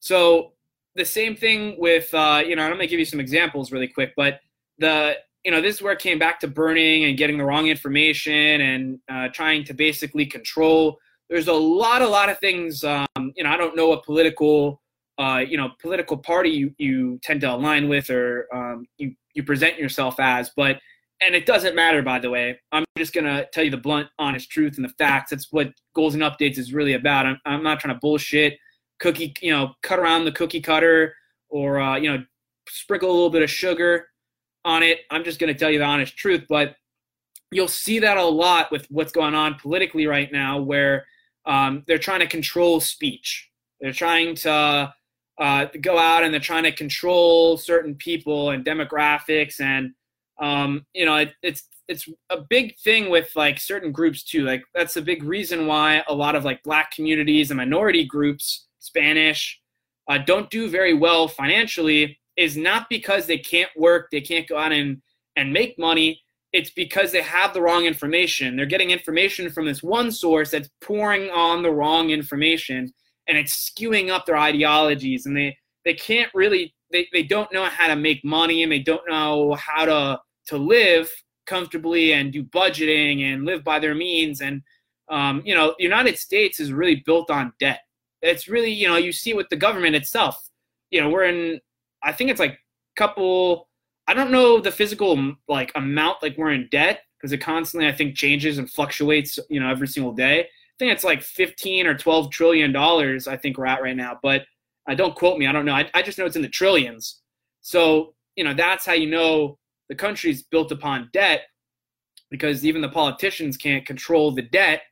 So 0.00 0.52
the 0.96 1.04
same 1.04 1.36
thing 1.36 1.76
with, 1.78 2.12
uh, 2.12 2.42
you 2.44 2.56
know, 2.56 2.62
I'm 2.62 2.70
going 2.70 2.80
to 2.80 2.86
give 2.86 2.98
you 2.98 3.04
some 3.04 3.20
examples 3.20 3.70
really 3.70 3.88
quick, 3.88 4.12
but 4.16 4.40
the, 4.78 5.16
you 5.44 5.50
know, 5.50 5.60
this 5.60 5.76
is 5.76 5.82
where 5.82 5.92
it 5.92 5.98
came 5.98 6.18
back 6.18 6.38
to 6.40 6.48
burning 6.48 7.04
and 7.04 7.18
getting 7.18 7.36
the 7.36 7.44
wrong 7.44 7.66
information 7.66 8.60
and 8.60 8.98
uh, 9.08 9.28
trying 9.28 9.64
to 9.64 9.74
basically 9.74 10.24
control. 10.24 10.98
There's 11.28 11.48
a 11.48 11.52
lot, 11.52 12.02
a 12.02 12.08
lot 12.08 12.28
of 12.28 12.38
things. 12.38 12.84
Um, 12.84 13.06
you 13.16 13.44
know, 13.44 13.50
I 13.50 13.56
don't 13.56 13.74
know 13.74 13.88
what 13.88 14.04
political, 14.04 14.80
uh, 15.18 15.42
you 15.46 15.56
know, 15.56 15.70
political 15.80 16.16
party 16.16 16.50
you, 16.50 16.74
you 16.78 17.18
tend 17.22 17.40
to 17.40 17.52
align 17.52 17.88
with 17.88 18.10
or 18.10 18.46
um, 18.54 18.86
you 18.98 19.14
you 19.34 19.42
present 19.42 19.78
yourself 19.78 20.20
as, 20.20 20.50
but 20.54 20.78
and 21.24 21.34
it 21.34 21.46
doesn't 21.46 21.74
matter, 21.74 22.02
by 22.02 22.18
the 22.18 22.28
way. 22.28 22.60
I'm 22.70 22.84
just 22.98 23.14
to 23.14 23.48
tell 23.52 23.64
you 23.64 23.70
the 23.70 23.76
blunt, 23.76 24.08
honest 24.18 24.50
truth 24.50 24.76
and 24.76 24.84
the 24.84 24.92
facts. 24.98 25.30
That's 25.30 25.50
what 25.50 25.72
Goals 25.94 26.14
and 26.14 26.22
Updates 26.22 26.58
is 26.58 26.74
really 26.74 26.94
about. 26.94 27.26
I'm, 27.26 27.38
I'm 27.46 27.62
not 27.62 27.80
trying 27.80 27.94
to 27.94 28.00
bullshit, 28.00 28.58
cookie, 28.98 29.32
you 29.40 29.52
know, 29.52 29.72
cut 29.82 29.98
around 29.98 30.24
the 30.24 30.32
cookie 30.32 30.60
cutter 30.60 31.14
or, 31.48 31.80
uh, 31.80 31.96
you 31.96 32.10
know, 32.10 32.24
sprinkle 32.68 33.10
a 33.10 33.12
little 33.12 33.30
bit 33.30 33.42
of 33.42 33.50
sugar 33.50 34.06
on 34.64 34.82
it. 34.82 35.00
I'm 35.10 35.24
just 35.24 35.38
going 35.38 35.52
to 35.52 35.58
tell 35.58 35.70
you 35.70 35.78
the 35.78 35.84
honest 35.84 36.16
truth. 36.16 36.44
But 36.48 36.76
you'll 37.50 37.68
see 37.68 37.98
that 38.00 38.16
a 38.16 38.24
lot 38.24 38.70
with 38.70 38.86
what's 38.90 39.12
going 39.12 39.34
on 39.34 39.56
politically 39.56 40.06
right 40.06 40.30
now, 40.32 40.60
where 40.60 41.06
um, 41.46 41.84
they're 41.86 41.98
trying 41.98 42.20
to 42.20 42.26
control 42.26 42.80
speech. 42.80 43.50
They're 43.80 43.92
trying 43.92 44.36
to 44.36 44.94
uh, 45.40 45.66
go 45.80 45.98
out 45.98 46.22
and 46.22 46.32
they're 46.32 46.40
trying 46.40 46.64
to 46.64 46.72
control 46.72 47.56
certain 47.56 47.94
people 47.96 48.50
and 48.50 48.64
demographics 48.64 49.60
and 49.60 49.92
um, 50.42 50.84
you 50.92 51.04
know, 51.04 51.16
it, 51.16 51.34
it's 51.42 51.68
it's 51.88 52.08
a 52.30 52.38
big 52.40 52.76
thing 52.78 53.10
with 53.10 53.30
like 53.36 53.60
certain 53.60 53.92
groups 53.92 54.22
too. 54.22 54.44
Like 54.44 54.62
that's 54.74 54.96
a 54.96 55.02
big 55.02 55.22
reason 55.22 55.66
why 55.66 56.02
a 56.08 56.14
lot 56.14 56.34
of 56.34 56.44
like 56.44 56.62
black 56.62 56.90
communities 56.90 57.50
and 57.50 57.58
minority 57.58 58.04
groups, 58.04 58.66
Spanish, 58.78 59.60
uh, 60.08 60.18
don't 60.18 60.50
do 60.50 60.68
very 60.68 60.94
well 60.94 61.28
financially. 61.28 62.18
Is 62.36 62.56
not 62.56 62.88
because 62.88 63.26
they 63.26 63.38
can't 63.38 63.70
work, 63.76 64.08
they 64.10 64.20
can't 64.20 64.48
go 64.48 64.56
out 64.58 64.72
and 64.72 65.02
and 65.36 65.52
make 65.52 65.78
money. 65.78 66.20
It's 66.52 66.70
because 66.70 67.12
they 67.12 67.22
have 67.22 67.54
the 67.54 67.62
wrong 67.62 67.86
information. 67.86 68.56
They're 68.56 68.66
getting 68.66 68.90
information 68.90 69.50
from 69.50 69.64
this 69.66 69.82
one 69.82 70.10
source 70.12 70.50
that's 70.50 70.68
pouring 70.82 71.30
on 71.30 71.62
the 71.62 71.70
wrong 71.70 72.10
information, 72.10 72.92
and 73.26 73.38
it's 73.38 73.70
skewing 73.70 74.10
up 74.10 74.26
their 74.26 74.36
ideologies. 74.36 75.26
And 75.26 75.36
they 75.36 75.56
they 75.84 75.94
can't 75.94 76.30
really 76.34 76.74
they, 76.90 77.08
they 77.12 77.22
don't 77.22 77.52
know 77.52 77.64
how 77.64 77.88
to 77.88 77.96
make 77.96 78.24
money 78.24 78.62
and 78.62 78.70
they 78.70 78.78
don't 78.78 79.08
know 79.08 79.54
how 79.54 79.84
to 79.86 80.20
to 80.48 80.58
live 80.58 81.10
comfortably 81.46 82.12
and 82.12 82.32
do 82.32 82.44
budgeting 82.44 83.22
and 83.22 83.44
live 83.44 83.64
by 83.64 83.78
their 83.78 83.94
means 83.94 84.40
and 84.42 84.62
um, 85.08 85.42
you 85.44 85.54
know 85.54 85.74
the 85.78 85.84
united 85.84 86.18
states 86.18 86.60
is 86.60 86.72
really 86.72 87.02
built 87.04 87.30
on 87.30 87.52
debt 87.58 87.80
It's 88.22 88.48
really, 88.48 88.70
you 88.70 88.88
know, 88.88 88.96
you 88.96 89.12
see 89.12 89.34
with 89.34 89.48
the 89.48 89.56
government 89.56 89.96
itself. 89.96 90.48
You 90.90 91.00
know, 91.00 91.10
we're 91.10 91.24
in, 91.24 91.60
I 92.02 92.12
think 92.12 92.30
it's 92.30 92.40
like 92.40 92.58
couple, 92.96 93.68
I 94.06 94.14
don't 94.14 94.30
know 94.30 94.60
the 94.60 94.70
physical 94.70 95.34
like 95.48 95.72
amount 95.74 96.22
like 96.22 96.36
we're 96.36 96.52
in 96.52 96.68
debt 96.70 97.00
because 97.16 97.32
it 97.32 97.38
constantly, 97.38 97.88
I 97.88 97.92
think, 97.92 98.16
changes 98.16 98.58
and 98.58 98.70
fluctuates, 98.70 99.38
you 99.48 99.60
know, 99.60 99.70
every 99.70 99.88
single 99.88 100.12
day. 100.12 100.40
I 100.40 100.74
think 100.78 100.92
it's 100.92 101.04
like 101.04 101.22
15 101.22 101.86
or 101.86 101.96
12 101.96 102.30
trillion 102.30 102.72
dollars, 102.72 103.28
I 103.28 103.36
think 103.36 103.56
we're 103.56 103.66
at 103.66 103.82
right 103.82 103.96
now. 103.96 104.18
But 104.22 104.42
uh, 104.88 104.94
don't 104.94 105.14
quote 105.14 105.38
me, 105.38 105.46
I 105.46 105.52
don't 105.52 105.64
know. 105.64 105.74
I, 105.74 105.88
I 105.94 106.02
just 106.02 106.18
know 106.18 106.24
it's 106.24 106.36
in 106.36 106.42
the 106.42 106.48
trillions. 106.48 107.20
So, 107.60 108.14
you 108.34 108.42
know, 108.42 108.54
that's 108.54 108.84
how 108.84 108.94
you 108.94 109.08
know 109.08 109.58
the 109.88 109.94
country's 109.94 110.42
built 110.42 110.72
upon 110.72 111.10
debt 111.12 111.42
because 112.30 112.64
even 112.66 112.80
the 112.80 112.88
politicians 112.88 113.56
can't 113.56 113.86
control 113.86 114.32
the 114.32 114.42
debt 114.42 114.82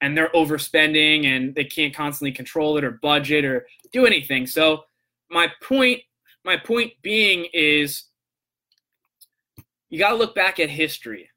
and 0.00 0.16
they're 0.16 0.30
overspending 0.30 1.26
and 1.26 1.54
they 1.54 1.64
can't 1.64 1.94
constantly 1.94 2.30
control 2.32 2.76
it 2.76 2.84
or 2.84 2.92
budget 3.02 3.44
or 3.44 3.66
do 3.92 4.06
anything. 4.06 4.46
So 4.46 4.84
my 5.30 5.48
point 5.62 6.00
my 6.44 6.56
point 6.56 6.92
being 7.02 7.46
is 7.52 8.04
you 9.88 9.98
got 9.98 10.10
to 10.10 10.16
look 10.16 10.34
back 10.34 10.60
at 10.60 10.70
history. 10.70 11.28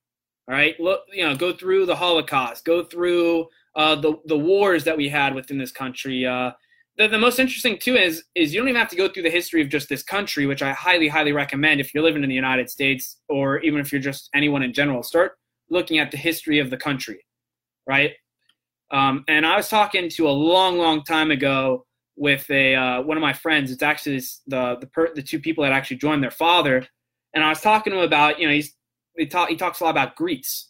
All 0.47 0.55
right, 0.55 0.77
look, 0.79 1.01
you 1.11 1.25
know, 1.25 1.35
go 1.35 1.53
through 1.53 1.85
the 1.85 1.95
Holocaust, 1.95 2.65
go 2.65 2.83
through 2.83 3.47
uh, 3.75 3.95
the 3.95 4.15
the 4.25 4.37
wars 4.37 4.83
that 4.83 4.97
we 4.97 5.09
had 5.09 5.33
within 5.33 5.57
this 5.57 5.71
country. 5.71 6.25
Uh, 6.25 6.51
the, 6.97 7.07
the 7.07 7.17
most 7.17 7.39
interesting 7.39 7.77
too 7.77 7.95
is 7.95 8.23
is 8.35 8.53
you 8.53 8.59
don't 8.59 8.67
even 8.67 8.79
have 8.79 8.89
to 8.89 8.97
go 8.97 9.07
through 9.07 9.23
the 9.23 9.29
history 9.29 9.61
of 9.61 9.69
just 9.69 9.87
this 9.87 10.03
country, 10.03 10.45
which 10.45 10.61
I 10.61 10.73
highly 10.73 11.07
highly 11.07 11.31
recommend 11.31 11.79
if 11.79 11.93
you're 11.93 12.03
living 12.03 12.23
in 12.23 12.29
the 12.29 12.35
United 12.35 12.69
States 12.69 13.17
or 13.29 13.59
even 13.59 13.79
if 13.79 13.91
you're 13.91 14.01
just 14.01 14.29
anyone 14.35 14.63
in 14.63 14.73
general. 14.73 15.01
Start 15.01 15.37
looking 15.69 15.97
at 15.97 16.11
the 16.11 16.17
history 16.17 16.59
of 16.59 16.69
the 16.69 16.77
country, 16.77 17.25
right? 17.87 18.11
Um, 18.91 19.23
and 19.27 19.45
I 19.45 19.55
was 19.55 19.69
talking 19.69 20.09
to 20.09 20.27
a 20.27 20.31
long, 20.31 20.77
long 20.77 21.03
time 21.03 21.31
ago 21.31 21.85
with 22.16 22.49
a 22.49 22.76
uh, 22.76 23.01
one 23.01 23.18
of 23.18 23.22
my 23.22 23.34
friends. 23.34 23.72
It's 23.72 23.84
actually 23.84 24.22
the 24.47 24.78
the 24.80 24.88
per, 24.88 25.14
the 25.14 25.24
two 25.24 25.39
people 25.39 25.64
that 25.64 25.74
actually 25.74 25.97
joined 25.97 26.24
their 26.24 26.32
father, 26.32 26.88
and 27.34 27.43
I 27.43 27.49
was 27.49 27.61
talking 27.61 27.91
to 27.91 27.99
him 27.99 28.05
about 28.05 28.39
you 28.39 28.47
know 28.47 28.53
he's 28.53 28.76
he 29.18 29.26
talk 29.26 29.49
he 29.49 29.55
talks 29.55 29.80
a 29.80 29.84
lot 29.84 29.91
about 29.91 30.16
Greece, 30.16 30.70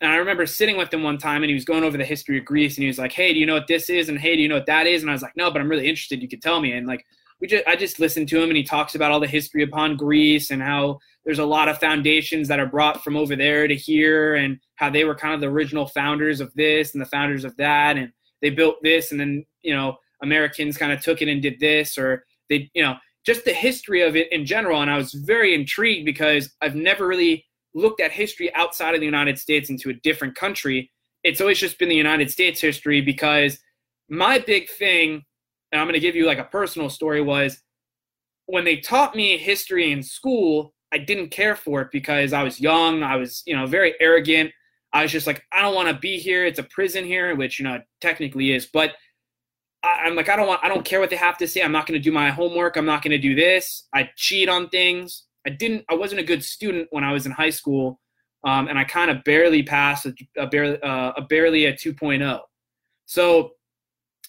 and 0.00 0.10
I 0.10 0.16
remember 0.16 0.46
sitting 0.46 0.76
with 0.76 0.92
him 0.92 1.02
one 1.02 1.18
time 1.18 1.42
and 1.42 1.50
he 1.50 1.54
was 1.54 1.64
going 1.64 1.84
over 1.84 1.96
the 1.96 2.04
history 2.04 2.38
of 2.38 2.44
Greece 2.44 2.76
and 2.76 2.82
he 2.82 2.88
was 2.88 2.98
like, 2.98 3.12
hey, 3.12 3.32
do 3.32 3.38
you 3.38 3.46
know 3.46 3.54
what 3.54 3.68
this 3.68 3.88
is? 3.88 4.08
And 4.08 4.18
hey, 4.18 4.34
do 4.34 4.42
you 4.42 4.48
know 4.48 4.56
what 4.56 4.66
that 4.66 4.86
is? 4.86 5.02
And 5.02 5.10
I 5.10 5.14
was 5.14 5.22
like, 5.22 5.36
no, 5.36 5.50
but 5.50 5.60
I'm 5.60 5.68
really 5.68 5.88
interested. 5.88 6.20
You 6.20 6.28
could 6.28 6.42
tell 6.42 6.60
me. 6.60 6.72
And 6.72 6.86
like 6.86 7.04
we 7.40 7.46
just 7.46 7.64
I 7.66 7.76
just 7.76 8.00
listened 8.00 8.28
to 8.28 8.42
him 8.42 8.50
and 8.50 8.56
he 8.56 8.64
talks 8.64 8.94
about 8.94 9.10
all 9.10 9.20
the 9.20 9.26
history 9.26 9.62
upon 9.62 9.96
Greece 9.96 10.50
and 10.50 10.60
how 10.60 10.98
there's 11.24 11.38
a 11.38 11.44
lot 11.44 11.68
of 11.68 11.78
foundations 11.78 12.48
that 12.48 12.58
are 12.58 12.66
brought 12.66 13.04
from 13.04 13.16
over 13.16 13.36
there 13.36 13.68
to 13.68 13.74
here 13.74 14.34
and 14.34 14.58
how 14.74 14.90
they 14.90 15.04
were 15.04 15.14
kind 15.14 15.34
of 15.34 15.40
the 15.40 15.46
original 15.46 15.86
founders 15.86 16.40
of 16.40 16.52
this 16.54 16.94
and 16.94 17.00
the 17.00 17.06
founders 17.06 17.44
of 17.44 17.56
that 17.56 17.96
and 17.96 18.12
they 18.40 18.50
built 18.50 18.76
this 18.82 19.12
and 19.12 19.20
then 19.20 19.44
you 19.62 19.74
know 19.74 19.96
Americans 20.22 20.76
kind 20.76 20.92
of 20.92 21.00
took 21.00 21.22
it 21.22 21.28
and 21.28 21.42
did 21.42 21.58
this 21.60 21.98
or 21.98 22.24
they 22.48 22.70
you 22.74 22.82
know 22.82 22.96
just 23.24 23.44
the 23.44 23.52
history 23.52 24.02
of 24.02 24.16
it 24.16 24.30
in 24.32 24.44
general 24.44 24.82
and 24.82 24.90
I 24.90 24.96
was 24.96 25.12
very 25.12 25.54
intrigued 25.54 26.04
because 26.04 26.52
I've 26.60 26.74
never 26.74 27.06
really 27.06 27.44
looked 27.74 28.00
at 28.00 28.12
history 28.12 28.54
outside 28.54 28.94
of 28.94 29.00
the 29.00 29.06
United 29.06 29.38
States 29.38 29.70
into 29.70 29.90
a 29.90 29.94
different 29.94 30.34
country 30.34 30.90
it's 31.24 31.40
always 31.40 31.58
just 31.58 31.78
been 31.78 31.88
the 31.88 31.94
United 31.94 32.30
States 32.30 32.60
history 32.60 33.00
because 33.00 33.58
my 34.08 34.38
big 34.38 34.68
thing 34.68 35.22
and 35.70 35.80
I'm 35.80 35.86
going 35.86 35.94
to 35.94 36.00
give 36.00 36.16
you 36.16 36.26
like 36.26 36.38
a 36.38 36.44
personal 36.44 36.90
story 36.90 37.20
was 37.20 37.60
when 38.46 38.64
they 38.64 38.76
taught 38.76 39.14
me 39.14 39.38
history 39.38 39.92
in 39.92 40.02
school 40.02 40.74
I 40.92 40.98
didn't 40.98 41.30
care 41.30 41.56
for 41.56 41.80
it 41.80 41.88
because 41.90 42.34
I 42.34 42.42
was 42.42 42.60
young. 42.60 43.02
I 43.02 43.16
was, 43.16 43.42
you 43.46 43.56
know, 43.56 43.66
very 43.66 43.94
arrogant. 43.98 44.52
I 44.92 45.02
was 45.02 45.10
just 45.10 45.26
like, 45.26 45.42
I 45.50 45.62
don't 45.62 45.74
want 45.74 45.88
to 45.88 45.94
be 45.94 46.18
here. 46.18 46.44
It's 46.44 46.58
a 46.58 46.64
prison 46.64 47.04
here, 47.04 47.34
which 47.34 47.58
you 47.58 47.64
know 47.64 47.80
technically 48.02 48.52
is. 48.52 48.66
But 48.66 48.92
I, 49.82 50.06
am 50.06 50.14
like, 50.14 50.28
I 50.28 50.36
don't 50.36 50.46
want. 50.46 50.60
I 50.62 50.68
don't 50.68 50.84
care 50.84 51.00
what 51.00 51.10
they 51.10 51.16
have 51.16 51.38
to 51.38 51.48
say. 51.48 51.62
I'm 51.62 51.72
not 51.72 51.86
going 51.86 51.98
to 51.98 52.02
do 52.02 52.12
my 52.12 52.30
homework. 52.30 52.76
I'm 52.76 52.86
not 52.86 53.02
going 53.02 53.10
to 53.10 53.18
do 53.18 53.34
this. 53.34 53.88
I 53.92 54.10
cheat 54.16 54.48
on 54.48 54.68
things. 54.68 55.24
I 55.46 55.50
didn't. 55.50 55.84
I 55.90 55.94
wasn't 55.94 56.20
a 56.20 56.24
good 56.24 56.44
student 56.44 56.88
when 56.90 57.04
I 57.04 57.12
was 57.12 57.26
in 57.26 57.32
high 57.32 57.50
school, 57.50 58.00
um, 58.44 58.68
and 58.68 58.78
I 58.78 58.84
kind 58.84 59.10
of 59.10 59.24
barely 59.24 59.62
passed 59.62 60.06
a, 60.06 60.14
a 60.36 60.46
barely 60.46 60.80
uh, 60.82 61.12
a 61.16 61.22
barely 61.22 61.66
a 61.66 61.72
2.0. 61.72 62.40
So 63.06 63.52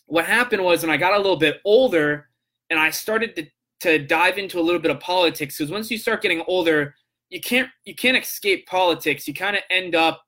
what 0.07 0.25
happened 0.25 0.63
was 0.63 0.81
when 0.81 0.91
I 0.91 0.97
got 0.97 1.13
a 1.13 1.17
little 1.17 1.37
bit 1.37 1.61
older 1.65 2.29
and 2.69 2.79
I 2.79 2.89
started 2.89 3.35
to 3.35 3.45
to 3.81 3.99
dive 3.99 4.37
into 4.37 4.59
a 4.59 4.61
little 4.61 4.81
bit 4.81 4.91
of 4.91 4.99
politics 4.99 5.57
because 5.57 5.71
once 5.71 5.91
you 5.91 5.97
start 5.97 6.21
getting 6.21 6.41
older, 6.47 6.95
you 7.29 7.41
can't 7.41 7.69
you 7.85 7.95
can't 7.95 8.17
escape 8.17 8.65
politics. 8.65 9.27
You 9.27 9.33
kind 9.33 9.55
of 9.55 9.63
end 9.69 9.93
up 9.93 10.23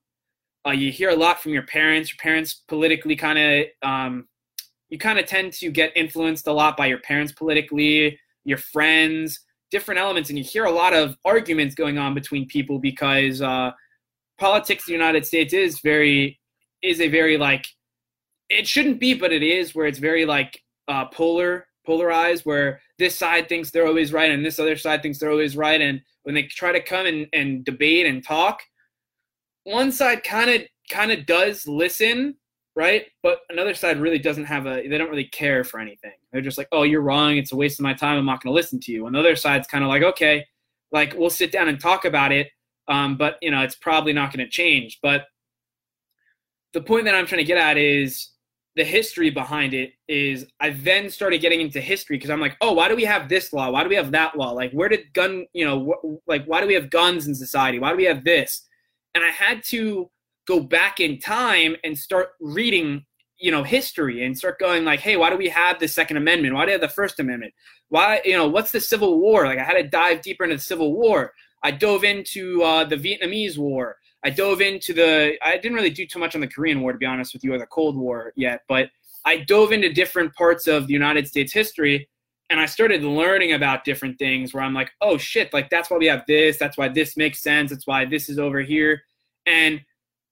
uh, 0.67 0.71
you 0.71 0.91
hear 0.91 1.09
a 1.09 1.15
lot 1.15 1.41
from 1.41 1.53
your 1.53 1.63
parents. 1.63 2.11
Your 2.11 2.17
parents 2.17 2.63
politically 2.67 3.15
kind 3.15 3.39
of 3.39 3.89
um, 3.89 4.27
you 4.95 4.99
kind 4.99 5.19
of 5.19 5.25
tend 5.25 5.51
to 5.51 5.69
get 5.69 5.91
influenced 5.93 6.47
a 6.47 6.53
lot 6.53 6.77
by 6.77 6.85
your 6.85 6.99
parents 6.99 7.33
politically, 7.33 8.17
your 8.45 8.57
friends, 8.57 9.41
different 9.69 9.99
elements, 9.99 10.29
and 10.29 10.39
you 10.39 10.43
hear 10.45 10.63
a 10.63 10.71
lot 10.71 10.93
of 10.93 11.17
arguments 11.25 11.75
going 11.75 11.97
on 11.97 12.13
between 12.13 12.47
people 12.47 12.79
because 12.79 13.41
uh, 13.41 13.71
politics 14.39 14.87
in 14.87 14.93
the 14.93 14.97
United 14.97 15.25
States 15.25 15.53
is 15.53 15.81
very 15.81 16.39
is 16.81 17.01
a 17.01 17.09
very 17.09 17.35
like 17.35 17.67
it 18.49 18.65
shouldn't 18.65 19.01
be, 19.01 19.13
but 19.13 19.33
it 19.33 19.43
is 19.43 19.75
where 19.75 19.85
it's 19.85 19.99
very 19.99 20.25
like 20.25 20.63
uh, 20.87 21.03
polar 21.07 21.67
polarized 21.85 22.45
where 22.45 22.79
this 22.97 23.17
side 23.17 23.49
thinks 23.49 23.71
they're 23.71 23.87
always 23.87 24.13
right 24.13 24.31
and 24.31 24.45
this 24.45 24.59
other 24.59 24.77
side 24.77 25.01
thinks 25.01 25.19
they're 25.19 25.29
always 25.29 25.57
right 25.57 25.81
and 25.81 25.99
when 26.23 26.33
they 26.33 26.43
try 26.43 26.71
to 26.71 26.81
come 26.81 27.05
and, 27.05 27.27
and 27.33 27.65
debate 27.65 28.05
and 28.05 28.25
talk 28.25 28.61
one 29.65 29.91
side 29.91 30.23
kind 30.23 30.49
of 30.49 30.61
kind 30.89 31.11
of 31.11 31.25
does 31.25 31.67
listen 31.67 32.35
right 32.75 33.05
but 33.23 33.39
another 33.49 33.73
side 33.73 33.99
really 33.99 34.19
doesn't 34.19 34.45
have 34.45 34.65
a 34.65 34.87
they 34.87 34.97
don't 34.97 35.09
really 35.09 35.27
care 35.27 35.63
for 35.63 35.79
anything 35.79 36.11
they're 36.31 36.41
just 36.41 36.57
like 36.57 36.67
oh 36.71 36.83
you're 36.83 37.01
wrong 37.01 37.37
it's 37.37 37.51
a 37.51 37.55
waste 37.55 37.79
of 37.79 37.83
my 37.83 37.93
time 37.93 38.17
i'm 38.17 38.25
not 38.25 38.41
going 38.43 38.51
to 38.51 38.55
listen 38.55 38.79
to 38.79 38.91
you 38.91 39.05
and 39.05 39.15
the 39.15 39.19
other 39.19 39.35
side's 39.35 39.67
kind 39.67 39.83
of 39.83 39.89
like 39.89 40.03
okay 40.03 40.45
like 40.91 41.13
we'll 41.17 41.29
sit 41.29 41.51
down 41.51 41.67
and 41.67 41.79
talk 41.79 42.05
about 42.05 42.31
it 42.31 42.47
um, 42.87 43.17
but 43.17 43.37
you 43.41 43.49
know 43.49 43.61
it's 43.61 43.75
probably 43.75 44.13
not 44.13 44.31
going 44.31 44.45
to 44.45 44.51
change 44.51 44.99
but 45.01 45.25
the 46.73 46.81
point 46.81 47.05
that 47.05 47.15
i'm 47.15 47.25
trying 47.25 47.39
to 47.39 47.45
get 47.45 47.57
at 47.57 47.77
is 47.77 48.31
the 48.75 48.83
history 48.83 49.29
behind 49.29 49.73
it 49.73 49.93
is 50.07 50.45
I 50.59 50.71
then 50.71 51.09
started 51.09 51.39
getting 51.39 51.61
into 51.61 51.79
history 51.79 52.17
because 52.17 52.29
I'm 52.29 52.41
like, 52.41 52.57
oh, 52.59 52.73
why 52.73 52.89
do 52.89 52.95
we 52.95 53.05
have 53.05 53.29
this 53.29 53.53
law? 53.53 53.69
Why 53.69 53.83
do 53.83 53.89
we 53.89 53.95
have 53.95 54.11
that 54.11 54.37
law? 54.37 54.51
Like, 54.51 54.71
where 54.73 54.89
did 54.89 55.13
gun, 55.13 55.45
you 55.53 55.63
know, 55.63 55.93
wh- 56.03 56.27
like, 56.27 56.43
why 56.45 56.59
do 56.59 56.67
we 56.67 56.73
have 56.73 56.89
guns 56.89 57.27
in 57.27 57.35
society? 57.35 57.79
Why 57.79 57.91
do 57.91 57.95
we 57.95 58.03
have 58.03 58.25
this? 58.25 58.67
And 59.13 59.23
I 59.23 59.29
had 59.29 59.63
to 59.67 60.09
go 60.47 60.59
back 60.59 60.99
in 60.99 61.19
time 61.19 61.75
and 61.83 61.97
start 61.97 62.29
reading, 62.39 63.05
you 63.37 63.51
know, 63.51 63.63
history 63.63 64.25
and 64.25 64.37
start 64.37 64.59
going 64.59 64.85
like, 64.85 64.99
hey, 64.99 65.17
why 65.17 65.29
do 65.29 65.37
we 65.37 65.49
have 65.49 65.79
the 65.79 65.87
Second 65.87 66.17
Amendment? 66.17 66.53
Why 66.53 66.61
do 66.61 66.67
we 66.67 66.71
have 66.73 66.81
the 66.81 66.89
First 66.89 67.19
Amendment? 67.19 67.53
Why, 67.89 68.21
you 68.23 68.37
know, 68.37 68.47
what's 68.47 68.71
the 68.71 68.81
Civil 68.81 69.19
War? 69.19 69.45
Like, 69.45 69.59
I 69.59 69.63
had 69.63 69.73
to 69.73 69.83
dive 69.83 70.21
deeper 70.21 70.43
into 70.43 70.57
the 70.57 70.61
Civil 70.61 70.93
War. 70.93 71.33
I 71.63 71.71
dove 71.71 72.03
into 72.03 72.61
uh, 72.63 72.83
the 72.83 72.95
Vietnamese 72.95 73.57
War. 73.57 73.97
I 74.25 74.31
dove 74.31 74.59
into 74.59 74.91
the. 74.91 75.37
I 75.43 75.57
didn't 75.57 75.75
really 75.75 75.91
do 75.91 76.07
too 76.07 76.17
much 76.17 76.33
on 76.33 76.41
the 76.41 76.47
Korean 76.47 76.81
War, 76.81 76.91
to 76.91 76.97
be 76.97 77.05
honest 77.05 77.33
with 77.33 77.43
you, 77.43 77.53
or 77.53 77.59
the 77.59 77.67
Cold 77.67 77.95
War 77.95 78.33
yet, 78.35 78.61
but 78.67 78.89
I 79.23 79.37
dove 79.37 79.71
into 79.71 79.93
different 79.93 80.33
parts 80.33 80.67
of 80.67 80.87
the 80.87 80.93
United 80.93 81.27
States 81.27 81.53
history, 81.53 82.09
and 82.49 82.59
I 82.59 82.65
started 82.65 83.03
learning 83.03 83.53
about 83.53 83.83
different 83.83 84.17
things. 84.17 84.51
Where 84.51 84.63
I'm 84.63 84.73
like, 84.73 84.91
oh 84.99 85.17
shit, 85.19 85.53
like 85.53 85.69
that's 85.69 85.91
why 85.91 85.97
we 85.97 86.07
have 86.07 86.23
this. 86.27 86.57
That's 86.57 86.75
why 86.75 86.89
this 86.89 87.15
makes 87.15 87.39
sense. 87.39 87.69
That's 87.69 87.85
why 87.85 88.05
this 88.05 88.27
is 88.27 88.39
over 88.39 88.61
here, 88.61 89.03
and 89.45 89.81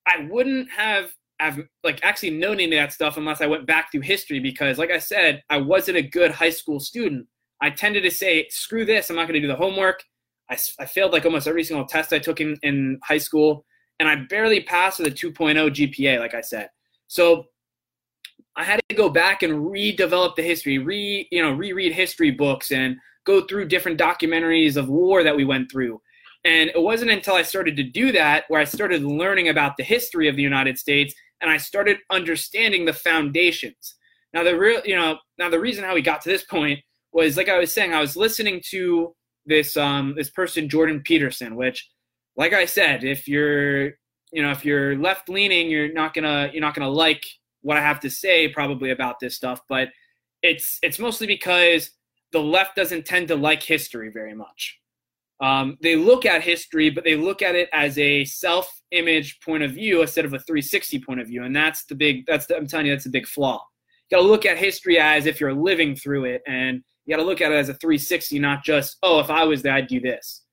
I 0.08 0.28
wouldn't 0.30 0.70
have 0.72 1.14
have 1.40 1.60
like 1.84 2.00
actually 2.04 2.30
known 2.30 2.54
any 2.60 2.78
of 2.78 2.84
that 2.84 2.94
stuff 2.94 3.18
unless 3.18 3.42
I 3.42 3.48
went 3.48 3.66
back 3.66 3.92
through 3.92 4.02
history 4.02 4.40
because, 4.40 4.78
like 4.78 4.92
I 4.92 5.00
said, 5.00 5.44
I 5.50 5.58
wasn't 5.58 5.98
a 5.98 6.02
good 6.02 6.32
high 6.32 6.50
school 6.50 6.80
student. 6.80 7.28
I 7.62 7.70
tended 7.70 8.04
to 8.04 8.12
say, 8.12 8.48
screw 8.50 8.86
this, 8.86 9.10
I'm 9.10 9.16
not 9.16 9.28
going 9.28 9.42
to 9.42 9.48
do 9.48 9.48
the 9.48 9.56
homework. 9.56 10.04
I, 10.50 10.58
I 10.80 10.86
failed 10.86 11.14
like 11.14 11.26
almost 11.26 11.48
every 11.48 11.64
single 11.64 11.86
test 11.86 12.14
I 12.14 12.20
took 12.20 12.42
in, 12.42 12.58
in 12.62 13.00
high 13.04 13.18
school 13.18 13.66
and 14.00 14.10
I 14.10 14.16
barely 14.30 14.62
passed 14.62 15.00
with 15.00 15.08
a 15.08 15.12
2.0 15.12 15.56
GPA, 15.70 16.20
like 16.20 16.34
I 16.34 16.42
said. 16.42 16.70
So 17.08 17.46
I 18.56 18.64
had 18.64 18.82
to 18.90 18.96
go 18.96 19.10
back 19.10 19.44
and 19.44 19.54
redevelop 19.54 20.36
the 20.36 20.44
history, 20.44 20.78
re 20.78 21.28
you 21.32 21.42
know, 21.42 21.52
reread 21.52 21.94
history 21.94 22.32
books 22.32 22.72
and 22.72 22.98
go 23.26 23.46
through 23.46 23.68
different 23.68 24.00
documentaries 24.00 24.76
of 24.76 24.90
war 24.90 25.24
that 25.24 25.36
we 25.36 25.46
went 25.46 25.72
through. 25.72 26.02
And 26.46 26.70
it 26.70 26.82
wasn't 26.82 27.12
until 27.12 27.36
I 27.36 27.44
started 27.44 27.78
to 27.78 27.84
do 27.84 28.12
that 28.12 28.46
where 28.50 28.60
I 28.60 28.66
started 28.66 29.04
learning 29.04 29.48
about 29.48 29.78
the 29.78 29.84
history 29.84 30.28
of 30.28 30.36
the 30.36 30.42
United 30.42 30.78
States 30.78 31.14
and 31.42 31.50
I 31.50 31.58
started 31.58 31.98
understanding 32.10 32.86
the 32.86 32.94
foundations. 32.94 33.96
Now 34.34 34.44
the 34.44 34.58
real, 34.58 34.82
you 34.86 34.96
know, 34.96 35.20
now 35.38 35.50
the 35.50 35.60
reason 35.60 35.84
how 35.84 35.94
we 35.94 36.02
got 36.02 36.22
to 36.22 36.30
this 36.30 36.44
point 36.44 36.80
was 37.12 37.38
like 37.38 37.50
I 37.50 37.60
was 37.60 37.72
saying, 37.72 37.94
I 37.94 38.02
was 38.02 38.18
listening 38.18 38.62
to 38.72 39.16
this 39.46 39.78
um 39.78 40.16
this 40.16 40.30
person 40.30 40.70
Jordan 40.70 41.02
Peterson, 41.02 41.56
which 41.56 41.90
like 42.36 42.54
I 42.54 42.66
said, 42.66 43.04
if 43.04 43.28
you're 43.28 43.88
you 44.32 44.42
know 44.42 44.52
if 44.52 44.66
you're 44.66 44.98
left 44.98 45.30
leaning, 45.30 45.70
you're 45.70 45.94
not 45.94 46.14
gonna 46.14 46.50
you're 46.52 46.62
not 46.62 46.74
gonna 46.74 46.90
like 46.90 47.24
what 47.62 47.78
I 47.78 47.82
have 47.82 48.00
to 48.02 48.10
say 48.10 48.48
probably 48.48 48.92
about 48.92 49.20
this 49.20 49.36
stuff. 49.36 49.62
But 49.70 49.90
it's 50.42 50.80
it's 50.82 51.00
mostly 51.00 51.28
because 51.28 51.92
the 52.32 52.42
left 52.42 52.76
doesn't 52.76 53.06
tend 53.06 53.28
to 53.28 53.36
like 53.36 53.62
history 53.62 54.10
very 54.12 54.34
much. 54.34 54.80
Um, 55.44 55.78
they 55.82 55.98
look 55.98 56.26
at 56.26 56.42
history, 56.42 56.90
but 56.90 57.04
they 57.04 57.18
look 57.18 57.42
at 57.42 57.54
it 57.54 57.68
as 57.74 58.00
a 58.00 58.24
self-image 58.24 59.42
point 59.42 59.62
of 59.62 59.72
view 59.72 60.00
instead 60.00 60.24
of 60.24 60.34
a 60.34 60.40
360 60.40 61.00
point 61.00 61.20
of 61.20 61.28
view, 61.28 61.44
and 61.44 61.54
that's 61.54 61.84
the 61.84 61.96
big. 61.96 62.26
That's 62.26 62.46
the, 62.46 62.56
I'm 62.56 62.66
telling 62.66 62.86
you, 62.86 62.94
that's 62.94 63.08
a 63.08 63.10
big 63.10 63.28
flaw. 63.28 63.62
You 64.10 64.18
got 64.18 64.24
to 64.24 64.30
look 64.30 64.46
at 64.46 64.58
history 64.58 64.98
as 64.98 65.26
if 65.26 65.42
you're 65.42 65.54
living 65.54 65.98
through 65.98 66.26
it, 66.26 66.44
and 66.48 66.82
you 67.06 67.14
got 67.14 67.22
to 67.22 67.28
look 67.28 67.42
at 67.42 67.52
it 67.52 67.56
as 67.56 67.68
a 67.68 67.74
360, 67.74 68.40
not 68.40 68.64
just 68.64 68.96
oh, 69.04 69.20
if 69.20 69.30
I 69.30 69.44
was 69.44 69.62
there, 69.62 69.74
I'd 69.74 69.88
do 69.88 70.00
this. 70.00 70.44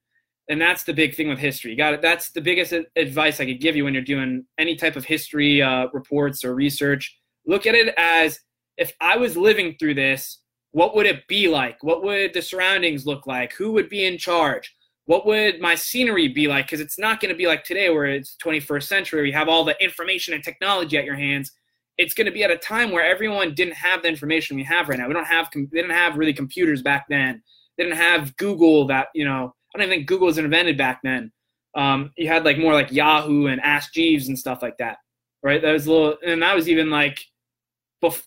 And 0.48 0.60
that's 0.60 0.82
the 0.82 0.92
big 0.92 1.14
thing 1.14 1.28
with 1.28 1.38
history. 1.38 1.70
You 1.70 1.76
got 1.76 1.94
it. 1.94 2.02
That's 2.02 2.32
the 2.32 2.40
biggest 2.40 2.74
advice 2.96 3.38
I 3.38 3.46
could 3.46 3.60
give 3.60 3.76
you 3.76 3.84
when 3.84 3.94
you're 3.94 4.02
doing 4.02 4.44
any 4.58 4.74
type 4.74 4.96
of 4.96 5.04
history 5.04 5.62
uh, 5.62 5.86
reports 5.92 6.44
or 6.44 6.56
research. 6.56 7.16
Look 7.46 7.64
at 7.64 7.76
it 7.76 7.94
as 7.96 8.40
if 8.76 8.92
I 9.00 9.16
was 9.18 9.36
living 9.36 9.76
through 9.78 9.94
this, 9.94 10.38
what 10.72 10.96
would 10.96 11.06
it 11.06 11.28
be 11.28 11.48
like? 11.48 11.80
What 11.84 12.02
would 12.02 12.34
the 12.34 12.42
surroundings 12.42 13.06
look 13.06 13.28
like? 13.28 13.52
Who 13.52 13.70
would 13.72 13.88
be 13.88 14.04
in 14.04 14.18
charge? 14.18 14.74
What 15.10 15.26
would 15.26 15.60
my 15.60 15.74
scenery 15.74 16.28
be 16.28 16.46
like? 16.46 16.66
Because 16.66 16.78
it's 16.78 16.96
not 16.96 17.18
going 17.18 17.30
to 17.30 17.36
be 17.36 17.48
like 17.48 17.64
today 17.64 17.90
where 17.90 18.06
it's 18.06 18.36
21st 18.36 18.84
century, 18.84 19.18
where 19.18 19.26
you 19.26 19.32
have 19.32 19.48
all 19.48 19.64
the 19.64 19.74
information 19.82 20.34
and 20.34 20.44
technology 20.44 20.96
at 20.96 21.04
your 21.04 21.16
hands. 21.16 21.50
It's 21.98 22.14
going 22.14 22.26
to 22.26 22.30
be 22.30 22.44
at 22.44 22.52
a 22.52 22.56
time 22.56 22.92
where 22.92 23.04
everyone 23.04 23.52
didn't 23.52 23.74
have 23.74 24.02
the 24.02 24.08
information 24.08 24.54
we 24.54 24.62
have 24.62 24.88
right 24.88 25.00
now. 25.00 25.08
We 25.08 25.14
don't 25.14 25.26
have, 25.26 25.48
they 25.52 25.62
didn't 25.62 25.90
have 25.90 26.16
really 26.16 26.32
computers 26.32 26.80
back 26.80 27.06
then. 27.10 27.42
They 27.76 27.82
didn't 27.82 27.96
have 27.96 28.36
Google 28.36 28.86
that, 28.86 29.08
you 29.12 29.24
know, 29.24 29.52
I 29.74 29.78
don't 29.78 29.88
even 29.88 29.98
think 29.98 30.06
Google 30.06 30.28
was 30.28 30.38
invented 30.38 30.78
back 30.78 31.00
then. 31.02 31.32
Um, 31.74 32.12
you 32.16 32.28
had 32.28 32.44
like 32.44 32.58
more 32.58 32.74
like 32.74 32.92
Yahoo 32.92 33.46
and 33.46 33.60
Ask 33.62 33.92
Jeeves 33.92 34.28
and 34.28 34.38
stuff 34.38 34.62
like 34.62 34.78
that, 34.78 34.98
right? 35.42 35.60
That 35.60 35.72
was 35.72 35.88
a 35.88 35.90
little, 35.90 36.18
and 36.24 36.40
that 36.40 36.54
was 36.54 36.68
even 36.68 36.88
like, 36.88 37.18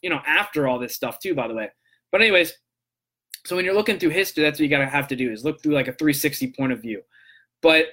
you 0.01 0.09
know, 0.09 0.19
after 0.27 0.67
all 0.67 0.79
this 0.79 0.97
stuff 0.97 1.19
too, 1.19 1.33
by 1.33 1.47
the 1.47 1.55
way. 1.55 1.69
But 2.11 2.19
anyways, 2.19 2.51
so 3.45 3.55
when 3.55 3.65
you're 3.65 3.73
looking 3.73 3.99
through 3.99 4.09
history, 4.09 4.43
that's 4.43 4.59
what 4.59 4.63
you 4.63 4.69
gotta 4.69 4.87
have 4.87 5.07
to 5.09 5.15
do 5.15 5.31
is 5.31 5.43
look 5.43 5.61
through 5.61 5.73
like 5.73 5.87
a 5.87 5.93
360 5.93 6.53
point 6.57 6.71
of 6.71 6.81
view. 6.81 7.01
But 7.61 7.87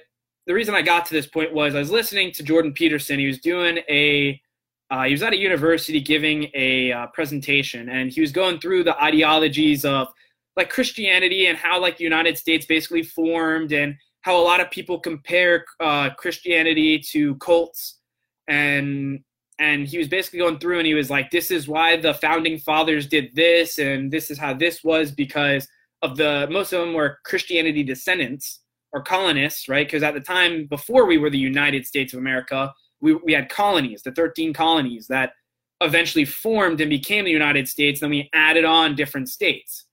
the 0.47 0.53
reason 0.53 0.75
I 0.75 0.81
got 0.81 1.05
to 1.05 1.13
this 1.13 1.27
point 1.27 1.53
was 1.53 1.75
I 1.75 1.79
was 1.79 1.91
listening 1.91 2.31
to 2.33 2.43
Jordan 2.43 2.73
Peterson. 2.73 3.19
He 3.19 3.27
was 3.27 3.39
doing 3.39 3.79
a 3.89 4.41
uh, 4.89 5.03
he 5.03 5.13
was 5.13 5.23
at 5.23 5.31
a 5.31 5.37
university 5.37 6.01
giving 6.01 6.49
a 6.53 6.91
uh, 6.91 7.07
presentation, 7.07 7.87
and 7.89 8.11
he 8.11 8.19
was 8.19 8.33
going 8.33 8.59
through 8.59 8.83
the 8.83 9.01
ideologies 9.01 9.85
of 9.85 10.09
like 10.57 10.69
Christianity 10.69 11.47
and 11.47 11.57
how 11.57 11.79
like 11.79 11.97
the 11.97 12.03
United 12.03 12.37
States 12.37 12.65
basically 12.65 13.03
formed, 13.03 13.71
and 13.71 13.95
how 14.21 14.35
a 14.37 14.43
lot 14.43 14.59
of 14.59 14.69
people 14.69 14.99
compare 14.99 15.63
uh, 15.79 16.09
Christianity 16.15 16.99
to 17.11 17.35
cults, 17.35 17.99
and 18.47 19.23
and 19.61 19.87
he 19.87 19.99
was 19.99 20.07
basically 20.07 20.39
going 20.39 20.57
through 20.57 20.79
and 20.79 20.87
he 20.87 20.95
was 20.95 21.09
like 21.09 21.29
this 21.29 21.51
is 21.51 21.67
why 21.67 21.95
the 21.95 22.15
founding 22.15 22.57
fathers 22.57 23.07
did 23.07 23.33
this 23.35 23.77
and 23.77 24.11
this 24.11 24.31
is 24.31 24.37
how 24.37 24.53
this 24.53 24.83
was 24.83 25.11
because 25.11 25.67
of 26.01 26.17
the 26.17 26.47
most 26.49 26.73
of 26.73 26.81
them 26.81 26.93
were 26.93 27.19
christianity 27.23 27.83
descendants 27.83 28.61
or 28.91 29.01
colonists 29.01 29.69
right? 29.69 29.87
Because 29.87 30.03
at 30.03 30.15
the 30.15 30.19
time 30.19 30.65
before 30.65 31.05
we 31.05 31.17
were 31.17 31.29
the 31.29 31.37
united 31.37 31.85
states 31.85 32.11
of 32.13 32.19
america 32.19 32.73
we, 32.99 33.13
we 33.13 33.33
had 33.33 33.49
colonies 33.49 34.01
the 34.01 34.11
13 34.11 34.51
colonies 34.51 35.07
that 35.07 35.33
eventually 35.79 36.25
formed 36.25 36.81
and 36.81 36.89
became 36.89 37.23
the 37.23 37.31
united 37.31 37.67
states 37.67 37.99
then 37.99 38.09
we 38.09 38.29
added 38.33 38.65
on 38.65 38.95
different 38.95 39.29
states. 39.29 39.85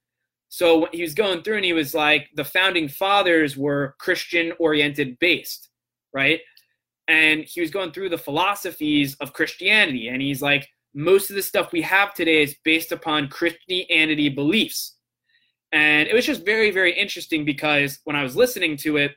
So 0.51 0.87
he 0.91 1.03
was 1.03 1.13
going 1.13 1.43
through 1.43 1.57
and 1.57 1.65
he 1.65 1.73
was 1.73 1.93
like 1.93 2.27
the 2.35 2.43
founding 2.43 2.87
fathers 2.87 3.55
were 3.55 3.95
christian 3.99 4.51
oriented 4.57 5.19
based 5.19 5.69
right 6.11 6.41
and 7.09 7.43
he 7.43 7.59
was 7.59 7.71
going 7.71 7.91
through 7.91 8.09
the 8.09 8.17
philosophies 8.19 9.15
of 9.15 9.33
Christianity. 9.33 10.09
And 10.09 10.21
he's 10.21 10.43
like, 10.43 10.69
most 10.93 11.31
of 11.31 11.35
the 11.35 11.41
stuff 11.41 11.71
we 11.71 11.81
have 11.81 12.13
today 12.13 12.43
is 12.43 12.55
based 12.63 12.91
upon 12.91 13.29
Christianity 13.29 14.29
beliefs. 14.29 14.95
And 15.71 16.07
it 16.07 16.13
was 16.13 16.25
just 16.25 16.45
very, 16.45 16.69
very 16.69 16.97
interesting 16.97 17.45
because 17.45 17.99
when 18.03 18.15
I 18.15 18.21
was 18.21 18.35
listening 18.35 18.77
to 18.77 18.97
it, 18.97 19.13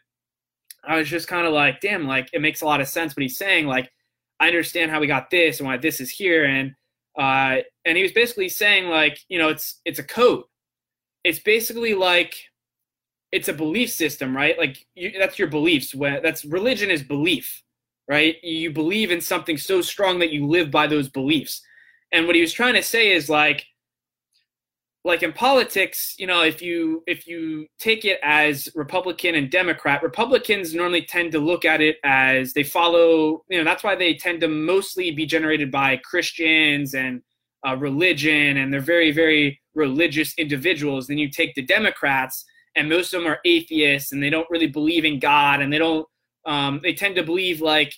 I 0.85 0.97
was 0.97 1.09
just 1.09 1.29
kind 1.29 1.47
of 1.47 1.53
like, 1.53 1.83
damn, 1.83 2.07
like 2.07 2.31
it 2.33 2.41
makes 2.41 2.63
a 2.63 2.65
lot 2.65 2.81
of 2.81 2.89
sense 2.89 3.15
what 3.15 3.23
he's 3.23 3.37
saying. 3.37 3.67
Like, 3.67 3.91
I 4.41 4.49
understand 4.49 4.91
how 4.91 4.99
we 4.99 5.07
got 5.07 5.31
this 5.31 5.61
and 5.61 5.69
why 5.69 5.77
this 5.77 6.01
is 6.01 6.11
here. 6.11 6.47
And 6.47 6.75
uh, 7.19 7.59
and 7.85 7.97
he 7.97 8.03
was 8.03 8.13
basically 8.13 8.49
saying 8.49 8.89
like, 8.89 9.19
you 9.29 9.39
know, 9.39 9.51
it's 9.51 9.81
it's 9.85 9.99
a 9.99 10.03
code. 10.03 10.45
It's 11.25 11.41
basically 11.41 11.93
like 11.95 12.35
it's 13.33 13.49
a 13.49 13.53
belief 13.53 13.91
system, 13.91 14.35
right? 14.35 14.59
Like 14.59 14.87
you, 14.95 15.13
that's 15.19 15.39
your 15.39 15.49
beliefs. 15.49 15.95
That's 15.95 16.47
religion 16.47 16.91
is 16.91 17.03
belief 17.03 17.63
right? 18.13 18.37
You 18.45 18.71
believe 18.71 19.11
in 19.11 19.23
something 19.23 19.57
so 19.57 19.81
strong 19.81 20.19
that 20.19 20.33
you 20.33 20.47
live 20.47 20.71
by 20.71 20.87
those 20.87 21.09
beliefs. 21.09 21.63
And 22.13 22.27
what 22.27 22.37
he 22.37 22.43
was 22.43 22.53
trying 22.53 22.75
to 22.75 22.83
say 22.83 23.13
is 23.13 23.31
like 23.31 23.65
like 25.03 25.23
in 25.23 25.33
politics, 25.33 26.15
you 26.19 26.27
know, 26.27 26.43
if 26.43 26.61
you 26.61 27.03
if 27.07 27.27
you 27.27 27.67
take 27.79 28.05
it 28.05 28.21
as 28.23 28.69
Republican 28.75 29.35
and 29.35 29.51
Democrat, 29.51 30.03
Republicans 30.03 30.75
normally 30.75 31.01
tend 31.01 31.33
to 31.33 31.39
look 31.39 31.65
at 31.65 31.81
it 31.81 31.97
as 32.05 32.53
they 32.53 32.63
follow, 32.63 33.43
you 33.49 33.57
know, 33.57 33.65
that's 33.65 33.83
why 33.83 33.97
they 33.97 34.13
tend 34.13 34.43
to 34.43 34.49
mostly 34.49 35.11
be 35.11 35.25
generated 35.25 35.71
by 35.71 35.97
Christians 36.05 36.95
and 36.95 37.23
uh, 37.67 37.77
religion, 37.79 38.59
and 38.59 38.71
they're 38.71 38.81
very 38.81 39.11
very 39.11 39.59
religious 39.75 40.35
individuals. 40.37 41.07
Then 41.07 41.17
you 41.17 41.31
take 41.31 41.55
the 41.55 41.63
Democrats, 41.63 42.45
and 42.77 42.91
most 42.91 43.15
of 43.15 43.23
them 43.23 43.33
are 43.33 43.41
atheists, 43.47 44.13
and 44.13 44.23
they 44.23 44.31
don't 44.31 44.51
really 44.51 44.67
believe 44.67 45.07
in 45.07 45.19
God, 45.19 45.63
and 45.63 45.73
they 45.73 45.79
don't 45.79 46.07
um, 46.45 46.81
they 46.83 46.95
tend 46.95 47.17
to 47.17 47.23
believe 47.23 47.61
like 47.61 47.95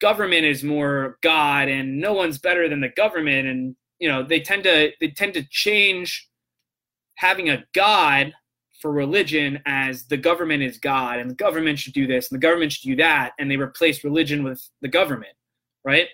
government 0.00 0.44
is 0.44 0.62
more 0.62 1.18
God 1.22 1.68
and 1.68 2.00
no 2.00 2.12
one's 2.12 2.38
better 2.38 2.68
than 2.68 2.80
the 2.80 2.88
government, 2.88 3.46
and 3.48 3.76
you 3.98 4.08
know 4.08 4.22
they 4.22 4.40
tend 4.40 4.64
to 4.64 4.90
they 5.00 5.08
tend 5.08 5.34
to 5.34 5.44
change 5.50 6.28
having 7.16 7.48
a 7.48 7.64
God 7.74 8.32
for 8.80 8.92
religion 8.92 9.62
as 9.66 10.04
the 10.04 10.16
government 10.16 10.62
is 10.62 10.78
God 10.78 11.18
and 11.18 11.30
the 11.30 11.34
government 11.34 11.78
should 11.78 11.94
do 11.94 12.06
this 12.06 12.30
and 12.30 12.36
the 12.36 12.46
government 12.46 12.72
should 12.72 12.88
do 12.88 12.96
that, 12.96 13.32
and 13.38 13.50
they 13.50 13.56
replace 13.56 14.04
religion 14.04 14.44
with 14.44 14.68
the 14.82 14.88
government, 14.88 15.32
right? 15.84 16.08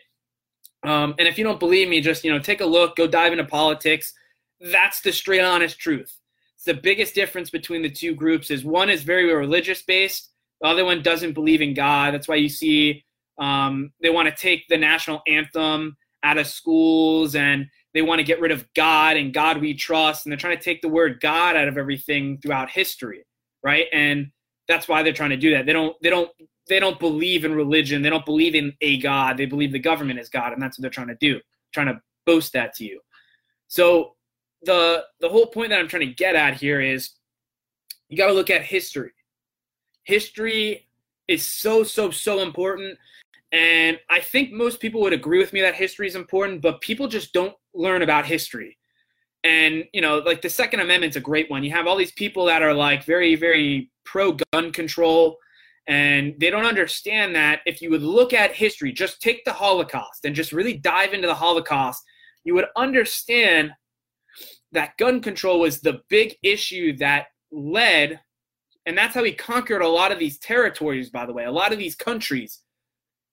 Um, 0.83 1.15
and 1.19 1.27
if 1.27 1.37
you 1.37 1.45
don't 1.45 1.61
believe 1.61 1.89
me, 1.89 2.01
just 2.01 2.25
you 2.25 2.33
know 2.33 2.39
take 2.39 2.61
a 2.61 2.67
look, 2.67 2.97
go 2.97 3.07
dive 3.07 3.33
into 3.33 3.45
politics. 3.45 4.15
That's 4.61 5.01
the 5.01 5.13
straight 5.13 5.41
honest 5.41 5.79
truth. 5.79 6.17
It's 6.55 6.65
the 6.65 6.75
biggest 6.75 7.15
difference 7.15 7.51
between 7.51 7.83
the 7.83 7.91
two 7.91 8.15
groups 8.15 8.51
is 8.51 8.65
one 8.65 8.91
is 8.91 9.03
very 9.03 9.33
religious 9.33 9.83
based 9.83 10.30
the 10.61 10.69
other 10.69 10.85
one 10.85 11.03
doesn't 11.03 11.33
believe 11.33 11.63
in 11.63 11.75
God. 11.75 12.15
That's 12.15 12.29
why 12.29 12.37
you 12.37 12.49
see 12.49 13.05
um, 13.39 13.93
they 14.03 14.11
want 14.11 14.29
to 14.29 14.35
take 14.35 14.69
the 14.69 14.77
national 14.77 15.23
anthem 15.27 15.97
out 16.23 16.39
of 16.39 16.47
schools 16.47 17.35
and 17.35 17.67
they 17.95 18.03
want 18.03 18.19
to 18.19 18.25
get 18.25 18.41
rid 18.41 18.53
of 18.53 18.69
God 18.75 19.17
and 19.17 19.33
God 19.33 19.61
we 19.61 19.75
trust. 19.75 20.25
And 20.25 20.33
they're 20.33 20.39
trying 20.39 20.57
to 20.57 20.63
take 20.63 20.83
the 20.83 20.89
word 20.89 21.21
God 21.21 21.57
out 21.57 21.67
of 21.67 21.79
everything 21.79 22.39
throughout 22.39 22.71
history, 22.71 23.25
right? 23.63 23.87
And 23.93 24.31
that's 24.69 24.87
why 24.87 25.03
they're 25.03 25.13
trying 25.13 25.31
to 25.31 25.37
do 25.37 25.51
that. 25.53 25.67
They 25.67 25.73
don't. 25.73 25.97
They 26.03 26.11
don't. 26.11 26.31
They 26.69 26.79
don't 26.79 27.01
believe 27.01 27.45
in 27.45 27.53
religion. 27.53 28.03
They 28.03 28.11
don't 28.11 28.25
believe 28.25 28.55
in 28.55 28.73
a 28.81 28.99
God. 28.99 29.37
They 29.37 29.47
believe 29.47 29.73
the 29.73 29.81
government 29.81 30.21
is 30.21 30.29
God, 30.29 30.53
and 30.53 30.63
that's 30.63 30.79
what 30.79 30.83
they're 30.83 30.91
trying 30.91 31.09
to 31.09 31.17
do. 31.21 31.41
Trying 31.73 31.89
to 31.89 32.01
boast 32.27 32.53
that 32.53 32.75
to 32.75 32.85
you. 32.85 33.01
So 33.67 34.15
the 34.63 35.05
the 35.21 35.29
whole 35.29 35.47
point 35.47 35.71
that 35.71 35.81
I'm 35.81 35.89
trying 35.89 36.07
to 36.07 36.15
get 36.15 36.37
at 36.37 36.55
here 36.55 36.81
is 36.81 37.11
you 38.09 38.17
got 38.17 38.27
to 38.27 38.33
look 38.33 38.51
at 38.51 38.63
history 38.63 39.11
history 40.05 40.89
is 41.29 41.45
so 41.45 41.83
so 41.85 42.11
so 42.11 42.41
important. 42.41 42.99
And 43.53 43.99
i 44.09 44.21
think 44.21 44.53
most 44.53 44.81
people 44.81 45.01
would 45.01 45.13
agree 45.13 45.39
with 45.39 45.53
me 45.53 45.61
that 45.61 45.75
history 45.75 46.07
is 46.07 46.15
important 46.15 46.63
but 46.63 46.81
people 46.81 47.09
just 47.09 47.33
don't 47.33 47.55
learn 47.75 48.03
about 48.03 48.27
history. 48.27 48.77
And 49.43 49.85
you 49.93 50.01
know 50.01 50.19
like 50.19 50.43
the 50.43 50.51
second 50.51 50.81
amendment's 50.81 51.17
a 51.17 51.21
great 51.21 51.51
one. 51.51 51.65
You 51.65 51.73
have 51.73 51.87
all 51.87 51.97
these 51.97 52.13
people 52.13 52.45
that 52.47 52.63
are 52.63 52.75
like 52.75 53.05
very 53.05 53.35
very 53.35 53.91
pro 54.05 54.37
gun 54.53 54.73
control 54.73 55.39
and 55.87 56.35
they 56.39 56.51
don't 56.51 56.67
understand 56.67 57.35
that 57.35 57.61
if 57.67 57.83
you 57.83 57.91
would 57.91 58.03
look 58.03 58.33
at 58.33 58.53
history 58.53 58.93
just 58.93 59.21
take 59.21 59.45
the 59.45 59.53
holocaust 59.53 60.25
and 60.25 60.35
just 60.35 60.53
really 60.53 60.77
dive 60.77 61.15
into 61.15 61.27
the 61.27 61.35
holocaust 61.35 62.03
you 62.45 62.55
would 62.55 62.67
understand 62.77 63.73
that 64.73 64.97
gun 64.99 65.21
control 65.21 65.61
was 65.61 65.81
the 65.81 66.01
big 66.09 66.37
issue 66.43 66.97
that 66.97 67.27
led 67.51 68.21
and 68.87 68.97
that's 68.97 69.15
how 69.15 69.25
he 69.25 69.33
conquered 69.33 69.83
a 69.83 69.89
lot 69.89 70.13
of 70.13 70.19
these 70.19 70.39
territories, 70.39 71.11
by 71.11 71.27
the 71.27 71.33
way, 71.33 71.45
a 71.45 71.53
lot 71.53 71.73
of 71.73 71.79
these 71.79 71.95
countries. 71.95 72.61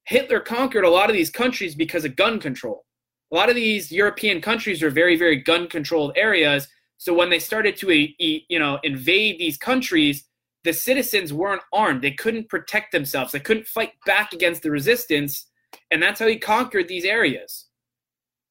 Hitler 0.06 0.40
conquered 0.40 0.84
a 0.84 0.90
lot 0.90 1.10
of 1.10 1.15
these 1.15 1.30
countries 1.30 1.76
because 1.76 2.06
of 2.06 2.15
gun 2.15 2.40
control. 2.40 2.86
A 3.32 3.36
lot 3.36 3.49
of 3.49 3.56
these 3.56 3.91
European 3.91 4.41
countries 4.41 4.82
are 4.82 4.90
very, 4.90 5.18
very 5.18 5.36
gun 5.36 5.68
controlled 5.68 6.14
areas. 6.15 6.68
So 6.98 7.14
when 7.14 7.30
they 7.30 7.40
started 7.40 7.76
to, 7.78 7.91
you 7.94 8.60
know, 8.60 8.80
invade 8.84 9.38
these 9.38 9.57
countries, 9.57 10.24
the 10.64 10.74
citizens 10.74 11.34
weren't 11.34 11.61
armed. 11.74 12.02
They 12.02 12.11
couldn't 12.11 12.49
protect 12.49 12.91
themselves. 12.91 13.32
They 13.32 13.40
couldn't 13.40 13.68
fight 13.68 13.91
back 14.06 14.34
against 14.34 14.64
the 14.64 14.72
resistance. 14.72 15.48
And 15.91 16.02
that's 16.02 16.19
how 16.19 16.28
he 16.28 16.38
conquered 16.38 16.88
these 16.88 17.06
areas. 17.06 17.68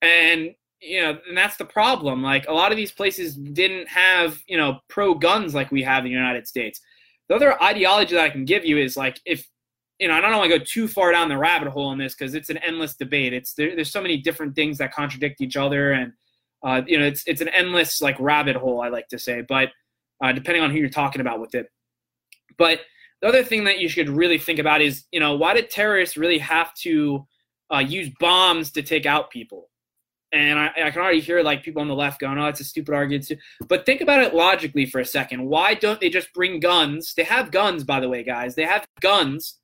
And 0.02 0.54
you 0.86 1.02
know, 1.02 1.18
and 1.28 1.36
that's 1.36 1.56
the 1.56 1.64
problem. 1.64 2.22
Like 2.22 2.46
a 2.48 2.52
lot 2.52 2.70
of 2.70 2.76
these 2.76 2.92
places 2.92 3.34
didn't 3.34 3.88
have, 3.88 4.42
you 4.46 4.56
know, 4.56 4.80
pro 4.88 5.14
guns 5.14 5.54
like 5.54 5.70
we 5.70 5.82
have 5.82 6.04
in 6.04 6.10
the 6.10 6.16
United 6.16 6.46
States. 6.46 6.80
The 7.28 7.34
other 7.34 7.60
ideology 7.62 8.14
that 8.14 8.24
I 8.24 8.30
can 8.30 8.44
give 8.44 8.64
you 8.64 8.78
is 8.78 8.96
like 8.96 9.20
if 9.24 9.48
you 9.98 10.08
know, 10.08 10.14
I 10.14 10.20
don't 10.20 10.36
want 10.36 10.50
to 10.50 10.58
go 10.58 10.64
too 10.64 10.88
far 10.88 11.10
down 11.10 11.28
the 11.28 11.38
rabbit 11.38 11.68
hole 11.68 11.86
on 11.86 11.98
this 11.98 12.14
because 12.14 12.34
it's 12.34 12.50
an 12.50 12.58
endless 12.58 12.94
debate. 12.96 13.32
It's 13.32 13.54
there, 13.54 13.74
there's 13.74 13.90
so 13.90 14.02
many 14.02 14.18
different 14.18 14.54
things 14.54 14.78
that 14.78 14.92
contradict 14.92 15.40
each 15.40 15.56
other, 15.56 15.92
and 15.92 16.12
uh, 16.62 16.82
you 16.86 16.98
know, 16.98 17.06
it's 17.06 17.22
it's 17.26 17.40
an 17.40 17.48
endless 17.48 18.02
like 18.02 18.18
rabbit 18.20 18.56
hole. 18.56 18.82
I 18.82 18.88
like 18.88 19.08
to 19.08 19.18
say, 19.18 19.42
but 19.48 19.70
uh, 20.22 20.32
depending 20.32 20.62
on 20.62 20.70
who 20.70 20.78
you're 20.78 20.88
talking 20.90 21.20
about 21.20 21.40
with 21.40 21.54
it. 21.54 21.66
But 22.58 22.80
the 23.22 23.28
other 23.28 23.44
thing 23.44 23.64
that 23.64 23.78
you 23.78 23.88
should 23.88 24.08
really 24.08 24.38
think 24.38 24.58
about 24.58 24.82
is, 24.82 25.04
you 25.12 25.20
know, 25.20 25.36
why 25.36 25.54
did 25.54 25.70
terrorists 25.70 26.16
really 26.16 26.38
have 26.38 26.74
to 26.74 27.26
uh, 27.74 27.78
use 27.78 28.10
bombs 28.20 28.70
to 28.72 28.82
take 28.82 29.06
out 29.06 29.30
people? 29.30 29.70
And 30.36 30.58
I, 30.58 30.66
I, 30.66 30.90
can 30.90 31.00
already 31.00 31.20
hear 31.20 31.42
like 31.42 31.62
people 31.62 31.80
on 31.80 31.88
the 31.88 31.94
left 31.94 32.20
going, 32.20 32.38
"Oh, 32.38 32.46
it's 32.46 32.60
a 32.60 32.64
stupid 32.64 32.94
argument." 32.94 33.26
Too. 33.26 33.38
But 33.68 33.86
think 33.86 34.02
about 34.02 34.22
it 34.22 34.34
logically 34.34 34.84
for 34.84 35.00
a 35.00 35.04
second. 35.04 35.42
Why 35.46 35.72
don't 35.72 35.98
they 35.98 36.10
just 36.10 36.30
bring 36.34 36.60
guns? 36.60 37.14
They 37.16 37.24
have 37.24 37.50
guns, 37.50 37.84
by 37.84 38.00
the 38.00 38.08
way, 38.08 38.22
guys. 38.22 38.54
They 38.54 38.64
have 38.64 38.84
guns. 39.00 39.58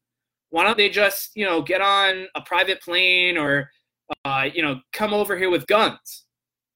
Why 0.48 0.64
don't 0.64 0.78
they 0.78 0.88
just, 0.88 1.36
you 1.36 1.44
know, 1.44 1.60
get 1.60 1.82
on 1.82 2.26
a 2.34 2.40
private 2.40 2.80
plane 2.80 3.36
or, 3.36 3.70
uh, 4.24 4.48
you 4.52 4.62
know, 4.62 4.80
come 4.94 5.12
over 5.12 5.36
here 5.36 5.50
with 5.50 5.66
guns 5.66 6.24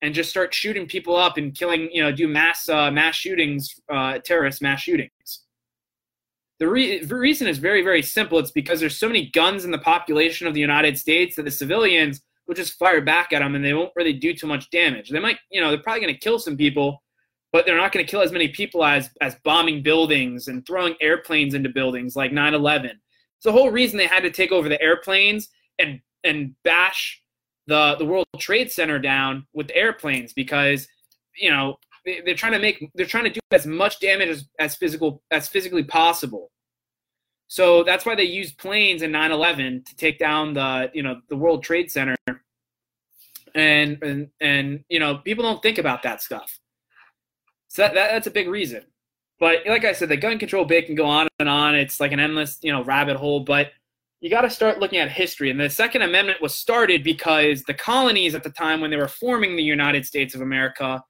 and 0.02 0.14
just 0.14 0.28
start 0.28 0.52
shooting 0.52 0.86
people 0.86 1.16
up 1.16 1.38
and 1.38 1.54
killing, 1.54 1.88
you 1.90 2.02
know, 2.02 2.12
do 2.12 2.28
mass 2.28 2.68
uh, 2.68 2.90
mass 2.90 3.14
shootings, 3.14 3.74
uh, 3.90 4.18
terrorist 4.18 4.60
mass 4.60 4.80
shootings? 4.82 5.44
The, 6.58 6.68
re- 6.68 7.02
the 7.02 7.16
reason 7.16 7.48
is 7.48 7.56
very, 7.56 7.82
very 7.82 8.02
simple. 8.02 8.38
It's 8.38 8.50
because 8.50 8.78
there's 8.78 8.98
so 8.98 9.08
many 9.08 9.30
guns 9.30 9.64
in 9.64 9.70
the 9.70 9.78
population 9.78 10.46
of 10.46 10.52
the 10.52 10.60
United 10.60 10.98
States 10.98 11.36
that 11.36 11.44
the 11.44 11.50
civilians 11.50 12.20
will 12.46 12.54
just 12.54 12.78
fire 12.78 13.00
back 13.00 13.32
at 13.32 13.40
them 13.40 13.54
and 13.54 13.64
they 13.64 13.74
won't 13.74 13.92
really 13.96 14.12
do 14.12 14.34
too 14.34 14.46
much 14.46 14.70
damage. 14.70 15.10
They 15.10 15.20
might, 15.20 15.38
you 15.50 15.60
know, 15.60 15.70
they're 15.70 15.82
probably 15.82 16.00
going 16.00 16.14
to 16.14 16.20
kill 16.20 16.38
some 16.38 16.56
people, 16.56 17.02
but 17.52 17.66
they're 17.66 17.76
not 17.76 17.92
going 17.92 18.04
to 18.04 18.10
kill 18.10 18.22
as 18.22 18.32
many 18.32 18.48
people 18.48 18.84
as 18.84 19.10
as 19.20 19.36
bombing 19.44 19.82
buildings 19.82 20.48
and 20.48 20.66
throwing 20.66 20.94
airplanes 21.00 21.54
into 21.54 21.68
buildings 21.68 22.16
like 22.16 22.32
9/11. 22.32 22.84
It's 22.84 23.44
the 23.44 23.52
whole 23.52 23.70
reason 23.70 23.98
they 23.98 24.06
had 24.06 24.22
to 24.22 24.30
take 24.30 24.52
over 24.52 24.68
the 24.68 24.80
airplanes 24.80 25.48
and 25.78 26.00
and 26.24 26.54
bash 26.62 27.22
the 27.66 27.96
the 27.98 28.04
World 28.04 28.26
Trade 28.38 28.70
Center 28.70 28.98
down 28.98 29.46
with 29.52 29.70
airplanes 29.74 30.32
because 30.32 30.88
you 31.36 31.50
know 31.50 31.76
they're 32.04 32.34
trying 32.34 32.52
to 32.52 32.58
make 32.58 32.88
they're 32.94 33.06
trying 33.06 33.24
to 33.24 33.30
do 33.30 33.40
as 33.50 33.66
much 33.66 34.00
damage 34.00 34.28
as, 34.28 34.48
as 34.60 34.76
physical 34.76 35.22
as 35.30 35.48
physically 35.48 35.84
possible. 35.84 36.50
So 37.48 37.84
that's 37.84 38.04
why 38.04 38.14
they 38.14 38.24
used 38.24 38.58
planes 38.58 39.02
in 39.02 39.12
9/11 39.12 39.86
to 39.86 39.96
take 39.96 40.18
down 40.18 40.54
the 40.54 40.90
you 40.94 41.02
know 41.02 41.20
the 41.28 41.36
World 41.36 41.62
Trade 41.62 41.90
Center. 41.90 42.16
And 43.54 44.02
and 44.02 44.28
and 44.40 44.84
you 44.88 45.00
know 45.00 45.18
people 45.18 45.44
don't 45.44 45.62
think 45.62 45.78
about 45.78 46.02
that 46.02 46.22
stuff. 46.22 46.58
So 47.68 47.82
that, 47.82 47.94
that 47.94 48.10
that's 48.10 48.26
a 48.26 48.30
big 48.30 48.48
reason. 48.48 48.82
But 49.38 49.66
like 49.66 49.84
I 49.84 49.92
said, 49.92 50.08
the 50.08 50.16
gun 50.16 50.38
control 50.38 50.64
bit 50.64 50.86
can 50.86 50.94
go 50.94 51.06
on 51.06 51.28
and 51.38 51.48
on. 51.48 51.74
It's 51.74 52.00
like 52.00 52.12
an 52.12 52.20
endless 52.20 52.58
you 52.62 52.72
know 52.72 52.82
rabbit 52.84 53.16
hole. 53.16 53.40
But 53.40 53.70
you 54.20 54.30
got 54.30 54.42
to 54.42 54.50
start 54.50 54.80
looking 54.80 54.98
at 54.98 55.10
history. 55.10 55.50
And 55.50 55.60
the 55.60 55.70
Second 55.70 56.02
Amendment 56.02 56.40
was 56.40 56.54
started 56.54 57.04
because 57.04 57.62
the 57.64 57.74
colonies 57.74 58.34
at 58.34 58.42
the 58.42 58.50
time 58.50 58.80
when 58.80 58.90
they 58.90 58.96
were 58.96 59.08
forming 59.08 59.56
the 59.56 59.62
United 59.62 60.06
States 60.06 60.34
of 60.34 60.40
America 60.40 61.02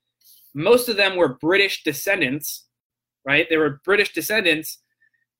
most 0.56 0.88
of 0.88 0.96
them 0.96 1.16
were 1.16 1.36
British 1.36 1.84
descendants, 1.84 2.64
right? 3.26 3.46
They 3.48 3.58
were 3.58 3.82
British 3.84 4.14
descendants, 4.14 4.78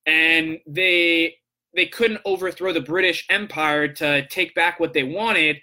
and 0.06 0.58
they 0.66 1.36
they 1.74 1.86
couldn't 1.86 2.20
overthrow 2.24 2.72
the 2.72 2.80
British 2.80 3.26
Empire 3.28 3.86
to 3.86 4.26
take 4.28 4.54
back 4.54 4.80
what 4.80 4.94
they 4.94 5.02
wanted 5.02 5.58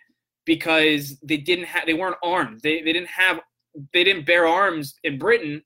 because 0.45 1.18
they 1.24 1.38
didn't 1.38 1.65
have 1.65 1.86
they 1.86 1.94
weren't 1.94 2.18
armed. 2.24 2.61
They 2.61 2.82
they 2.82 2.94
didn't 2.94 3.10
have 3.10 3.40
they 3.94 4.03
didn't 4.03 4.26
bear 4.26 4.48
arms 4.48 4.95
in 5.03 5.18
Britain, 5.18 5.64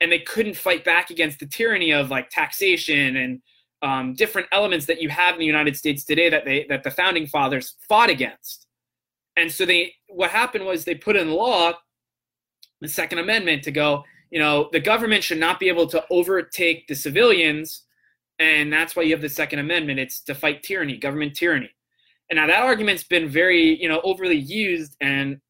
and 0.00 0.12
they 0.12 0.20
couldn't 0.20 0.56
fight 0.56 0.84
back 0.84 1.10
against 1.10 1.40
the 1.40 1.46
tyranny 1.46 1.92
of 1.92 2.10
like 2.10 2.30
taxation 2.30 3.16
and 3.16 3.42
um, 3.82 4.14
different 4.14 4.46
elements 4.52 4.86
that 4.86 5.00
you 5.00 5.08
have 5.08 5.34
in 5.34 5.40
the 5.40 5.46
United 5.46 5.76
States 5.76 6.04
today 6.04 6.28
that 6.28 6.44
they 6.44 6.66
that 6.68 6.82
the 6.82 6.90
founding 6.90 7.26
fathers 7.26 7.76
fought 7.88 8.10
against. 8.10 8.66
And 9.36 9.50
so 9.50 9.64
they 9.64 9.94
what 10.08 10.30
happened 10.30 10.66
was 10.66 10.84
they 10.84 10.94
put 10.94 11.16
in 11.16 11.30
law 11.30 11.72
the 12.80 12.88
Second 12.88 13.18
Amendment 13.18 13.62
to 13.64 13.70
go, 13.70 14.04
you 14.30 14.38
know, 14.38 14.68
the 14.72 14.80
government 14.80 15.22
should 15.22 15.38
not 15.38 15.60
be 15.60 15.68
able 15.68 15.86
to 15.88 16.04
overtake 16.10 16.86
the 16.86 16.94
civilians, 16.94 17.84
and 18.40 18.72
that's 18.72 18.96
why 18.96 19.02
you 19.02 19.12
have 19.12 19.20
the 19.20 19.28
Second 19.28 19.60
Amendment. 19.60 20.00
It's 20.00 20.20
to 20.22 20.34
fight 20.34 20.62
tyranny, 20.62 20.96
government 20.96 21.36
tyranny. 21.36 21.70
And 22.30 22.38
now 22.38 22.46
that 22.46 22.62
argument's 22.62 23.04
been 23.04 23.28
very, 23.28 23.80
you 23.80 23.88
know, 23.88 24.00
overly 24.02 24.38
used, 24.38 24.96
and 25.00 25.40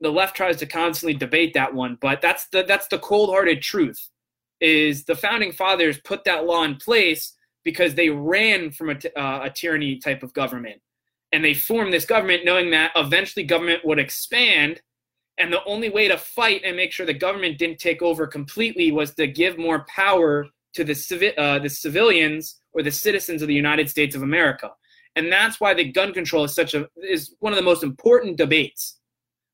the 0.00 0.10
left 0.10 0.34
tries 0.34 0.56
to 0.58 0.66
constantly 0.66 1.14
debate 1.14 1.52
that 1.54 1.74
one. 1.74 1.98
But 2.00 2.20
that's 2.20 2.48
the 2.48 2.64
that's 2.66 2.88
the 2.88 2.98
cold-hearted 2.98 3.62
truth. 3.62 4.08
Is 4.60 5.04
the 5.04 5.14
founding 5.14 5.52
fathers 5.52 6.00
put 6.00 6.24
that 6.24 6.46
law 6.46 6.64
in 6.64 6.76
place 6.76 7.34
because 7.62 7.94
they 7.94 8.08
ran 8.08 8.70
from 8.70 8.90
a, 8.90 9.20
uh, 9.20 9.40
a 9.44 9.50
tyranny 9.50 9.98
type 9.98 10.22
of 10.22 10.32
government, 10.32 10.80
and 11.32 11.44
they 11.44 11.52
formed 11.54 11.92
this 11.92 12.06
government 12.06 12.44
knowing 12.44 12.70
that 12.70 12.92
eventually 12.96 13.44
government 13.44 13.84
would 13.84 13.98
expand 13.98 14.80
and 15.38 15.52
the 15.52 15.62
only 15.64 15.90
way 15.90 16.08
to 16.08 16.16
fight 16.16 16.62
and 16.64 16.76
make 16.76 16.92
sure 16.92 17.04
the 17.04 17.12
government 17.12 17.58
didn't 17.58 17.78
take 17.78 18.00
over 18.00 18.26
completely 18.26 18.90
was 18.90 19.14
to 19.14 19.26
give 19.26 19.58
more 19.58 19.84
power 19.86 20.46
to 20.76 20.84
the, 20.84 20.92
civi- 20.92 21.36
uh, 21.36 21.58
the 21.58 21.68
civilians 21.68 22.60
or 22.72 22.82
the 22.82 22.90
citizens 22.90 23.42
of 23.42 23.48
the 23.48 23.54
United 23.54 23.88
States 23.88 24.14
of 24.14 24.22
America. 24.22 24.70
And 25.16 25.32
that's 25.32 25.60
why 25.60 25.74
the 25.74 25.90
gun 25.90 26.12
control 26.12 26.44
is 26.44 26.54
such 26.54 26.74
a 26.74 26.88
is 27.02 27.34
one 27.40 27.52
of 27.52 27.56
the 27.56 27.62
most 27.62 27.82
important 27.82 28.36
debates 28.36 28.98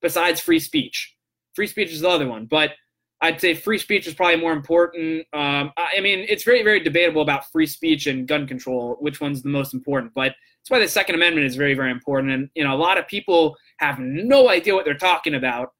besides 0.01 0.41
free 0.41 0.59
speech. 0.59 1.15
Free 1.55 1.69
speech 1.69 1.93
is 1.93 2.01
the 2.01 2.09
other 2.09 2.27
one, 2.27 2.47
but 2.47 2.73
I'd 3.21 3.41
say 3.41 3.55
free 3.55 3.79
speech 3.79 4.09
is 4.09 4.15
probably 4.15 4.41
more 4.41 4.53
important. 4.53 5.25
Um, 5.33 5.71
I 5.77 6.01
mean, 6.01 6.27
it's 6.29 6.43
very, 6.43 6.65
very 6.65 6.81
debatable 6.81 7.23
about 7.23 7.49
free 7.53 7.67
speech 7.67 8.09
and 8.09 8.27
gun 8.27 8.49
control, 8.49 8.97
which 8.99 9.21
one's 9.21 9.43
the 9.43 9.49
most 9.49 9.73
important. 9.73 10.13
But 10.13 10.35
that's 10.59 10.71
why 10.71 10.81
the 10.81 10.89
Second 10.89 11.15
Amendment 11.15 11.47
is 11.47 11.55
very, 11.55 11.75
very 11.75 11.93
important. 11.93 12.33
And 12.33 12.51
you 12.57 12.65
know, 12.65 12.75
a 12.75 12.77
lot 12.77 12.99
of 12.99 13.07
people 13.07 13.57
have 13.79 14.01
no 14.01 14.49
idea 14.49 14.75
what 14.75 14.85
they're 14.85 14.95
talking 14.95 15.35
about 15.35 15.73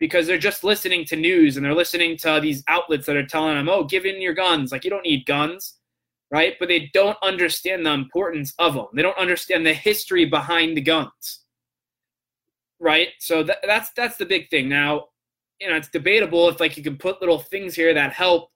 because 0.00 0.26
they're 0.26 0.38
just 0.38 0.64
listening 0.64 1.04
to 1.04 1.16
news 1.16 1.56
and 1.56 1.64
they're 1.64 1.74
listening 1.74 2.16
to 2.16 2.40
these 2.42 2.64
outlets 2.66 3.06
that 3.06 3.16
are 3.16 3.26
telling 3.26 3.54
them, 3.54 3.68
"Oh, 3.68 3.84
give 3.84 4.06
in 4.06 4.20
your 4.20 4.34
guns. 4.34 4.72
Like 4.72 4.84
you 4.84 4.90
don't 4.90 5.04
need 5.04 5.26
guns." 5.26 5.76
Right? 6.32 6.54
But 6.58 6.68
they 6.68 6.90
don't 6.94 7.18
understand 7.22 7.84
the 7.84 7.90
importance 7.90 8.54
of 8.58 8.74
them. 8.74 8.86
They 8.94 9.02
don't 9.02 9.18
understand 9.18 9.66
the 9.66 9.74
history 9.74 10.24
behind 10.24 10.76
the 10.76 10.80
guns. 10.80 11.44
Right? 12.78 13.08
So 13.18 13.42
that, 13.42 13.58
that's 13.64 13.90
that's 13.96 14.16
the 14.16 14.26
big 14.26 14.48
thing. 14.48 14.68
Now, 14.68 15.06
you 15.60 15.68
know, 15.68 15.76
it's 15.76 15.88
debatable 15.88 16.48
if 16.48 16.60
like 16.60 16.76
you 16.76 16.82
can 16.82 16.96
put 16.96 17.20
little 17.20 17.38
things 17.38 17.74
here 17.74 17.92
that 17.94 18.12
help 18.12 18.50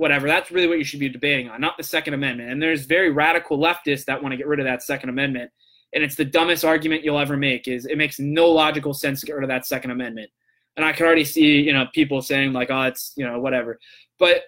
whatever. 0.00 0.26
That's 0.26 0.50
really 0.50 0.66
what 0.66 0.78
you 0.78 0.84
should 0.84 0.98
be 0.98 1.10
debating 1.10 1.50
on, 1.50 1.60
not 1.60 1.76
the 1.76 1.82
Second 1.84 2.14
Amendment. 2.14 2.50
And 2.50 2.60
there's 2.60 2.86
very 2.86 3.10
radical 3.10 3.58
leftists 3.58 4.06
that 4.06 4.20
want 4.22 4.32
to 4.32 4.38
get 4.38 4.46
rid 4.46 4.58
of 4.58 4.64
that 4.64 4.82
Second 4.82 5.10
Amendment. 5.10 5.50
And 5.92 6.02
it's 6.02 6.14
the 6.14 6.24
dumbest 6.24 6.64
argument 6.64 7.04
you'll 7.04 7.18
ever 7.18 7.36
make 7.36 7.68
is 7.68 7.84
it 7.84 7.98
makes 7.98 8.18
no 8.18 8.48
logical 8.48 8.94
sense 8.94 9.20
to 9.20 9.26
get 9.26 9.34
rid 9.34 9.44
of 9.44 9.48
that 9.48 9.66
Second 9.66 9.90
Amendment. 9.90 10.30
And 10.76 10.84
I 10.84 10.92
can 10.92 11.06
already 11.06 11.24
see, 11.24 11.60
you 11.60 11.72
know, 11.72 11.86
people 11.92 12.22
saying 12.22 12.52
like, 12.52 12.70
oh, 12.70 12.82
it's, 12.82 13.12
you 13.16 13.26
know, 13.26 13.38
whatever. 13.38 13.78
But 14.18 14.44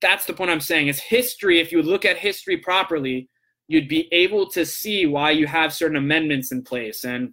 that's 0.00 0.26
the 0.26 0.32
point 0.32 0.50
I'm 0.50 0.60
saying 0.60 0.88
is 0.88 0.98
history, 0.98 1.60
if 1.60 1.72
you 1.72 1.82
look 1.82 2.04
at 2.04 2.18
history 2.18 2.56
properly, 2.56 3.28
you'd 3.68 3.88
be 3.88 4.08
able 4.12 4.48
to 4.50 4.66
see 4.66 5.06
why 5.06 5.30
you 5.30 5.46
have 5.46 5.72
certain 5.72 5.96
amendments 5.96 6.52
in 6.52 6.62
place. 6.62 7.04
And 7.04 7.32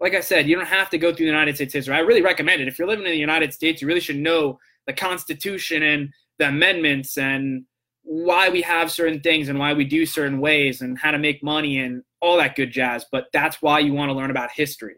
like 0.00 0.14
I 0.14 0.20
said, 0.20 0.48
you 0.48 0.56
don't 0.56 0.66
have 0.66 0.90
to 0.90 0.98
go 0.98 1.08
through 1.08 1.26
the 1.26 1.32
United 1.32 1.56
States 1.56 1.74
history. 1.74 1.94
I 1.94 2.00
really 2.00 2.22
recommend 2.22 2.62
it. 2.62 2.68
If 2.68 2.78
you're 2.78 2.88
living 2.88 3.04
in 3.04 3.12
the 3.12 3.18
United 3.18 3.52
States, 3.52 3.82
you 3.82 3.88
really 3.88 4.00
should 4.00 4.16
know 4.16 4.58
the 4.86 4.92
Constitution 4.92 5.82
and 5.82 6.10
the 6.38 6.48
amendments 6.48 7.18
and 7.18 7.64
why 8.02 8.48
we 8.48 8.62
have 8.62 8.90
certain 8.90 9.20
things 9.20 9.48
and 9.48 9.58
why 9.58 9.72
we 9.72 9.84
do 9.84 10.06
certain 10.06 10.40
ways 10.40 10.80
and 10.80 10.98
how 10.98 11.10
to 11.10 11.18
make 11.18 11.42
money 11.42 11.78
and 11.78 12.02
all 12.20 12.36
that 12.36 12.54
good 12.54 12.70
jazz. 12.70 13.04
But 13.10 13.26
that's 13.32 13.60
why 13.60 13.80
you 13.80 13.92
want 13.92 14.10
to 14.10 14.14
learn 14.14 14.30
about 14.30 14.50
history. 14.52 14.96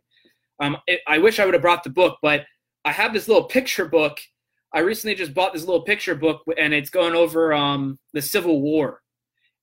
Um, 0.60 0.76
it, 0.86 1.00
I 1.06 1.18
wish 1.18 1.38
I 1.38 1.44
would 1.44 1.54
have 1.54 1.62
brought 1.62 1.84
the 1.84 1.90
book, 1.90 2.18
but 2.22 2.44
I 2.84 2.92
have 2.92 3.12
this 3.12 3.28
little 3.28 3.44
picture 3.44 3.86
book. 3.86 4.18
I 4.74 4.80
recently 4.80 5.14
just 5.14 5.34
bought 5.34 5.52
this 5.52 5.64
little 5.64 5.82
picture 5.82 6.14
book, 6.14 6.42
and 6.56 6.74
it's 6.74 6.90
going 6.90 7.14
over 7.14 7.52
um, 7.52 7.98
the 8.12 8.22
Civil 8.22 8.60
War. 8.60 9.00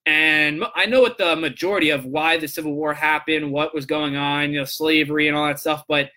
And 0.05 0.63
I 0.75 0.85
know 0.85 1.01
what 1.01 1.17
the 1.17 1.35
majority 1.35 1.89
of 1.89 2.05
why 2.05 2.37
the 2.37 2.47
Civil 2.47 2.73
War 2.73 2.93
happened, 2.93 3.51
what 3.51 3.73
was 3.73 3.85
going 3.85 4.15
on, 4.15 4.51
you 4.51 4.59
know, 4.59 4.65
slavery 4.65 5.27
and 5.27 5.35
all 5.35 5.47
that 5.47 5.59
stuff. 5.59 5.83
But 5.87 6.11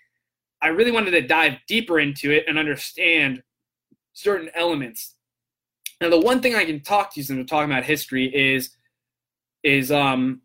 I 0.61 0.69
really 0.69 0.91
wanted 0.91 1.13
to 1.13 1.23
dive 1.23 1.55
deeper 1.67 1.99
into 1.99 2.31
it 2.31 2.45
and 2.47 2.59
understand 2.59 3.43
certain 4.13 4.51
elements. 4.55 5.15
Now, 6.01 6.11
the 6.11 6.21
one 6.21 6.41
thing 6.41 6.55
I 6.55 6.65
can 6.65 6.81
talk 6.83 7.15
to 7.15 7.21
you 7.21 7.25
since 7.25 7.37
we're 7.37 7.45
talking 7.45 7.71
about 7.71 7.85
history 7.85 8.27
is, 8.35 8.71
is 9.63 9.91
um, 9.91 10.43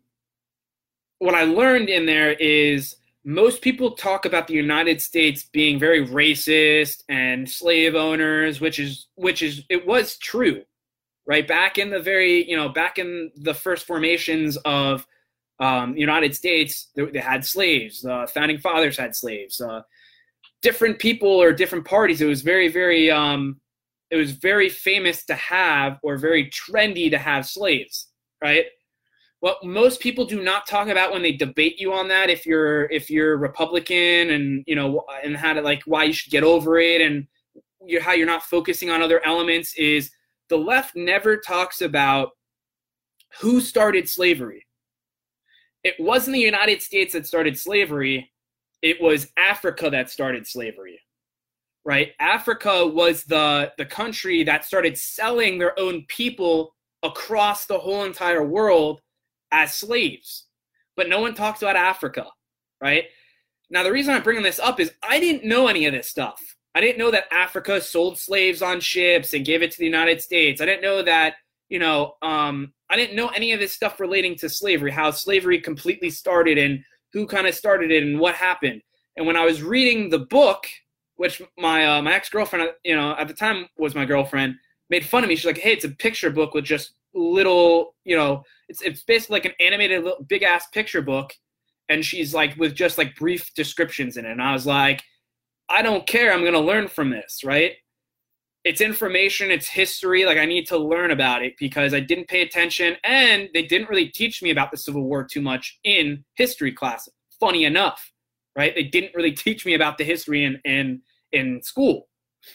what 1.18 1.34
I 1.34 1.44
learned 1.44 1.88
in 1.88 2.06
there 2.06 2.32
is 2.32 2.96
most 3.24 3.62
people 3.62 3.92
talk 3.92 4.26
about 4.26 4.46
the 4.46 4.54
United 4.54 5.00
States 5.00 5.44
being 5.44 5.78
very 5.78 6.06
racist 6.06 7.04
and 7.08 7.50
slave 7.50 7.94
owners, 7.94 8.60
which 8.60 8.78
is 8.78 9.06
which 9.14 9.42
is 9.42 9.62
it 9.70 9.86
was 9.86 10.18
true, 10.18 10.62
right? 11.26 11.46
Back 11.48 11.78
in 11.78 11.90
the 11.90 12.00
very 12.00 12.48
you 12.48 12.56
know 12.56 12.68
back 12.68 12.98
in 12.98 13.30
the 13.36 13.54
first 13.54 13.86
formations 13.86 14.56
of 14.58 15.06
um, 15.58 15.96
United 15.96 16.34
States, 16.34 16.88
they, 16.94 17.04
they, 17.06 17.20
had 17.20 17.44
slaves. 17.44 18.02
The 18.02 18.28
founding 18.34 18.58
fathers 18.58 18.98
had 18.98 19.14
slaves. 19.16 19.60
Uh, 19.60 19.82
different 20.62 20.98
people 20.98 21.28
or 21.28 21.52
different 21.52 21.84
parties. 21.84 22.20
It 22.20 22.26
was 22.26 22.42
very 22.42 22.68
very 22.68 23.10
um, 23.10 23.60
it 24.10 24.16
was 24.16 24.32
very 24.32 24.68
famous 24.68 25.24
to 25.26 25.34
have 25.34 25.98
or 26.02 26.18
very 26.18 26.50
trendy 26.50 27.10
to 27.10 27.18
have 27.18 27.46
slaves, 27.46 28.08
right? 28.42 28.66
What 29.44 29.62
most 29.62 30.00
people 30.00 30.24
do 30.24 30.42
not 30.42 30.66
talk 30.66 30.88
about 30.88 31.12
when 31.12 31.20
they 31.20 31.32
debate 31.32 31.78
you 31.78 31.92
on 31.92 32.08
that 32.08 32.30
if 32.30 32.46
you're 32.46 32.84
if 32.90 33.10
you're 33.10 33.36
republican 33.36 34.30
and 34.30 34.64
you 34.66 34.74
know 34.74 35.04
and 35.22 35.36
how 35.36 35.52
to 35.52 35.60
like 35.60 35.82
why 35.84 36.04
you 36.04 36.14
should 36.14 36.32
get 36.32 36.42
over 36.42 36.78
it 36.78 37.02
and 37.02 37.26
you're, 37.84 38.00
how 38.00 38.12
you're 38.12 38.26
not 38.26 38.42
focusing 38.42 38.88
on 38.88 39.02
other 39.02 39.24
elements 39.26 39.74
is 39.76 40.10
the 40.48 40.56
left 40.56 40.96
never 40.96 41.36
talks 41.36 41.82
about 41.82 42.30
who 43.40 43.60
started 43.60 44.08
slavery 44.08 44.64
it 45.82 45.94
wasn't 45.98 46.32
the 46.32 46.40
united 46.40 46.80
states 46.80 47.12
that 47.12 47.26
started 47.26 47.58
slavery 47.58 48.30
it 48.84 49.00
was 49.00 49.28
Africa 49.38 49.88
that 49.90 50.10
started 50.10 50.46
slavery. 50.46 51.00
Right? 51.86 52.12
Africa 52.20 52.86
was 52.86 53.24
the 53.24 53.72
the 53.78 53.86
country 53.86 54.44
that 54.44 54.64
started 54.64 54.96
selling 54.96 55.58
their 55.58 55.78
own 55.78 56.04
people 56.08 56.74
across 57.02 57.66
the 57.66 57.78
whole 57.78 58.04
entire 58.04 58.44
world 58.44 59.00
as 59.54 59.72
slaves. 59.72 60.46
But 60.96 61.08
no 61.08 61.20
one 61.20 61.34
talks 61.34 61.62
about 61.62 61.76
Africa, 61.76 62.26
right? 62.80 63.04
Now 63.70 63.82
the 63.82 63.92
reason 63.92 64.12
I'm 64.12 64.22
bringing 64.22 64.42
this 64.42 64.58
up 64.58 64.80
is 64.80 64.92
I 65.02 65.18
didn't 65.20 65.48
know 65.48 65.68
any 65.68 65.86
of 65.86 65.92
this 65.92 66.10
stuff. 66.10 66.40
I 66.74 66.80
didn't 66.80 66.98
know 66.98 67.12
that 67.12 67.32
Africa 67.32 67.80
sold 67.80 68.18
slaves 68.18 68.60
on 68.60 68.80
ships 68.80 69.32
and 69.32 69.46
gave 69.46 69.62
it 69.62 69.70
to 69.70 69.78
the 69.78 69.84
United 69.84 70.20
States. 70.20 70.60
I 70.60 70.66
didn't 70.66 70.82
know 70.82 71.02
that, 71.02 71.36
you 71.68 71.78
know, 71.78 72.16
um, 72.20 72.72
I 72.90 72.96
didn't 72.96 73.16
know 73.16 73.28
any 73.28 73.52
of 73.52 73.60
this 73.60 73.72
stuff 73.72 74.00
relating 74.00 74.34
to 74.36 74.48
slavery, 74.48 74.90
how 74.90 75.12
slavery 75.12 75.60
completely 75.60 76.10
started 76.10 76.58
and 76.58 76.84
who 77.12 77.26
kind 77.26 77.46
of 77.46 77.54
started 77.54 77.92
it 77.92 78.02
and 78.02 78.18
what 78.18 78.34
happened. 78.34 78.82
And 79.16 79.24
when 79.24 79.36
I 79.36 79.44
was 79.44 79.62
reading 79.62 80.10
the 80.10 80.18
book, 80.18 80.66
which 81.16 81.40
my 81.56 81.86
uh, 81.86 82.02
my 82.02 82.12
ex 82.12 82.28
girlfriend, 82.28 82.70
you 82.82 82.96
know, 82.96 83.14
at 83.16 83.28
the 83.28 83.34
time 83.34 83.68
was 83.78 83.94
my 83.94 84.04
girlfriend, 84.04 84.56
made 84.90 85.06
fun 85.06 85.22
of 85.22 85.28
me. 85.28 85.36
She's 85.36 85.46
like, 85.46 85.58
"Hey, 85.58 85.72
it's 85.72 85.84
a 85.84 85.90
picture 85.90 86.30
book 86.30 86.54
with 86.54 86.64
just 86.64 86.94
little, 87.14 87.94
you 88.04 88.16
know, 88.16 88.42
it's 88.68 88.82
it's 88.82 89.02
basically 89.02 89.36
like 89.36 89.44
an 89.46 89.52
animated 89.60 90.04
big 90.28 90.42
ass 90.42 90.66
picture 90.68 91.02
book." 91.02 91.32
And 91.88 92.04
she's 92.04 92.32
like, 92.32 92.56
with 92.56 92.74
just 92.74 92.96
like 92.96 93.14
brief 93.14 93.52
descriptions 93.54 94.16
in 94.16 94.24
it. 94.24 94.30
And 94.30 94.40
I 94.40 94.54
was 94.54 94.66
like, 94.66 95.02
I 95.68 95.82
don't 95.82 96.06
care. 96.06 96.32
I'm 96.32 96.42
to 96.42 96.58
learn 96.58 96.88
from 96.88 97.10
this, 97.10 97.44
right? 97.44 97.72
It's 98.64 98.80
information, 98.80 99.50
it's 99.50 99.68
history. 99.68 100.24
Like, 100.24 100.38
I 100.38 100.46
need 100.46 100.66
to 100.68 100.78
learn 100.78 101.10
about 101.10 101.44
it 101.44 101.52
because 101.58 101.92
I 101.92 102.00
didn't 102.00 102.28
pay 102.28 102.40
attention 102.40 102.96
and 103.04 103.50
they 103.52 103.64
didn't 103.64 103.90
really 103.90 104.08
teach 104.08 104.42
me 104.42 104.50
about 104.50 104.70
the 104.70 104.78
Civil 104.78 105.02
War 105.02 105.24
too 105.24 105.42
much 105.42 105.78
in 105.84 106.24
history 106.36 106.72
class. 106.72 107.06
Funny 107.38 107.66
enough 107.66 108.14
right? 108.56 108.74
They 108.74 108.84
didn't 108.84 109.14
really 109.14 109.32
teach 109.32 109.66
me 109.66 109.74
about 109.74 109.98
the 109.98 110.04
history 110.04 110.44
in 110.44 110.60
in 110.64 111.02
in 111.32 111.62
school. 111.62 112.08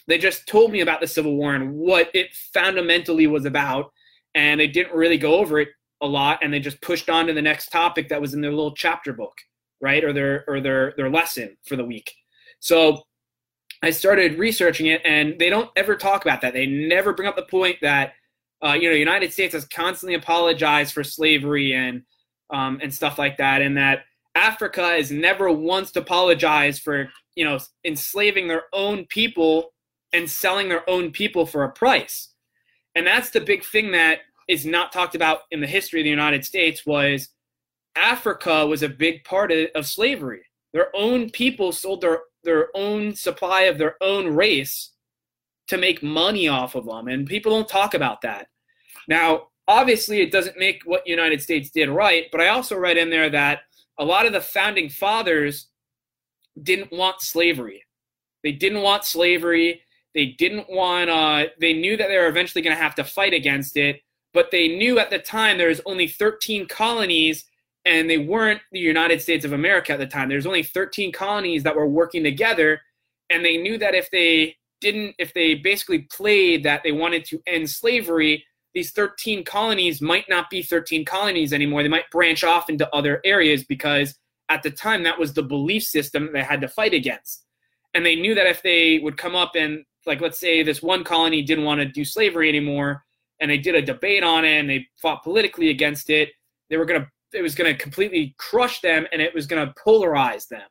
They 0.07 0.17
just 0.17 0.47
told 0.47 0.71
me 0.71 0.81
about 0.81 1.01
the 1.01 1.07
Civil 1.07 1.35
War 1.35 1.55
and 1.55 1.73
what 1.73 2.09
it 2.13 2.33
fundamentally 2.53 3.25
was 3.25 3.45
about, 3.45 3.91
and 4.35 4.59
they 4.59 4.67
didn't 4.67 4.95
really 4.95 5.17
go 5.17 5.35
over 5.35 5.59
it 5.59 5.69
a 6.01 6.07
lot. 6.07 6.39
And 6.41 6.53
they 6.53 6.59
just 6.59 6.81
pushed 6.81 7.09
on 7.09 7.27
to 7.27 7.33
the 7.33 7.41
next 7.41 7.67
topic 7.67 8.09
that 8.09 8.21
was 8.21 8.33
in 8.33 8.41
their 8.41 8.51
little 8.51 8.75
chapter 8.75 9.13
book, 9.13 9.35
right, 9.81 10.03
or 10.03 10.13
their 10.13 10.43
or 10.47 10.61
their 10.61 10.93
their 10.97 11.09
lesson 11.09 11.57
for 11.65 11.75
the 11.75 11.85
week. 11.85 12.13
So 12.59 13.03
I 13.81 13.91
started 13.91 14.37
researching 14.37 14.87
it, 14.87 15.01
and 15.05 15.39
they 15.39 15.49
don't 15.49 15.69
ever 15.75 15.95
talk 15.95 16.25
about 16.25 16.41
that. 16.41 16.53
They 16.53 16.65
never 16.65 17.13
bring 17.13 17.27
up 17.27 17.35
the 17.35 17.43
point 17.43 17.77
that 17.81 18.13
uh, 18.65 18.73
you 18.73 18.89
know, 18.89 18.95
United 18.95 19.31
States 19.31 19.53
has 19.53 19.65
constantly 19.65 20.15
apologized 20.15 20.93
for 20.93 21.03
slavery 21.03 21.73
and 21.73 22.03
um, 22.51 22.79
and 22.81 22.93
stuff 22.93 23.19
like 23.19 23.37
that, 23.37 23.61
and 23.61 23.77
that 23.77 24.03
Africa 24.35 24.81
has 24.81 25.11
never 25.11 25.51
once 25.51 25.95
apologized 25.95 26.81
for, 26.81 27.09
you 27.35 27.45
know, 27.45 27.59
enslaving 27.85 28.47
their 28.47 28.63
own 28.73 29.05
people 29.05 29.71
and 30.13 30.29
selling 30.29 30.67
their 30.67 30.89
own 30.89 31.11
people 31.11 31.45
for 31.45 31.63
a 31.63 31.71
price. 31.71 32.28
And 32.95 33.05
that's 33.05 33.29
the 33.29 33.41
big 33.41 33.63
thing 33.63 33.91
that 33.91 34.19
is 34.47 34.65
not 34.65 34.91
talked 34.91 35.15
about 35.15 35.41
in 35.51 35.61
the 35.61 35.67
history 35.67 36.01
of 36.01 36.05
the 36.05 36.09
United 36.09 36.43
States 36.43 36.85
was 36.85 37.29
Africa 37.95 38.65
was 38.65 38.83
a 38.83 38.89
big 38.89 39.23
part 39.23 39.51
of, 39.51 39.67
of 39.75 39.85
slavery. 39.85 40.41
Their 40.73 40.95
own 40.95 41.29
people 41.29 41.71
sold 41.71 42.01
their, 42.01 42.21
their 42.43 42.69
own 42.75 43.15
supply 43.15 43.61
of 43.63 43.77
their 43.77 43.95
own 44.01 44.27
race 44.27 44.91
to 45.67 45.77
make 45.77 46.01
money 46.01 46.47
off 46.47 46.75
of 46.75 46.85
them. 46.85 47.07
And 47.07 47.27
people 47.27 47.51
don't 47.51 47.67
talk 47.67 47.93
about 47.93 48.21
that. 48.21 48.47
Now, 49.07 49.47
obviously, 49.67 50.21
it 50.21 50.31
doesn't 50.31 50.57
make 50.57 50.81
what 50.85 51.03
the 51.05 51.11
United 51.11 51.41
States 51.41 51.69
did 51.69 51.89
right, 51.89 52.25
but 52.31 52.41
I 52.41 52.49
also 52.49 52.75
read 52.75 52.97
in 52.97 53.09
there 53.09 53.29
that 53.29 53.61
a 53.99 54.05
lot 54.05 54.25
of 54.25 54.33
the 54.33 54.41
founding 54.41 54.89
fathers 54.89 55.67
didn't 56.61 56.91
want 56.91 57.21
slavery. 57.21 57.83
They 58.43 58.51
didn't 58.51 58.81
want 58.81 59.05
slavery. 59.05 59.81
They 60.15 60.27
didn't 60.37 60.69
want, 60.69 61.09
they 61.59 61.73
knew 61.73 61.97
that 61.97 62.07
they 62.07 62.17
were 62.17 62.27
eventually 62.27 62.61
going 62.61 62.75
to 62.75 62.81
have 62.81 62.95
to 62.95 63.03
fight 63.03 63.33
against 63.33 63.77
it, 63.77 64.01
but 64.33 64.51
they 64.51 64.67
knew 64.67 64.99
at 64.99 65.09
the 65.09 65.19
time 65.19 65.57
there 65.57 65.69
was 65.69 65.81
only 65.85 66.07
13 66.07 66.67
colonies 66.67 67.45
and 67.85 68.09
they 68.09 68.17
weren't 68.17 68.61
the 68.71 68.79
United 68.79 69.21
States 69.21 69.45
of 69.45 69.53
America 69.53 69.93
at 69.93 69.99
the 69.99 70.05
time. 70.05 70.29
There's 70.29 70.45
only 70.45 70.63
13 70.63 71.11
colonies 71.11 71.63
that 71.63 71.75
were 71.75 71.87
working 71.87 72.23
together, 72.23 72.81
and 73.29 73.43
they 73.43 73.57
knew 73.57 73.77
that 73.77 73.95
if 73.95 74.11
they 74.11 74.57
didn't, 74.81 75.15
if 75.17 75.33
they 75.33 75.55
basically 75.55 75.99
played 75.99 76.63
that 76.63 76.83
they 76.83 76.91
wanted 76.91 77.25
to 77.25 77.41
end 77.47 77.69
slavery, 77.69 78.45
these 78.73 78.91
13 78.91 79.43
colonies 79.43 80.01
might 80.01 80.25
not 80.29 80.49
be 80.49 80.61
13 80.61 81.05
colonies 81.05 81.53
anymore. 81.53 81.81
They 81.81 81.89
might 81.89 82.11
branch 82.11 82.43
off 82.43 82.69
into 82.69 82.93
other 82.93 83.21
areas 83.23 83.63
because 83.63 84.15
at 84.49 84.61
the 84.61 84.71
time 84.71 85.03
that 85.03 85.17
was 85.17 85.33
the 85.33 85.43
belief 85.43 85.83
system 85.83 86.29
they 86.33 86.43
had 86.43 86.61
to 86.61 86.67
fight 86.67 86.93
against. 86.93 87.45
And 87.93 88.05
they 88.05 88.15
knew 88.15 88.35
that 88.35 88.45
if 88.45 88.61
they 88.61 88.99
would 88.99 89.17
come 89.17 89.35
up 89.35 89.53
and, 89.55 89.85
like, 90.09 90.19
let's 90.19 90.39
say 90.39 90.61
this 90.61 90.83
one 90.83 91.05
colony 91.05 91.41
didn't 91.41 91.63
want 91.63 91.79
to 91.79 91.85
do 91.85 92.03
slavery 92.03 92.49
anymore, 92.49 93.05
and 93.39 93.49
they 93.49 93.57
did 93.57 93.75
a 93.75 93.81
debate 93.81 94.23
on 94.23 94.43
it 94.43 94.59
and 94.59 94.69
they 94.69 94.85
fought 95.01 95.23
politically 95.23 95.69
against 95.69 96.09
it, 96.09 96.29
they 96.69 96.75
were 96.75 96.85
going 96.85 97.01
to, 97.01 97.07
it 97.37 97.41
was 97.41 97.55
going 97.55 97.71
to 97.71 97.81
completely 97.81 98.35
crush 98.37 98.81
them 98.81 99.07
and 99.13 99.21
it 99.21 99.33
was 99.33 99.47
going 99.47 99.65
to 99.65 99.73
polarize 99.81 100.47
them. 100.49 100.67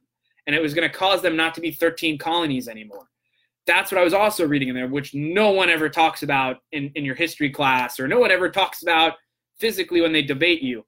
And 0.47 0.55
it 0.55 0.63
was 0.63 0.75
going 0.75 0.89
to 0.89 0.95
cause 0.95 1.23
them 1.23 1.37
not 1.37 1.55
to 1.55 1.61
be 1.61 1.71
13 1.71 2.19
colonies 2.19 2.69
anymore 2.69 3.09
that's 3.69 3.93
what 3.93 4.01
I 4.01 4.05
was 4.05 4.15
also 4.15 4.47
reading 4.49 4.69
in 4.69 4.75
there, 4.75 4.89
which 4.89 5.15
no 5.15 5.51
one 5.51 5.69
ever 5.69 5.91
talks 5.91 6.23
about 6.23 6.57
in, 6.73 6.91
in 6.95 7.05
your 7.05 7.15
history 7.15 7.51
class, 7.51 8.01
or 8.01 8.09
no 8.09 8.19
one 8.19 8.31
ever 8.31 8.51
talks 8.51 8.83
about 8.83 9.13
physically 9.61 10.01
when 10.01 10.13
they 10.13 10.23
debate 10.23 10.63
you. 10.63 10.85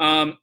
Um, 0.00 0.38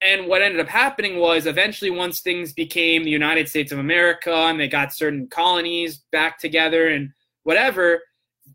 and 0.00 0.26
what 0.26 0.42
ended 0.42 0.60
up 0.60 0.68
happening 0.68 1.18
was 1.18 1.46
eventually, 1.46 1.90
once 1.90 2.20
things 2.20 2.52
became 2.52 3.04
the 3.04 3.10
United 3.10 3.48
States 3.48 3.72
of 3.72 3.78
America 3.78 4.32
and 4.32 4.58
they 4.58 4.68
got 4.68 4.92
certain 4.92 5.26
colonies 5.28 6.02
back 6.12 6.38
together 6.38 6.88
and 6.88 7.10
whatever, 7.42 8.02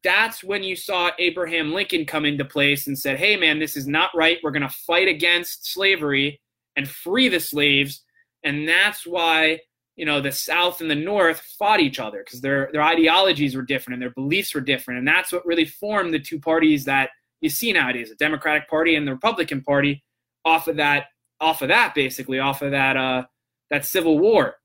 that's 0.04 0.44
when 0.44 0.64
you 0.64 0.76
saw 0.76 1.12
Abraham 1.20 1.74
Lincoln 1.74 2.06
come 2.06 2.26
into 2.26 2.46
place 2.46 2.88
and 2.88 2.98
said, 2.98 3.18
hey, 3.18 3.36
man, 3.38 3.60
this 3.60 3.76
is 3.76 3.88
not 3.88 4.10
right. 4.16 4.38
We're 4.44 4.52
going 4.52 4.62
to 4.62 4.70
fight 4.70 5.08
against 5.08 5.72
slavery 5.72 6.40
and 6.76 6.88
free 6.88 7.30
the 7.30 7.40
slaves. 7.40 8.04
And 8.44 8.68
that's 8.68 9.06
why 9.06 9.60
you 9.96 10.06
know 10.06 10.22
the 10.22 10.32
South 10.32 10.82
and 10.82 10.90
the 10.90 10.96
North 10.96 11.40
fought 11.40 11.80
each 11.80 12.00
other 12.00 12.24
because 12.26 12.42
their 12.42 12.70
their 12.72 12.82
ideologies 12.82 13.56
were 13.56 13.62
different 13.62 13.96
and 13.96 14.02
their 14.02 14.10
beliefs 14.12 14.56
were 14.56 14.62
different, 14.62 15.00
and 15.00 15.08
that's 15.08 15.32
what 15.32 15.46
really 15.46 15.66
formed 15.66 16.14
the 16.14 16.20
two 16.20 16.40
parties 16.40 16.86
that 16.86 17.10
you 17.42 17.50
see 17.50 17.72
nowadays: 17.72 18.10
the 18.10 18.16
Democratic 18.16 18.68
Party 18.68 18.96
and 18.96 19.08
the 19.08 19.14
Republican 19.14 19.62
Party. 19.62 20.04
Off 20.46 20.68
of 20.68 20.76
that, 20.76 21.06
off 21.40 21.62
of 21.62 21.70
that, 21.70 21.94
basically, 21.96 22.40
off 22.40 22.62
of 22.62 22.72
that 22.72 22.98
uh, 22.98 23.24
that 23.70 23.86
Civil 23.86 24.20
War, 24.20 24.56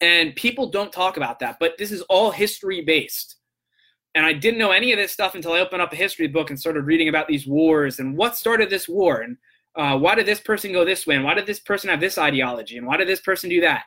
and 0.00 0.34
people 0.36 0.70
don't 0.70 0.92
talk 0.92 1.16
about 1.16 1.38
that. 1.40 1.56
But 1.60 1.78
this 1.78 1.92
is 1.92 2.02
all 2.02 2.30
history 2.30 2.82
based, 2.82 3.36
and 4.14 4.24
I 4.24 4.32
didn't 4.32 4.58
know 4.58 4.72
any 4.72 4.92
of 4.92 4.98
this 4.98 5.12
stuff 5.12 5.34
until 5.34 5.52
I 5.52 5.60
opened 5.60 5.82
up 5.82 5.92
a 5.92 5.96
history 5.96 6.28
book 6.28 6.50
and 6.50 6.58
started 6.58 6.82
reading 6.82 7.08
about 7.08 7.28
these 7.28 7.46
wars 7.46 7.98
and 7.98 8.16
what 8.16 8.36
started 8.36 8.70
this 8.70 8.88
war 8.88 9.20
and 9.20 9.36
uh, 9.76 9.98
why 9.98 10.14
did 10.14 10.26
this 10.26 10.40
person 10.40 10.72
go 10.72 10.84
this 10.84 11.06
way 11.06 11.16
and 11.16 11.24
why 11.24 11.34
did 11.34 11.46
this 11.46 11.58
person 11.60 11.90
have 11.90 12.00
this 12.00 12.16
ideology 12.16 12.78
and 12.78 12.86
why 12.86 12.96
did 12.96 13.08
this 13.08 13.20
person 13.20 13.50
do 13.50 13.60
that 13.60 13.82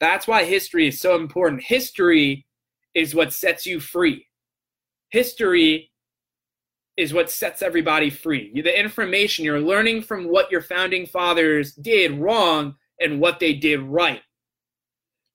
that's 0.00 0.28
why 0.28 0.44
history 0.44 0.86
is 0.86 1.00
so 1.00 1.16
important. 1.16 1.62
History 1.62 2.46
is 2.94 3.14
what 3.14 3.32
sets 3.32 3.66
you 3.66 3.80
free. 3.80 4.26
History 5.10 5.90
is 6.98 7.14
what 7.14 7.30
sets 7.30 7.62
everybody 7.62 8.10
free. 8.10 8.52
The 8.60 8.78
information 8.78 9.44
you're 9.44 9.60
learning 9.60 10.02
from 10.02 10.28
what 10.28 10.50
your 10.50 10.60
founding 10.60 11.06
fathers 11.06 11.72
did 11.72 12.18
wrong 12.18 12.74
and 13.00 13.20
what 13.20 13.38
they 13.38 13.54
did 13.54 13.80
right. 13.80 14.20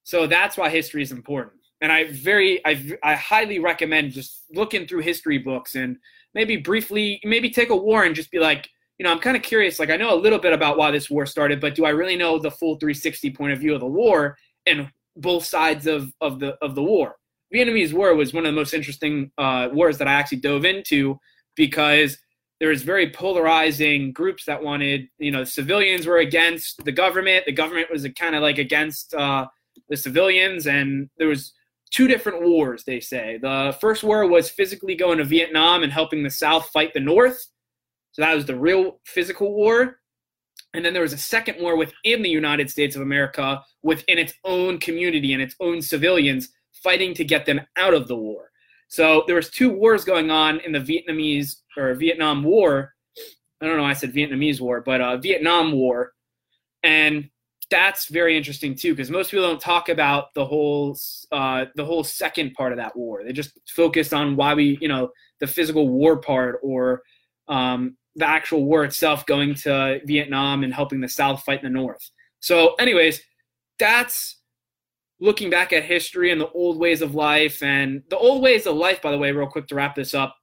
So 0.03 0.27
that's 0.27 0.57
why 0.57 0.69
history 0.69 1.01
is 1.01 1.11
important. 1.11 1.55
And 1.81 1.91
I 1.91 2.11
very, 2.11 2.65
I, 2.65 2.97
I 3.01 3.15
highly 3.15 3.59
recommend 3.59 4.11
just 4.11 4.43
looking 4.51 4.85
through 4.85 5.01
history 5.01 5.37
books 5.37 5.75
and 5.75 5.97
maybe 6.33 6.57
briefly, 6.57 7.19
maybe 7.23 7.49
take 7.49 7.69
a 7.69 7.75
war 7.75 8.03
and 8.03 8.13
just 8.13 8.29
be 8.29 8.39
like, 8.39 8.69
you 8.99 9.05
know, 9.05 9.11
I'm 9.11 9.19
kind 9.19 9.35
of 9.35 9.41
curious. 9.43 9.79
Like, 9.79 9.89
I 9.89 9.97
know 9.97 10.13
a 10.13 10.19
little 10.19 10.39
bit 10.39 10.53
about 10.53 10.77
why 10.77 10.91
this 10.91 11.09
war 11.09 11.25
started, 11.25 11.59
but 11.59 11.75
do 11.75 11.85
I 11.85 11.89
really 11.89 12.15
know 12.15 12.37
the 12.37 12.51
full 12.51 12.75
360 12.75 13.31
point 13.31 13.53
of 13.53 13.59
view 13.59 13.73
of 13.73 13.79
the 13.79 13.87
war? 13.87 14.37
and 14.65 14.89
both 15.15 15.45
sides 15.45 15.87
of, 15.87 16.11
of 16.21 16.39
the 16.39 16.55
of 16.61 16.75
the 16.75 16.83
war. 16.83 17.15
Vietnamese 17.53 17.93
War 17.93 18.15
was 18.15 18.33
one 18.33 18.45
of 18.45 18.51
the 18.51 18.59
most 18.59 18.73
interesting 18.73 19.31
uh, 19.37 19.69
wars 19.71 19.97
that 19.99 20.07
I 20.07 20.13
actually 20.13 20.39
dove 20.39 20.65
into 20.65 21.19
because 21.55 22.17
there 22.59 22.69
was 22.69 22.83
very 22.83 23.09
polarizing 23.09 24.11
groups 24.13 24.45
that 24.45 24.63
wanted, 24.63 25.07
you 25.17 25.31
know, 25.31 25.43
civilians 25.43 26.05
were 26.05 26.19
against 26.19 26.83
the 26.85 26.91
government. 26.91 27.45
The 27.45 27.51
government 27.51 27.91
was 27.91 28.07
kind 28.17 28.35
of 28.35 28.41
like 28.41 28.57
against 28.57 29.13
uh, 29.13 29.47
the 29.89 29.97
civilians, 29.97 30.67
and 30.67 31.09
there 31.17 31.27
was 31.27 31.53
two 31.91 32.07
different 32.07 32.41
wars. 32.41 32.83
They 32.83 32.99
say 32.99 33.37
the 33.41 33.75
first 33.81 34.03
war 34.03 34.27
was 34.27 34.49
physically 34.49 34.95
going 34.95 35.17
to 35.17 35.25
Vietnam 35.25 35.83
and 35.83 35.91
helping 35.91 36.23
the 36.23 36.29
South 36.29 36.67
fight 36.69 36.93
the 36.93 36.99
North, 36.99 37.47
so 38.13 38.21
that 38.21 38.35
was 38.35 38.45
the 38.45 38.55
real 38.55 38.99
physical 39.05 39.53
war. 39.53 39.99
And 40.73 40.83
then 40.83 40.93
there 40.93 41.03
was 41.03 41.13
a 41.13 41.17
second 41.17 41.61
war 41.61 41.75
within 41.75 42.21
the 42.21 42.29
United 42.29 42.69
States 42.69 42.95
of 42.95 43.01
America, 43.01 43.61
within 43.83 44.17
its 44.17 44.33
own 44.43 44.79
community 44.79 45.33
and 45.33 45.41
its 45.41 45.55
own 45.59 45.81
civilians, 45.81 46.49
fighting 46.71 47.13
to 47.15 47.23
get 47.23 47.45
them 47.45 47.61
out 47.77 47.93
of 47.93 48.07
the 48.07 48.15
war. 48.15 48.51
So 48.93 49.23
there 49.25 49.37
was 49.37 49.49
two 49.49 49.71
wars 49.71 50.05
going 50.05 50.29
on 50.29 50.59
in 50.59 50.71
the 50.71 50.79
Vietnamese 50.79 51.61
or 51.75 51.95
Vietnam 51.95 52.43
War. 52.43 52.93
I 53.59 53.65
don't 53.65 53.77
know. 53.77 53.85
I 53.85 53.93
said 53.93 54.13
Vietnamese 54.13 54.61
War, 54.61 54.81
but 54.81 55.01
uh, 55.01 55.17
Vietnam 55.17 55.71
War, 55.71 56.13
and 56.83 57.27
that's 57.71 58.07
very 58.09 58.37
interesting 58.37 58.75
too 58.75 58.93
because 58.93 59.09
most 59.09 59.31
people 59.31 59.47
don't 59.47 59.59
talk 59.59 59.89
about 59.89 60.31
the 60.35 60.45
whole 60.45 60.95
uh, 61.31 61.65
the 61.73 61.83
whole 61.83 62.03
second 62.03 62.53
part 62.53 62.71
of 62.71 62.77
that 62.77 62.95
war. 62.95 63.23
They 63.23 63.33
just 63.33 63.59
focus 63.67 64.13
on 64.13 64.35
why 64.35 64.53
we, 64.53 64.77
you 64.79 64.89
know, 64.89 65.09
the 65.39 65.47
physical 65.47 65.89
war 65.89 66.17
part 66.17 66.59
or 66.61 67.01
um, 67.47 67.97
the 68.15 68.27
actual 68.27 68.63
war 68.63 68.83
itself, 68.83 69.25
going 69.25 69.55
to 69.55 70.01
Vietnam 70.05 70.63
and 70.63 70.71
helping 70.71 71.01
the 71.01 71.09
South 71.09 71.41
fight 71.41 71.63
the 71.63 71.69
North. 71.69 72.11
So, 72.41 72.75
anyways, 72.75 73.23
that's 73.79 74.42
looking 75.23 75.49
back 75.49 75.71
at 75.71 75.85
history 75.85 76.31
and 76.31 76.41
the 76.41 76.49
old 76.49 76.77
ways 76.77 77.01
of 77.01 77.15
life. 77.15 77.63
And 77.63 78.03
the 78.09 78.17
old 78.17 78.43
ways 78.43 78.67
of 78.67 78.75
life, 78.75 79.01
by 79.01 79.09
the 79.09 79.17
way, 79.17 79.31
real 79.31 79.47
quick 79.47 79.67
to 79.67 79.75
wrap 79.75 79.95
this 79.95 80.13
up, 80.13 80.35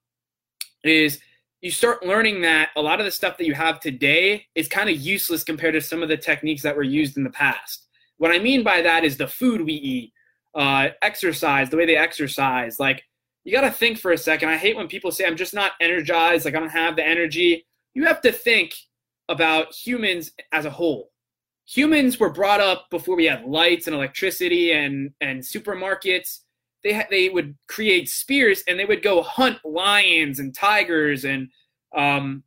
is 0.84 1.20
you 1.60 1.70
start 1.70 2.06
learning 2.06 2.40
that 2.40 2.70
a 2.76 2.80
lot 2.80 2.98
of 2.98 3.04
the 3.04 3.10
stuff 3.10 3.36
that 3.36 3.46
you 3.46 3.52
have 3.52 3.78
today 3.78 4.46
is 4.54 4.68
kind 4.68 4.88
of 4.88 4.96
useless 4.96 5.44
compared 5.44 5.74
to 5.74 5.82
some 5.82 6.02
of 6.02 6.08
the 6.08 6.16
techniques 6.16 6.62
that 6.62 6.74
were 6.74 6.82
used 6.82 7.18
in 7.18 7.24
the 7.24 7.30
past. 7.30 7.88
What 8.16 8.32
I 8.32 8.38
mean 8.38 8.64
by 8.64 8.80
that 8.80 9.04
is 9.04 9.18
the 9.18 9.28
food 9.28 9.60
we 9.60 9.74
eat, 9.74 10.12
uh, 10.54 10.88
exercise, 11.02 11.68
the 11.68 11.76
way 11.76 11.84
they 11.84 11.96
exercise. 11.96 12.80
Like, 12.80 13.04
you 13.44 13.52
got 13.52 13.62
to 13.62 13.70
think 13.70 13.98
for 13.98 14.12
a 14.12 14.18
second. 14.18 14.48
I 14.48 14.56
hate 14.56 14.76
when 14.76 14.88
people 14.88 15.12
say, 15.12 15.26
I'm 15.26 15.36
just 15.36 15.52
not 15.52 15.72
energized, 15.82 16.46
like, 16.46 16.54
I 16.54 16.58
don't 16.58 16.70
have 16.70 16.96
the 16.96 17.06
energy. 17.06 17.66
You 17.92 18.06
have 18.06 18.22
to 18.22 18.32
think 18.32 18.74
about 19.28 19.74
humans 19.74 20.32
as 20.52 20.64
a 20.64 20.70
whole. 20.70 21.10
Humans 21.74 22.18
were 22.18 22.30
brought 22.30 22.60
up 22.60 22.90
before 22.90 23.16
we 23.16 23.26
had 23.26 23.44
lights 23.44 23.86
and 23.86 23.94
electricity 23.94 24.72
and, 24.72 25.12
and 25.20 25.40
supermarkets 25.40 26.40
they 26.82 26.94
ha- 26.94 27.06
they 27.10 27.28
would 27.28 27.56
create 27.68 28.08
spears 28.08 28.62
and 28.66 28.78
they 28.78 28.84
would 28.84 29.02
go 29.02 29.22
hunt 29.22 29.58
lions 29.64 30.38
and 30.38 30.54
tigers 30.54 31.24
and 31.24 31.48
um, 31.94 32.42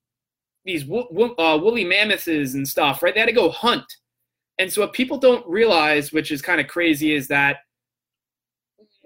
these 0.65 0.85
wo- 0.85 1.07
wo- 1.11 1.35
uh, 1.37 1.57
woolly 1.57 1.85
mammoths 1.85 2.27
and 2.27 2.67
stuff. 2.67 3.03
Right? 3.03 3.13
They 3.13 3.19
had 3.19 3.27
to 3.27 3.33
go 3.33 3.49
hunt. 3.49 3.85
And 4.59 4.71
so 4.71 4.81
what 4.81 4.93
people 4.93 5.17
don't 5.17 5.45
realize, 5.47 6.11
which 6.11 6.31
is 6.31 6.41
kind 6.41 6.61
of 6.61 6.67
crazy, 6.67 7.13
is 7.13 7.27
that 7.27 7.57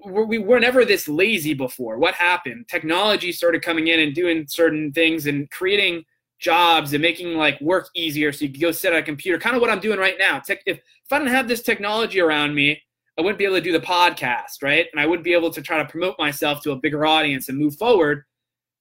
we 0.05 0.37
were 0.37 0.59
never 0.59 0.85
this 0.85 1.07
lazy 1.07 1.53
before. 1.53 1.97
What 1.97 2.13
happened? 2.13 2.67
Technology 2.69 3.31
started 3.31 3.61
coming 3.61 3.87
in 3.87 3.99
and 3.99 4.13
doing 4.13 4.45
certain 4.47 4.91
things 4.91 5.25
and 5.25 5.49
creating 5.49 6.05
jobs 6.39 6.93
and 6.93 7.01
making 7.01 7.35
like 7.35 7.59
work 7.61 7.89
easier 7.95 8.31
so 8.31 8.45
you 8.45 8.51
could 8.51 8.61
go 8.61 8.71
sit 8.71 8.93
at 8.93 8.99
a 8.99 9.03
computer 9.03 9.39
kind 9.39 9.55
of 9.55 9.61
what 9.61 9.71
i'm 9.71 9.79
doing 9.79 9.97
right 9.97 10.15
now 10.19 10.41
if, 10.47 10.59
if 10.65 10.79
i 11.11 11.17
didn't 11.17 11.33
have 11.33 11.47
this 11.47 11.63
technology 11.63 12.19
around 12.19 12.53
me 12.53 12.79
I 13.17 13.23
wouldn't 13.23 13.39
be 13.39 13.45
able 13.45 13.55
to 13.55 13.61
do 13.61 13.71
the 13.71 13.79
podcast, 13.79 14.61
right? 14.61 14.85
And 14.91 15.01
I 15.01 15.07
wouldn't 15.07 15.23
be 15.23 15.33
able 15.33 15.49
to 15.49 15.61
try 15.61 15.79
to 15.79 15.89
promote 15.89 16.19
myself 16.19 16.61
to 16.61 16.71
a 16.71 16.75
bigger 16.75 17.05
audience 17.05 17.49
and 17.49 17.57
move 17.57 17.75
forward. 17.75 18.23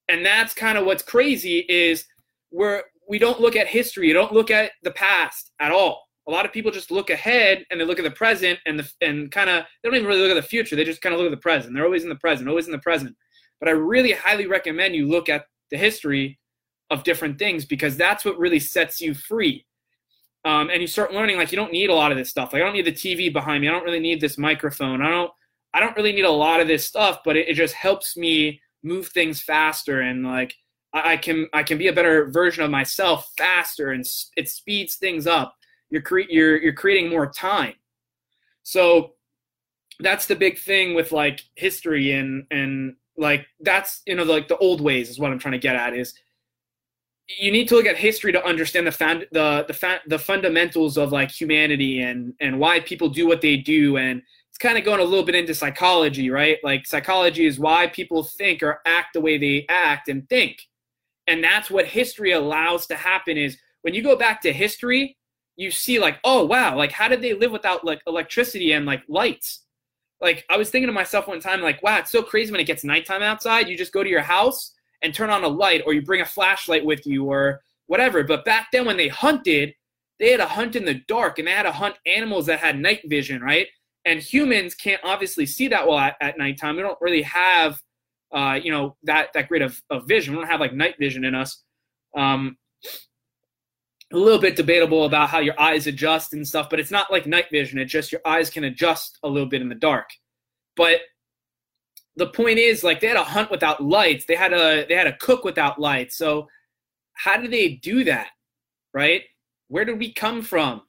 And 0.08 0.24
that's 0.24 0.52
kind 0.52 0.76
of 0.76 0.84
what's 0.84 1.02
crazy 1.02 1.60
is 1.68 2.04
we're 2.50 2.82
we 3.08 3.18
don't 3.18 3.40
look 3.40 3.56
at 3.56 3.68
history, 3.68 4.08
you 4.08 4.14
don't 4.14 4.32
look 4.32 4.50
at 4.50 4.72
the 4.82 4.90
past 4.90 5.52
at 5.60 5.72
all. 5.72 6.02
A 6.28 6.30
lot 6.30 6.44
of 6.44 6.52
people 6.52 6.72
just 6.72 6.90
look 6.90 7.08
ahead 7.08 7.64
and 7.70 7.80
they 7.80 7.84
look 7.84 7.98
at 7.98 8.04
the 8.04 8.10
present 8.10 8.58
and 8.66 8.78
the 8.78 8.90
and 9.00 9.30
kind 9.30 9.48
of 9.48 9.64
they 9.82 9.88
don't 9.88 9.96
even 9.96 10.08
really 10.08 10.20
look 10.20 10.36
at 10.36 10.42
the 10.42 10.48
future. 10.48 10.76
They 10.76 10.84
just 10.84 11.00
kind 11.00 11.14
of 11.14 11.20
look 11.20 11.30
at 11.30 11.36
the 11.36 11.40
present. 11.40 11.72
They're 11.72 11.84
always 11.84 12.02
in 12.02 12.08
the 12.10 12.16
present, 12.16 12.48
always 12.48 12.66
in 12.66 12.72
the 12.72 12.78
present. 12.78 13.16
But 13.58 13.68
I 13.68 13.72
really 13.72 14.12
highly 14.12 14.46
recommend 14.46 14.94
you 14.94 15.08
look 15.08 15.28
at 15.30 15.46
the 15.70 15.78
history 15.78 16.38
of 16.90 17.02
different 17.02 17.38
things 17.38 17.64
because 17.64 17.96
that's 17.96 18.24
what 18.24 18.38
really 18.38 18.60
sets 18.60 19.00
you 19.00 19.14
free 19.14 19.66
um, 20.46 20.70
and 20.70 20.80
you 20.80 20.86
start 20.86 21.12
learning 21.12 21.36
like 21.38 21.50
you 21.50 21.56
don't 21.56 21.72
need 21.72 21.90
a 21.90 21.94
lot 21.94 22.12
of 22.12 22.16
this 22.16 22.30
stuff. 22.30 22.52
Like 22.52 22.62
I 22.62 22.64
don't 22.64 22.74
need 22.74 22.86
the 22.86 22.92
TV 22.92 23.32
behind 23.32 23.60
me. 23.60 23.68
I 23.68 23.72
don't 23.72 23.82
really 23.82 23.98
need 23.98 24.20
this 24.20 24.38
microphone. 24.38 25.02
I 25.02 25.10
don't. 25.10 25.32
I 25.74 25.80
don't 25.80 25.96
really 25.96 26.12
need 26.12 26.24
a 26.24 26.30
lot 26.30 26.60
of 26.60 26.68
this 26.68 26.86
stuff, 26.86 27.18
but 27.22 27.36
it, 27.36 27.48
it 27.48 27.54
just 27.54 27.74
helps 27.74 28.16
me 28.16 28.60
move 28.82 29.08
things 29.08 29.42
faster 29.42 30.00
and 30.00 30.24
like 30.24 30.54
I, 30.94 31.12
I, 31.12 31.16
can 31.16 31.48
I 31.52 31.64
can 31.64 31.76
be 31.76 31.88
a 31.88 31.92
better 31.92 32.30
version 32.30 32.62
of 32.62 32.70
myself 32.70 33.30
faster 33.36 33.90
and 33.90 34.06
it 34.36 34.48
speeds 34.48 34.94
things 34.94 35.26
up. 35.26 35.54
You're 35.90 36.02
cre- 36.02 36.30
you're 36.30 36.56
you're 36.62 36.72
creating 36.72 37.10
more 37.10 37.30
time. 37.30 37.74
So 38.62 39.14
that's 39.98 40.26
the 40.26 40.36
big 40.36 40.58
thing 40.58 40.94
with 40.94 41.10
like 41.10 41.40
history 41.56 42.12
and 42.12 42.44
and 42.52 42.94
like 43.18 43.46
that's 43.60 44.00
you 44.06 44.14
know 44.14 44.22
like 44.22 44.46
the 44.46 44.58
old 44.58 44.80
ways 44.80 45.10
is 45.10 45.18
what 45.18 45.32
I'm 45.32 45.40
trying 45.40 45.52
to 45.52 45.58
get 45.58 45.74
at 45.74 45.92
is 45.92 46.14
you 47.28 47.50
need 47.50 47.68
to 47.68 47.74
look 47.74 47.86
at 47.86 47.96
history 47.96 48.32
to 48.32 48.44
understand 48.44 48.86
the 48.86 48.92
found, 48.92 49.26
the 49.32 49.64
the 49.66 49.74
fa- 49.74 50.00
the 50.06 50.18
fundamentals 50.18 50.96
of 50.96 51.12
like 51.12 51.30
humanity 51.30 52.00
and 52.00 52.34
and 52.40 52.58
why 52.58 52.80
people 52.80 53.08
do 53.08 53.26
what 53.26 53.40
they 53.40 53.56
do. 53.56 53.96
And 53.96 54.22
it's 54.48 54.58
kind 54.58 54.78
of 54.78 54.84
going 54.84 55.00
a 55.00 55.04
little 55.04 55.24
bit 55.24 55.34
into 55.34 55.54
psychology 55.54 56.30
right? 56.30 56.58
Like 56.62 56.86
psychology 56.86 57.46
is 57.46 57.58
why 57.58 57.88
people 57.88 58.22
think 58.22 58.62
or 58.62 58.80
act 58.86 59.14
the 59.14 59.20
way 59.20 59.38
they 59.38 59.66
act 59.68 60.08
and 60.08 60.28
think. 60.28 60.62
And 61.26 61.42
that's 61.42 61.70
what 61.70 61.86
history 61.86 62.32
allows 62.32 62.86
to 62.86 62.96
happen 62.96 63.36
is 63.36 63.58
when 63.82 63.94
you 63.94 64.02
go 64.02 64.16
back 64.16 64.40
to 64.42 64.52
history 64.52 65.16
you 65.56 65.70
see 65.70 65.98
like 65.98 66.18
oh 66.22 66.44
wow 66.44 66.76
like 66.76 66.92
how 66.92 67.08
did 67.08 67.22
they 67.22 67.32
live 67.32 67.50
without 67.50 67.84
like 67.84 68.00
electricity 68.06 68.72
and 68.72 68.86
like 68.86 69.02
lights? 69.08 69.64
Like 70.20 70.44
i 70.48 70.56
was 70.56 70.70
thinking 70.70 70.86
to 70.86 70.92
myself 70.92 71.26
one 71.26 71.40
time 71.40 71.60
like 71.60 71.82
wow 71.82 71.98
it's 71.98 72.12
so 72.12 72.22
crazy 72.22 72.52
when 72.52 72.60
it 72.60 72.66
gets 72.66 72.84
nighttime 72.84 73.22
outside 73.22 73.68
you 73.68 73.76
just 73.76 73.92
go 73.92 74.04
to 74.04 74.08
your 74.08 74.22
house 74.22 74.75
and 75.02 75.14
turn 75.14 75.30
on 75.30 75.44
a 75.44 75.48
light 75.48 75.82
or 75.86 75.92
you 75.92 76.02
bring 76.02 76.20
a 76.20 76.26
flashlight 76.26 76.84
with 76.84 77.06
you 77.06 77.24
or 77.24 77.60
whatever. 77.86 78.22
But 78.24 78.44
back 78.44 78.68
then 78.72 78.84
when 78.86 78.96
they 78.96 79.08
hunted, 79.08 79.74
they 80.18 80.30
had 80.30 80.38
to 80.38 80.46
hunt 80.46 80.76
in 80.76 80.84
the 80.84 81.02
dark 81.08 81.38
and 81.38 81.46
they 81.46 81.52
had 81.52 81.64
to 81.64 81.72
hunt 81.72 81.96
animals 82.06 82.46
that 82.46 82.58
had 82.58 82.78
night 82.78 83.02
vision, 83.06 83.42
right? 83.42 83.68
And 84.04 84.20
humans 84.20 84.74
can't 84.74 85.00
obviously 85.04 85.46
see 85.46 85.68
that 85.68 85.86
well 85.86 85.98
at, 85.98 86.16
at 86.20 86.38
nighttime. 86.38 86.76
We 86.76 86.82
don't 86.82 87.00
really 87.00 87.22
have, 87.22 87.80
uh, 88.32 88.58
you 88.62 88.70
know, 88.70 88.96
that 89.02 89.32
that 89.34 89.48
great 89.48 89.62
of, 89.62 89.80
of 89.90 90.06
vision. 90.06 90.34
We 90.34 90.40
don't 90.40 90.50
have 90.50 90.60
like 90.60 90.72
night 90.72 90.94
vision 90.98 91.24
in 91.24 91.34
us. 91.34 91.62
Um, 92.16 92.56
a 94.12 94.16
little 94.16 94.40
bit 94.40 94.54
debatable 94.54 95.04
about 95.04 95.28
how 95.28 95.40
your 95.40 95.60
eyes 95.60 95.88
adjust 95.88 96.32
and 96.32 96.46
stuff, 96.46 96.70
but 96.70 96.78
it's 96.78 96.92
not 96.92 97.10
like 97.10 97.26
night 97.26 97.46
vision. 97.50 97.78
It's 97.78 97.90
just 97.90 98.12
your 98.12 98.20
eyes 98.24 98.50
can 98.50 98.64
adjust 98.64 99.18
a 99.24 99.28
little 99.28 99.48
bit 99.48 99.62
in 99.62 99.68
the 99.68 99.74
dark. 99.74 100.08
But 100.76 101.00
the 102.16 102.26
point 102.26 102.58
is 102.58 102.82
like 102.82 103.00
they 103.00 103.08
had 103.08 103.16
a 103.16 103.24
hunt 103.24 103.50
without 103.50 103.82
lights. 103.82 104.24
They 104.26 104.36
had 104.36 104.52
a 104.52 104.86
they 104.86 104.94
had 104.94 105.06
a 105.06 105.16
cook 105.18 105.44
without 105.44 105.78
lights. 105.78 106.16
So 106.16 106.48
how 107.12 107.36
did 107.36 107.50
they 107.50 107.70
do 107.70 108.04
that 108.04 108.28
right? 108.94 109.22
Where 109.68 109.84
did 109.84 109.98
we 109.98 110.12
come 110.12 110.40
from? 110.40 110.82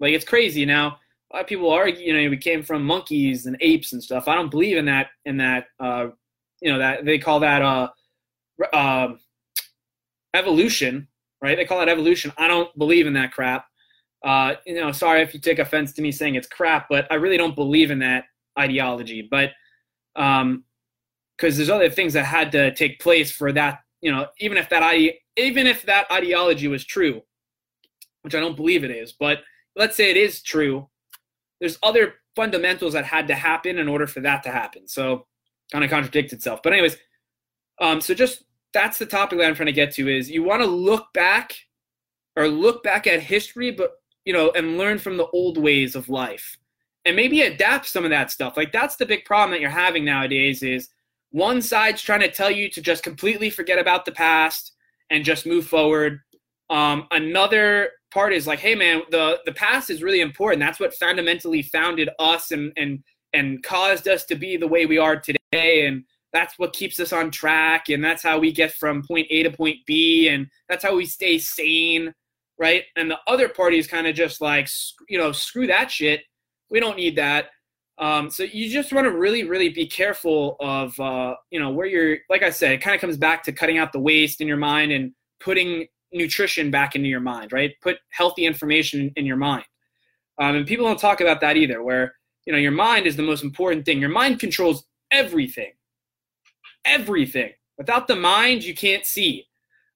Like 0.00 0.14
it's 0.14 0.24
crazy. 0.24 0.64
Now 0.64 0.98
a 1.30 1.36
lot 1.36 1.42
of 1.42 1.46
people 1.46 1.70
argue 1.70 2.04
you 2.04 2.14
know 2.14 2.30
we 2.30 2.36
came 2.36 2.62
from 2.62 2.84
monkeys 2.84 3.46
and 3.46 3.56
apes 3.60 3.92
and 3.92 4.02
stuff. 4.02 4.28
I 4.28 4.34
don't 4.34 4.50
believe 4.50 4.76
in 4.76 4.86
that 4.86 5.08
in 5.26 5.36
that 5.36 5.66
uh 5.78 6.08
you 6.60 6.72
know 6.72 6.78
that 6.78 7.04
they 7.04 7.18
call 7.18 7.40
that 7.40 7.62
uh, 7.62 7.88
uh 8.72 9.14
evolution 10.34 11.08
right? 11.42 11.56
They 11.56 11.64
call 11.64 11.80
that 11.80 11.88
evolution. 11.88 12.32
I 12.38 12.46
don't 12.46 12.76
believe 12.78 13.06
in 13.06 13.14
that 13.14 13.32
crap. 13.32 13.66
Uh 14.24 14.54
you 14.66 14.74
know 14.74 14.92
sorry 14.92 15.20
if 15.20 15.34
you 15.34 15.40
take 15.40 15.58
offense 15.58 15.92
to 15.92 16.02
me 16.02 16.12
saying 16.12 16.36
it's 16.36 16.46
crap 16.46 16.86
but 16.88 17.10
i 17.10 17.16
really 17.16 17.36
don't 17.36 17.56
believe 17.56 17.90
in 17.90 17.98
that 17.98 18.24
ideology. 18.58 19.22
But 19.30 19.50
um, 20.16 20.64
because 21.36 21.56
there's 21.56 21.70
other 21.70 21.90
things 21.90 22.12
that 22.12 22.24
had 22.24 22.52
to 22.52 22.74
take 22.74 23.00
place 23.00 23.30
for 23.32 23.52
that. 23.52 23.80
You 24.00 24.12
know, 24.12 24.26
even 24.38 24.58
if 24.58 24.68
that 24.70 24.82
ide- 24.82 25.14
even 25.36 25.66
if 25.66 25.82
that 25.86 26.10
ideology 26.10 26.68
was 26.68 26.84
true, 26.84 27.22
which 28.22 28.34
I 28.34 28.40
don't 28.40 28.56
believe 28.56 28.84
it 28.84 28.90
is, 28.90 29.12
but 29.12 29.40
let's 29.76 29.96
say 29.96 30.10
it 30.10 30.16
is 30.16 30.42
true, 30.42 30.88
there's 31.60 31.78
other 31.82 32.14
fundamentals 32.36 32.92
that 32.92 33.04
had 33.04 33.28
to 33.28 33.34
happen 33.34 33.78
in 33.78 33.88
order 33.88 34.06
for 34.06 34.20
that 34.20 34.42
to 34.44 34.50
happen. 34.50 34.86
So 34.86 35.26
kind 35.70 35.84
of 35.84 35.90
contradicts 35.90 36.32
itself. 36.32 36.60
But 36.62 36.72
anyways, 36.72 36.96
um, 37.80 38.00
so 38.00 38.14
just 38.14 38.44
that's 38.72 38.98
the 38.98 39.06
topic 39.06 39.38
that 39.38 39.46
I'm 39.46 39.54
trying 39.54 39.66
to 39.66 39.72
get 39.72 39.92
to 39.94 40.08
is 40.08 40.30
you 40.30 40.42
want 40.42 40.62
to 40.62 40.66
look 40.68 41.12
back 41.12 41.54
or 42.36 42.48
look 42.48 42.82
back 42.82 43.06
at 43.06 43.20
history, 43.20 43.70
but 43.70 43.92
you 44.24 44.32
know, 44.32 44.50
and 44.54 44.78
learn 44.78 44.98
from 44.98 45.16
the 45.16 45.26
old 45.28 45.58
ways 45.58 45.96
of 45.96 46.08
life 46.08 46.56
and 47.04 47.16
maybe 47.16 47.42
adapt 47.42 47.86
some 47.86 48.04
of 48.04 48.10
that 48.10 48.30
stuff. 48.30 48.56
Like 48.56 48.72
that's 48.72 48.96
the 48.96 49.06
big 49.06 49.24
problem 49.24 49.50
that 49.50 49.60
you're 49.60 49.70
having 49.70 50.04
nowadays 50.04 50.62
is 50.62 50.88
one 51.30 51.62
side's 51.62 52.02
trying 52.02 52.20
to 52.20 52.30
tell 52.30 52.50
you 52.50 52.70
to 52.70 52.80
just 52.80 53.02
completely 53.02 53.50
forget 53.50 53.78
about 53.78 54.04
the 54.04 54.12
past 54.12 54.72
and 55.10 55.24
just 55.24 55.46
move 55.46 55.66
forward. 55.66 56.20
Um, 56.70 57.06
another 57.10 57.90
part 58.12 58.32
is 58.32 58.46
like, 58.46 58.60
hey 58.60 58.74
man, 58.74 59.02
the 59.10 59.40
the 59.44 59.52
past 59.52 59.90
is 59.90 60.02
really 60.02 60.20
important. 60.20 60.60
That's 60.60 60.80
what 60.80 60.94
fundamentally 60.94 61.62
founded 61.62 62.10
us 62.18 62.50
and 62.50 62.72
and 62.76 63.02
and 63.32 63.62
caused 63.62 64.08
us 64.08 64.24
to 64.26 64.34
be 64.34 64.56
the 64.56 64.68
way 64.68 64.86
we 64.86 64.98
are 64.98 65.16
today. 65.18 65.86
And 65.86 66.04
that's 66.32 66.58
what 66.58 66.72
keeps 66.72 67.00
us 67.00 67.12
on 67.12 67.30
track. 67.30 67.88
And 67.88 68.04
that's 68.04 68.22
how 68.22 68.38
we 68.38 68.52
get 68.52 68.72
from 68.74 69.02
point 69.02 69.26
A 69.30 69.42
to 69.42 69.50
point 69.50 69.78
B. 69.86 70.28
And 70.28 70.46
that's 70.68 70.84
how 70.84 70.96
we 70.96 71.06
stay 71.06 71.38
sane, 71.38 72.14
right? 72.58 72.84
And 72.96 73.10
the 73.10 73.18
other 73.26 73.48
party 73.48 73.78
is 73.78 73.86
kind 73.86 74.06
of 74.06 74.14
just 74.14 74.40
like, 74.40 74.68
you 75.08 75.18
know, 75.18 75.32
screw 75.32 75.66
that 75.66 75.90
shit 75.90 76.22
we 76.72 76.80
don't 76.80 76.96
need 76.96 77.16
that. 77.16 77.50
Um, 77.98 78.30
so 78.30 78.42
you 78.42 78.68
just 78.68 78.92
want 78.92 79.04
to 79.04 79.12
really, 79.12 79.44
really 79.44 79.68
be 79.68 79.86
careful 79.86 80.56
of, 80.58 80.98
uh, 80.98 81.36
you 81.50 81.60
know, 81.60 81.70
where 81.70 81.86
you're, 81.86 82.18
like 82.30 82.42
I 82.42 82.50
said, 82.50 82.72
it 82.72 82.78
kind 82.78 82.94
of 82.94 83.00
comes 83.00 83.16
back 83.16 83.44
to 83.44 83.52
cutting 83.52 83.78
out 83.78 83.92
the 83.92 84.00
waste 84.00 84.40
in 84.40 84.48
your 84.48 84.56
mind 84.56 84.90
and 84.90 85.12
putting 85.38 85.86
nutrition 86.12 86.70
back 86.70 86.96
into 86.96 87.08
your 87.08 87.20
mind, 87.20 87.52
right? 87.52 87.72
Put 87.82 87.98
healthy 88.08 88.46
information 88.46 89.12
in 89.16 89.26
your 89.26 89.36
mind. 89.36 89.64
Um, 90.40 90.56
and 90.56 90.66
people 90.66 90.86
don't 90.86 90.98
talk 90.98 91.20
about 91.20 91.40
that 91.42 91.56
either, 91.56 91.82
where, 91.82 92.14
you 92.46 92.52
know, 92.52 92.58
your 92.58 92.72
mind 92.72 93.06
is 93.06 93.16
the 93.16 93.22
most 93.22 93.44
important 93.44 93.84
thing. 93.84 94.00
Your 94.00 94.08
mind 94.08 94.40
controls 94.40 94.84
everything, 95.10 95.72
everything. 96.86 97.52
Without 97.76 98.08
the 98.08 98.16
mind, 98.16 98.64
you 98.64 98.74
can't 98.74 99.04
see. 99.04 99.46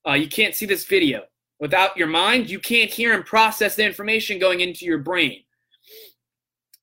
Uh, 0.06 0.12
you 0.12 0.28
can't 0.28 0.54
see 0.54 0.66
this 0.66 0.84
video. 0.84 1.24
Without 1.58 1.96
your 1.96 2.06
mind, 2.06 2.50
you 2.50 2.60
can't 2.60 2.90
hear 2.90 3.14
and 3.14 3.24
process 3.24 3.74
the 3.74 3.84
information 3.84 4.38
going 4.38 4.60
into 4.60 4.84
your 4.84 4.98
brain. 4.98 5.42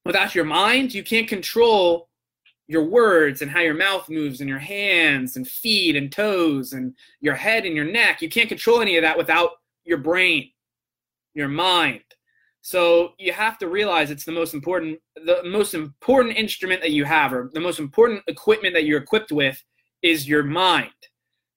Without 0.05 0.35
your 0.35 0.45
mind, 0.45 0.93
you 0.93 1.03
can't 1.03 1.27
control 1.27 2.09
your 2.67 2.83
words 2.83 3.41
and 3.41 3.51
how 3.51 3.59
your 3.59 3.73
mouth 3.73 4.09
moves 4.09 4.39
and 4.39 4.49
your 4.49 4.59
hands 4.59 5.35
and 5.35 5.47
feet 5.47 5.95
and 5.95 6.11
toes 6.11 6.73
and 6.73 6.93
your 7.19 7.35
head 7.35 7.65
and 7.65 7.75
your 7.75 7.85
neck. 7.85 8.21
You 8.21 8.29
can't 8.29 8.49
control 8.49 8.81
any 8.81 8.97
of 8.97 9.01
that 9.01 9.17
without 9.17 9.51
your 9.83 9.97
brain, 9.97 10.49
your 11.33 11.49
mind. 11.49 12.01
So 12.61 13.13
you 13.19 13.33
have 13.33 13.57
to 13.57 13.67
realize 13.67 14.09
it's 14.09 14.23
the 14.23 14.31
most 14.31 14.53
important 14.53 14.99
the 15.15 15.41
most 15.43 15.73
important 15.73 16.37
instrument 16.37 16.81
that 16.81 16.91
you 16.91 17.03
have 17.03 17.33
or 17.33 17.51
the 17.53 17.59
most 17.59 17.79
important 17.79 18.23
equipment 18.27 18.73
that 18.73 18.85
you're 18.85 19.01
equipped 19.01 19.33
with 19.33 19.61
is 20.01 20.27
your 20.27 20.43
mind. 20.43 20.91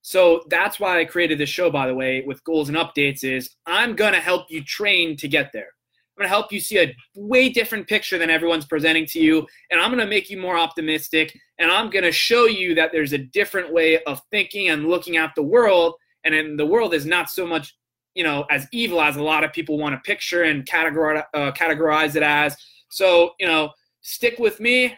So 0.03 0.43
that's 0.49 0.81
why 0.81 0.99
I 0.99 1.05
created 1.05 1.39
this 1.39 1.49
show 1.49 1.71
by 1.71 1.87
the 1.87 1.95
way 1.95 2.25
with 2.27 2.43
goals 2.43 2.69
and 2.69 2.77
updates 2.77 3.23
is 3.23 3.51
I'm 3.67 3.95
going 3.95 4.15
to 4.15 4.21
help 4.21 4.51
you 4.51 4.65
train 4.65 5.17
to 5.19 5.29
get 5.29 5.53
there. 5.53 5.71
I'm 6.17 6.23
going 6.23 6.31
to 6.31 6.35
help 6.35 6.51
you 6.51 6.61
see 6.61 6.79
a 6.79 6.97
way 7.15 7.51
different 7.51 7.87
picture 7.87 8.17
than 8.17 8.31
everyone's 8.31 8.65
presenting 8.65 9.05
to 9.07 9.21
you. 9.21 9.47
And 9.71 9.79
I'm 9.79 9.91
going 9.91 10.01
to 10.01 10.07
make 10.07 10.31
you 10.31 10.39
more 10.39 10.57
optimistic. 10.57 11.39
And 11.59 11.71
I'm 11.71 11.91
going 11.91 12.05
to 12.05 12.13
show 12.13 12.47
you 12.47 12.75
that 12.75 12.91
there's 12.91 13.13
a 13.13 13.19
different 13.19 13.71
way 13.71 14.03
of 14.05 14.23
thinking 14.31 14.69
and 14.69 14.89
looking 14.89 15.19
at 15.19 15.35
the 15.37 15.43
world. 15.43 15.95
And 16.25 16.35
in 16.35 16.57
the 16.57 16.65
world 16.65 16.95
is 16.95 17.05
not 17.05 17.29
so 17.29 17.47
much, 17.47 17.77
you 18.15 18.25
know, 18.25 18.47
as 18.51 18.67
evil 18.73 19.03
as 19.03 19.17
a 19.17 19.23
lot 19.23 19.45
of 19.45 19.53
people 19.53 19.77
want 19.77 19.95
to 19.95 20.01
picture 20.11 20.45
and 20.45 20.65
categorize, 20.65 21.25
uh, 21.35 21.53
categorize 21.53 22.17
it 22.17 22.23
as. 22.23 22.57
So, 22.89 23.33
you 23.39 23.47
know, 23.47 23.73
stick 24.01 24.39
with 24.39 24.59
me, 24.59 24.97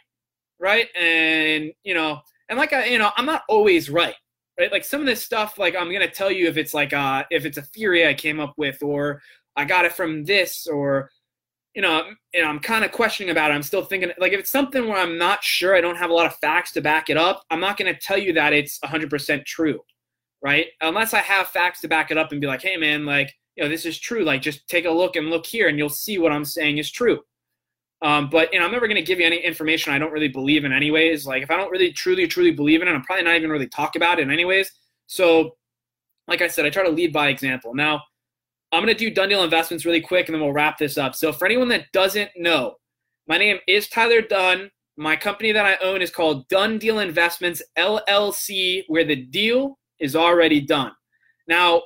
right? 0.61 0.87
And, 0.97 1.73
you 1.83 1.95
know, 1.95 2.21
and 2.49 2.59
like 2.59 2.73
I, 2.73 2.85
you 2.87 2.99
know, 2.99 3.11
I'm 3.17 3.27
not 3.27 3.43
always 3.49 3.91
right. 3.91 4.15
Right? 4.59 4.73
Like 4.73 4.85
some 4.85 5.01
of 5.01 5.07
this 5.07 5.23
stuff, 5.23 5.57
like 5.57 5.77
I'm 5.77 5.93
gonna 5.93 6.11
tell 6.11 6.33
you 6.33 6.49
if 6.49 6.57
it's 6.57 6.75
like 6.75 6.93
uh 6.93 7.25
if 7.31 7.45
it's 7.45 7.59
a 7.59 7.63
theory 7.63 8.09
I 8.09 8.15
came 8.15 8.41
up 8.41 8.55
with 8.57 8.83
or 8.83 9.23
I 9.59 9.65
got 9.65 9.85
it 9.85 9.93
from 9.93 10.25
this 10.25 10.67
or 10.67 11.11
you 11.75 11.83
know, 11.83 12.03
know, 12.35 12.45
I'm 12.45 12.59
kind 12.59 12.85
of 12.85 12.91
questioning 12.93 13.31
about 13.31 13.51
it. 13.51 13.55
I'm 13.55 13.63
still 13.63 13.85
thinking 13.85 14.11
like 14.19 14.33
if 14.33 14.41
it's 14.41 14.51
something 14.51 14.89
where 14.89 14.99
I'm 14.99 15.19
not 15.19 15.45
sure, 15.45 15.77
I 15.77 15.81
don't 15.81 15.97
have 15.97 16.11
a 16.11 16.15
lot 16.15 16.27
of 16.27 16.35
facts 16.37 16.73
to 16.73 16.81
back 16.81 17.11
it 17.11 17.17
up, 17.17 17.45
I'm 17.51 17.61
not 17.61 17.77
going 17.77 17.93
to 17.93 18.01
tell 18.01 18.19
you 18.19 18.33
that 18.33 18.53
it's 18.53 18.79
100% 18.81 19.45
true, 19.45 19.81
right? 20.43 20.67
Unless 20.81 21.15
I 21.15 21.21
have 21.21 21.49
facts 21.49 21.81
to 21.83 21.89
back 21.89 22.11
it 22.11 22.19
up 22.19 22.33
and 22.33 22.41
be 22.41 22.47
like, 22.47 22.63
"Hey 22.63 22.77
man, 22.77 23.05
like, 23.05 23.33
you 23.57 23.63
know, 23.63 23.69
this 23.69 23.85
is 23.85 23.99
true. 23.99 24.25
Like 24.25 24.43
just 24.43 24.67
take 24.69 24.87
a 24.87 24.91
look 24.91 25.17
and 25.17 25.31
look 25.31 25.47
here 25.47 25.69
and 25.69 25.79
you'll 25.79 25.89
see 25.89 26.19
what 26.19 26.33
I'm 26.33 26.45
saying 26.45 26.79
is 26.79 26.91
true." 26.91 27.21
Um, 28.01 28.29
but 28.31 28.53
you 28.53 28.59
know, 28.59 28.65
I'm 28.65 28.73
never 28.73 28.87
going 28.87 28.97
to 28.97 29.03
give 29.03 29.21
you 29.21 29.27
any 29.27 29.39
information 29.39 29.93
I 29.93 29.99
don't 29.99 30.13
really 30.13 30.29
believe 30.29 30.65
in 30.65 30.73
anyways. 30.73 31.27
Like 31.27 31.43
if 31.43 31.51
I 31.51 31.57
don't 31.57 31.71
really 31.71 31.93
truly 31.93 32.27
truly 32.27 32.53
believe 32.53 32.81
in 32.83 32.89
it, 32.89 32.93
I'm 32.93 33.03
probably 33.03 33.25
not 33.25 33.37
even 33.37 33.51
really 33.51 33.69
talk 33.69 33.97
about 33.97 34.21
it 34.21 34.29
anyways. 34.31 34.71
So 35.07 35.57
like 36.29 36.43
I 36.43 36.49
said, 36.49 36.67
I 36.67 36.71
try 36.71 36.85
to 36.85 36.91
lead 36.91 37.13
by 37.13 37.29
example. 37.29 37.75
Now, 37.75 38.03
I'm 38.73 38.83
going 38.83 38.95
to 38.95 38.99
do 38.99 39.11
Done 39.11 39.31
Deal 39.31 39.45
Investments 39.45 39.85
really 39.85 40.01
quick 40.01 40.29
and 40.29 40.35
then 40.35 40.43
we'll 40.43 40.53
wrap 40.53 40.79
this 40.79 40.99
up. 40.99 41.15
So, 41.15 41.33
for 41.33 41.47
anyone 41.47 41.69
that 41.69 41.91
doesn't 41.93 42.31
know, 42.37 42.75
my 43.27 43.39
name 43.39 43.59
is 43.67 43.89
Tyler 43.89 44.21
Dunn. 44.21 44.71
My 44.97 45.17
company 45.17 45.53
that 45.53 45.65
I 45.65 45.77
own 45.77 46.03
is 46.03 46.11
called 46.11 46.49
Done 46.49 46.79
Deal 46.79 46.99
Investments 46.99 47.63
LLC, 47.79 48.85
where 48.89 49.05
the 49.05 49.17
deal 49.17 49.79
is 50.01 50.17
already 50.17 50.61
done. 50.61 50.93
Now, 51.47 51.83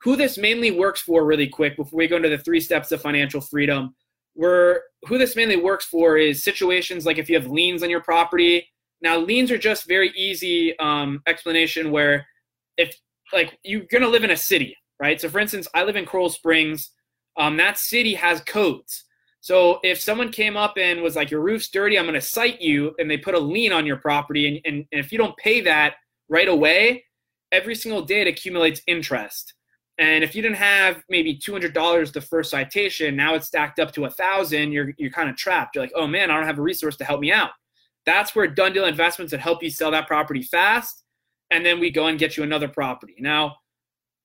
who 0.01 0.15
this 0.15 0.37
mainly 0.37 0.71
works 0.71 1.01
for, 1.01 1.25
really 1.25 1.47
quick, 1.47 1.75
before 1.75 1.97
we 1.97 2.07
go 2.07 2.17
into 2.17 2.29
the 2.29 2.37
three 2.37 2.61
steps 2.61 2.91
of 2.91 3.01
financial 3.01 3.41
freedom, 3.41 3.95
where 4.33 4.83
who 5.07 5.17
this 5.17 5.35
mainly 5.35 5.57
works 5.57 5.85
for 5.85 6.17
is 6.17 6.43
situations 6.43 7.05
like 7.05 7.17
if 7.17 7.27
you 7.27 7.35
have 7.35 7.47
liens 7.47 7.81
on 7.81 7.89
your 7.89 8.01
property, 8.01 8.69
now, 9.01 9.17
liens 9.17 9.51
are 9.51 9.57
just 9.57 9.87
very 9.87 10.09
easy 10.15 10.77
um, 10.79 11.21
explanation 11.27 11.91
where 11.91 12.25
if 12.77 12.95
like 13.33 13.57
you're 13.63 13.85
gonna 13.91 14.07
live 14.07 14.23
in 14.23 14.31
a 14.31 14.37
city, 14.37 14.75
right? 14.99 15.19
So, 15.19 15.29
for 15.29 15.39
instance, 15.39 15.67
I 15.73 15.83
live 15.83 15.95
in 15.95 16.05
Coral 16.05 16.29
Springs. 16.29 16.91
Um, 17.37 17.57
that 17.57 17.77
city 17.77 18.15
has 18.15 18.41
codes. 18.41 19.03
So 19.41 19.79
if 19.83 20.01
someone 20.01 20.31
came 20.31 20.57
up 20.57 20.77
and 20.77 21.01
was 21.01 21.15
like, 21.15 21.29
"Your 21.29 21.41
roof's 21.41 21.69
dirty," 21.69 21.97
I'm 21.97 22.05
gonna 22.05 22.21
cite 22.21 22.61
you, 22.61 22.95
and 22.97 23.09
they 23.09 23.17
put 23.17 23.35
a 23.35 23.39
lien 23.39 23.71
on 23.71 23.85
your 23.85 23.97
property, 23.97 24.47
and, 24.47 24.59
and, 24.65 24.85
and 24.91 24.99
if 24.99 25.11
you 25.11 25.17
don't 25.17 25.37
pay 25.37 25.61
that 25.61 25.95
right 26.29 26.47
away, 26.47 27.05
every 27.51 27.75
single 27.75 28.01
day 28.01 28.21
it 28.21 28.27
accumulates 28.27 28.81
interest. 28.87 29.53
And 29.99 30.23
if 30.23 30.35
you 30.35 30.41
didn't 30.41 30.57
have 30.57 31.03
maybe 31.09 31.35
two 31.37 31.51
hundred 31.51 31.73
dollars 31.73 32.11
the 32.11 32.21
first 32.21 32.49
citation, 32.51 33.15
now 33.15 33.35
it's 33.35 33.47
stacked 33.47 33.79
up 33.79 33.91
to 33.93 34.05
a 34.05 34.09
thousand. 34.09 34.71
You're 34.71 34.93
you're 34.97 35.11
kind 35.11 35.29
of 35.29 35.35
trapped. 35.35 35.75
You're 35.75 35.83
like, 35.83 35.93
"Oh 35.95 36.07
man, 36.07 36.31
I 36.31 36.35
don't 36.35 36.45
have 36.45 36.59
a 36.59 36.63
resource 36.63 36.97
to 36.97 37.05
help 37.05 37.19
me 37.19 37.31
out." 37.31 37.51
That's 38.07 38.33
where 38.33 38.47
done 38.47 38.73
deal 38.73 38.85
investments 38.85 39.33
would 39.33 39.41
help 39.41 39.61
you 39.61 39.69
sell 39.69 39.91
that 39.91 40.07
property 40.07 40.41
fast. 40.41 41.03
And 41.51 41.63
then 41.63 41.79
we 41.79 41.91
go 41.91 42.07
and 42.07 42.17
get 42.17 42.37
you 42.37 42.43
another 42.43 42.69
property. 42.69 43.15
Now, 43.19 43.57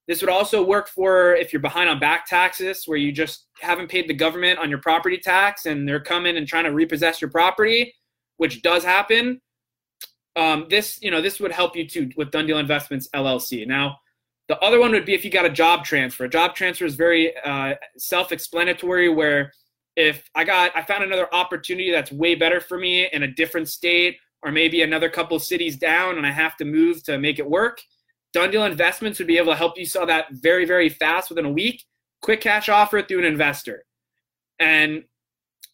this 0.08 0.20
would 0.22 0.30
also 0.30 0.64
work 0.64 0.88
for 0.88 1.34
if 1.34 1.52
you're 1.52 1.60
behind 1.60 1.90
on 1.90 1.98
back 1.98 2.26
taxes, 2.26 2.84
where 2.86 2.96
you 2.96 3.12
just 3.12 3.46
haven't 3.60 3.90
paid 3.90 4.08
the 4.08 4.14
government 4.14 4.58
on 4.58 4.70
your 4.70 4.78
property 4.78 5.18
tax 5.18 5.66
and 5.66 5.86
they're 5.86 6.00
coming 6.00 6.36
and 6.36 6.46
trying 6.46 6.64
to 6.64 6.72
repossess 6.72 7.20
your 7.20 7.30
property, 7.30 7.92
which 8.36 8.62
does 8.62 8.84
happen. 8.84 9.40
Um, 10.36 10.66
this, 10.70 11.00
you 11.02 11.10
know, 11.10 11.20
this 11.20 11.40
would 11.40 11.52
help 11.52 11.76
you 11.76 11.86
too 11.86 12.10
with 12.16 12.30
Done 12.30 12.46
Deal 12.46 12.58
Investments 12.58 13.08
LLC. 13.14 13.66
Now, 13.66 13.98
the 14.48 14.58
other 14.60 14.80
one 14.80 14.92
would 14.92 15.04
be 15.04 15.14
if 15.14 15.24
you 15.24 15.30
got 15.30 15.44
a 15.44 15.50
job 15.50 15.84
transfer. 15.84 16.24
A 16.24 16.28
job 16.28 16.54
transfer 16.54 16.84
is 16.84 16.94
very 16.94 17.36
uh, 17.44 17.74
self-explanatory, 17.96 19.08
where 19.08 19.52
if 19.96 20.28
I 20.34 20.44
got 20.44 20.76
I 20.76 20.82
found 20.82 21.04
another 21.04 21.32
opportunity 21.34 21.90
that's 21.90 22.12
way 22.12 22.34
better 22.34 22.60
for 22.60 22.78
me 22.78 23.08
in 23.12 23.22
a 23.22 23.28
different 23.28 23.68
state 23.68 24.16
or 24.42 24.50
maybe 24.50 24.82
another 24.82 25.08
couple 25.08 25.38
cities 25.38 25.76
down 25.76 26.18
and 26.18 26.26
I 26.26 26.32
have 26.32 26.56
to 26.56 26.64
move 26.64 27.02
to 27.04 27.18
make 27.18 27.38
it 27.38 27.48
work, 27.48 27.80
Done 28.32 28.50
Deal 28.50 28.64
Investments 28.64 29.18
would 29.18 29.28
be 29.28 29.38
able 29.38 29.52
to 29.52 29.56
help 29.56 29.78
you 29.78 29.84
sell 29.84 30.06
that 30.06 30.26
very, 30.32 30.64
very 30.64 30.88
fast 30.88 31.28
within 31.28 31.44
a 31.44 31.50
week. 31.50 31.84
Quick 32.22 32.40
cash 32.40 32.68
offer 32.68 33.02
through 33.02 33.20
an 33.20 33.24
investor. 33.24 33.84
And 34.58 35.04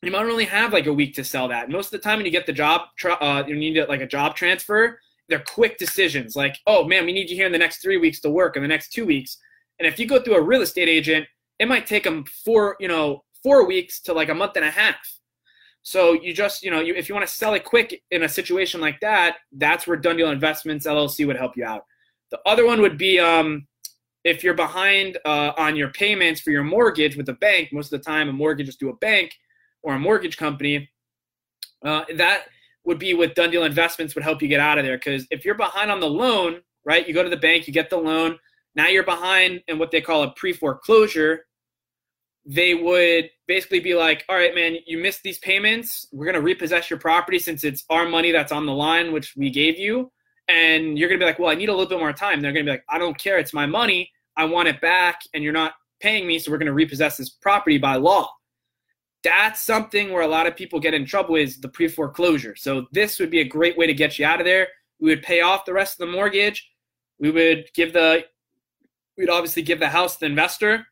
you 0.02 0.10
might 0.10 0.24
only 0.24 0.44
have 0.44 0.72
like 0.72 0.86
a 0.86 0.92
week 0.92 1.14
to 1.14 1.24
sell 1.24 1.48
that. 1.48 1.70
Most 1.70 1.86
of 1.86 1.92
the 1.92 1.98
time 1.98 2.18
when 2.18 2.26
you 2.26 2.32
get 2.32 2.46
the 2.46 2.52
job, 2.52 2.82
uh, 3.04 3.42
you 3.46 3.56
need 3.56 3.78
like 3.88 4.00
a 4.00 4.06
job 4.06 4.34
transfer, 4.34 4.98
they're 5.28 5.40
quick 5.40 5.78
decisions 5.78 6.36
like, 6.36 6.56
oh 6.66 6.84
man, 6.84 7.04
we 7.04 7.12
need 7.12 7.30
you 7.30 7.36
here 7.36 7.46
in 7.46 7.52
the 7.52 7.58
next 7.58 7.82
three 7.82 7.98
weeks 7.98 8.20
to 8.20 8.30
work 8.30 8.56
in 8.56 8.62
the 8.62 8.68
next 8.68 8.92
two 8.92 9.04
weeks. 9.04 9.38
And 9.78 9.86
if 9.86 9.98
you 9.98 10.06
go 10.06 10.20
through 10.20 10.36
a 10.36 10.42
real 10.42 10.62
estate 10.62 10.88
agent, 10.88 11.26
it 11.58 11.68
might 11.68 11.86
take 11.86 12.04
them 12.04 12.24
four, 12.44 12.76
you 12.80 12.88
know, 12.88 13.24
four 13.42 13.66
weeks 13.66 14.00
to 14.00 14.12
like 14.12 14.28
a 14.28 14.34
month 14.34 14.52
and 14.56 14.64
a 14.64 14.70
half. 14.70 14.96
So 15.82 16.12
you 16.12 16.34
just, 16.34 16.62
you 16.62 16.70
know, 16.70 16.80
you, 16.80 16.94
if 16.94 17.08
you 17.08 17.14
want 17.14 17.26
to 17.26 17.32
sell 17.32 17.54
it 17.54 17.64
quick 17.64 18.02
in 18.10 18.24
a 18.24 18.28
situation 18.28 18.80
like 18.80 19.00
that, 19.00 19.36
that's 19.52 19.86
where 19.86 19.96
Done 19.96 20.16
Deal 20.16 20.30
Investments 20.30 20.86
LLC 20.86 21.26
would 21.26 21.36
help 21.36 21.56
you 21.56 21.64
out. 21.64 21.84
The 22.30 22.40
other 22.44 22.66
one 22.66 22.82
would 22.82 22.98
be 22.98 23.18
um, 23.18 23.66
if 24.24 24.44
you're 24.44 24.54
behind 24.54 25.18
uh, 25.24 25.52
on 25.56 25.76
your 25.76 25.90
payments 25.90 26.40
for 26.40 26.50
your 26.50 26.64
mortgage 26.64 27.16
with 27.16 27.28
a 27.30 27.34
bank. 27.34 27.72
Most 27.72 27.92
of 27.92 28.00
the 28.00 28.04
time, 28.04 28.28
a 28.28 28.32
mortgage 28.32 28.68
is 28.68 28.76
to 28.76 28.90
a 28.90 28.96
bank 28.96 29.32
or 29.82 29.94
a 29.94 29.98
mortgage 29.98 30.36
company. 30.36 30.88
Uh, 31.84 32.04
that 32.16 32.44
would 32.84 32.98
be 32.98 33.14
with 33.14 33.34
Done 33.34 33.50
Deal 33.50 33.64
Investments 33.64 34.14
would 34.14 34.24
help 34.24 34.42
you 34.42 34.48
get 34.48 34.60
out 34.60 34.78
of 34.78 34.84
there 34.84 34.96
because 34.98 35.26
if 35.30 35.44
you're 35.44 35.54
behind 35.54 35.90
on 35.90 36.00
the 36.00 36.08
loan, 36.08 36.60
right? 36.84 37.06
You 37.06 37.14
go 37.14 37.22
to 37.22 37.30
the 37.30 37.36
bank, 37.36 37.66
you 37.66 37.72
get 37.72 37.90
the 37.90 37.96
loan. 37.96 38.38
Now 38.74 38.88
you're 38.88 39.04
behind 39.04 39.62
in 39.68 39.78
what 39.78 39.90
they 39.90 40.00
call 40.00 40.22
a 40.22 40.30
pre 40.32 40.52
foreclosure. 40.52 41.46
They 42.50 42.72
would 42.72 43.28
basically 43.46 43.80
be 43.80 43.94
like, 43.94 44.24
all 44.26 44.36
right, 44.36 44.54
man, 44.54 44.78
you 44.86 44.96
missed 44.96 45.22
these 45.22 45.38
payments. 45.38 46.06
We're 46.12 46.24
going 46.24 46.34
to 46.34 46.40
repossess 46.40 46.88
your 46.88 46.98
property 46.98 47.38
since 47.38 47.62
it's 47.62 47.84
our 47.90 48.08
money 48.08 48.32
that's 48.32 48.52
on 48.52 48.64
the 48.64 48.72
line, 48.72 49.12
which 49.12 49.34
we 49.36 49.50
gave 49.50 49.78
you. 49.78 50.10
And 50.48 50.98
you're 50.98 51.10
going 51.10 51.20
to 51.20 51.24
be 51.24 51.28
like, 51.28 51.38
well, 51.38 51.50
I 51.50 51.54
need 51.54 51.68
a 51.68 51.72
little 51.72 51.86
bit 51.86 51.98
more 51.98 52.14
time. 52.14 52.40
They're 52.40 52.54
going 52.54 52.64
to 52.64 52.72
be 52.72 52.74
like, 52.76 52.84
I 52.88 52.96
don't 52.96 53.18
care. 53.18 53.38
It's 53.38 53.52
my 53.52 53.66
money. 53.66 54.10
I 54.34 54.46
want 54.46 54.66
it 54.66 54.80
back. 54.80 55.20
And 55.34 55.44
you're 55.44 55.52
not 55.52 55.74
paying 56.00 56.26
me. 56.26 56.38
So 56.38 56.50
we're 56.50 56.56
going 56.56 56.68
to 56.68 56.72
repossess 56.72 57.18
this 57.18 57.28
property 57.28 57.76
by 57.76 57.96
law. 57.96 58.30
That's 59.22 59.62
something 59.62 60.10
where 60.10 60.22
a 60.22 60.28
lot 60.28 60.46
of 60.46 60.56
people 60.56 60.80
get 60.80 60.94
in 60.94 61.04
trouble 61.04 61.36
is 61.36 61.60
the 61.60 61.68
pre 61.68 61.86
foreclosure. 61.86 62.56
So 62.56 62.86
this 62.92 63.20
would 63.20 63.30
be 63.30 63.40
a 63.40 63.44
great 63.44 63.76
way 63.76 63.86
to 63.86 63.92
get 63.92 64.18
you 64.18 64.24
out 64.24 64.40
of 64.40 64.46
there. 64.46 64.68
We 65.00 65.10
would 65.10 65.22
pay 65.22 65.42
off 65.42 65.66
the 65.66 65.74
rest 65.74 66.00
of 66.00 66.06
the 66.06 66.12
mortgage. 66.12 66.70
We 67.18 67.30
would 67.30 67.66
give 67.74 67.92
the, 67.92 68.24
we'd 69.18 69.28
obviously 69.28 69.62
give 69.62 69.80
the 69.80 69.88
house 69.88 70.14
to 70.14 70.20
the 70.20 70.26
investor 70.26 70.86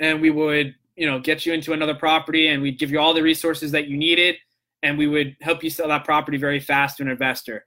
and 0.00 0.20
we 0.20 0.30
would 0.30 0.74
you 0.96 1.06
know 1.06 1.18
get 1.18 1.46
you 1.46 1.52
into 1.52 1.72
another 1.72 1.94
property 1.94 2.48
and 2.48 2.62
we'd 2.62 2.78
give 2.78 2.90
you 2.90 2.98
all 2.98 3.14
the 3.14 3.22
resources 3.22 3.70
that 3.72 3.88
you 3.88 3.96
needed 3.96 4.36
and 4.82 4.98
we 4.98 5.06
would 5.06 5.36
help 5.40 5.62
you 5.62 5.70
sell 5.70 5.88
that 5.88 6.04
property 6.04 6.36
very 6.36 6.58
fast 6.58 6.96
to 6.96 7.04
an 7.04 7.08
investor. 7.08 7.64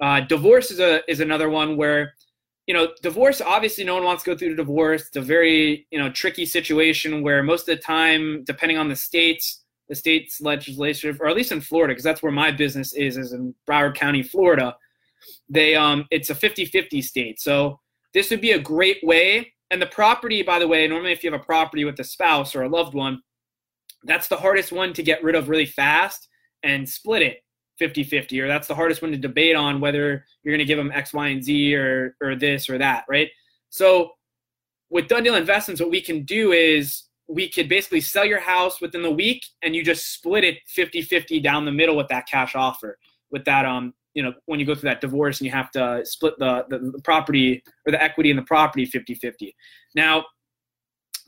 Uh, 0.00 0.20
divorce 0.20 0.70
is 0.70 0.80
a 0.80 1.08
is 1.10 1.20
another 1.20 1.48
one 1.48 1.76
where 1.76 2.14
you 2.66 2.74
know 2.74 2.88
divorce 3.02 3.40
obviously 3.40 3.84
no 3.84 3.94
one 3.94 4.04
wants 4.04 4.22
to 4.22 4.30
go 4.30 4.36
through 4.36 4.52
a 4.52 4.56
divorce. 4.56 5.06
It's 5.06 5.16
a 5.16 5.22
very 5.22 5.86
you 5.90 5.98
know 5.98 6.10
tricky 6.10 6.46
situation 6.46 7.22
where 7.22 7.42
most 7.42 7.68
of 7.68 7.76
the 7.76 7.82
time 7.82 8.44
depending 8.44 8.78
on 8.78 8.88
the 8.88 8.96
states 8.96 9.62
the 9.88 9.94
state's 9.94 10.40
legislature 10.40 11.16
or 11.20 11.28
at 11.28 11.36
least 11.36 11.52
in 11.52 11.60
florida 11.60 11.92
because 11.92 12.02
that's 12.02 12.20
where 12.20 12.32
my 12.32 12.50
business 12.50 12.92
is 12.92 13.16
is 13.16 13.32
in 13.32 13.54
broward 13.68 13.94
county 13.94 14.20
florida 14.20 14.74
they 15.48 15.74
um 15.74 16.06
it's 16.10 16.30
a 16.30 16.34
50-50 16.34 17.02
state. 17.02 17.40
So 17.40 17.80
this 18.14 18.30
would 18.30 18.40
be 18.40 18.52
a 18.52 18.58
great 18.58 18.98
way 19.02 19.52
and 19.70 19.82
the 19.82 19.86
property, 19.86 20.42
by 20.42 20.58
the 20.58 20.68
way, 20.68 20.86
normally 20.86 21.12
if 21.12 21.24
you 21.24 21.30
have 21.30 21.40
a 21.40 21.44
property 21.44 21.84
with 21.84 21.98
a 21.98 22.04
spouse 22.04 22.54
or 22.54 22.62
a 22.62 22.68
loved 22.68 22.94
one, 22.94 23.20
that's 24.04 24.28
the 24.28 24.36
hardest 24.36 24.72
one 24.72 24.92
to 24.92 25.02
get 25.02 25.22
rid 25.22 25.34
of 25.34 25.48
really 25.48 25.66
fast 25.66 26.28
and 26.62 26.88
split 26.88 27.22
it 27.22 27.38
50 27.78 28.04
50. 28.04 28.40
Or 28.40 28.48
that's 28.48 28.68
the 28.68 28.74
hardest 28.74 29.02
one 29.02 29.10
to 29.10 29.18
debate 29.18 29.56
on 29.56 29.80
whether 29.80 30.24
you're 30.42 30.52
going 30.52 30.58
to 30.58 30.64
give 30.64 30.78
them 30.78 30.92
X, 30.92 31.12
Y, 31.12 31.28
and 31.28 31.42
Z 31.42 31.74
or, 31.74 32.16
or 32.22 32.36
this 32.36 32.70
or 32.70 32.78
that, 32.78 33.04
right? 33.08 33.28
So 33.70 34.12
with 34.90 35.08
done 35.08 35.24
deal 35.24 35.34
investments, 35.34 35.80
what 35.80 35.90
we 35.90 36.00
can 36.00 36.22
do 36.22 36.52
is 36.52 37.04
we 37.28 37.48
could 37.48 37.68
basically 37.68 38.00
sell 38.00 38.24
your 38.24 38.38
house 38.38 38.80
within 38.80 39.02
the 39.02 39.10
week 39.10 39.44
and 39.62 39.74
you 39.74 39.84
just 39.84 40.12
split 40.12 40.44
it 40.44 40.58
50 40.68 41.02
50 41.02 41.40
down 41.40 41.64
the 41.64 41.72
middle 41.72 41.96
with 41.96 42.08
that 42.08 42.28
cash 42.28 42.54
offer, 42.54 42.98
with 43.30 43.44
that 43.46 43.66
um 43.66 43.94
you 44.16 44.22
know 44.22 44.32
when 44.46 44.58
you 44.58 44.66
go 44.66 44.74
through 44.74 44.88
that 44.88 45.00
divorce 45.00 45.38
and 45.38 45.46
you 45.46 45.52
have 45.52 45.70
to 45.70 46.00
split 46.04 46.34
the, 46.38 46.64
the, 46.70 46.78
the 46.78 47.02
property 47.02 47.62
or 47.86 47.92
the 47.92 48.02
equity 48.02 48.30
in 48.30 48.36
the 48.36 48.42
property 48.42 48.86
50-50 48.86 49.52
now 49.94 50.24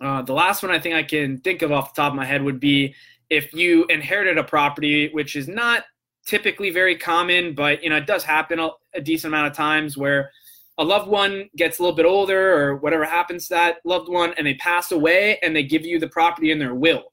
uh, 0.01 0.23
the 0.23 0.32
last 0.32 0.62
one 0.62 0.73
i 0.73 0.78
think 0.78 0.94
i 0.94 1.02
can 1.02 1.39
think 1.39 1.62
of 1.62 1.70
off 1.70 1.94
the 1.94 2.02
top 2.02 2.12
of 2.12 2.16
my 2.16 2.24
head 2.24 2.43
would 2.43 2.59
be 2.59 2.94
if 3.31 3.52
you 3.52 3.85
inherited 3.86 4.39
a 4.39 4.44
property 4.44 5.10
which 5.12 5.36
is 5.36 5.47
not 5.47 5.85
typically 6.27 6.70
very 6.70 6.97
common 6.97 7.55
but 7.55 7.82
you 7.82 7.90
know 7.90 7.97
it 7.97 8.06
does 8.06 8.24
happen 8.24 8.59
a, 8.59 8.70
a 8.94 9.01
decent 9.01 9.32
amount 9.32 9.47
of 9.47 9.56
times 9.56 9.97
where 9.97 10.31
a 10.78 10.85
loved 10.85 11.09
one 11.09 11.51
gets 11.56 11.78
a 11.78 11.82
little 11.82 11.97
bit 11.97 12.06
older 12.06 12.56
or 12.56 12.77
whatever 12.77 13.05
happens 13.05 13.48
to 13.48 13.55
that 13.55 13.78
loved 13.85 14.09
one 14.09 14.32
and 14.39 14.47
they 14.47 14.55
pass 14.55 14.93
away 14.93 15.39
and 15.43 15.55
they 15.55 15.65
give 15.65 15.85
you 15.85 15.98
the 15.98 16.09
property 16.09 16.52
in 16.52 16.59
their 16.59 16.74
will. 16.74 17.12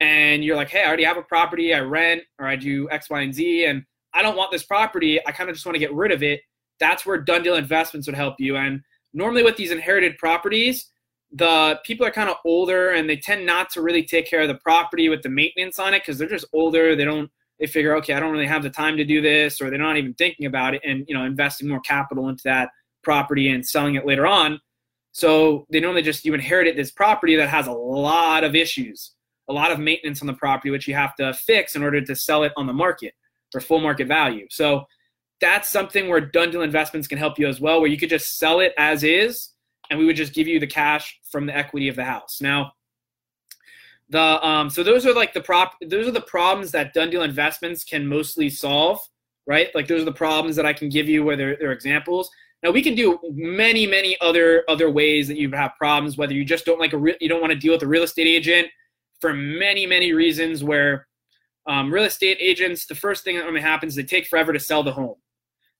And 0.00 0.44
you're 0.44 0.56
like 0.56 0.68
hey 0.68 0.82
i 0.82 0.86
already 0.86 1.04
have 1.04 1.16
a 1.16 1.22
property. 1.22 1.72
I 1.72 1.80
rent 1.80 2.22
or 2.38 2.46
i 2.46 2.56
do 2.56 2.88
x 2.90 3.08
y 3.08 3.22
and 3.22 3.34
z 3.34 3.64
and 3.66 3.84
I 4.18 4.22
don't 4.22 4.36
want 4.36 4.50
this 4.50 4.64
property. 4.64 5.20
I 5.24 5.30
kind 5.30 5.48
of 5.48 5.54
just 5.54 5.64
want 5.64 5.76
to 5.76 5.78
get 5.78 5.94
rid 5.94 6.10
of 6.10 6.24
it. 6.24 6.40
That's 6.80 7.06
where 7.06 7.18
done 7.18 7.44
deal 7.44 7.54
investments 7.54 8.08
would 8.08 8.16
help 8.16 8.34
you. 8.40 8.56
And 8.56 8.82
normally 9.14 9.44
with 9.44 9.56
these 9.56 9.70
inherited 9.70 10.18
properties, 10.18 10.90
the 11.30 11.78
people 11.84 12.04
are 12.04 12.10
kind 12.10 12.28
of 12.28 12.36
older 12.44 12.90
and 12.90 13.08
they 13.08 13.16
tend 13.16 13.46
not 13.46 13.70
to 13.70 13.80
really 13.80 14.02
take 14.02 14.28
care 14.28 14.40
of 14.40 14.48
the 14.48 14.56
property 14.56 15.08
with 15.08 15.22
the 15.22 15.28
maintenance 15.28 15.78
on 15.78 15.94
it 15.94 16.02
because 16.02 16.18
they're 16.18 16.28
just 16.28 16.46
older. 16.52 16.96
They 16.96 17.04
don't 17.04 17.30
they 17.60 17.68
figure, 17.68 17.94
okay, 17.96 18.14
I 18.14 18.20
don't 18.20 18.32
really 18.32 18.46
have 18.46 18.64
the 18.64 18.70
time 18.70 18.96
to 18.96 19.04
do 19.04 19.20
this, 19.20 19.60
or 19.60 19.70
they're 19.70 19.78
not 19.78 19.96
even 19.96 20.14
thinking 20.14 20.46
about 20.46 20.74
it 20.74 20.82
and 20.84 21.04
you 21.06 21.14
know, 21.14 21.24
investing 21.24 21.68
more 21.68 21.80
capital 21.80 22.28
into 22.28 22.42
that 22.44 22.70
property 23.04 23.50
and 23.50 23.66
selling 23.66 23.94
it 23.94 24.04
later 24.06 24.26
on. 24.26 24.60
So 25.12 25.64
they 25.70 25.78
normally 25.78 26.02
just 26.02 26.24
you 26.24 26.34
inherited 26.34 26.76
this 26.76 26.90
property 26.90 27.36
that 27.36 27.48
has 27.48 27.68
a 27.68 27.72
lot 27.72 28.42
of 28.42 28.56
issues, 28.56 29.12
a 29.48 29.52
lot 29.52 29.70
of 29.70 29.78
maintenance 29.78 30.22
on 30.22 30.26
the 30.26 30.34
property, 30.34 30.70
which 30.70 30.88
you 30.88 30.94
have 30.94 31.14
to 31.16 31.32
fix 31.34 31.76
in 31.76 31.84
order 31.84 32.00
to 32.00 32.16
sell 32.16 32.42
it 32.42 32.52
on 32.56 32.66
the 32.66 32.72
market 32.72 33.14
for 33.50 33.60
full 33.60 33.80
market 33.80 34.08
value. 34.08 34.46
So 34.50 34.84
that's 35.40 35.68
something 35.68 36.08
where 36.08 36.20
deal 36.20 36.62
investments 36.62 37.08
can 37.08 37.18
help 37.18 37.38
you 37.38 37.46
as 37.46 37.60
well, 37.60 37.80
where 37.80 37.90
you 37.90 37.98
could 37.98 38.10
just 38.10 38.38
sell 38.38 38.60
it 38.60 38.72
as 38.76 39.04
is, 39.04 39.50
and 39.90 39.98
we 39.98 40.04
would 40.04 40.16
just 40.16 40.34
give 40.34 40.46
you 40.46 40.60
the 40.60 40.66
cash 40.66 41.18
from 41.30 41.46
the 41.46 41.56
equity 41.56 41.88
of 41.88 41.96
the 41.96 42.04
house. 42.04 42.40
Now, 42.40 42.72
the 44.10 44.46
um, 44.46 44.70
so 44.70 44.82
those 44.82 45.06
are 45.06 45.14
like 45.14 45.34
the 45.34 45.40
prop 45.40 45.74
those 45.86 46.06
are 46.08 46.12
the 46.12 46.20
problems 46.20 46.70
that 46.72 46.94
deal 46.94 47.22
investments 47.22 47.84
can 47.84 48.06
mostly 48.06 48.48
solve, 48.48 49.00
right? 49.46 49.68
Like 49.74 49.86
those 49.86 50.02
are 50.02 50.06
the 50.06 50.12
problems 50.12 50.56
that 50.56 50.66
I 50.66 50.72
can 50.72 50.88
give 50.88 51.08
you 51.08 51.24
where 51.24 51.36
they're, 51.36 51.56
they're 51.56 51.72
examples. 51.72 52.30
Now 52.62 52.70
we 52.70 52.82
can 52.82 52.94
do 52.94 53.18
many 53.30 53.86
many 53.86 54.16
other 54.20 54.64
other 54.68 54.90
ways 54.90 55.28
that 55.28 55.36
you 55.36 55.50
have 55.52 55.72
problems, 55.78 56.16
whether 56.16 56.32
you 56.32 56.44
just 56.44 56.64
don't 56.64 56.80
like 56.80 56.94
a 56.94 56.98
re- 56.98 57.18
you 57.20 57.28
don't 57.28 57.40
want 57.40 57.52
to 57.52 57.58
deal 57.58 57.72
with 57.72 57.82
a 57.82 57.86
real 57.86 58.02
estate 58.02 58.26
agent 58.26 58.68
for 59.20 59.34
many 59.34 59.86
many 59.86 60.12
reasons 60.12 60.64
where 60.64 61.07
um, 61.68 61.92
real 61.92 62.04
estate 62.04 62.38
agents, 62.40 62.86
the 62.86 62.94
first 62.94 63.22
thing 63.22 63.36
that 63.36 63.42
normally 63.42 63.60
happens 63.60 63.92
is 63.92 63.96
they 63.96 64.02
take 64.02 64.26
forever 64.26 64.52
to 64.52 64.58
sell 64.58 64.82
the 64.82 64.92
home. 64.92 65.16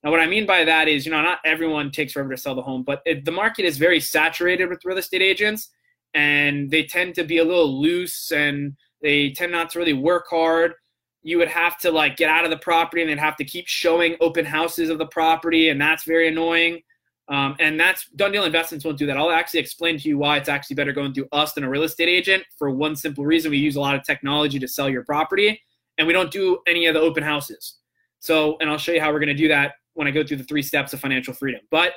Now, 0.04 0.10
what 0.10 0.20
I 0.20 0.26
mean 0.26 0.46
by 0.46 0.64
that 0.64 0.86
is, 0.86 1.04
you 1.04 1.10
know, 1.10 1.22
not 1.22 1.40
everyone 1.44 1.90
takes 1.90 2.12
forever 2.12 2.30
to 2.30 2.36
sell 2.36 2.54
the 2.54 2.62
home, 2.62 2.84
but 2.84 3.00
it, 3.04 3.24
the 3.24 3.32
market 3.32 3.64
is 3.64 3.78
very 3.78 3.98
saturated 3.98 4.68
with 4.68 4.84
real 4.84 4.98
estate 4.98 5.22
agents, 5.22 5.70
and 6.14 6.70
they 6.70 6.84
tend 6.84 7.14
to 7.16 7.24
be 7.24 7.38
a 7.38 7.44
little 7.44 7.80
loose 7.80 8.30
and 8.32 8.76
they 9.02 9.30
tend 9.30 9.50
not 9.50 9.70
to 9.70 9.78
really 9.78 9.94
work 9.94 10.26
hard. 10.28 10.74
You 11.22 11.38
would 11.38 11.48
have 11.48 11.78
to 11.78 11.90
like 11.90 12.16
get 12.16 12.30
out 12.30 12.44
of 12.44 12.50
the 12.50 12.58
property 12.58 13.02
and 13.02 13.10
then 13.10 13.18
have 13.18 13.36
to 13.36 13.44
keep 13.44 13.66
showing 13.66 14.16
open 14.20 14.44
houses 14.44 14.90
of 14.90 14.98
the 14.98 15.06
property, 15.06 15.70
and 15.70 15.80
that's 15.80 16.04
very 16.04 16.28
annoying. 16.28 16.82
Um, 17.28 17.56
and 17.60 17.78
that's 17.78 18.08
done 18.16 18.32
deal 18.32 18.44
investments 18.44 18.84
won't 18.84 18.98
do 18.98 19.06
that. 19.06 19.16
I'll 19.16 19.30
actually 19.30 19.60
explain 19.60 19.98
to 19.98 20.08
you 20.08 20.16
why 20.16 20.36
it's 20.36 20.48
actually 20.48 20.76
better 20.76 20.92
going 20.92 21.12
through 21.12 21.28
us 21.32 21.52
than 21.52 21.64
a 21.64 21.68
real 21.68 21.82
estate 21.82 22.08
agent 22.08 22.42
for 22.58 22.70
one 22.70 22.94
simple 22.94 23.24
reason. 23.24 23.50
We 23.50 23.58
use 23.58 23.76
a 23.76 23.80
lot 23.80 23.96
of 23.96 24.02
technology 24.02 24.58
to 24.58 24.68
sell 24.68 24.88
your 24.88 25.04
property 25.04 25.60
and 25.98 26.06
we 26.06 26.12
don't 26.12 26.30
do 26.30 26.58
any 26.66 26.86
of 26.86 26.94
the 26.94 27.00
open 27.00 27.22
houses. 27.22 27.76
So, 28.20 28.56
and 28.60 28.70
I'll 28.70 28.78
show 28.78 28.92
you 28.92 29.00
how 29.00 29.12
we're 29.12 29.20
going 29.20 29.28
to 29.28 29.34
do 29.34 29.48
that 29.48 29.74
when 29.94 30.06
I 30.06 30.10
go 30.10 30.24
through 30.24 30.38
the 30.38 30.44
three 30.44 30.62
steps 30.62 30.92
of 30.92 31.00
financial 31.00 31.34
freedom. 31.34 31.60
But 31.70 31.92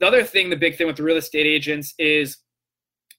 the 0.00 0.06
other 0.06 0.22
thing, 0.22 0.50
the 0.50 0.56
big 0.56 0.76
thing 0.76 0.86
with 0.86 0.96
the 0.96 1.02
real 1.02 1.16
estate 1.16 1.46
agents 1.46 1.94
is 1.98 2.38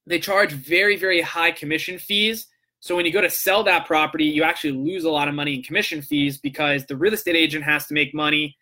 they 0.05 0.19
charge 0.19 0.53
very, 0.53 0.95
very 0.95 1.21
high 1.21 1.51
commission 1.51 1.97
fees. 1.97 2.47
So 2.79 2.95
when 2.95 3.05
you 3.05 3.11
go 3.11 3.21
to 3.21 3.29
sell 3.29 3.63
that 3.63 3.85
property, 3.85 4.25
you 4.25 4.43
actually 4.43 4.71
lose 4.71 5.03
a 5.03 5.09
lot 5.09 5.27
of 5.27 5.33
money 5.33 5.55
in 5.55 5.63
commission 5.63 6.01
fees 6.01 6.37
because 6.37 6.85
the 6.85 6.95
real 6.95 7.13
estate 7.13 7.35
agent 7.35 7.63
has 7.63 7.87
to 7.87 7.93
make 7.93 8.13
money 8.13 8.55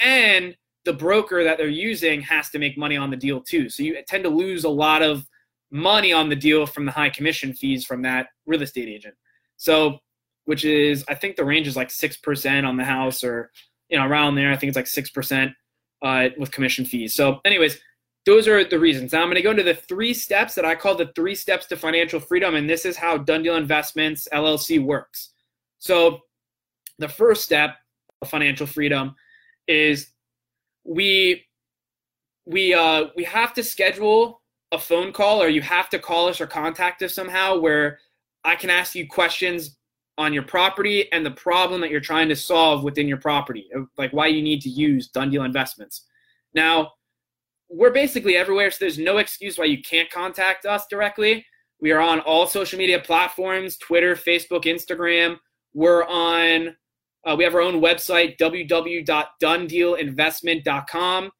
and 0.00 0.54
the 0.84 0.92
broker 0.92 1.42
that 1.44 1.56
they're 1.56 1.68
using 1.68 2.20
has 2.20 2.50
to 2.50 2.58
make 2.58 2.76
money 2.76 2.96
on 2.96 3.10
the 3.10 3.16
deal 3.16 3.40
too. 3.40 3.70
So 3.70 3.82
you 3.82 3.96
tend 4.06 4.24
to 4.24 4.30
lose 4.30 4.64
a 4.64 4.68
lot 4.68 5.02
of 5.02 5.26
money 5.70 6.12
on 6.12 6.28
the 6.28 6.36
deal 6.36 6.66
from 6.66 6.84
the 6.84 6.92
high 6.92 7.08
commission 7.08 7.54
fees 7.54 7.84
from 7.86 8.02
that 8.02 8.28
real 8.46 8.62
estate 8.62 8.88
agent. 8.88 9.14
So 9.56 9.98
which 10.44 10.64
is 10.64 11.04
I 11.08 11.14
think 11.14 11.36
the 11.36 11.44
range 11.44 11.66
is 11.66 11.76
like 11.76 11.90
six 11.90 12.16
percent 12.16 12.66
on 12.66 12.76
the 12.76 12.84
house 12.84 13.24
or 13.24 13.50
you 13.88 13.98
know 13.98 14.06
around 14.06 14.34
there. 14.34 14.52
I 14.52 14.56
think 14.56 14.68
it's 14.68 14.76
like 14.76 14.86
six 14.86 15.10
percent 15.10 15.52
uh, 16.02 16.28
with 16.38 16.50
commission 16.50 16.84
fees. 16.84 17.14
So, 17.14 17.40
anyways, 17.44 17.78
those 18.26 18.46
are 18.48 18.64
the 18.64 18.78
reasons. 18.78 19.12
Now 19.12 19.22
I'm 19.22 19.26
going 19.26 19.36
to 19.36 19.42
go 19.42 19.50
into 19.50 19.62
the 19.62 19.74
three 19.74 20.14
steps 20.14 20.54
that 20.54 20.64
I 20.64 20.74
call 20.74 20.94
the 20.94 21.12
three 21.14 21.34
steps 21.34 21.66
to 21.66 21.76
financial 21.76 22.20
freedom, 22.20 22.54
and 22.54 22.68
this 22.68 22.84
is 22.84 22.96
how 22.96 23.18
Done 23.18 23.42
Deal 23.42 23.56
Investments 23.56 24.28
LLC 24.32 24.82
works. 24.82 25.30
So, 25.78 26.20
the 26.98 27.08
first 27.08 27.42
step 27.42 27.76
of 28.22 28.30
financial 28.30 28.66
freedom 28.66 29.14
is 29.66 30.10
we 30.84 31.44
we 32.46 32.74
uh, 32.74 33.06
we 33.16 33.24
have 33.24 33.54
to 33.54 33.62
schedule 33.62 34.42
a 34.72 34.78
phone 34.78 35.12
call, 35.12 35.42
or 35.42 35.48
you 35.48 35.62
have 35.62 35.88
to 35.90 35.98
call 35.98 36.28
us 36.28 36.40
or 36.40 36.46
contact 36.46 37.02
us 37.02 37.14
somehow, 37.14 37.58
where 37.58 37.98
I 38.44 38.56
can 38.56 38.70
ask 38.70 38.94
you 38.94 39.06
questions 39.06 39.76
on 40.16 40.32
your 40.32 40.44
property 40.44 41.10
and 41.12 41.26
the 41.26 41.30
problem 41.30 41.80
that 41.80 41.90
you're 41.90 42.00
trying 42.00 42.28
to 42.28 42.36
solve 42.36 42.84
within 42.84 43.08
your 43.08 43.18
property, 43.18 43.68
like 43.98 44.12
why 44.12 44.28
you 44.28 44.42
need 44.42 44.62
to 44.62 44.68
use 44.68 45.08
done 45.08 45.30
deal 45.30 45.42
investments. 45.42 46.06
Now, 46.54 46.92
we're 47.68 47.90
basically 47.90 48.36
everywhere, 48.36 48.70
so 48.70 48.76
there's 48.80 48.98
no 48.98 49.18
excuse 49.18 49.58
why 49.58 49.64
you 49.64 49.82
can't 49.82 50.08
contact 50.10 50.66
us 50.66 50.86
directly. 50.88 51.44
We 51.80 51.90
are 51.92 52.00
on 52.00 52.20
all 52.20 52.46
social 52.46 52.78
media 52.78 53.00
platforms 53.00 53.76
Twitter, 53.76 54.14
Facebook, 54.14 54.64
Instagram. 54.64 55.38
We're 55.74 56.04
on, 56.04 56.76
uh, 57.26 57.34
we 57.36 57.44
have 57.44 57.54
our 57.54 57.60
own 57.60 57.80
website, 57.80 58.38
www.donedealinvestment.com. 58.38 61.30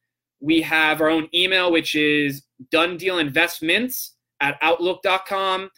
We 0.41 0.61
have 0.61 1.01
our 1.01 1.09
own 1.09 1.27
email, 1.33 1.71
which 1.71 1.95
is 1.95 2.43
donedealinvestments 2.73 4.09
at 4.41 4.57
outlook.com. 4.61 5.69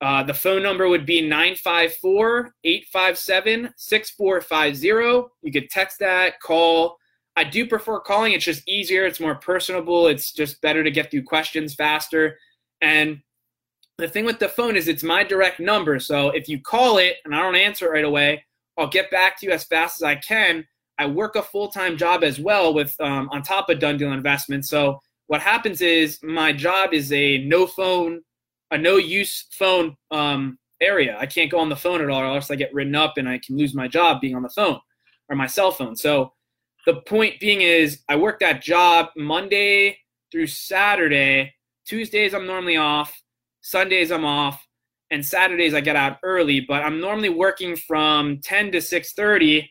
Uh, 0.00 0.22
the 0.22 0.34
phone 0.34 0.62
number 0.62 0.88
would 0.88 1.06
be 1.06 1.22
954 1.22 2.54
857 2.64 3.70
6450. 3.76 5.30
You 5.42 5.52
could 5.52 5.70
text 5.70 5.98
that, 6.00 6.40
call. 6.40 6.96
I 7.36 7.44
do 7.44 7.66
prefer 7.66 8.00
calling. 8.00 8.32
It's 8.32 8.44
just 8.44 8.66
easier. 8.68 9.06
It's 9.06 9.20
more 9.20 9.34
personable. 9.34 10.06
It's 10.06 10.32
just 10.32 10.60
better 10.60 10.82
to 10.82 10.90
get 10.90 11.10
through 11.10 11.24
questions 11.24 11.74
faster. 11.74 12.38
And 12.80 13.20
the 13.98 14.08
thing 14.08 14.24
with 14.24 14.38
the 14.38 14.48
phone 14.48 14.76
is 14.76 14.88
it's 14.88 15.02
my 15.02 15.24
direct 15.24 15.60
number. 15.60 15.98
So 15.98 16.30
if 16.30 16.48
you 16.48 16.60
call 16.60 16.98
it 16.98 17.16
and 17.24 17.34
I 17.34 17.40
don't 17.40 17.56
answer 17.56 17.86
it 17.86 17.90
right 17.90 18.04
away, 18.04 18.44
I'll 18.78 18.88
get 18.88 19.10
back 19.10 19.38
to 19.40 19.46
you 19.46 19.52
as 19.52 19.64
fast 19.64 20.00
as 20.00 20.02
I 20.02 20.16
can. 20.16 20.66
I 20.98 21.06
work 21.06 21.36
a 21.36 21.42
full 21.42 21.68
time 21.68 21.96
job 21.96 22.24
as 22.24 22.38
well 22.38 22.72
with 22.74 22.94
um, 23.00 23.28
on 23.30 23.42
top 23.42 23.70
of 23.70 23.78
Done 23.78 23.96
Deal 23.96 24.12
Investments. 24.12 24.68
So 24.68 25.00
what 25.26 25.40
happens 25.40 25.80
is 25.80 26.18
my 26.22 26.52
job 26.52 26.92
is 26.92 27.12
a 27.12 27.38
no 27.44 27.66
phone, 27.66 28.22
a 28.70 28.78
no 28.78 28.96
use 28.96 29.46
phone 29.52 29.96
um, 30.10 30.58
area. 30.80 31.16
I 31.18 31.26
can't 31.26 31.50
go 31.50 31.58
on 31.58 31.68
the 31.68 31.76
phone 31.76 32.00
at 32.00 32.10
all, 32.10 32.20
or 32.20 32.26
else 32.26 32.50
I 32.50 32.56
get 32.56 32.74
written 32.74 32.94
up 32.94 33.14
and 33.16 33.28
I 33.28 33.38
can 33.38 33.56
lose 33.56 33.74
my 33.74 33.88
job 33.88 34.20
being 34.20 34.34
on 34.34 34.42
the 34.42 34.48
phone 34.48 34.78
or 35.28 35.36
my 35.36 35.46
cell 35.46 35.70
phone. 35.70 35.96
So 35.96 36.32
the 36.86 37.00
point 37.02 37.40
being 37.40 37.62
is 37.62 38.02
I 38.08 38.16
work 38.16 38.40
that 38.40 38.62
job 38.62 39.08
Monday 39.16 39.98
through 40.30 40.46
Saturday. 40.46 41.54
Tuesdays 41.86 42.34
I'm 42.34 42.46
normally 42.46 42.76
off. 42.76 43.20
Sundays 43.60 44.12
I'm 44.12 44.24
off, 44.24 44.64
and 45.10 45.24
Saturdays 45.24 45.74
I 45.74 45.80
get 45.80 45.96
out 45.96 46.18
early. 46.22 46.60
But 46.60 46.84
I'm 46.84 47.00
normally 47.00 47.30
working 47.30 47.76
from 47.76 48.40
10 48.42 48.72
to 48.72 48.78
6:30, 48.78 49.68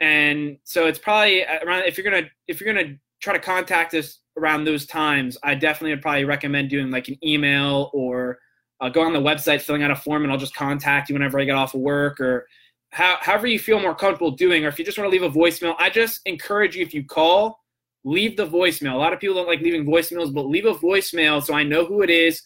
and 0.00 0.58
so 0.64 0.86
it's 0.86 0.98
probably 0.98 1.44
around. 1.44 1.84
If 1.84 1.96
you're 1.96 2.10
gonna 2.10 2.28
if 2.48 2.60
you're 2.60 2.72
gonna 2.74 2.96
try 3.24 3.32
to 3.32 3.40
contact 3.40 3.94
us 3.94 4.20
around 4.36 4.64
those 4.64 4.86
times, 4.86 5.36
I 5.42 5.54
definitely 5.54 5.90
would 5.90 6.02
probably 6.02 6.24
recommend 6.24 6.70
doing 6.70 6.90
like 6.90 7.08
an 7.08 7.16
email 7.24 7.90
or 7.92 8.38
uh, 8.80 8.88
go 8.88 9.02
on 9.02 9.12
the 9.12 9.20
website, 9.20 9.62
filling 9.62 9.82
out 9.82 9.90
a 9.90 9.96
form, 9.96 10.22
and 10.22 10.32
I'll 10.32 10.38
just 10.38 10.54
contact 10.54 11.08
you 11.08 11.14
whenever 11.14 11.40
I 11.40 11.44
get 11.44 11.56
off 11.56 11.74
of 11.74 11.80
work 11.80 12.20
or 12.20 12.46
how, 12.92 13.16
however 13.20 13.46
you 13.46 13.58
feel 13.58 13.80
more 13.80 13.94
comfortable 13.94 14.30
doing. 14.30 14.64
Or 14.64 14.68
if 14.68 14.78
you 14.78 14.84
just 14.84 14.98
want 14.98 15.10
to 15.10 15.12
leave 15.12 15.22
a 15.22 15.34
voicemail, 15.34 15.74
I 15.78 15.90
just 15.90 16.20
encourage 16.26 16.76
you 16.76 16.82
if 16.82 16.92
you 16.92 17.04
call, 17.04 17.58
leave 18.04 18.36
the 18.36 18.46
voicemail. 18.46 18.92
A 18.92 18.96
lot 18.96 19.12
of 19.12 19.20
people 19.20 19.36
don't 19.36 19.48
like 19.48 19.60
leaving 19.60 19.86
voicemails, 19.86 20.32
but 20.32 20.46
leave 20.46 20.66
a 20.66 20.74
voicemail 20.74 21.42
so 21.42 21.54
I 21.54 21.62
know 21.62 21.86
who 21.86 22.02
it 22.02 22.10
is 22.10 22.42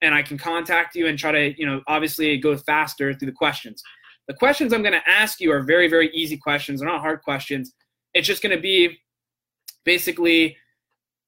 and 0.00 0.14
I 0.14 0.22
can 0.22 0.38
contact 0.38 0.96
you 0.96 1.06
and 1.06 1.18
try 1.18 1.32
to, 1.32 1.54
you 1.58 1.66
know, 1.66 1.82
obviously 1.86 2.36
go 2.38 2.56
faster 2.56 3.12
through 3.12 3.26
the 3.26 3.32
questions. 3.32 3.82
The 4.28 4.34
questions 4.34 4.72
I'm 4.72 4.82
going 4.82 4.94
to 4.94 5.08
ask 5.08 5.40
you 5.40 5.52
are 5.52 5.62
very, 5.62 5.88
very 5.88 6.10
easy 6.14 6.36
questions. 6.36 6.80
They're 6.80 6.88
not 6.88 7.00
hard 7.00 7.22
questions. 7.22 7.72
It's 8.14 8.26
just 8.26 8.42
going 8.42 8.54
to 8.54 8.60
be 8.60 8.98
basically 9.84 10.56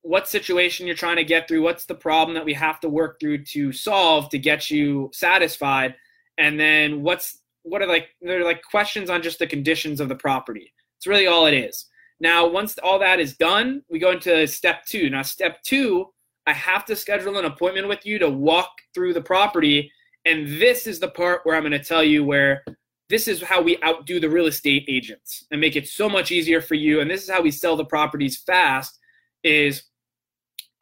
what 0.03 0.29
situation 0.29 0.87
you're 0.87 0.95
trying 0.95 1.17
to 1.17 1.25
get 1.25 1.49
through, 1.49 1.63
what's 1.63 1.87
the 1.87 1.95
problem 1.95 2.35
that 2.35 2.45
we 2.45 2.55
have 2.55 2.79
to 2.81 2.89
work 2.89 3.19
through 3.19 3.45
to 3.45 3.73
solve 3.73 4.29
to 4.31 4.39
get 4.39 4.71
you 4.71 5.11
satisfied, 5.13 5.95
and 6.39 6.59
then 6.59 7.03
what's 7.03 7.41
what 7.63 7.83
are 7.83 7.89
like 7.89 8.09
they're 8.21 8.45
like 8.45 8.63
questions 8.63 9.11
on 9.11 9.23
just 9.23 9.39
the 9.39 9.47
conditions 9.47 10.01
of 10.01 10.09
the 10.09 10.15
property. 10.15 10.73
It's 10.99 11.07
really 11.07 11.27
all 11.27 11.47
it 11.47 11.55
is. 11.55 11.87
Now, 12.21 12.47
once 12.47 12.79
all 12.83 12.99
that 13.01 13.21
is 13.21 13.37
done, 13.37 13.83
we 13.91 13.99
go 13.99 14.13
into 14.13 14.47
step 14.47 14.87
two. 14.87 15.11
Now, 15.11 15.23
step 15.23 15.63
two 15.63 16.07
I 16.47 16.53
have 16.53 16.85
to 16.87 16.97
schedule 16.97 17.39
an 17.39 17.45
appointment 17.45 17.89
with 17.89 18.07
you 18.07 18.19
to 18.21 18.31
walk 18.31 18.71
through 18.95 19.15
the 19.15 19.21
property. 19.21 19.91
And 20.25 20.47
this 20.61 20.87
is 20.87 21.01
the 21.01 21.09
part 21.09 21.41
where 21.45 21.57
I'm 21.57 21.63
going 21.63 21.73
to 21.73 21.83
tell 21.83 22.05
you 22.05 22.25
where 22.25 22.65
this 23.09 23.29
is 23.29 23.43
how 23.43 23.63
we 23.63 23.79
outdo 23.85 24.19
the 24.19 24.29
real 24.29 24.47
estate 24.47 24.85
agents 24.89 25.47
and 25.51 25.61
make 25.61 25.77
it 25.77 25.87
so 25.87 26.09
much 26.09 26.33
easier 26.33 26.61
for 26.61 26.75
you. 26.75 27.01
And 27.01 27.11
this 27.11 27.23
is 27.23 27.31
how 27.31 27.43
we 27.43 27.51
sell 27.51 27.77
the 27.77 27.85
properties 27.85 28.37
fast 28.37 28.99
is 29.45 29.85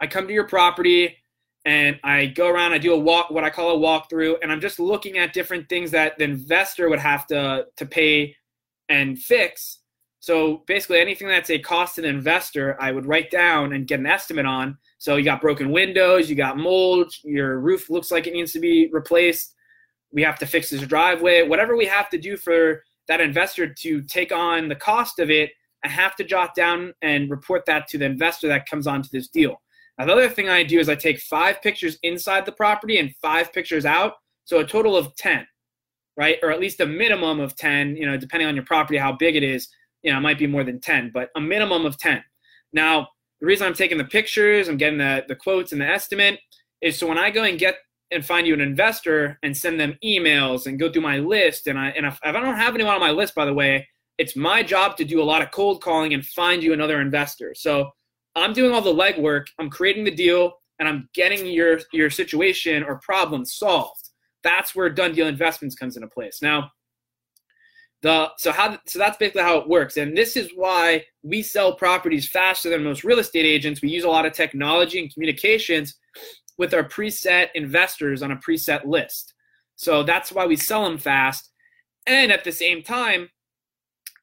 I 0.01 0.07
come 0.07 0.27
to 0.27 0.33
your 0.33 0.49
property 0.49 1.17
and 1.65 1.99
I 2.03 2.27
go 2.27 2.49
around, 2.49 2.73
I 2.73 2.79
do 2.79 2.93
a 2.93 2.99
walk, 2.99 3.31
what 3.31 3.45
I 3.45 3.51
call 3.51 3.77
a 3.77 3.79
walkthrough, 3.79 4.37
and 4.43 4.53
I'm 4.53 4.61
just 4.61 4.79
looking 4.79 5.19
at 5.19 5.33
different 5.33 5.69
things 5.69 5.91
that 5.93 6.19
the 6.19 6.25
investor 6.25 6.89
would 6.89 6.99
have 6.99 7.27
to, 7.29 7.67
to 7.77 7.87
pay 7.87 8.37
and 8.89 9.19
fix. 9.19 9.81
So 10.21 10.63
basically 10.67 11.01
anything 11.01 11.29
that's 11.29 11.51
a 11.51 11.59
cost 11.59 11.97
to 11.97 12.03
the 12.03 12.09
investor, 12.09 12.77
I 12.81 12.93
would 12.93 13.07
write 13.07 13.31
down 13.31 13.73
and 13.73 13.87
get 13.87 14.01
an 14.01 14.07
estimate 14.07 14.47
on 14.47 14.79
so 14.99 15.17
you 15.17 15.25
got 15.25 15.43
broken 15.43 15.71
windows, 15.71 16.31
you 16.31 16.37
got 16.37 16.57
mold, 16.57 17.13
your 17.23 17.59
roof 17.59 17.91
looks 17.91 18.11
like 18.11 18.27
it 18.27 18.33
needs 18.33 18.53
to 18.53 18.61
be 18.61 18.89
replaced. 18.91 19.54
We 20.15 20.23
have 20.23 20.39
to 20.39 20.47
fix 20.47 20.71
this 20.71 20.81
driveway. 20.83 21.43
Whatever 21.43 21.77
we 21.77 21.87
have 21.87 22.09
to 22.11 22.19
do 22.19 22.37
for 22.37 22.85
that 23.09 23.21
investor 23.21 23.67
to 23.67 24.03
take 24.03 24.33
on 24.33 24.69
the 24.69 24.77
cost 24.77 25.19
of 25.19 25.31
it, 25.31 25.51
I 25.85 25.89
have 25.89 26.17
to 26.17 26.25
jot 26.25 26.55
down 26.55 26.95
and 27.03 27.31
report 27.31 27.67
that 27.67 27.89
to 27.89 27.99
the 27.99 28.07
investor 28.07 28.49
that 28.49 28.67
comes 28.67 28.87
onto 28.87 29.09
this 29.13 29.29
deal. 29.29 29.61
Now, 29.99 30.07
the 30.07 30.13
other 30.13 30.29
thing 30.29 30.49
I 30.49 30.63
do 30.63 30.79
is 30.79 30.89
I 30.89 30.95
take 30.95 31.21
five 31.21 31.61
pictures 31.61 31.99
inside 32.03 32.47
the 32.47 32.53
property 32.53 32.99
and 32.99 33.15
five 33.21 33.53
pictures 33.53 33.85
out, 33.85 34.15
so 34.45 34.61
a 34.61 34.65
total 34.65 34.97
of 34.97 35.15
10, 35.17 35.47
right? 36.17 36.39
Or 36.43 36.51
at 36.51 36.61
least 36.61 36.81
a 36.81 36.87
minimum 36.87 37.39
of 37.39 37.55
10, 37.57 37.97
you 37.97 38.07
know, 38.07 38.17
depending 38.17 38.49
on 38.49 38.55
your 38.55 38.65
property, 38.65 38.99
how 38.99 39.13
big 39.13 39.37
it 39.37 39.43
is, 39.43 39.69
you 40.03 40.11
know, 40.11 40.19
it 40.19 40.23
might 40.23 40.39
be 40.39 40.47
more 40.47 40.65
than 40.65 40.81
10, 40.81 41.11
but 41.13 41.31
a 41.37 41.41
minimum 41.41 41.87
of 41.87 41.99
10. 41.99 42.23
Now, 42.73 43.09
the 43.41 43.47
reason 43.47 43.67
I'm 43.67 43.75
taking 43.75 43.99
the 43.99 44.05
pictures, 44.05 44.69
I'm 44.69 44.77
getting 44.77 44.99
the, 44.99 45.25
the 45.29 45.37
quotes 45.37 45.73
and 45.73 45.81
the 45.81 45.89
estimate 45.89 46.41
is 46.81 46.99
so 46.99 47.07
when 47.07 47.19
I 47.19 47.31
go 47.31 47.45
and 47.45 47.59
get 47.59 47.77
and 48.15 48.25
find 48.25 48.47
you 48.47 48.55
an 48.55 48.61
investor 48.61 49.39
and 49.43 49.57
send 49.57 49.79
them 49.79 49.99
emails 50.05 50.67
and 50.67 50.79
go 50.79 50.91
through 50.91 51.03
my 51.03 51.19
list 51.19 51.67
and 51.67 51.79
I 51.79 51.89
and 51.91 52.07
if, 52.07 52.15
if 52.25 52.35
I 52.35 52.41
don't 52.41 52.57
have 52.57 52.75
anyone 52.75 52.95
on 52.95 53.01
my 53.01 53.11
list, 53.11 53.35
by 53.35 53.45
the 53.45 53.55
way, 53.55 53.87
it's 54.19 54.37
my 54.37 54.63
job 54.63 54.97
to 54.97 55.05
do 55.05 55.21
a 55.21 55.25
lot 55.25 55.43
of 55.43 55.51
cold 55.51 55.83
calling 55.83 56.15
and 56.15 56.25
find 56.25 56.63
you 56.63 56.73
another 56.73 57.01
investor. 57.01 57.55
So 57.55 57.91
I'm 58.35 58.53
doing 58.53 58.73
all 58.73 58.81
the 58.81 58.95
legwork, 58.95 59.47
I'm 59.59 59.71
creating 59.71 60.05
the 60.05 60.15
deal, 60.15 60.55
and 60.79 60.89
I'm 60.89 61.09
getting 61.15 61.47
your 61.47 61.81
your 61.93 62.11
situation 62.11 62.83
or 62.83 63.01
problem 63.01 63.45
solved. 63.45 64.11
That's 64.43 64.75
where 64.75 64.91
done 64.91 65.15
deal 65.15 65.27
investments 65.27 65.75
comes 65.75 65.97
into 65.97 66.09
place. 66.09 66.41
Now, 66.43 66.71
the 68.05 68.31
so 68.37 68.53
how 68.53 68.79
so 68.87 68.99
that's 68.99 69.17
basically 69.17 69.43
how 69.43 69.57
it 69.57 69.69
works 69.69 69.97
and 69.97 70.17
this 70.17 70.37
is 70.37 70.51
why 70.55 71.03
we 71.23 71.43
sell 71.43 71.75
properties 71.75 72.29
faster 72.29 72.69
than 72.69 72.85
most 72.85 73.03
real 73.03 73.19
estate 73.19 73.47
agents 73.47 73.81
we 73.81 73.89
use 73.89 74.05
a 74.05 74.09
lot 74.09 74.27
of 74.27 74.35
technology 74.35 75.01
and 75.01 75.13
communications 75.13 75.97
with 76.59 76.75
our 76.75 76.85
preset 76.85 77.49
investors 77.55 78.23
on 78.23 78.33
a 78.33 78.37
preset 78.37 78.85
list. 78.85 79.35
So 79.77 80.03
that's 80.03 80.33
why 80.33 80.47
we 80.47 80.57
sell 80.57 80.85
them 80.85 80.99
fast. 80.99 81.51
And 82.07 82.31
at 82.31 82.45
the 82.45 82.53
same 82.53 82.83
time 82.83 83.29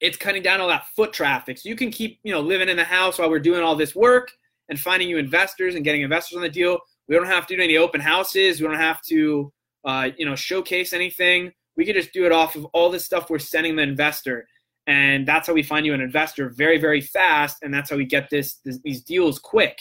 it's 0.02 0.16
cutting 0.16 0.42
down 0.42 0.60
all 0.60 0.68
that 0.68 0.86
foot 0.96 1.12
traffic. 1.12 1.56
So 1.58 1.68
you 1.68 1.76
can 1.76 1.90
keep 1.90 2.18
you 2.24 2.32
know 2.32 2.40
living 2.40 2.68
in 2.68 2.76
the 2.76 2.84
house 2.84 3.18
while 3.18 3.30
we're 3.30 3.38
doing 3.38 3.62
all 3.62 3.76
this 3.76 3.94
work 3.94 4.30
and 4.68 4.78
finding 4.78 5.08
you 5.08 5.16
investors 5.16 5.74
and 5.74 5.84
getting 5.84 6.02
investors 6.02 6.36
on 6.36 6.42
the 6.42 6.48
deal. 6.50 6.78
We 7.08 7.14
don't 7.14 7.26
have 7.26 7.46
to 7.46 7.56
do 7.56 7.62
any 7.62 7.76
open 7.76 8.00
houses. 8.00 8.60
We 8.60 8.66
don't 8.66 8.76
have 8.76 9.00
to 9.08 9.52
uh, 9.84 10.10
you 10.18 10.26
know 10.26 10.34
showcase 10.34 10.92
anything. 10.92 11.52
We 11.76 11.86
can 11.86 11.94
just 11.94 12.12
do 12.12 12.26
it 12.26 12.32
off 12.32 12.56
of 12.56 12.66
all 12.66 12.90
the 12.90 12.98
stuff 12.98 13.30
we're 13.30 13.38
sending 13.38 13.76
the 13.76 13.82
investor. 13.82 14.46
And 14.88 15.26
that's 15.26 15.46
how 15.46 15.54
we 15.54 15.62
find 15.62 15.86
you 15.86 15.94
an 15.94 16.00
investor 16.00 16.50
very 16.50 16.78
very 16.78 17.00
fast. 17.00 17.58
And 17.62 17.72
that's 17.72 17.88
how 17.88 17.96
we 17.96 18.04
get 18.04 18.28
this, 18.28 18.56
this, 18.64 18.80
these 18.84 19.02
deals 19.02 19.38
quick. 19.38 19.78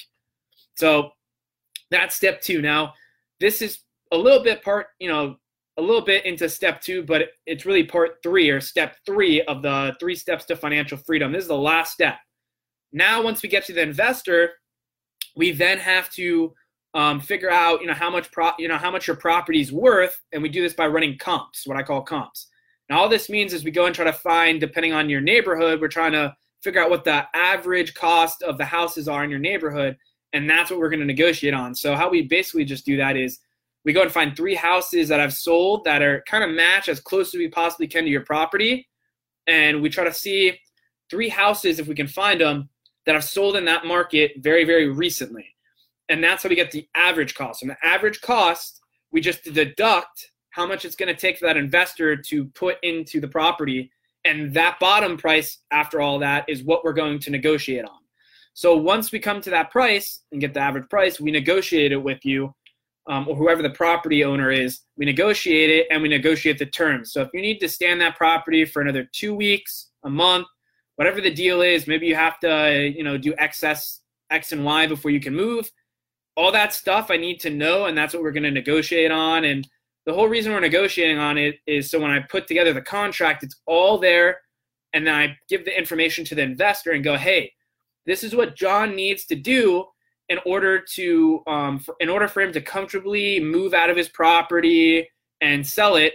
So 0.75 1.09
that's 1.91 2.15
step 2.15 2.41
two. 2.41 2.61
Now 2.61 2.93
this 3.39 3.61
is 3.61 3.79
a 4.11 4.17
little 4.17 4.43
bit 4.43 4.63
part 4.63 4.87
you 4.99 5.09
know 5.09 5.35
a 5.77 5.81
little 5.81 6.01
bit 6.01 6.25
into 6.25 6.49
step 6.49 6.81
two 6.81 7.01
but 7.03 7.29
it's 7.45 7.65
really 7.65 7.83
part 7.83 8.17
three 8.23 8.49
or 8.49 8.59
step 8.59 8.97
three 9.05 9.41
of 9.43 9.61
the 9.61 9.95
three 9.99 10.15
steps 10.15 10.45
to 10.45 10.55
financial 10.55 10.97
freedom. 10.97 11.31
This 11.31 11.43
is 11.43 11.47
the 11.47 11.55
last 11.55 11.93
step. 11.93 12.15
Now 12.91 13.21
once 13.21 13.43
we 13.43 13.49
get 13.49 13.65
to 13.65 13.73
the 13.73 13.81
investor 13.81 14.51
we 15.35 15.51
then 15.51 15.77
have 15.77 16.09
to 16.11 16.53
um, 16.93 17.19
figure 17.21 17.49
out 17.49 17.81
you 17.81 17.87
know 17.87 17.93
how 17.93 18.09
much 18.09 18.31
pro- 18.31 18.51
you 18.59 18.67
know 18.67 18.77
how 18.77 18.91
much 18.91 19.07
your 19.07 19.15
property 19.15 19.61
is 19.61 19.71
worth, 19.71 20.21
and 20.31 20.41
we 20.41 20.49
do 20.49 20.61
this 20.61 20.73
by 20.73 20.87
running 20.87 21.17
comps, 21.17 21.65
what 21.65 21.77
I 21.77 21.83
call 21.83 22.01
comps. 22.01 22.47
Now 22.89 22.99
all 22.99 23.09
this 23.09 23.29
means 23.29 23.53
is 23.53 23.63
we 23.63 23.71
go 23.71 23.85
and 23.85 23.95
try 23.95 24.05
to 24.05 24.13
find, 24.13 24.59
depending 24.59 24.93
on 24.93 25.09
your 25.09 25.21
neighborhood, 25.21 25.79
we're 25.79 25.87
trying 25.87 26.11
to 26.11 26.35
figure 26.61 26.81
out 26.81 26.89
what 26.89 27.05
the 27.05 27.25
average 27.33 27.93
cost 27.93 28.43
of 28.43 28.57
the 28.57 28.65
houses 28.65 29.07
are 29.07 29.23
in 29.23 29.29
your 29.29 29.39
neighborhood, 29.39 29.97
and 30.33 30.49
that's 30.49 30.71
what 30.71 30.79
we're 30.79 30.89
going 30.89 31.01
to 31.01 31.05
negotiate 31.05 31.53
on. 31.53 31.75
So 31.75 31.95
how 31.95 32.09
we 32.09 32.23
basically 32.23 32.65
just 32.65 32.85
do 32.85 32.97
that 32.97 33.17
is 33.17 33.39
we 33.83 33.93
go 33.93 34.03
and 34.03 34.11
find 34.11 34.35
three 34.35 34.55
houses 34.55 35.07
that 35.09 35.19
I've 35.19 35.33
sold 35.33 35.83
that 35.85 36.01
are 36.01 36.23
kind 36.27 36.43
of 36.43 36.51
match 36.51 36.87
as 36.89 36.99
close 36.99 37.33
as 37.33 37.39
we 37.39 37.49
possibly 37.49 37.87
can 37.87 38.03
to 38.03 38.09
your 38.09 38.25
property, 38.25 38.87
and 39.47 39.81
we 39.81 39.89
try 39.89 40.03
to 40.03 40.13
see 40.13 40.59
three 41.09 41.29
houses 41.29 41.79
if 41.79 41.87
we 41.87 41.95
can 41.95 42.07
find 42.07 42.41
them 42.41 42.69
that 43.05 43.15
have 43.15 43.23
sold 43.23 43.55
in 43.55 43.65
that 43.65 43.85
market 43.85 44.33
very 44.37 44.63
very 44.63 44.87
recently 44.87 45.51
and 46.11 46.21
that's 46.21 46.43
how 46.43 46.49
we 46.49 46.55
get 46.55 46.71
the 46.71 46.87
average 46.93 47.35
cost. 47.35 47.61
And 47.61 47.71
the 47.71 47.77
average 47.83 48.19
cost, 48.19 48.81
we 49.11 49.21
just 49.21 49.45
deduct 49.45 50.31
how 50.49 50.67
much 50.67 50.83
it's 50.83 50.95
going 50.95 51.07
to 51.07 51.19
take 51.19 51.37
for 51.37 51.45
that 51.45 51.55
investor 51.55 52.17
to 52.17 52.45
put 52.47 52.75
into 52.83 53.21
the 53.21 53.29
property. 53.29 53.89
And 54.25 54.53
that 54.53 54.77
bottom 54.79 55.15
price, 55.15 55.59
after 55.71 56.01
all 56.01 56.19
that, 56.19 56.43
is 56.49 56.63
what 56.63 56.83
we're 56.83 56.93
going 56.93 57.19
to 57.19 57.31
negotiate 57.31 57.85
on. 57.85 58.00
So 58.61 58.77
once 58.77 59.11
we 59.11 59.17
come 59.17 59.41
to 59.41 59.49
that 59.49 59.71
price 59.71 60.19
and 60.31 60.39
get 60.39 60.53
the 60.53 60.59
average 60.59 60.87
price, 60.87 61.19
we 61.19 61.31
negotiate 61.31 61.91
it 61.91 61.97
with 61.97 62.23
you, 62.23 62.53
um, 63.09 63.27
or 63.27 63.35
whoever 63.35 63.63
the 63.63 63.71
property 63.71 64.23
owner 64.23 64.51
is. 64.51 64.81
We 64.97 65.05
negotiate 65.05 65.71
it 65.71 65.87
and 65.89 65.99
we 65.99 66.09
negotiate 66.09 66.59
the 66.59 66.67
terms. 66.67 67.11
So 67.11 67.23
if 67.23 67.29
you 67.33 67.41
need 67.41 67.57
to 67.61 67.67
stand 67.67 67.99
that 68.01 68.17
property 68.17 68.63
for 68.65 68.83
another 68.83 69.09
two 69.13 69.33
weeks, 69.33 69.89
a 70.03 70.11
month, 70.11 70.45
whatever 70.97 71.21
the 71.21 71.33
deal 71.33 71.63
is, 71.63 71.87
maybe 71.87 72.05
you 72.05 72.13
have 72.13 72.37
to, 72.41 72.93
you 72.95 73.03
know, 73.03 73.17
do 73.17 73.33
excess 73.39 74.01
X 74.29 74.51
and 74.51 74.63
Y 74.63 74.85
before 74.85 75.09
you 75.09 75.19
can 75.19 75.35
move 75.35 75.71
all 76.37 76.51
that 76.51 76.71
stuff 76.71 77.09
I 77.09 77.17
need 77.17 77.39
to 77.39 77.49
know, 77.49 77.85
and 77.85 77.97
that's 77.97 78.13
what 78.13 78.21
we're 78.21 78.31
going 78.31 78.43
to 78.43 78.51
negotiate 78.51 79.09
on. 79.09 79.43
And 79.43 79.67
the 80.05 80.13
whole 80.13 80.27
reason 80.27 80.53
we're 80.53 80.59
negotiating 80.59 81.17
on 81.17 81.39
it 81.39 81.55
is 81.65 81.89
so 81.89 81.99
when 81.99 82.11
I 82.11 82.19
put 82.19 82.45
together 82.45 82.73
the 82.73 82.81
contract, 82.83 83.41
it's 83.41 83.59
all 83.65 83.97
there, 83.97 84.39
and 84.93 85.07
then 85.07 85.15
I 85.15 85.35
give 85.49 85.65
the 85.65 85.75
information 85.75 86.23
to 86.25 86.35
the 86.35 86.43
investor 86.43 86.91
and 86.91 87.03
go, 87.03 87.17
hey, 87.17 87.51
this 88.05 88.23
is 88.23 88.35
what 88.35 88.55
John 88.55 88.95
needs 88.95 89.25
to 89.25 89.35
do 89.35 89.85
in 90.29 90.39
order 90.45 90.79
to 90.79 91.43
um, 91.47 91.79
for, 91.79 91.95
in 91.99 92.09
order 92.09 92.27
for 92.27 92.41
him 92.41 92.53
to 92.53 92.61
comfortably 92.61 93.39
move 93.39 93.73
out 93.73 93.89
of 93.89 93.97
his 93.97 94.09
property 94.09 95.07
and 95.41 95.65
sell 95.65 95.95
it 95.95 96.13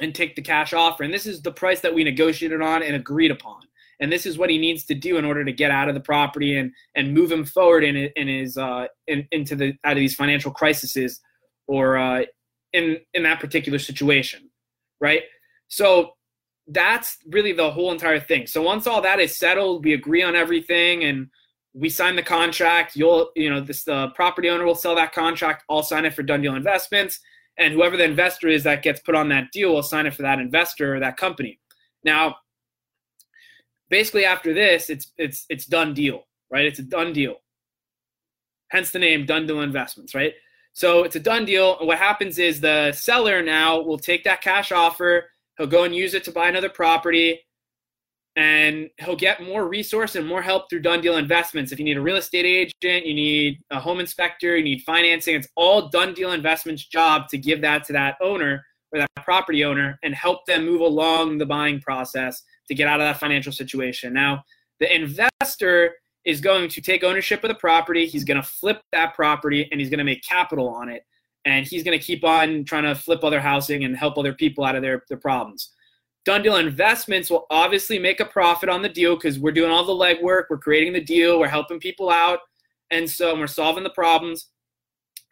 and 0.00 0.14
take 0.14 0.36
the 0.36 0.42
cash 0.42 0.72
offer. 0.72 1.02
And 1.02 1.12
this 1.12 1.26
is 1.26 1.42
the 1.42 1.52
price 1.52 1.80
that 1.80 1.94
we 1.94 2.04
negotiated 2.04 2.62
on 2.62 2.82
and 2.82 2.96
agreed 2.96 3.30
upon. 3.30 3.60
And 4.00 4.10
this 4.10 4.24
is 4.24 4.38
what 4.38 4.48
he 4.48 4.56
needs 4.56 4.84
to 4.86 4.94
do 4.94 5.18
in 5.18 5.26
order 5.26 5.44
to 5.44 5.52
get 5.52 5.70
out 5.70 5.88
of 5.88 5.94
the 5.94 6.00
property 6.00 6.56
and 6.56 6.72
and 6.96 7.12
move 7.12 7.30
him 7.30 7.44
forward 7.44 7.84
in 7.84 7.96
in 7.96 8.28
his 8.28 8.56
uh, 8.56 8.86
in, 9.06 9.28
into 9.30 9.54
the 9.54 9.74
out 9.84 9.92
of 9.92 9.98
these 9.98 10.14
financial 10.14 10.50
crises 10.50 11.20
or 11.66 11.98
uh, 11.98 12.22
in 12.72 12.98
in 13.14 13.22
that 13.24 13.40
particular 13.40 13.78
situation, 13.78 14.48
right? 15.00 15.22
So 15.68 16.12
that's 16.72 17.18
really 17.28 17.52
the 17.52 17.70
whole 17.70 17.92
entire 17.92 18.20
thing. 18.20 18.46
So 18.46 18.62
once 18.62 18.86
all 18.86 19.02
that 19.02 19.20
is 19.20 19.36
settled, 19.36 19.84
we 19.84 19.94
agree 19.94 20.22
on 20.22 20.36
everything 20.36 21.04
and 21.04 21.28
we 21.74 21.88
sign 21.88 22.16
the 22.16 22.22
contract. 22.22 22.96
You'll, 22.96 23.30
you 23.36 23.50
know, 23.50 23.60
this 23.60 23.84
the 23.84 24.08
property 24.14 24.48
owner 24.48 24.64
will 24.64 24.74
sell 24.74 24.94
that 24.94 25.12
contract. 25.12 25.64
I'll 25.68 25.82
sign 25.82 26.04
it 26.04 26.14
for 26.14 26.22
Done 26.22 26.42
Deal 26.42 26.54
Investments, 26.54 27.20
and 27.58 27.74
whoever 27.74 27.96
the 27.96 28.04
investor 28.04 28.48
is 28.48 28.64
that 28.64 28.82
gets 28.82 29.00
put 29.00 29.14
on 29.14 29.28
that 29.28 29.52
deal 29.52 29.72
will 29.72 29.82
sign 29.82 30.06
it 30.06 30.14
for 30.14 30.22
that 30.22 30.40
investor 30.40 30.96
or 30.96 31.00
that 31.00 31.16
company. 31.16 31.60
Now, 32.04 32.36
basically, 33.88 34.24
after 34.24 34.52
this, 34.52 34.90
it's 34.90 35.12
it's 35.16 35.46
it's 35.48 35.66
done 35.66 35.94
deal, 35.94 36.26
right? 36.50 36.66
It's 36.66 36.80
a 36.80 36.84
done 36.84 37.12
deal. 37.12 37.36
Hence 38.70 38.90
the 38.90 39.00
name 39.00 39.26
Done 39.26 39.46
Deal 39.46 39.62
Investments, 39.62 40.14
right? 40.14 40.34
So 40.72 41.02
it's 41.02 41.16
a 41.16 41.20
done 41.20 41.44
deal. 41.44 41.76
And 41.78 41.88
what 41.88 41.98
happens 41.98 42.38
is 42.38 42.60
the 42.60 42.92
seller 42.92 43.42
now 43.42 43.80
will 43.80 43.98
take 43.98 44.22
that 44.24 44.40
cash 44.40 44.70
offer 44.70 45.24
He'll 45.60 45.68
go 45.68 45.84
and 45.84 45.94
use 45.94 46.14
it 46.14 46.24
to 46.24 46.32
buy 46.32 46.48
another 46.48 46.70
property 46.70 47.38
and 48.34 48.88
he'll 48.98 49.14
get 49.14 49.42
more 49.42 49.68
resource 49.68 50.16
and 50.16 50.26
more 50.26 50.40
help 50.40 50.70
through 50.70 50.80
done 50.80 51.02
deal 51.02 51.18
investments. 51.18 51.70
If 51.70 51.78
you 51.78 51.84
need 51.84 51.98
a 51.98 52.00
real 52.00 52.16
estate 52.16 52.46
agent, 52.46 53.04
you 53.04 53.12
need 53.12 53.58
a 53.70 53.78
home 53.78 54.00
inspector, 54.00 54.56
you 54.56 54.64
need 54.64 54.80
financing, 54.86 55.34
it's 55.34 55.48
all 55.56 55.90
done 55.90 56.14
deal 56.14 56.32
investments 56.32 56.86
job 56.86 57.28
to 57.28 57.36
give 57.36 57.60
that 57.60 57.84
to 57.84 57.92
that 57.92 58.16
owner 58.22 58.64
or 58.90 59.00
that 59.00 59.10
property 59.22 59.62
owner 59.62 59.98
and 60.02 60.14
help 60.14 60.46
them 60.46 60.64
move 60.64 60.80
along 60.80 61.36
the 61.36 61.44
buying 61.44 61.78
process 61.78 62.42
to 62.68 62.74
get 62.74 62.88
out 62.88 62.98
of 62.98 63.04
that 63.04 63.20
financial 63.20 63.52
situation. 63.52 64.14
Now, 64.14 64.42
the 64.78 64.90
investor 64.94 65.94
is 66.24 66.40
going 66.40 66.70
to 66.70 66.80
take 66.80 67.04
ownership 67.04 67.44
of 67.44 67.48
the 67.48 67.54
property, 67.54 68.06
he's 68.06 68.24
going 68.24 68.40
to 68.40 68.48
flip 68.48 68.80
that 68.92 69.12
property 69.12 69.68
and 69.70 69.78
he's 69.78 69.90
going 69.90 69.98
to 69.98 70.04
make 70.04 70.24
capital 70.24 70.70
on 70.70 70.88
it 70.88 71.02
and 71.44 71.66
he's 71.66 71.82
going 71.82 71.98
to 71.98 72.04
keep 72.04 72.24
on 72.24 72.64
trying 72.64 72.84
to 72.84 72.94
flip 72.94 73.24
other 73.24 73.40
housing 73.40 73.84
and 73.84 73.96
help 73.96 74.18
other 74.18 74.34
people 74.34 74.64
out 74.64 74.76
of 74.76 74.82
their, 74.82 75.02
their 75.08 75.18
problems. 75.18 75.72
Done 76.26 76.42
Deal 76.42 76.56
Investments 76.56 77.30
will 77.30 77.46
obviously 77.50 77.98
make 77.98 78.20
a 78.20 78.26
profit 78.26 78.68
on 78.68 78.82
the 78.82 78.88
deal 78.88 79.14
because 79.14 79.38
we're 79.38 79.52
doing 79.52 79.70
all 79.70 79.84
the 79.84 79.92
legwork, 79.92 80.44
we're 80.50 80.58
creating 80.58 80.92
the 80.92 81.02
deal, 81.02 81.38
we're 81.38 81.48
helping 81.48 81.80
people 81.80 82.10
out, 82.10 82.40
and 82.90 83.08
so 83.08 83.34
we're 83.38 83.46
solving 83.46 83.84
the 83.84 83.90
problems. 83.90 84.48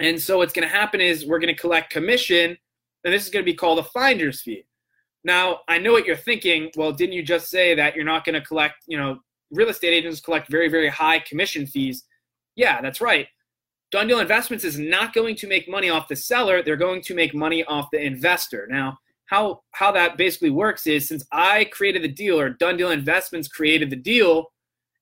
And 0.00 0.20
so 0.20 0.38
what's 0.38 0.52
going 0.52 0.66
to 0.66 0.74
happen 0.74 1.00
is 1.00 1.26
we're 1.26 1.40
going 1.40 1.54
to 1.54 1.60
collect 1.60 1.90
commission, 1.90 2.56
and 3.04 3.14
this 3.14 3.24
is 3.24 3.30
going 3.30 3.44
to 3.44 3.50
be 3.50 3.56
called 3.56 3.78
a 3.80 3.84
finder's 3.84 4.40
fee. 4.40 4.64
Now, 5.24 5.60
I 5.68 5.78
know 5.78 5.92
what 5.92 6.06
you're 6.06 6.16
thinking. 6.16 6.70
Well, 6.76 6.92
didn't 6.92 7.14
you 7.14 7.22
just 7.22 7.48
say 7.48 7.74
that 7.74 7.94
you're 7.94 8.04
not 8.04 8.24
going 8.24 8.34
to 8.34 8.40
collect, 8.40 8.76
you 8.86 8.96
know, 8.96 9.18
real 9.50 9.68
estate 9.68 9.92
agents 9.92 10.20
collect 10.20 10.48
very, 10.50 10.68
very 10.68 10.88
high 10.88 11.18
commission 11.18 11.66
fees? 11.66 12.04
Yeah, 12.56 12.80
that's 12.80 13.00
right. 13.00 13.26
Done 13.90 14.06
Deal 14.06 14.20
Investments 14.20 14.64
is 14.64 14.78
not 14.78 15.14
going 15.14 15.34
to 15.36 15.46
make 15.46 15.68
money 15.68 15.88
off 15.88 16.08
the 16.08 16.16
seller. 16.16 16.62
They're 16.62 16.76
going 16.76 17.00
to 17.02 17.14
make 17.14 17.34
money 17.34 17.64
off 17.64 17.88
the 17.90 18.00
investor. 18.00 18.66
Now, 18.70 18.98
how 19.26 19.62
how 19.72 19.92
that 19.92 20.16
basically 20.16 20.50
works 20.50 20.86
is 20.86 21.08
since 21.08 21.24
I 21.32 21.64
created 21.66 22.02
the 22.02 22.08
deal 22.08 22.38
or 22.40 22.50
Done 22.50 22.76
Deal 22.76 22.90
Investments 22.90 23.48
created 23.48 23.90
the 23.90 23.96
deal 23.96 24.46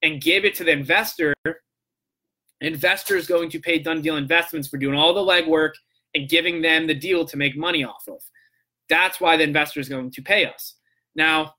and 0.02 0.20
gave 0.20 0.44
it 0.44 0.54
to 0.56 0.64
the 0.64 0.72
investor, 0.72 1.34
investor 2.60 3.16
is 3.16 3.26
going 3.26 3.50
to 3.50 3.60
pay 3.60 3.78
Done 3.78 4.02
Deal 4.02 4.16
Investments 4.16 4.68
for 4.68 4.78
doing 4.78 4.96
all 4.96 5.14
the 5.14 5.20
legwork 5.20 5.72
and 6.14 6.28
giving 6.28 6.62
them 6.62 6.86
the 6.86 6.94
deal 6.94 7.24
to 7.24 7.36
make 7.36 7.56
money 7.56 7.84
off 7.84 8.06
of. 8.08 8.22
That's 8.88 9.20
why 9.20 9.36
the 9.36 9.44
investor 9.44 9.80
is 9.80 9.88
going 9.88 10.10
to 10.12 10.22
pay 10.22 10.46
us. 10.46 10.74
Now, 11.16 11.54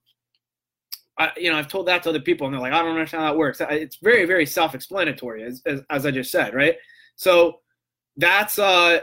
I, 1.18 1.32
you 1.36 1.50
know, 1.50 1.58
I've 1.58 1.68
told 1.68 1.86
that 1.88 2.02
to 2.04 2.10
other 2.10 2.20
people, 2.20 2.46
and 2.46 2.54
they're 2.54 2.60
like, 2.60 2.72
"I 2.72 2.80
don't 2.80 2.92
understand 2.92 3.22
how 3.22 3.32
that 3.32 3.38
works." 3.38 3.60
It's 3.60 3.98
very, 4.02 4.24
very 4.24 4.46
self-explanatory, 4.46 5.42
as, 5.42 5.62
as, 5.66 5.82
as 5.90 6.06
I 6.06 6.10
just 6.10 6.30
said, 6.30 6.54
right? 6.54 6.76
So 7.18 7.58
that's 8.16 8.58
uh 8.58 9.00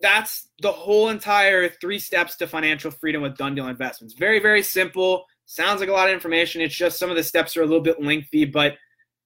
that's 0.00 0.50
the 0.62 0.70
whole 0.70 1.08
entire 1.08 1.68
three 1.68 1.98
steps 1.98 2.36
to 2.36 2.46
financial 2.46 2.90
freedom 2.90 3.22
with 3.22 3.36
done 3.36 3.56
deal 3.56 3.66
investments. 3.66 4.14
Very, 4.14 4.38
very 4.38 4.62
simple. 4.62 5.24
Sounds 5.46 5.80
like 5.80 5.88
a 5.88 5.92
lot 5.92 6.08
of 6.08 6.14
information. 6.14 6.60
It's 6.60 6.74
just 6.74 6.98
some 6.98 7.10
of 7.10 7.16
the 7.16 7.24
steps 7.24 7.56
are 7.56 7.62
a 7.62 7.66
little 7.66 7.82
bit 7.82 8.00
lengthy, 8.00 8.44
but 8.44 8.74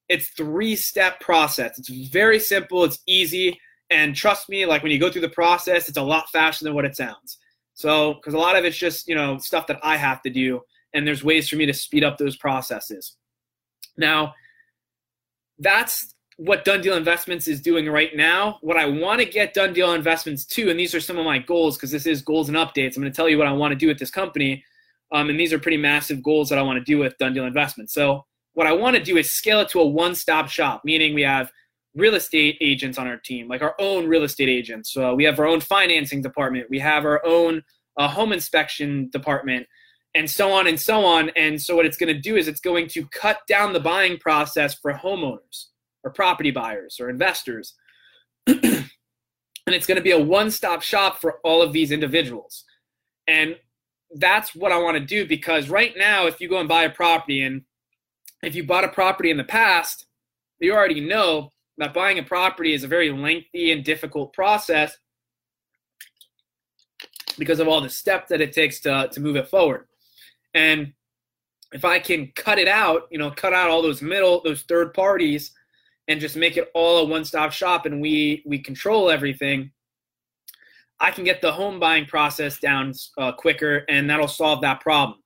it's 0.09 0.29
three 0.29 0.77
step 0.77 1.21
process. 1.21 1.79
It's 1.79 1.89
very 1.89 2.39
simple. 2.39 2.85
It's 2.85 3.01
easy. 3.07 3.59
And 3.91 4.15
trust 4.15 4.49
me, 4.49 4.65
like 4.65 4.83
when 4.83 4.93
you 4.93 4.99
go 4.99 5.11
through 5.11 5.23
the 5.23 5.29
process, 5.29 5.89
it's 5.89 5.99
a 5.99 6.03
lot 6.03 6.31
faster 6.31 6.65
than 6.65 6.75
what 6.75 6.87
it 6.87 6.97
sounds. 6.97 7.39
So, 7.75 8.15
because 8.15 8.35
a 8.35 8.39
lot 8.39 8.57
of 8.57 8.65
it's 8.65 8.77
just, 8.77 9.09
you 9.09 9.15
know, 9.15 9.37
stuff 9.39 9.67
that 9.67 9.81
I 9.83 9.97
have 9.97 10.23
to 10.23 10.31
do, 10.31 10.61
and 10.95 11.07
there's 11.07 11.25
ways 11.25 11.49
for 11.49 11.57
me 11.57 11.67
to 11.67 11.75
speed 11.75 12.05
up 12.05 12.19
those 12.19 12.37
processes. 12.37 13.17
Now, 13.97 14.35
that's 15.59 16.12
what 16.45 16.65
Done 16.65 16.81
Deal 16.81 16.97
Investments 16.97 17.47
is 17.47 17.61
doing 17.61 17.89
right 17.89 18.17
now. 18.17 18.59
What 18.63 18.77
I 18.77 18.85
want 18.85 19.21
to 19.21 19.25
get 19.25 19.55
Done 19.55 19.73
Deal 19.73 19.93
Investments 19.93 20.45
to, 20.47 20.71
and 20.71 20.81
these 20.81 20.93
are 20.93 21.01
some 21.01 21.17
of 21.17 21.25
my 21.25 21.39
goals 21.39 21.77
because 21.77 21.93
this 21.93 22.05
is 22.05 22.21
goals 22.21 22.49
and 22.49 22.59
updates. 22.59 22.97
I'm 22.97 23.03
going 23.03 23.13
to 23.13 23.17
tell 23.17 23.29
you 23.29 23.39
what 23.39 23.47
I 23.47 23.53
want 23.53 23.71
to 23.71 23.79
do 23.79 23.87
with 23.87 24.01
this 24.01 24.11
company. 24.11 24.65
Um, 25.13 25.31
and 25.31 25.39
these 25.39 25.53
are 25.53 25.61
pretty 25.61 25.77
massive 25.77 26.21
goals 26.21 26.49
that 26.49 26.59
I 26.59 26.63
want 26.63 26.79
to 26.79 26.85
do 26.85 26.99
with 26.99 27.17
Done 27.19 27.33
Deal 27.33 27.45
Investments. 27.45 27.95
So, 27.95 28.25
what 28.55 28.67
I 28.67 28.73
want 28.73 28.97
to 28.97 29.03
do 29.03 29.17
is 29.19 29.31
scale 29.31 29.61
it 29.61 29.69
to 29.69 29.81
a 29.81 29.87
one 29.87 30.17
stop 30.17 30.49
shop, 30.49 30.83
meaning 30.85 31.15
we 31.15 31.23
have 31.23 31.53
real 31.95 32.17
estate 32.17 32.59
agents 32.61 32.99
on 32.99 33.07
our 33.07 33.19
team, 33.19 33.47
like 33.47 33.63
our 33.63 33.77
own 33.79 34.09
real 34.09 34.25
estate 34.25 34.49
agents. 34.49 34.93
So, 34.93 35.15
we 35.15 35.23
have 35.23 35.39
our 35.39 35.47
own 35.47 35.61
financing 35.61 36.23
department, 36.23 36.67
we 36.69 36.81
have 36.81 37.05
our 37.05 37.25
own 37.25 37.63
uh, 37.99 38.09
home 38.09 38.33
inspection 38.33 39.11
department, 39.11 39.69
and 40.17 40.29
so 40.29 40.51
on 40.51 40.67
and 40.67 40.81
so 40.81 41.05
on. 41.05 41.31
And 41.37 41.63
so, 41.63 41.77
what 41.77 41.87
it's 41.87 41.97
going 41.97 42.13
to 42.13 42.21
do 42.21 42.35
is 42.35 42.49
it's 42.49 42.61
going 42.61 42.89
to 42.89 43.07
cut 43.13 43.39
down 43.47 43.73
the 43.75 43.81
buying 43.81 44.19
process 44.19 44.75
for 44.75 44.93
homeowners 44.93 45.67
or 46.05 46.11
property 46.11 46.51
buyers 46.51 46.99
or 47.01 47.09
investors. 47.09 47.75
and 48.47 48.89
it's 49.67 49.87
going 49.87 49.97
to 49.97 50.03
be 50.03 50.11
a 50.11 50.19
one 50.19 50.51
stop 50.51 50.83
shop 50.83 51.21
for 51.21 51.39
all 51.45 51.63
of 51.63 51.73
these 51.73 51.93
individuals. 51.93 52.65
And 53.27 53.57
that's 54.15 54.55
what 54.55 54.73
I 54.73 54.79
want 54.79 54.97
to 54.97 55.05
do 55.05 55.27
because 55.27 55.69
right 55.69 55.95
now, 55.97 56.27
if 56.27 56.41
you 56.41 56.49
go 56.49 56.59
and 56.59 56.69
buy 56.69 56.85
a 56.85 56.91
property, 56.91 57.43
and 57.43 57.63
if 58.43 58.55
you 58.55 58.65
bought 58.65 58.85
a 58.85 58.89
property 58.89 59.31
in 59.31 59.37
the 59.37 59.45
past, 59.45 60.07
you 60.61 60.75
already 60.75 61.01
know 61.01 61.51
that 61.79 61.95
buying 61.95 62.19
a 62.19 62.23
property 62.23 62.75
is 62.75 62.85
a 62.85 62.89
very 62.89 63.11
lengthy 63.11 63.73
and 63.73 63.85
difficult 63.85 64.33
process 64.33 64.97
because 67.39 67.61
of 67.61 67.69
all 67.69 67.81
the 67.81 67.89
steps 67.89 68.29
that 68.29 68.41
it 68.41 68.53
takes 68.53 68.81
to, 68.81 69.09
to 69.11 69.21
move 69.21 69.37
it 69.37 69.49
forward. 69.49 69.87
And 70.55 70.93
if 71.73 71.85
I 71.85 71.99
can 71.99 72.31
cut 72.37 72.59
it 72.59 72.69
out, 72.69 73.09
you 73.11 73.19
know, 73.19 73.31
cut 73.31 73.55
out 73.55 73.71
all 73.71 73.83
those 73.83 74.03
middle, 74.03 74.43
those 74.43 74.63
third 74.63 74.93
parties 74.93 75.53
and 76.09 76.21
just 76.21 76.37
make 76.37 76.57
it 76.57 76.69
all 76.75 76.99
a 76.99 77.05
one-stop 77.05 77.53
shop 77.53 77.87
and 77.87 78.01
we 78.01 78.43
we 78.47 78.59
control 78.59 79.11
everything 79.11 79.71
i 81.01 81.11
can 81.11 81.25
get 81.25 81.41
the 81.41 81.53
home 81.53 81.79
buying 81.79 82.07
process 82.07 82.59
down 82.59 82.93
uh, 83.19 83.33
quicker 83.33 83.85
and 83.89 84.09
that'll 84.09 84.29
solve 84.29 84.61
that 84.61 84.81
problem. 84.81 85.19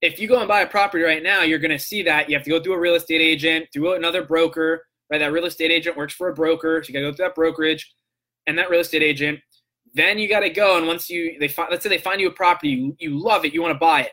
If 0.00 0.18
you 0.18 0.26
go 0.26 0.40
and 0.40 0.48
buy 0.48 0.62
a 0.62 0.66
property 0.66 1.04
right 1.04 1.22
now 1.22 1.42
you're 1.42 1.58
going 1.58 1.70
to 1.70 1.78
see 1.78 2.02
that 2.02 2.28
you 2.28 2.36
have 2.36 2.44
to 2.44 2.50
go 2.50 2.60
through 2.62 2.74
a 2.74 2.80
real 2.80 2.94
estate 2.94 3.20
agent 3.20 3.68
through 3.72 3.94
another 3.94 4.24
broker 4.24 4.84
right? 5.12 5.18
That 5.18 5.32
real 5.32 5.44
estate 5.44 5.70
agent 5.70 5.96
works 5.96 6.14
for 6.14 6.28
a 6.28 6.34
broker 6.34 6.82
so 6.82 6.88
you 6.88 6.94
got 6.94 7.00
to 7.00 7.10
go 7.10 7.16
through 7.16 7.26
that 7.26 7.34
brokerage 7.34 7.92
and 8.46 8.58
that 8.58 8.70
real 8.70 8.80
estate 8.80 9.02
agent. 9.02 9.38
Then 9.94 10.18
you 10.18 10.28
got 10.28 10.40
to 10.40 10.50
go 10.50 10.78
and 10.78 10.86
once 10.86 11.10
you 11.10 11.38
they 11.38 11.48
find 11.48 11.68
let's 11.70 11.82
say 11.82 11.90
they 11.90 11.98
find 11.98 12.20
you 12.20 12.28
a 12.28 12.32
property 12.32 12.70
you, 12.70 12.96
you 12.98 13.18
love 13.18 13.44
it 13.44 13.52
you 13.52 13.62
want 13.62 13.74
to 13.74 13.78
buy 13.78 14.02
it. 14.02 14.12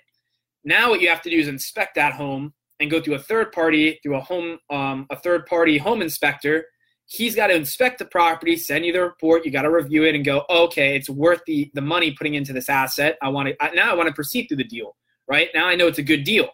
Now 0.66 0.90
what 0.90 1.02
you 1.02 1.08
have 1.10 1.22
to 1.22 1.30
do 1.30 1.38
is 1.38 1.48
inspect 1.48 1.96
that 1.96 2.14
home 2.14 2.54
and 2.80 2.90
go 2.90 3.02
through 3.02 3.16
a 3.16 3.20
third 3.20 3.52
party 3.52 4.00
through 4.02 4.16
a 4.16 4.22
home 4.22 4.60
um, 4.70 5.06
a 5.10 5.16
third 5.16 5.46
party 5.46 5.78
home 5.78 6.02
inspector 6.02 6.66
he's 7.06 7.36
got 7.36 7.48
to 7.48 7.56
inspect 7.56 8.00
the 8.00 8.06
property 8.06 8.56
send 8.56 8.86
you 8.86 8.94
the 8.94 9.02
report 9.02 9.46
you 9.46 9.52
got 9.52 9.64
to 9.64 9.72
review 9.72 10.04
it 10.04 10.16
and 10.16 10.26
go 10.26 10.44
okay 10.50 10.96
it's 10.96 11.10
worth 11.10 11.42
the 11.48 11.70
the 11.74 11.82
money 11.82 12.12
putting 12.12 12.36
into 12.36 12.54
this 12.54 12.70
asset. 12.70 13.18
I 13.22 13.30
want 13.30 13.50
to 13.50 13.76
now 13.76 13.92
i 13.92 13.96
want 13.96 14.08
to 14.08 14.14
proceed 14.14 14.48
through 14.48 14.58
the 14.58 14.64
deal 14.64 14.96
right? 15.28 15.50
Now 15.54 15.68
i 15.68 15.76
know 15.76 15.88
it's 15.88 16.00
a 16.00 16.04
good 16.04 16.24
deal. 16.24 16.50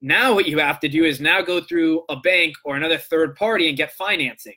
Now 0.00 0.34
what 0.34 0.46
you 0.46 0.58
have 0.58 0.80
to 0.80 0.88
do 0.88 1.04
is 1.04 1.20
now 1.20 1.40
go 1.40 1.60
through 1.60 2.02
a 2.10 2.16
bank 2.16 2.54
or 2.64 2.76
another 2.76 2.98
third 2.98 3.36
party 3.36 3.68
and 3.68 3.76
get 3.76 3.92
financing. 3.92 4.56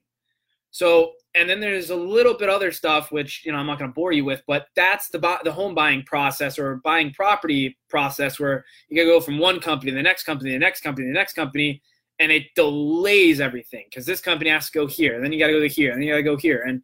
So 0.71 1.13
and 1.37 1.49
then 1.49 1.59
there's 1.59 1.91
a 1.91 1.95
little 1.95 2.35
bit 2.35 2.49
other 2.49 2.71
stuff 2.71 3.11
which 3.11 3.43
you 3.45 3.51
know 3.51 3.57
I'm 3.57 3.67
not 3.67 3.79
going 3.79 3.89
to 3.89 3.93
bore 3.93 4.11
you 4.11 4.25
with, 4.25 4.41
but 4.47 4.67
that's 4.75 5.09
the 5.09 5.19
the 5.43 5.51
home 5.51 5.75
buying 5.75 6.03
process 6.03 6.57
or 6.57 6.77
buying 6.77 7.13
property 7.13 7.77
process 7.89 8.39
where 8.39 8.65
you 8.89 8.97
got 8.97 9.03
to 9.03 9.19
go 9.19 9.21
from 9.21 9.37
one 9.37 9.59
company 9.59 9.91
to 9.91 9.95
the 9.95 10.03
next 10.03 10.23
company, 10.23 10.51
the 10.51 10.59
next 10.59 10.81
company, 10.81 11.07
the 11.07 11.13
next 11.13 11.33
company, 11.33 11.81
and 12.19 12.31
it 12.31 12.43
delays 12.55 13.39
everything 13.39 13.85
because 13.89 14.05
this 14.05 14.19
company 14.19 14.49
has 14.49 14.69
to 14.69 14.77
go 14.77 14.87
here, 14.87 15.15
and 15.15 15.23
then 15.23 15.31
you 15.31 15.39
got 15.39 15.47
to 15.47 15.53
go 15.53 15.59
to 15.59 15.67
here, 15.67 15.91
and 15.91 16.01
then 16.01 16.07
you 16.07 16.13
got 16.13 16.17
to 16.17 16.23
go 16.23 16.37
here, 16.37 16.63
and 16.67 16.81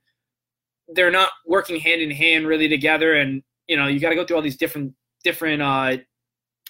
they're 0.89 1.11
not 1.11 1.29
working 1.47 1.79
hand 1.79 2.01
in 2.01 2.11
hand 2.11 2.47
really 2.47 2.67
together, 2.67 3.15
and 3.15 3.41
you 3.67 3.75
know 3.75 3.87
you 3.87 3.99
got 3.99 4.09
to 4.09 4.15
go 4.15 4.25
through 4.25 4.35
all 4.35 4.43
these 4.43 4.57
different 4.57 4.93
different 5.23 5.61
uh, 5.61 5.97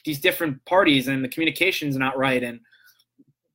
these 0.05 0.21
different 0.21 0.63
parties, 0.65 1.07
and 1.07 1.23
the 1.23 1.29
communication's 1.29 1.97
not 1.97 2.17
right, 2.17 2.43
and 2.43 2.59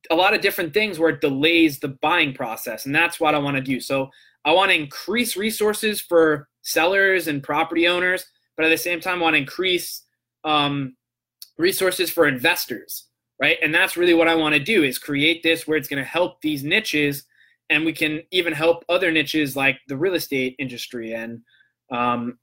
a 0.09 0.15
lot 0.15 0.33
of 0.33 0.41
different 0.41 0.73
things 0.73 0.97
where 0.97 1.11
it 1.11 1.21
delays 1.21 1.79
the 1.79 1.89
buying 2.01 2.33
process, 2.33 2.85
and 2.85 2.95
that's 2.95 3.19
what 3.19 3.35
I 3.35 3.37
want 3.37 3.57
to 3.57 3.61
do. 3.61 3.79
So 3.79 4.09
I 4.45 4.53
want 4.53 4.71
to 4.71 4.77
increase 4.77 5.37
resources 5.37 6.01
for 6.01 6.47
sellers 6.61 7.27
and 7.27 7.43
property 7.43 7.87
owners, 7.87 8.25
but 8.57 8.65
at 8.65 8.69
the 8.69 8.77
same 8.77 8.99
time, 8.99 9.19
I 9.19 9.21
want 9.21 9.35
to 9.35 9.41
increase 9.41 10.03
um, 10.43 10.95
resources 11.57 12.09
for 12.09 12.27
investors, 12.27 13.05
right? 13.39 13.57
And 13.61 13.73
that's 13.73 13.97
really 13.97 14.13
what 14.13 14.27
I 14.27 14.35
want 14.35 14.55
to 14.55 14.59
do 14.59 14.83
is 14.83 14.97
create 14.97 15.43
this 15.43 15.67
where 15.67 15.77
it's 15.77 15.87
going 15.87 16.03
to 16.03 16.09
help 16.09 16.41
these 16.41 16.63
niches, 16.63 17.25
and 17.69 17.85
we 17.85 17.93
can 17.93 18.21
even 18.31 18.53
help 18.53 18.83
other 18.89 19.11
niches 19.11 19.55
like 19.55 19.79
the 19.87 19.97
real 19.97 20.15
estate 20.15 20.55
industry 20.57 21.13
and 21.13 21.41
um, 21.91 22.39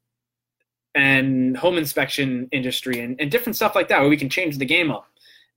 and 0.95 1.57
home 1.57 1.77
inspection 1.77 2.49
industry 2.53 3.01
and, 3.01 3.21
and 3.21 3.31
different 3.31 3.55
stuff 3.55 3.75
like 3.75 3.89
that, 3.89 4.01
where 4.01 4.09
we 4.09 4.17
can 4.17 4.31
change 4.31 4.57
the 4.57 4.65
game 4.65 4.91
up 4.91 5.07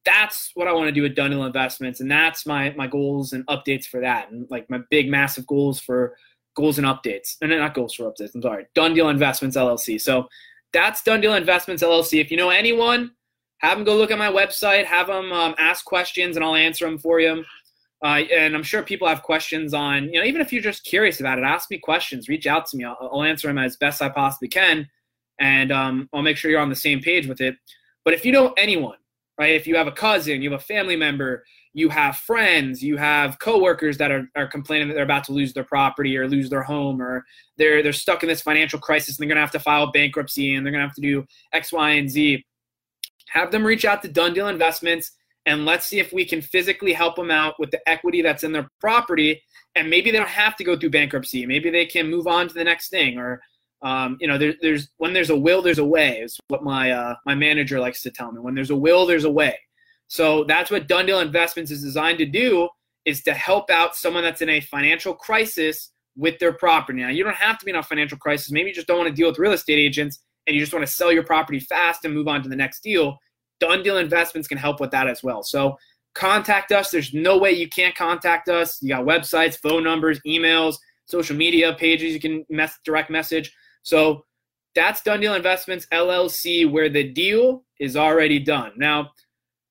that's 0.05 0.51
what 0.55 0.67
I 0.67 0.73
want 0.73 0.87
to 0.87 0.91
do 0.91 1.01
with 1.01 1.15
Deal 1.15 1.43
Investments, 1.43 1.99
and 1.99 2.09
that's 2.09 2.45
my 2.45 2.71
my 2.71 2.87
goals 2.87 3.33
and 3.33 3.45
updates 3.47 3.85
for 3.85 3.99
that, 4.01 4.31
and 4.31 4.47
like 4.49 4.69
my 4.69 4.79
big 4.89 5.09
massive 5.09 5.45
goals 5.45 5.79
for 5.79 6.15
goals 6.55 6.77
and 6.77 6.87
updates, 6.87 7.35
and 7.41 7.51
not 7.51 7.73
goals 7.73 7.93
for 7.93 8.09
updates. 8.09 8.33
I'm 8.35 8.41
sorry, 8.41 8.65
Done 8.75 8.93
Deal 8.93 9.09
Investments 9.09 9.57
LLC. 9.57 9.99
So 9.99 10.27
that's 10.73 11.03
Done 11.03 11.21
Deal 11.21 11.35
Investments 11.35 11.83
LLC. 11.83 12.21
If 12.21 12.31
you 12.31 12.37
know 12.37 12.49
anyone, 12.49 13.11
have 13.59 13.77
them 13.77 13.85
go 13.85 13.95
look 13.97 14.11
at 14.11 14.17
my 14.17 14.31
website, 14.31 14.85
have 14.85 15.07
them 15.07 15.31
um, 15.31 15.55
ask 15.57 15.85
questions, 15.85 16.35
and 16.35 16.45
I'll 16.45 16.55
answer 16.55 16.85
them 16.85 16.97
for 16.97 17.19
you. 17.19 17.43
Uh, 18.01 18.21
and 18.33 18.55
I'm 18.55 18.63
sure 18.63 18.81
people 18.81 19.09
have 19.09 19.23
questions 19.23 19.73
on, 19.73 20.05
you 20.05 20.21
know, 20.21 20.25
even 20.25 20.39
if 20.39 20.53
you're 20.53 20.61
just 20.61 20.85
curious 20.85 21.19
about 21.19 21.37
it, 21.37 21.43
ask 21.43 21.69
me 21.69 21.77
questions, 21.77 22.29
reach 22.29 22.47
out 22.47 22.65
to 22.67 22.77
me. 22.77 22.85
I'll, 22.85 22.97
I'll 23.11 23.23
answer 23.23 23.49
them 23.49 23.57
as 23.57 23.75
best 23.75 24.01
I 24.01 24.07
possibly 24.07 24.47
can, 24.47 24.87
and 25.39 25.71
um, 25.73 26.09
I'll 26.13 26.21
make 26.21 26.37
sure 26.37 26.49
you're 26.49 26.61
on 26.61 26.69
the 26.69 26.75
same 26.75 27.01
page 27.01 27.27
with 27.27 27.41
it. 27.41 27.55
But 28.05 28.13
if 28.13 28.23
you 28.23 28.31
know 28.31 28.53
anyone 28.57 28.95
right? 29.39 29.55
If 29.55 29.65
you 29.65 29.75
have 29.77 29.87
a 29.87 29.91
cousin, 29.91 30.41
you 30.41 30.51
have 30.51 30.59
a 30.59 30.63
family 30.63 30.97
member, 30.97 31.45
you 31.73 31.87
have 31.89 32.17
friends, 32.17 32.83
you 32.83 32.97
have 32.97 33.39
coworkers 33.39 33.97
that 33.97 34.11
are, 34.11 34.29
are 34.35 34.47
complaining 34.47 34.89
that 34.89 34.95
they're 34.95 35.03
about 35.03 35.23
to 35.25 35.31
lose 35.31 35.53
their 35.53 35.63
property 35.63 36.17
or 36.17 36.27
lose 36.27 36.49
their 36.49 36.61
home 36.61 37.01
or 37.01 37.23
they're 37.57 37.81
they're 37.81 37.93
stuck 37.93 38.21
in 38.21 38.29
this 38.29 38.41
financial 38.41 38.79
crisis 38.79 39.17
and 39.17 39.23
they're 39.23 39.33
gonna 39.33 39.39
have 39.39 39.51
to 39.51 39.59
file 39.59 39.91
bankruptcy 39.91 40.55
and 40.55 40.65
they're 40.65 40.73
gonna 40.73 40.83
have 40.83 40.95
to 40.95 41.01
do 41.01 41.25
X, 41.53 41.71
Y, 41.71 41.91
and 41.91 42.09
Z. 42.09 42.45
Have 43.29 43.51
them 43.51 43.65
reach 43.65 43.85
out 43.85 44.01
to 44.01 44.09
Done 44.09 44.33
Deal 44.33 44.49
Investments 44.49 45.11
and 45.45 45.65
let's 45.65 45.85
see 45.85 45.99
if 45.99 46.11
we 46.11 46.25
can 46.25 46.41
physically 46.41 46.91
help 46.91 47.15
them 47.15 47.31
out 47.31 47.55
with 47.59 47.71
the 47.71 47.79
equity 47.87 48.21
that's 48.21 48.43
in 48.43 48.51
their 48.51 48.67
property. 48.81 49.41
And 49.75 49.89
maybe 49.89 50.11
they 50.11 50.17
don't 50.17 50.27
have 50.27 50.57
to 50.57 50.63
go 50.63 50.77
through 50.77 50.89
bankruptcy. 50.89 51.45
Maybe 51.45 51.69
they 51.69 51.85
can 51.85 52.09
move 52.09 52.27
on 52.27 52.47
to 52.49 52.53
the 52.53 52.63
next 52.63 52.89
thing 52.89 53.17
or 53.17 53.41
um, 53.81 54.17
you 54.19 54.27
know, 54.27 54.37
there, 54.37 54.53
there's 54.61 54.89
when 54.97 55.13
there's 55.13 55.29
a 55.29 55.35
will, 55.35 55.61
there's 55.61 55.79
a 55.79 55.85
way. 55.85 56.19
Is 56.19 56.39
what 56.47 56.63
my 56.63 56.91
uh, 56.91 57.15
my 57.25 57.35
manager 57.35 57.79
likes 57.79 58.01
to 58.03 58.11
tell 58.11 58.31
me. 58.31 58.39
When 58.39 58.55
there's 58.55 58.71
a 58.71 58.75
will, 58.75 59.05
there's 59.05 59.25
a 59.25 59.31
way. 59.31 59.57
So 60.07 60.43
that's 60.45 60.71
what 60.71 60.87
Done 60.87 61.05
Deal 61.05 61.19
Investments 61.19 61.71
is 61.71 61.81
designed 61.81 62.17
to 62.17 62.25
do: 62.25 62.67
is 63.05 63.23
to 63.23 63.33
help 63.33 63.69
out 63.69 63.95
someone 63.95 64.23
that's 64.23 64.41
in 64.41 64.49
a 64.49 64.59
financial 64.59 65.13
crisis 65.13 65.91
with 66.15 66.37
their 66.39 66.53
property. 66.53 66.99
Now, 66.99 67.09
you 67.09 67.23
don't 67.23 67.35
have 67.35 67.57
to 67.59 67.65
be 67.65 67.71
in 67.71 67.77
a 67.77 67.83
financial 67.83 68.17
crisis. 68.17 68.51
Maybe 68.51 68.69
you 68.69 68.75
just 68.75 68.87
don't 68.87 68.97
want 68.97 69.09
to 69.09 69.15
deal 69.15 69.29
with 69.29 69.39
real 69.39 69.53
estate 69.53 69.79
agents 69.79 70.19
and 70.45 70.55
you 70.55 70.61
just 70.61 70.73
want 70.73 70.85
to 70.85 70.91
sell 70.91 71.11
your 71.11 71.23
property 71.23 71.59
fast 71.59 72.03
and 72.05 72.13
move 72.13 72.27
on 72.27 72.43
to 72.43 72.49
the 72.49 72.55
next 72.55 72.81
deal. 72.81 73.17
Done 73.59 73.83
Deal 73.83 73.97
Investments 73.97 74.47
can 74.47 74.57
help 74.57 74.79
with 74.79 74.91
that 74.91 75.07
as 75.07 75.23
well. 75.23 75.43
So 75.43 75.77
contact 76.15 76.71
us. 76.71 76.91
There's 76.91 77.13
no 77.13 77.37
way 77.37 77.51
you 77.51 77.69
can't 77.69 77.95
contact 77.95 78.49
us. 78.49 78.81
You 78.81 78.89
got 78.89 79.05
websites, 79.05 79.57
phone 79.57 79.83
numbers, 79.83 80.19
emails, 80.25 80.75
social 81.05 81.35
media 81.35 81.73
pages. 81.73 82.13
You 82.13 82.19
can 82.19 82.45
mess, 82.49 82.77
direct 82.83 83.09
message. 83.09 83.53
So 83.89 84.23
that's 84.75 85.01
Done 85.01 85.19
Deal 85.19 85.33
Investments 85.33 85.87
LLC, 85.91 86.71
where 86.71 86.89
the 86.89 87.11
deal 87.11 87.63
is 87.79 87.97
already 87.97 88.37
done. 88.37 88.71
Now, 88.77 89.13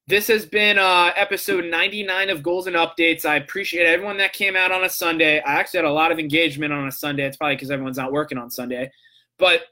this 0.08 0.26
has 0.26 0.44
been 0.44 0.76
uh, 0.76 1.12
episode 1.14 1.66
99 1.66 2.28
of 2.30 2.42
Goals 2.42 2.66
and 2.66 2.74
Updates. 2.74 3.24
I 3.24 3.36
appreciate 3.36 3.86
everyone 3.86 4.18
that 4.18 4.32
came 4.32 4.56
out 4.56 4.72
on 4.72 4.82
a 4.82 4.88
Sunday. 4.88 5.38
I 5.38 5.54
actually 5.54 5.78
had 5.78 5.84
a 5.84 5.92
lot 5.92 6.10
of 6.10 6.18
engagement 6.18 6.72
on 6.72 6.88
a 6.88 6.90
Sunday. 6.90 7.26
It's 7.26 7.36
probably 7.36 7.54
because 7.54 7.70
everyone's 7.70 7.96
not 7.96 8.10
working 8.10 8.38
on 8.38 8.50
Sunday. 8.50 8.90
But, 9.38 9.66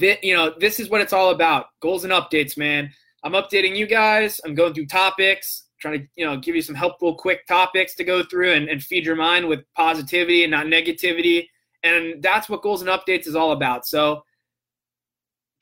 th- 0.00 0.18
you 0.24 0.34
know, 0.34 0.52
this 0.58 0.80
is 0.80 0.90
what 0.90 1.00
it's 1.00 1.12
all 1.12 1.30
about 1.30 1.66
goals 1.80 2.02
and 2.02 2.12
updates, 2.12 2.58
man. 2.58 2.90
I'm 3.22 3.34
updating 3.34 3.76
you 3.76 3.86
guys. 3.86 4.40
I'm 4.44 4.56
going 4.56 4.74
through 4.74 4.86
topics, 4.86 5.68
trying 5.80 6.00
to, 6.00 6.06
you 6.16 6.26
know, 6.26 6.38
give 6.38 6.56
you 6.56 6.62
some 6.62 6.74
helpful, 6.74 7.14
quick 7.14 7.46
topics 7.46 7.94
to 7.94 8.04
go 8.04 8.24
through 8.24 8.54
and, 8.54 8.68
and 8.68 8.82
feed 8.82 9.06
your 9.06 9.14
mind 9.14 9.46
with 9.46 9.60
positivity 9.76 10.42
and 10.42 10.50
not 10.50 10.66
negativity. 10.66 11.46
And 11.84 12.20
that's 12.22 12.48
what 12.48 12.62
Goals 12.62 12.82
and 12.82 12.90
Updates 12.90 13.28
is 13.28 13.36
all 13.36 13.52
about. 13.52 13.86
So 13.86 14.24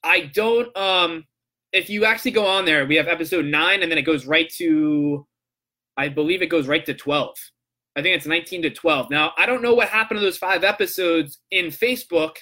I 0.03 0.31
don't 0.33 0.75
um 0.75 1.25
if 1.73 1.89
you 1.89 2.05
actually 2.05 2.31
go 2.31 2.45
on 2.45 2.65
there, 2.65 2.85
we 2.85 2.95
have 2.95 3.07
episode 3.07 3.45
nine, 3.45 3.81
and 3.81 3.91
then 3.91 3.97
it 3.97 4.03
goes 4.03 4.25
right 4.27 4.49
to, 4.57 5.25
I 5.97 6.07
believe 6.07 6.41
it 6.41 6.47
goes 6.47 6.67
right 6.67 6.85
to 6.85 6.93
12. 6.93 7.35
I 7.95 8.01
think 8.01 8.15
it's 8.15 8.27
19 8.27 8.61
to 8.61 8.69
12. 8.69 9.09
Now, 9.09 9.33
I 9.37 9.45
don't 9.45 9.61
know 9.61 9.73
what 9.73 9.89
happened 9.89 10.19
to 10.19 10.25
those 10.25 10.37
five 10.37 10.63
episodes 10.63 11.39
in 11.51 11.67
Facebook. 11.67 12.35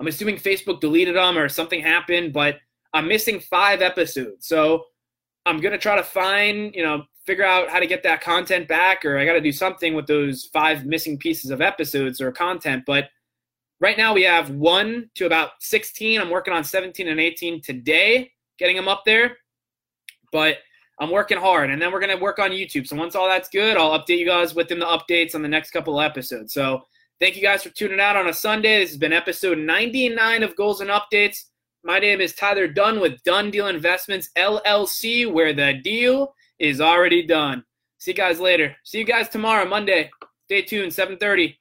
I'm 0.00 0.06
assuming 0.06 0.36
Facebook 0.36 0.80
deleted 0.80 1.16
them 1.16 1.36
or 1.36 1.48
something 1.48 1.80
happened, 1.80 2.32
but 2.32 2.56
I'm 2.94 3.08
missing 3.08 3.40
five 3.40 3.82
episodes. 3.82 4.46
So 4.46 4.84
I'm 5.44 5.60
going 5.60 5.72
to 5.72 5.78
try 5.78 5.96
to 5.96 6.02
find, 6.02 6.74
you 6.74 6.82
know, 6.82 7.04
figure 7.24 7.44
out 7.44 7.70
how 7.70 7.80
to 7.80 7.86
get 7.86 8.02
that 8.04 8.20
content 8.20 8.68
back, 8.68 9.04
or 9.04 9.18
I 9.18 9.24
got 9.24 9.32
to 9.32 9.40
do 9.40 9.52
something 9.52 9.94
with 9.94 10.06
those 10.06 10.48
five 10.52 10.86
missing 10.86 11.18
pieces 11.18 11.50
of 11.50 11.60
episodes 11.60 12.20
or 12.20 12.30
content. 12.30 12.84
But 12.86 13.08
Right 13.80 13.98
now 13.98 14.14
we 14.14 14.22
have 14.22 14.50
one 14.50 15.10
to 15.16 15.26
about 15.26 15.50
16. 15.60 16.20
I'm 16.20 16.30
working 16.30 16.54
on 16.54 16.64
17 16.64 17.08
and 17.08 17.20
18 17.20 17.60
today, 17.60 18.32
getting 18.58 18.76
them 18.76 18.88
up 18.88 19.02
there. 19.04 19.36
But 20.32 20.58
I'm 20.98 21.10
working 21.10 21.36
hard, 21.38 21.70
and 21.70 21.80
then 21.80 21.92
we're 21.92 22.00
gonna 22.00 22.16
work 22.16 22.38
on 22.38 22.50
YouTube. 22.50 22.86
So 22.86 22.96
once 22.96 23.14
all 23.14 23.28
that's 23.28 23.50
good, 23.50 23.76
I'll 23.76 23.98
update 23.98 24.18
you 24.18 24.26
guys 24.26 24.54
within 24.54 24.78
the 24.78 24.86
updates 24.86 25.34
on 25.34 25.42
the 25.42 25.48
next 25.48 25.70
couple 25.70 26.00
episodes. 26.00 26.54
So 26.54 26.86
thank 27.20 27.36
you 27.36 27.42
guys 27.42 27.62
for 27.62 27.68
tuning 27.68 28.00
out 28.00 28.16
on 28.16 28.28
a 28.28 28.32
Sunday. 28.32 28.80
This 28.80 28.90
has 28.90 28.98
been 28.98 29.12
episode 29.12 29.58
99 29.58 30.42
of 30.42 30.56
Goals 30.56 30.80
and 30.80 30.88
Updates. 30.88 31.44
My 31.84 31.98
name 31.98 32.20
is 32.20 32.34
Tyler 32.34 32.66
Dunn 32.66 32.98
with 32.98 33.22
Done 33.24 33.50
Deal 33.50 33.68
Investments 33.68 34.30
LLC, 34.36 35.30
where 35.30 35.52
the 35.52 35.74
deal 35.84 36.34
is 36.58 36.80
already 36.80 37.26
done. 37.26 37.62
See 37.98 38.12
you 38.12 38.16
guys 38.16 38.40
later. 38.40 38.74
See 38.82 38.98
you 38.98 39.04
guys 39.04 39.28
tomorrow, 39.28 39.68
Monday. 39.68 40.10
Stay 40.46 40.62
tuned, 40.62 40.92
7:30. 40.92 41.58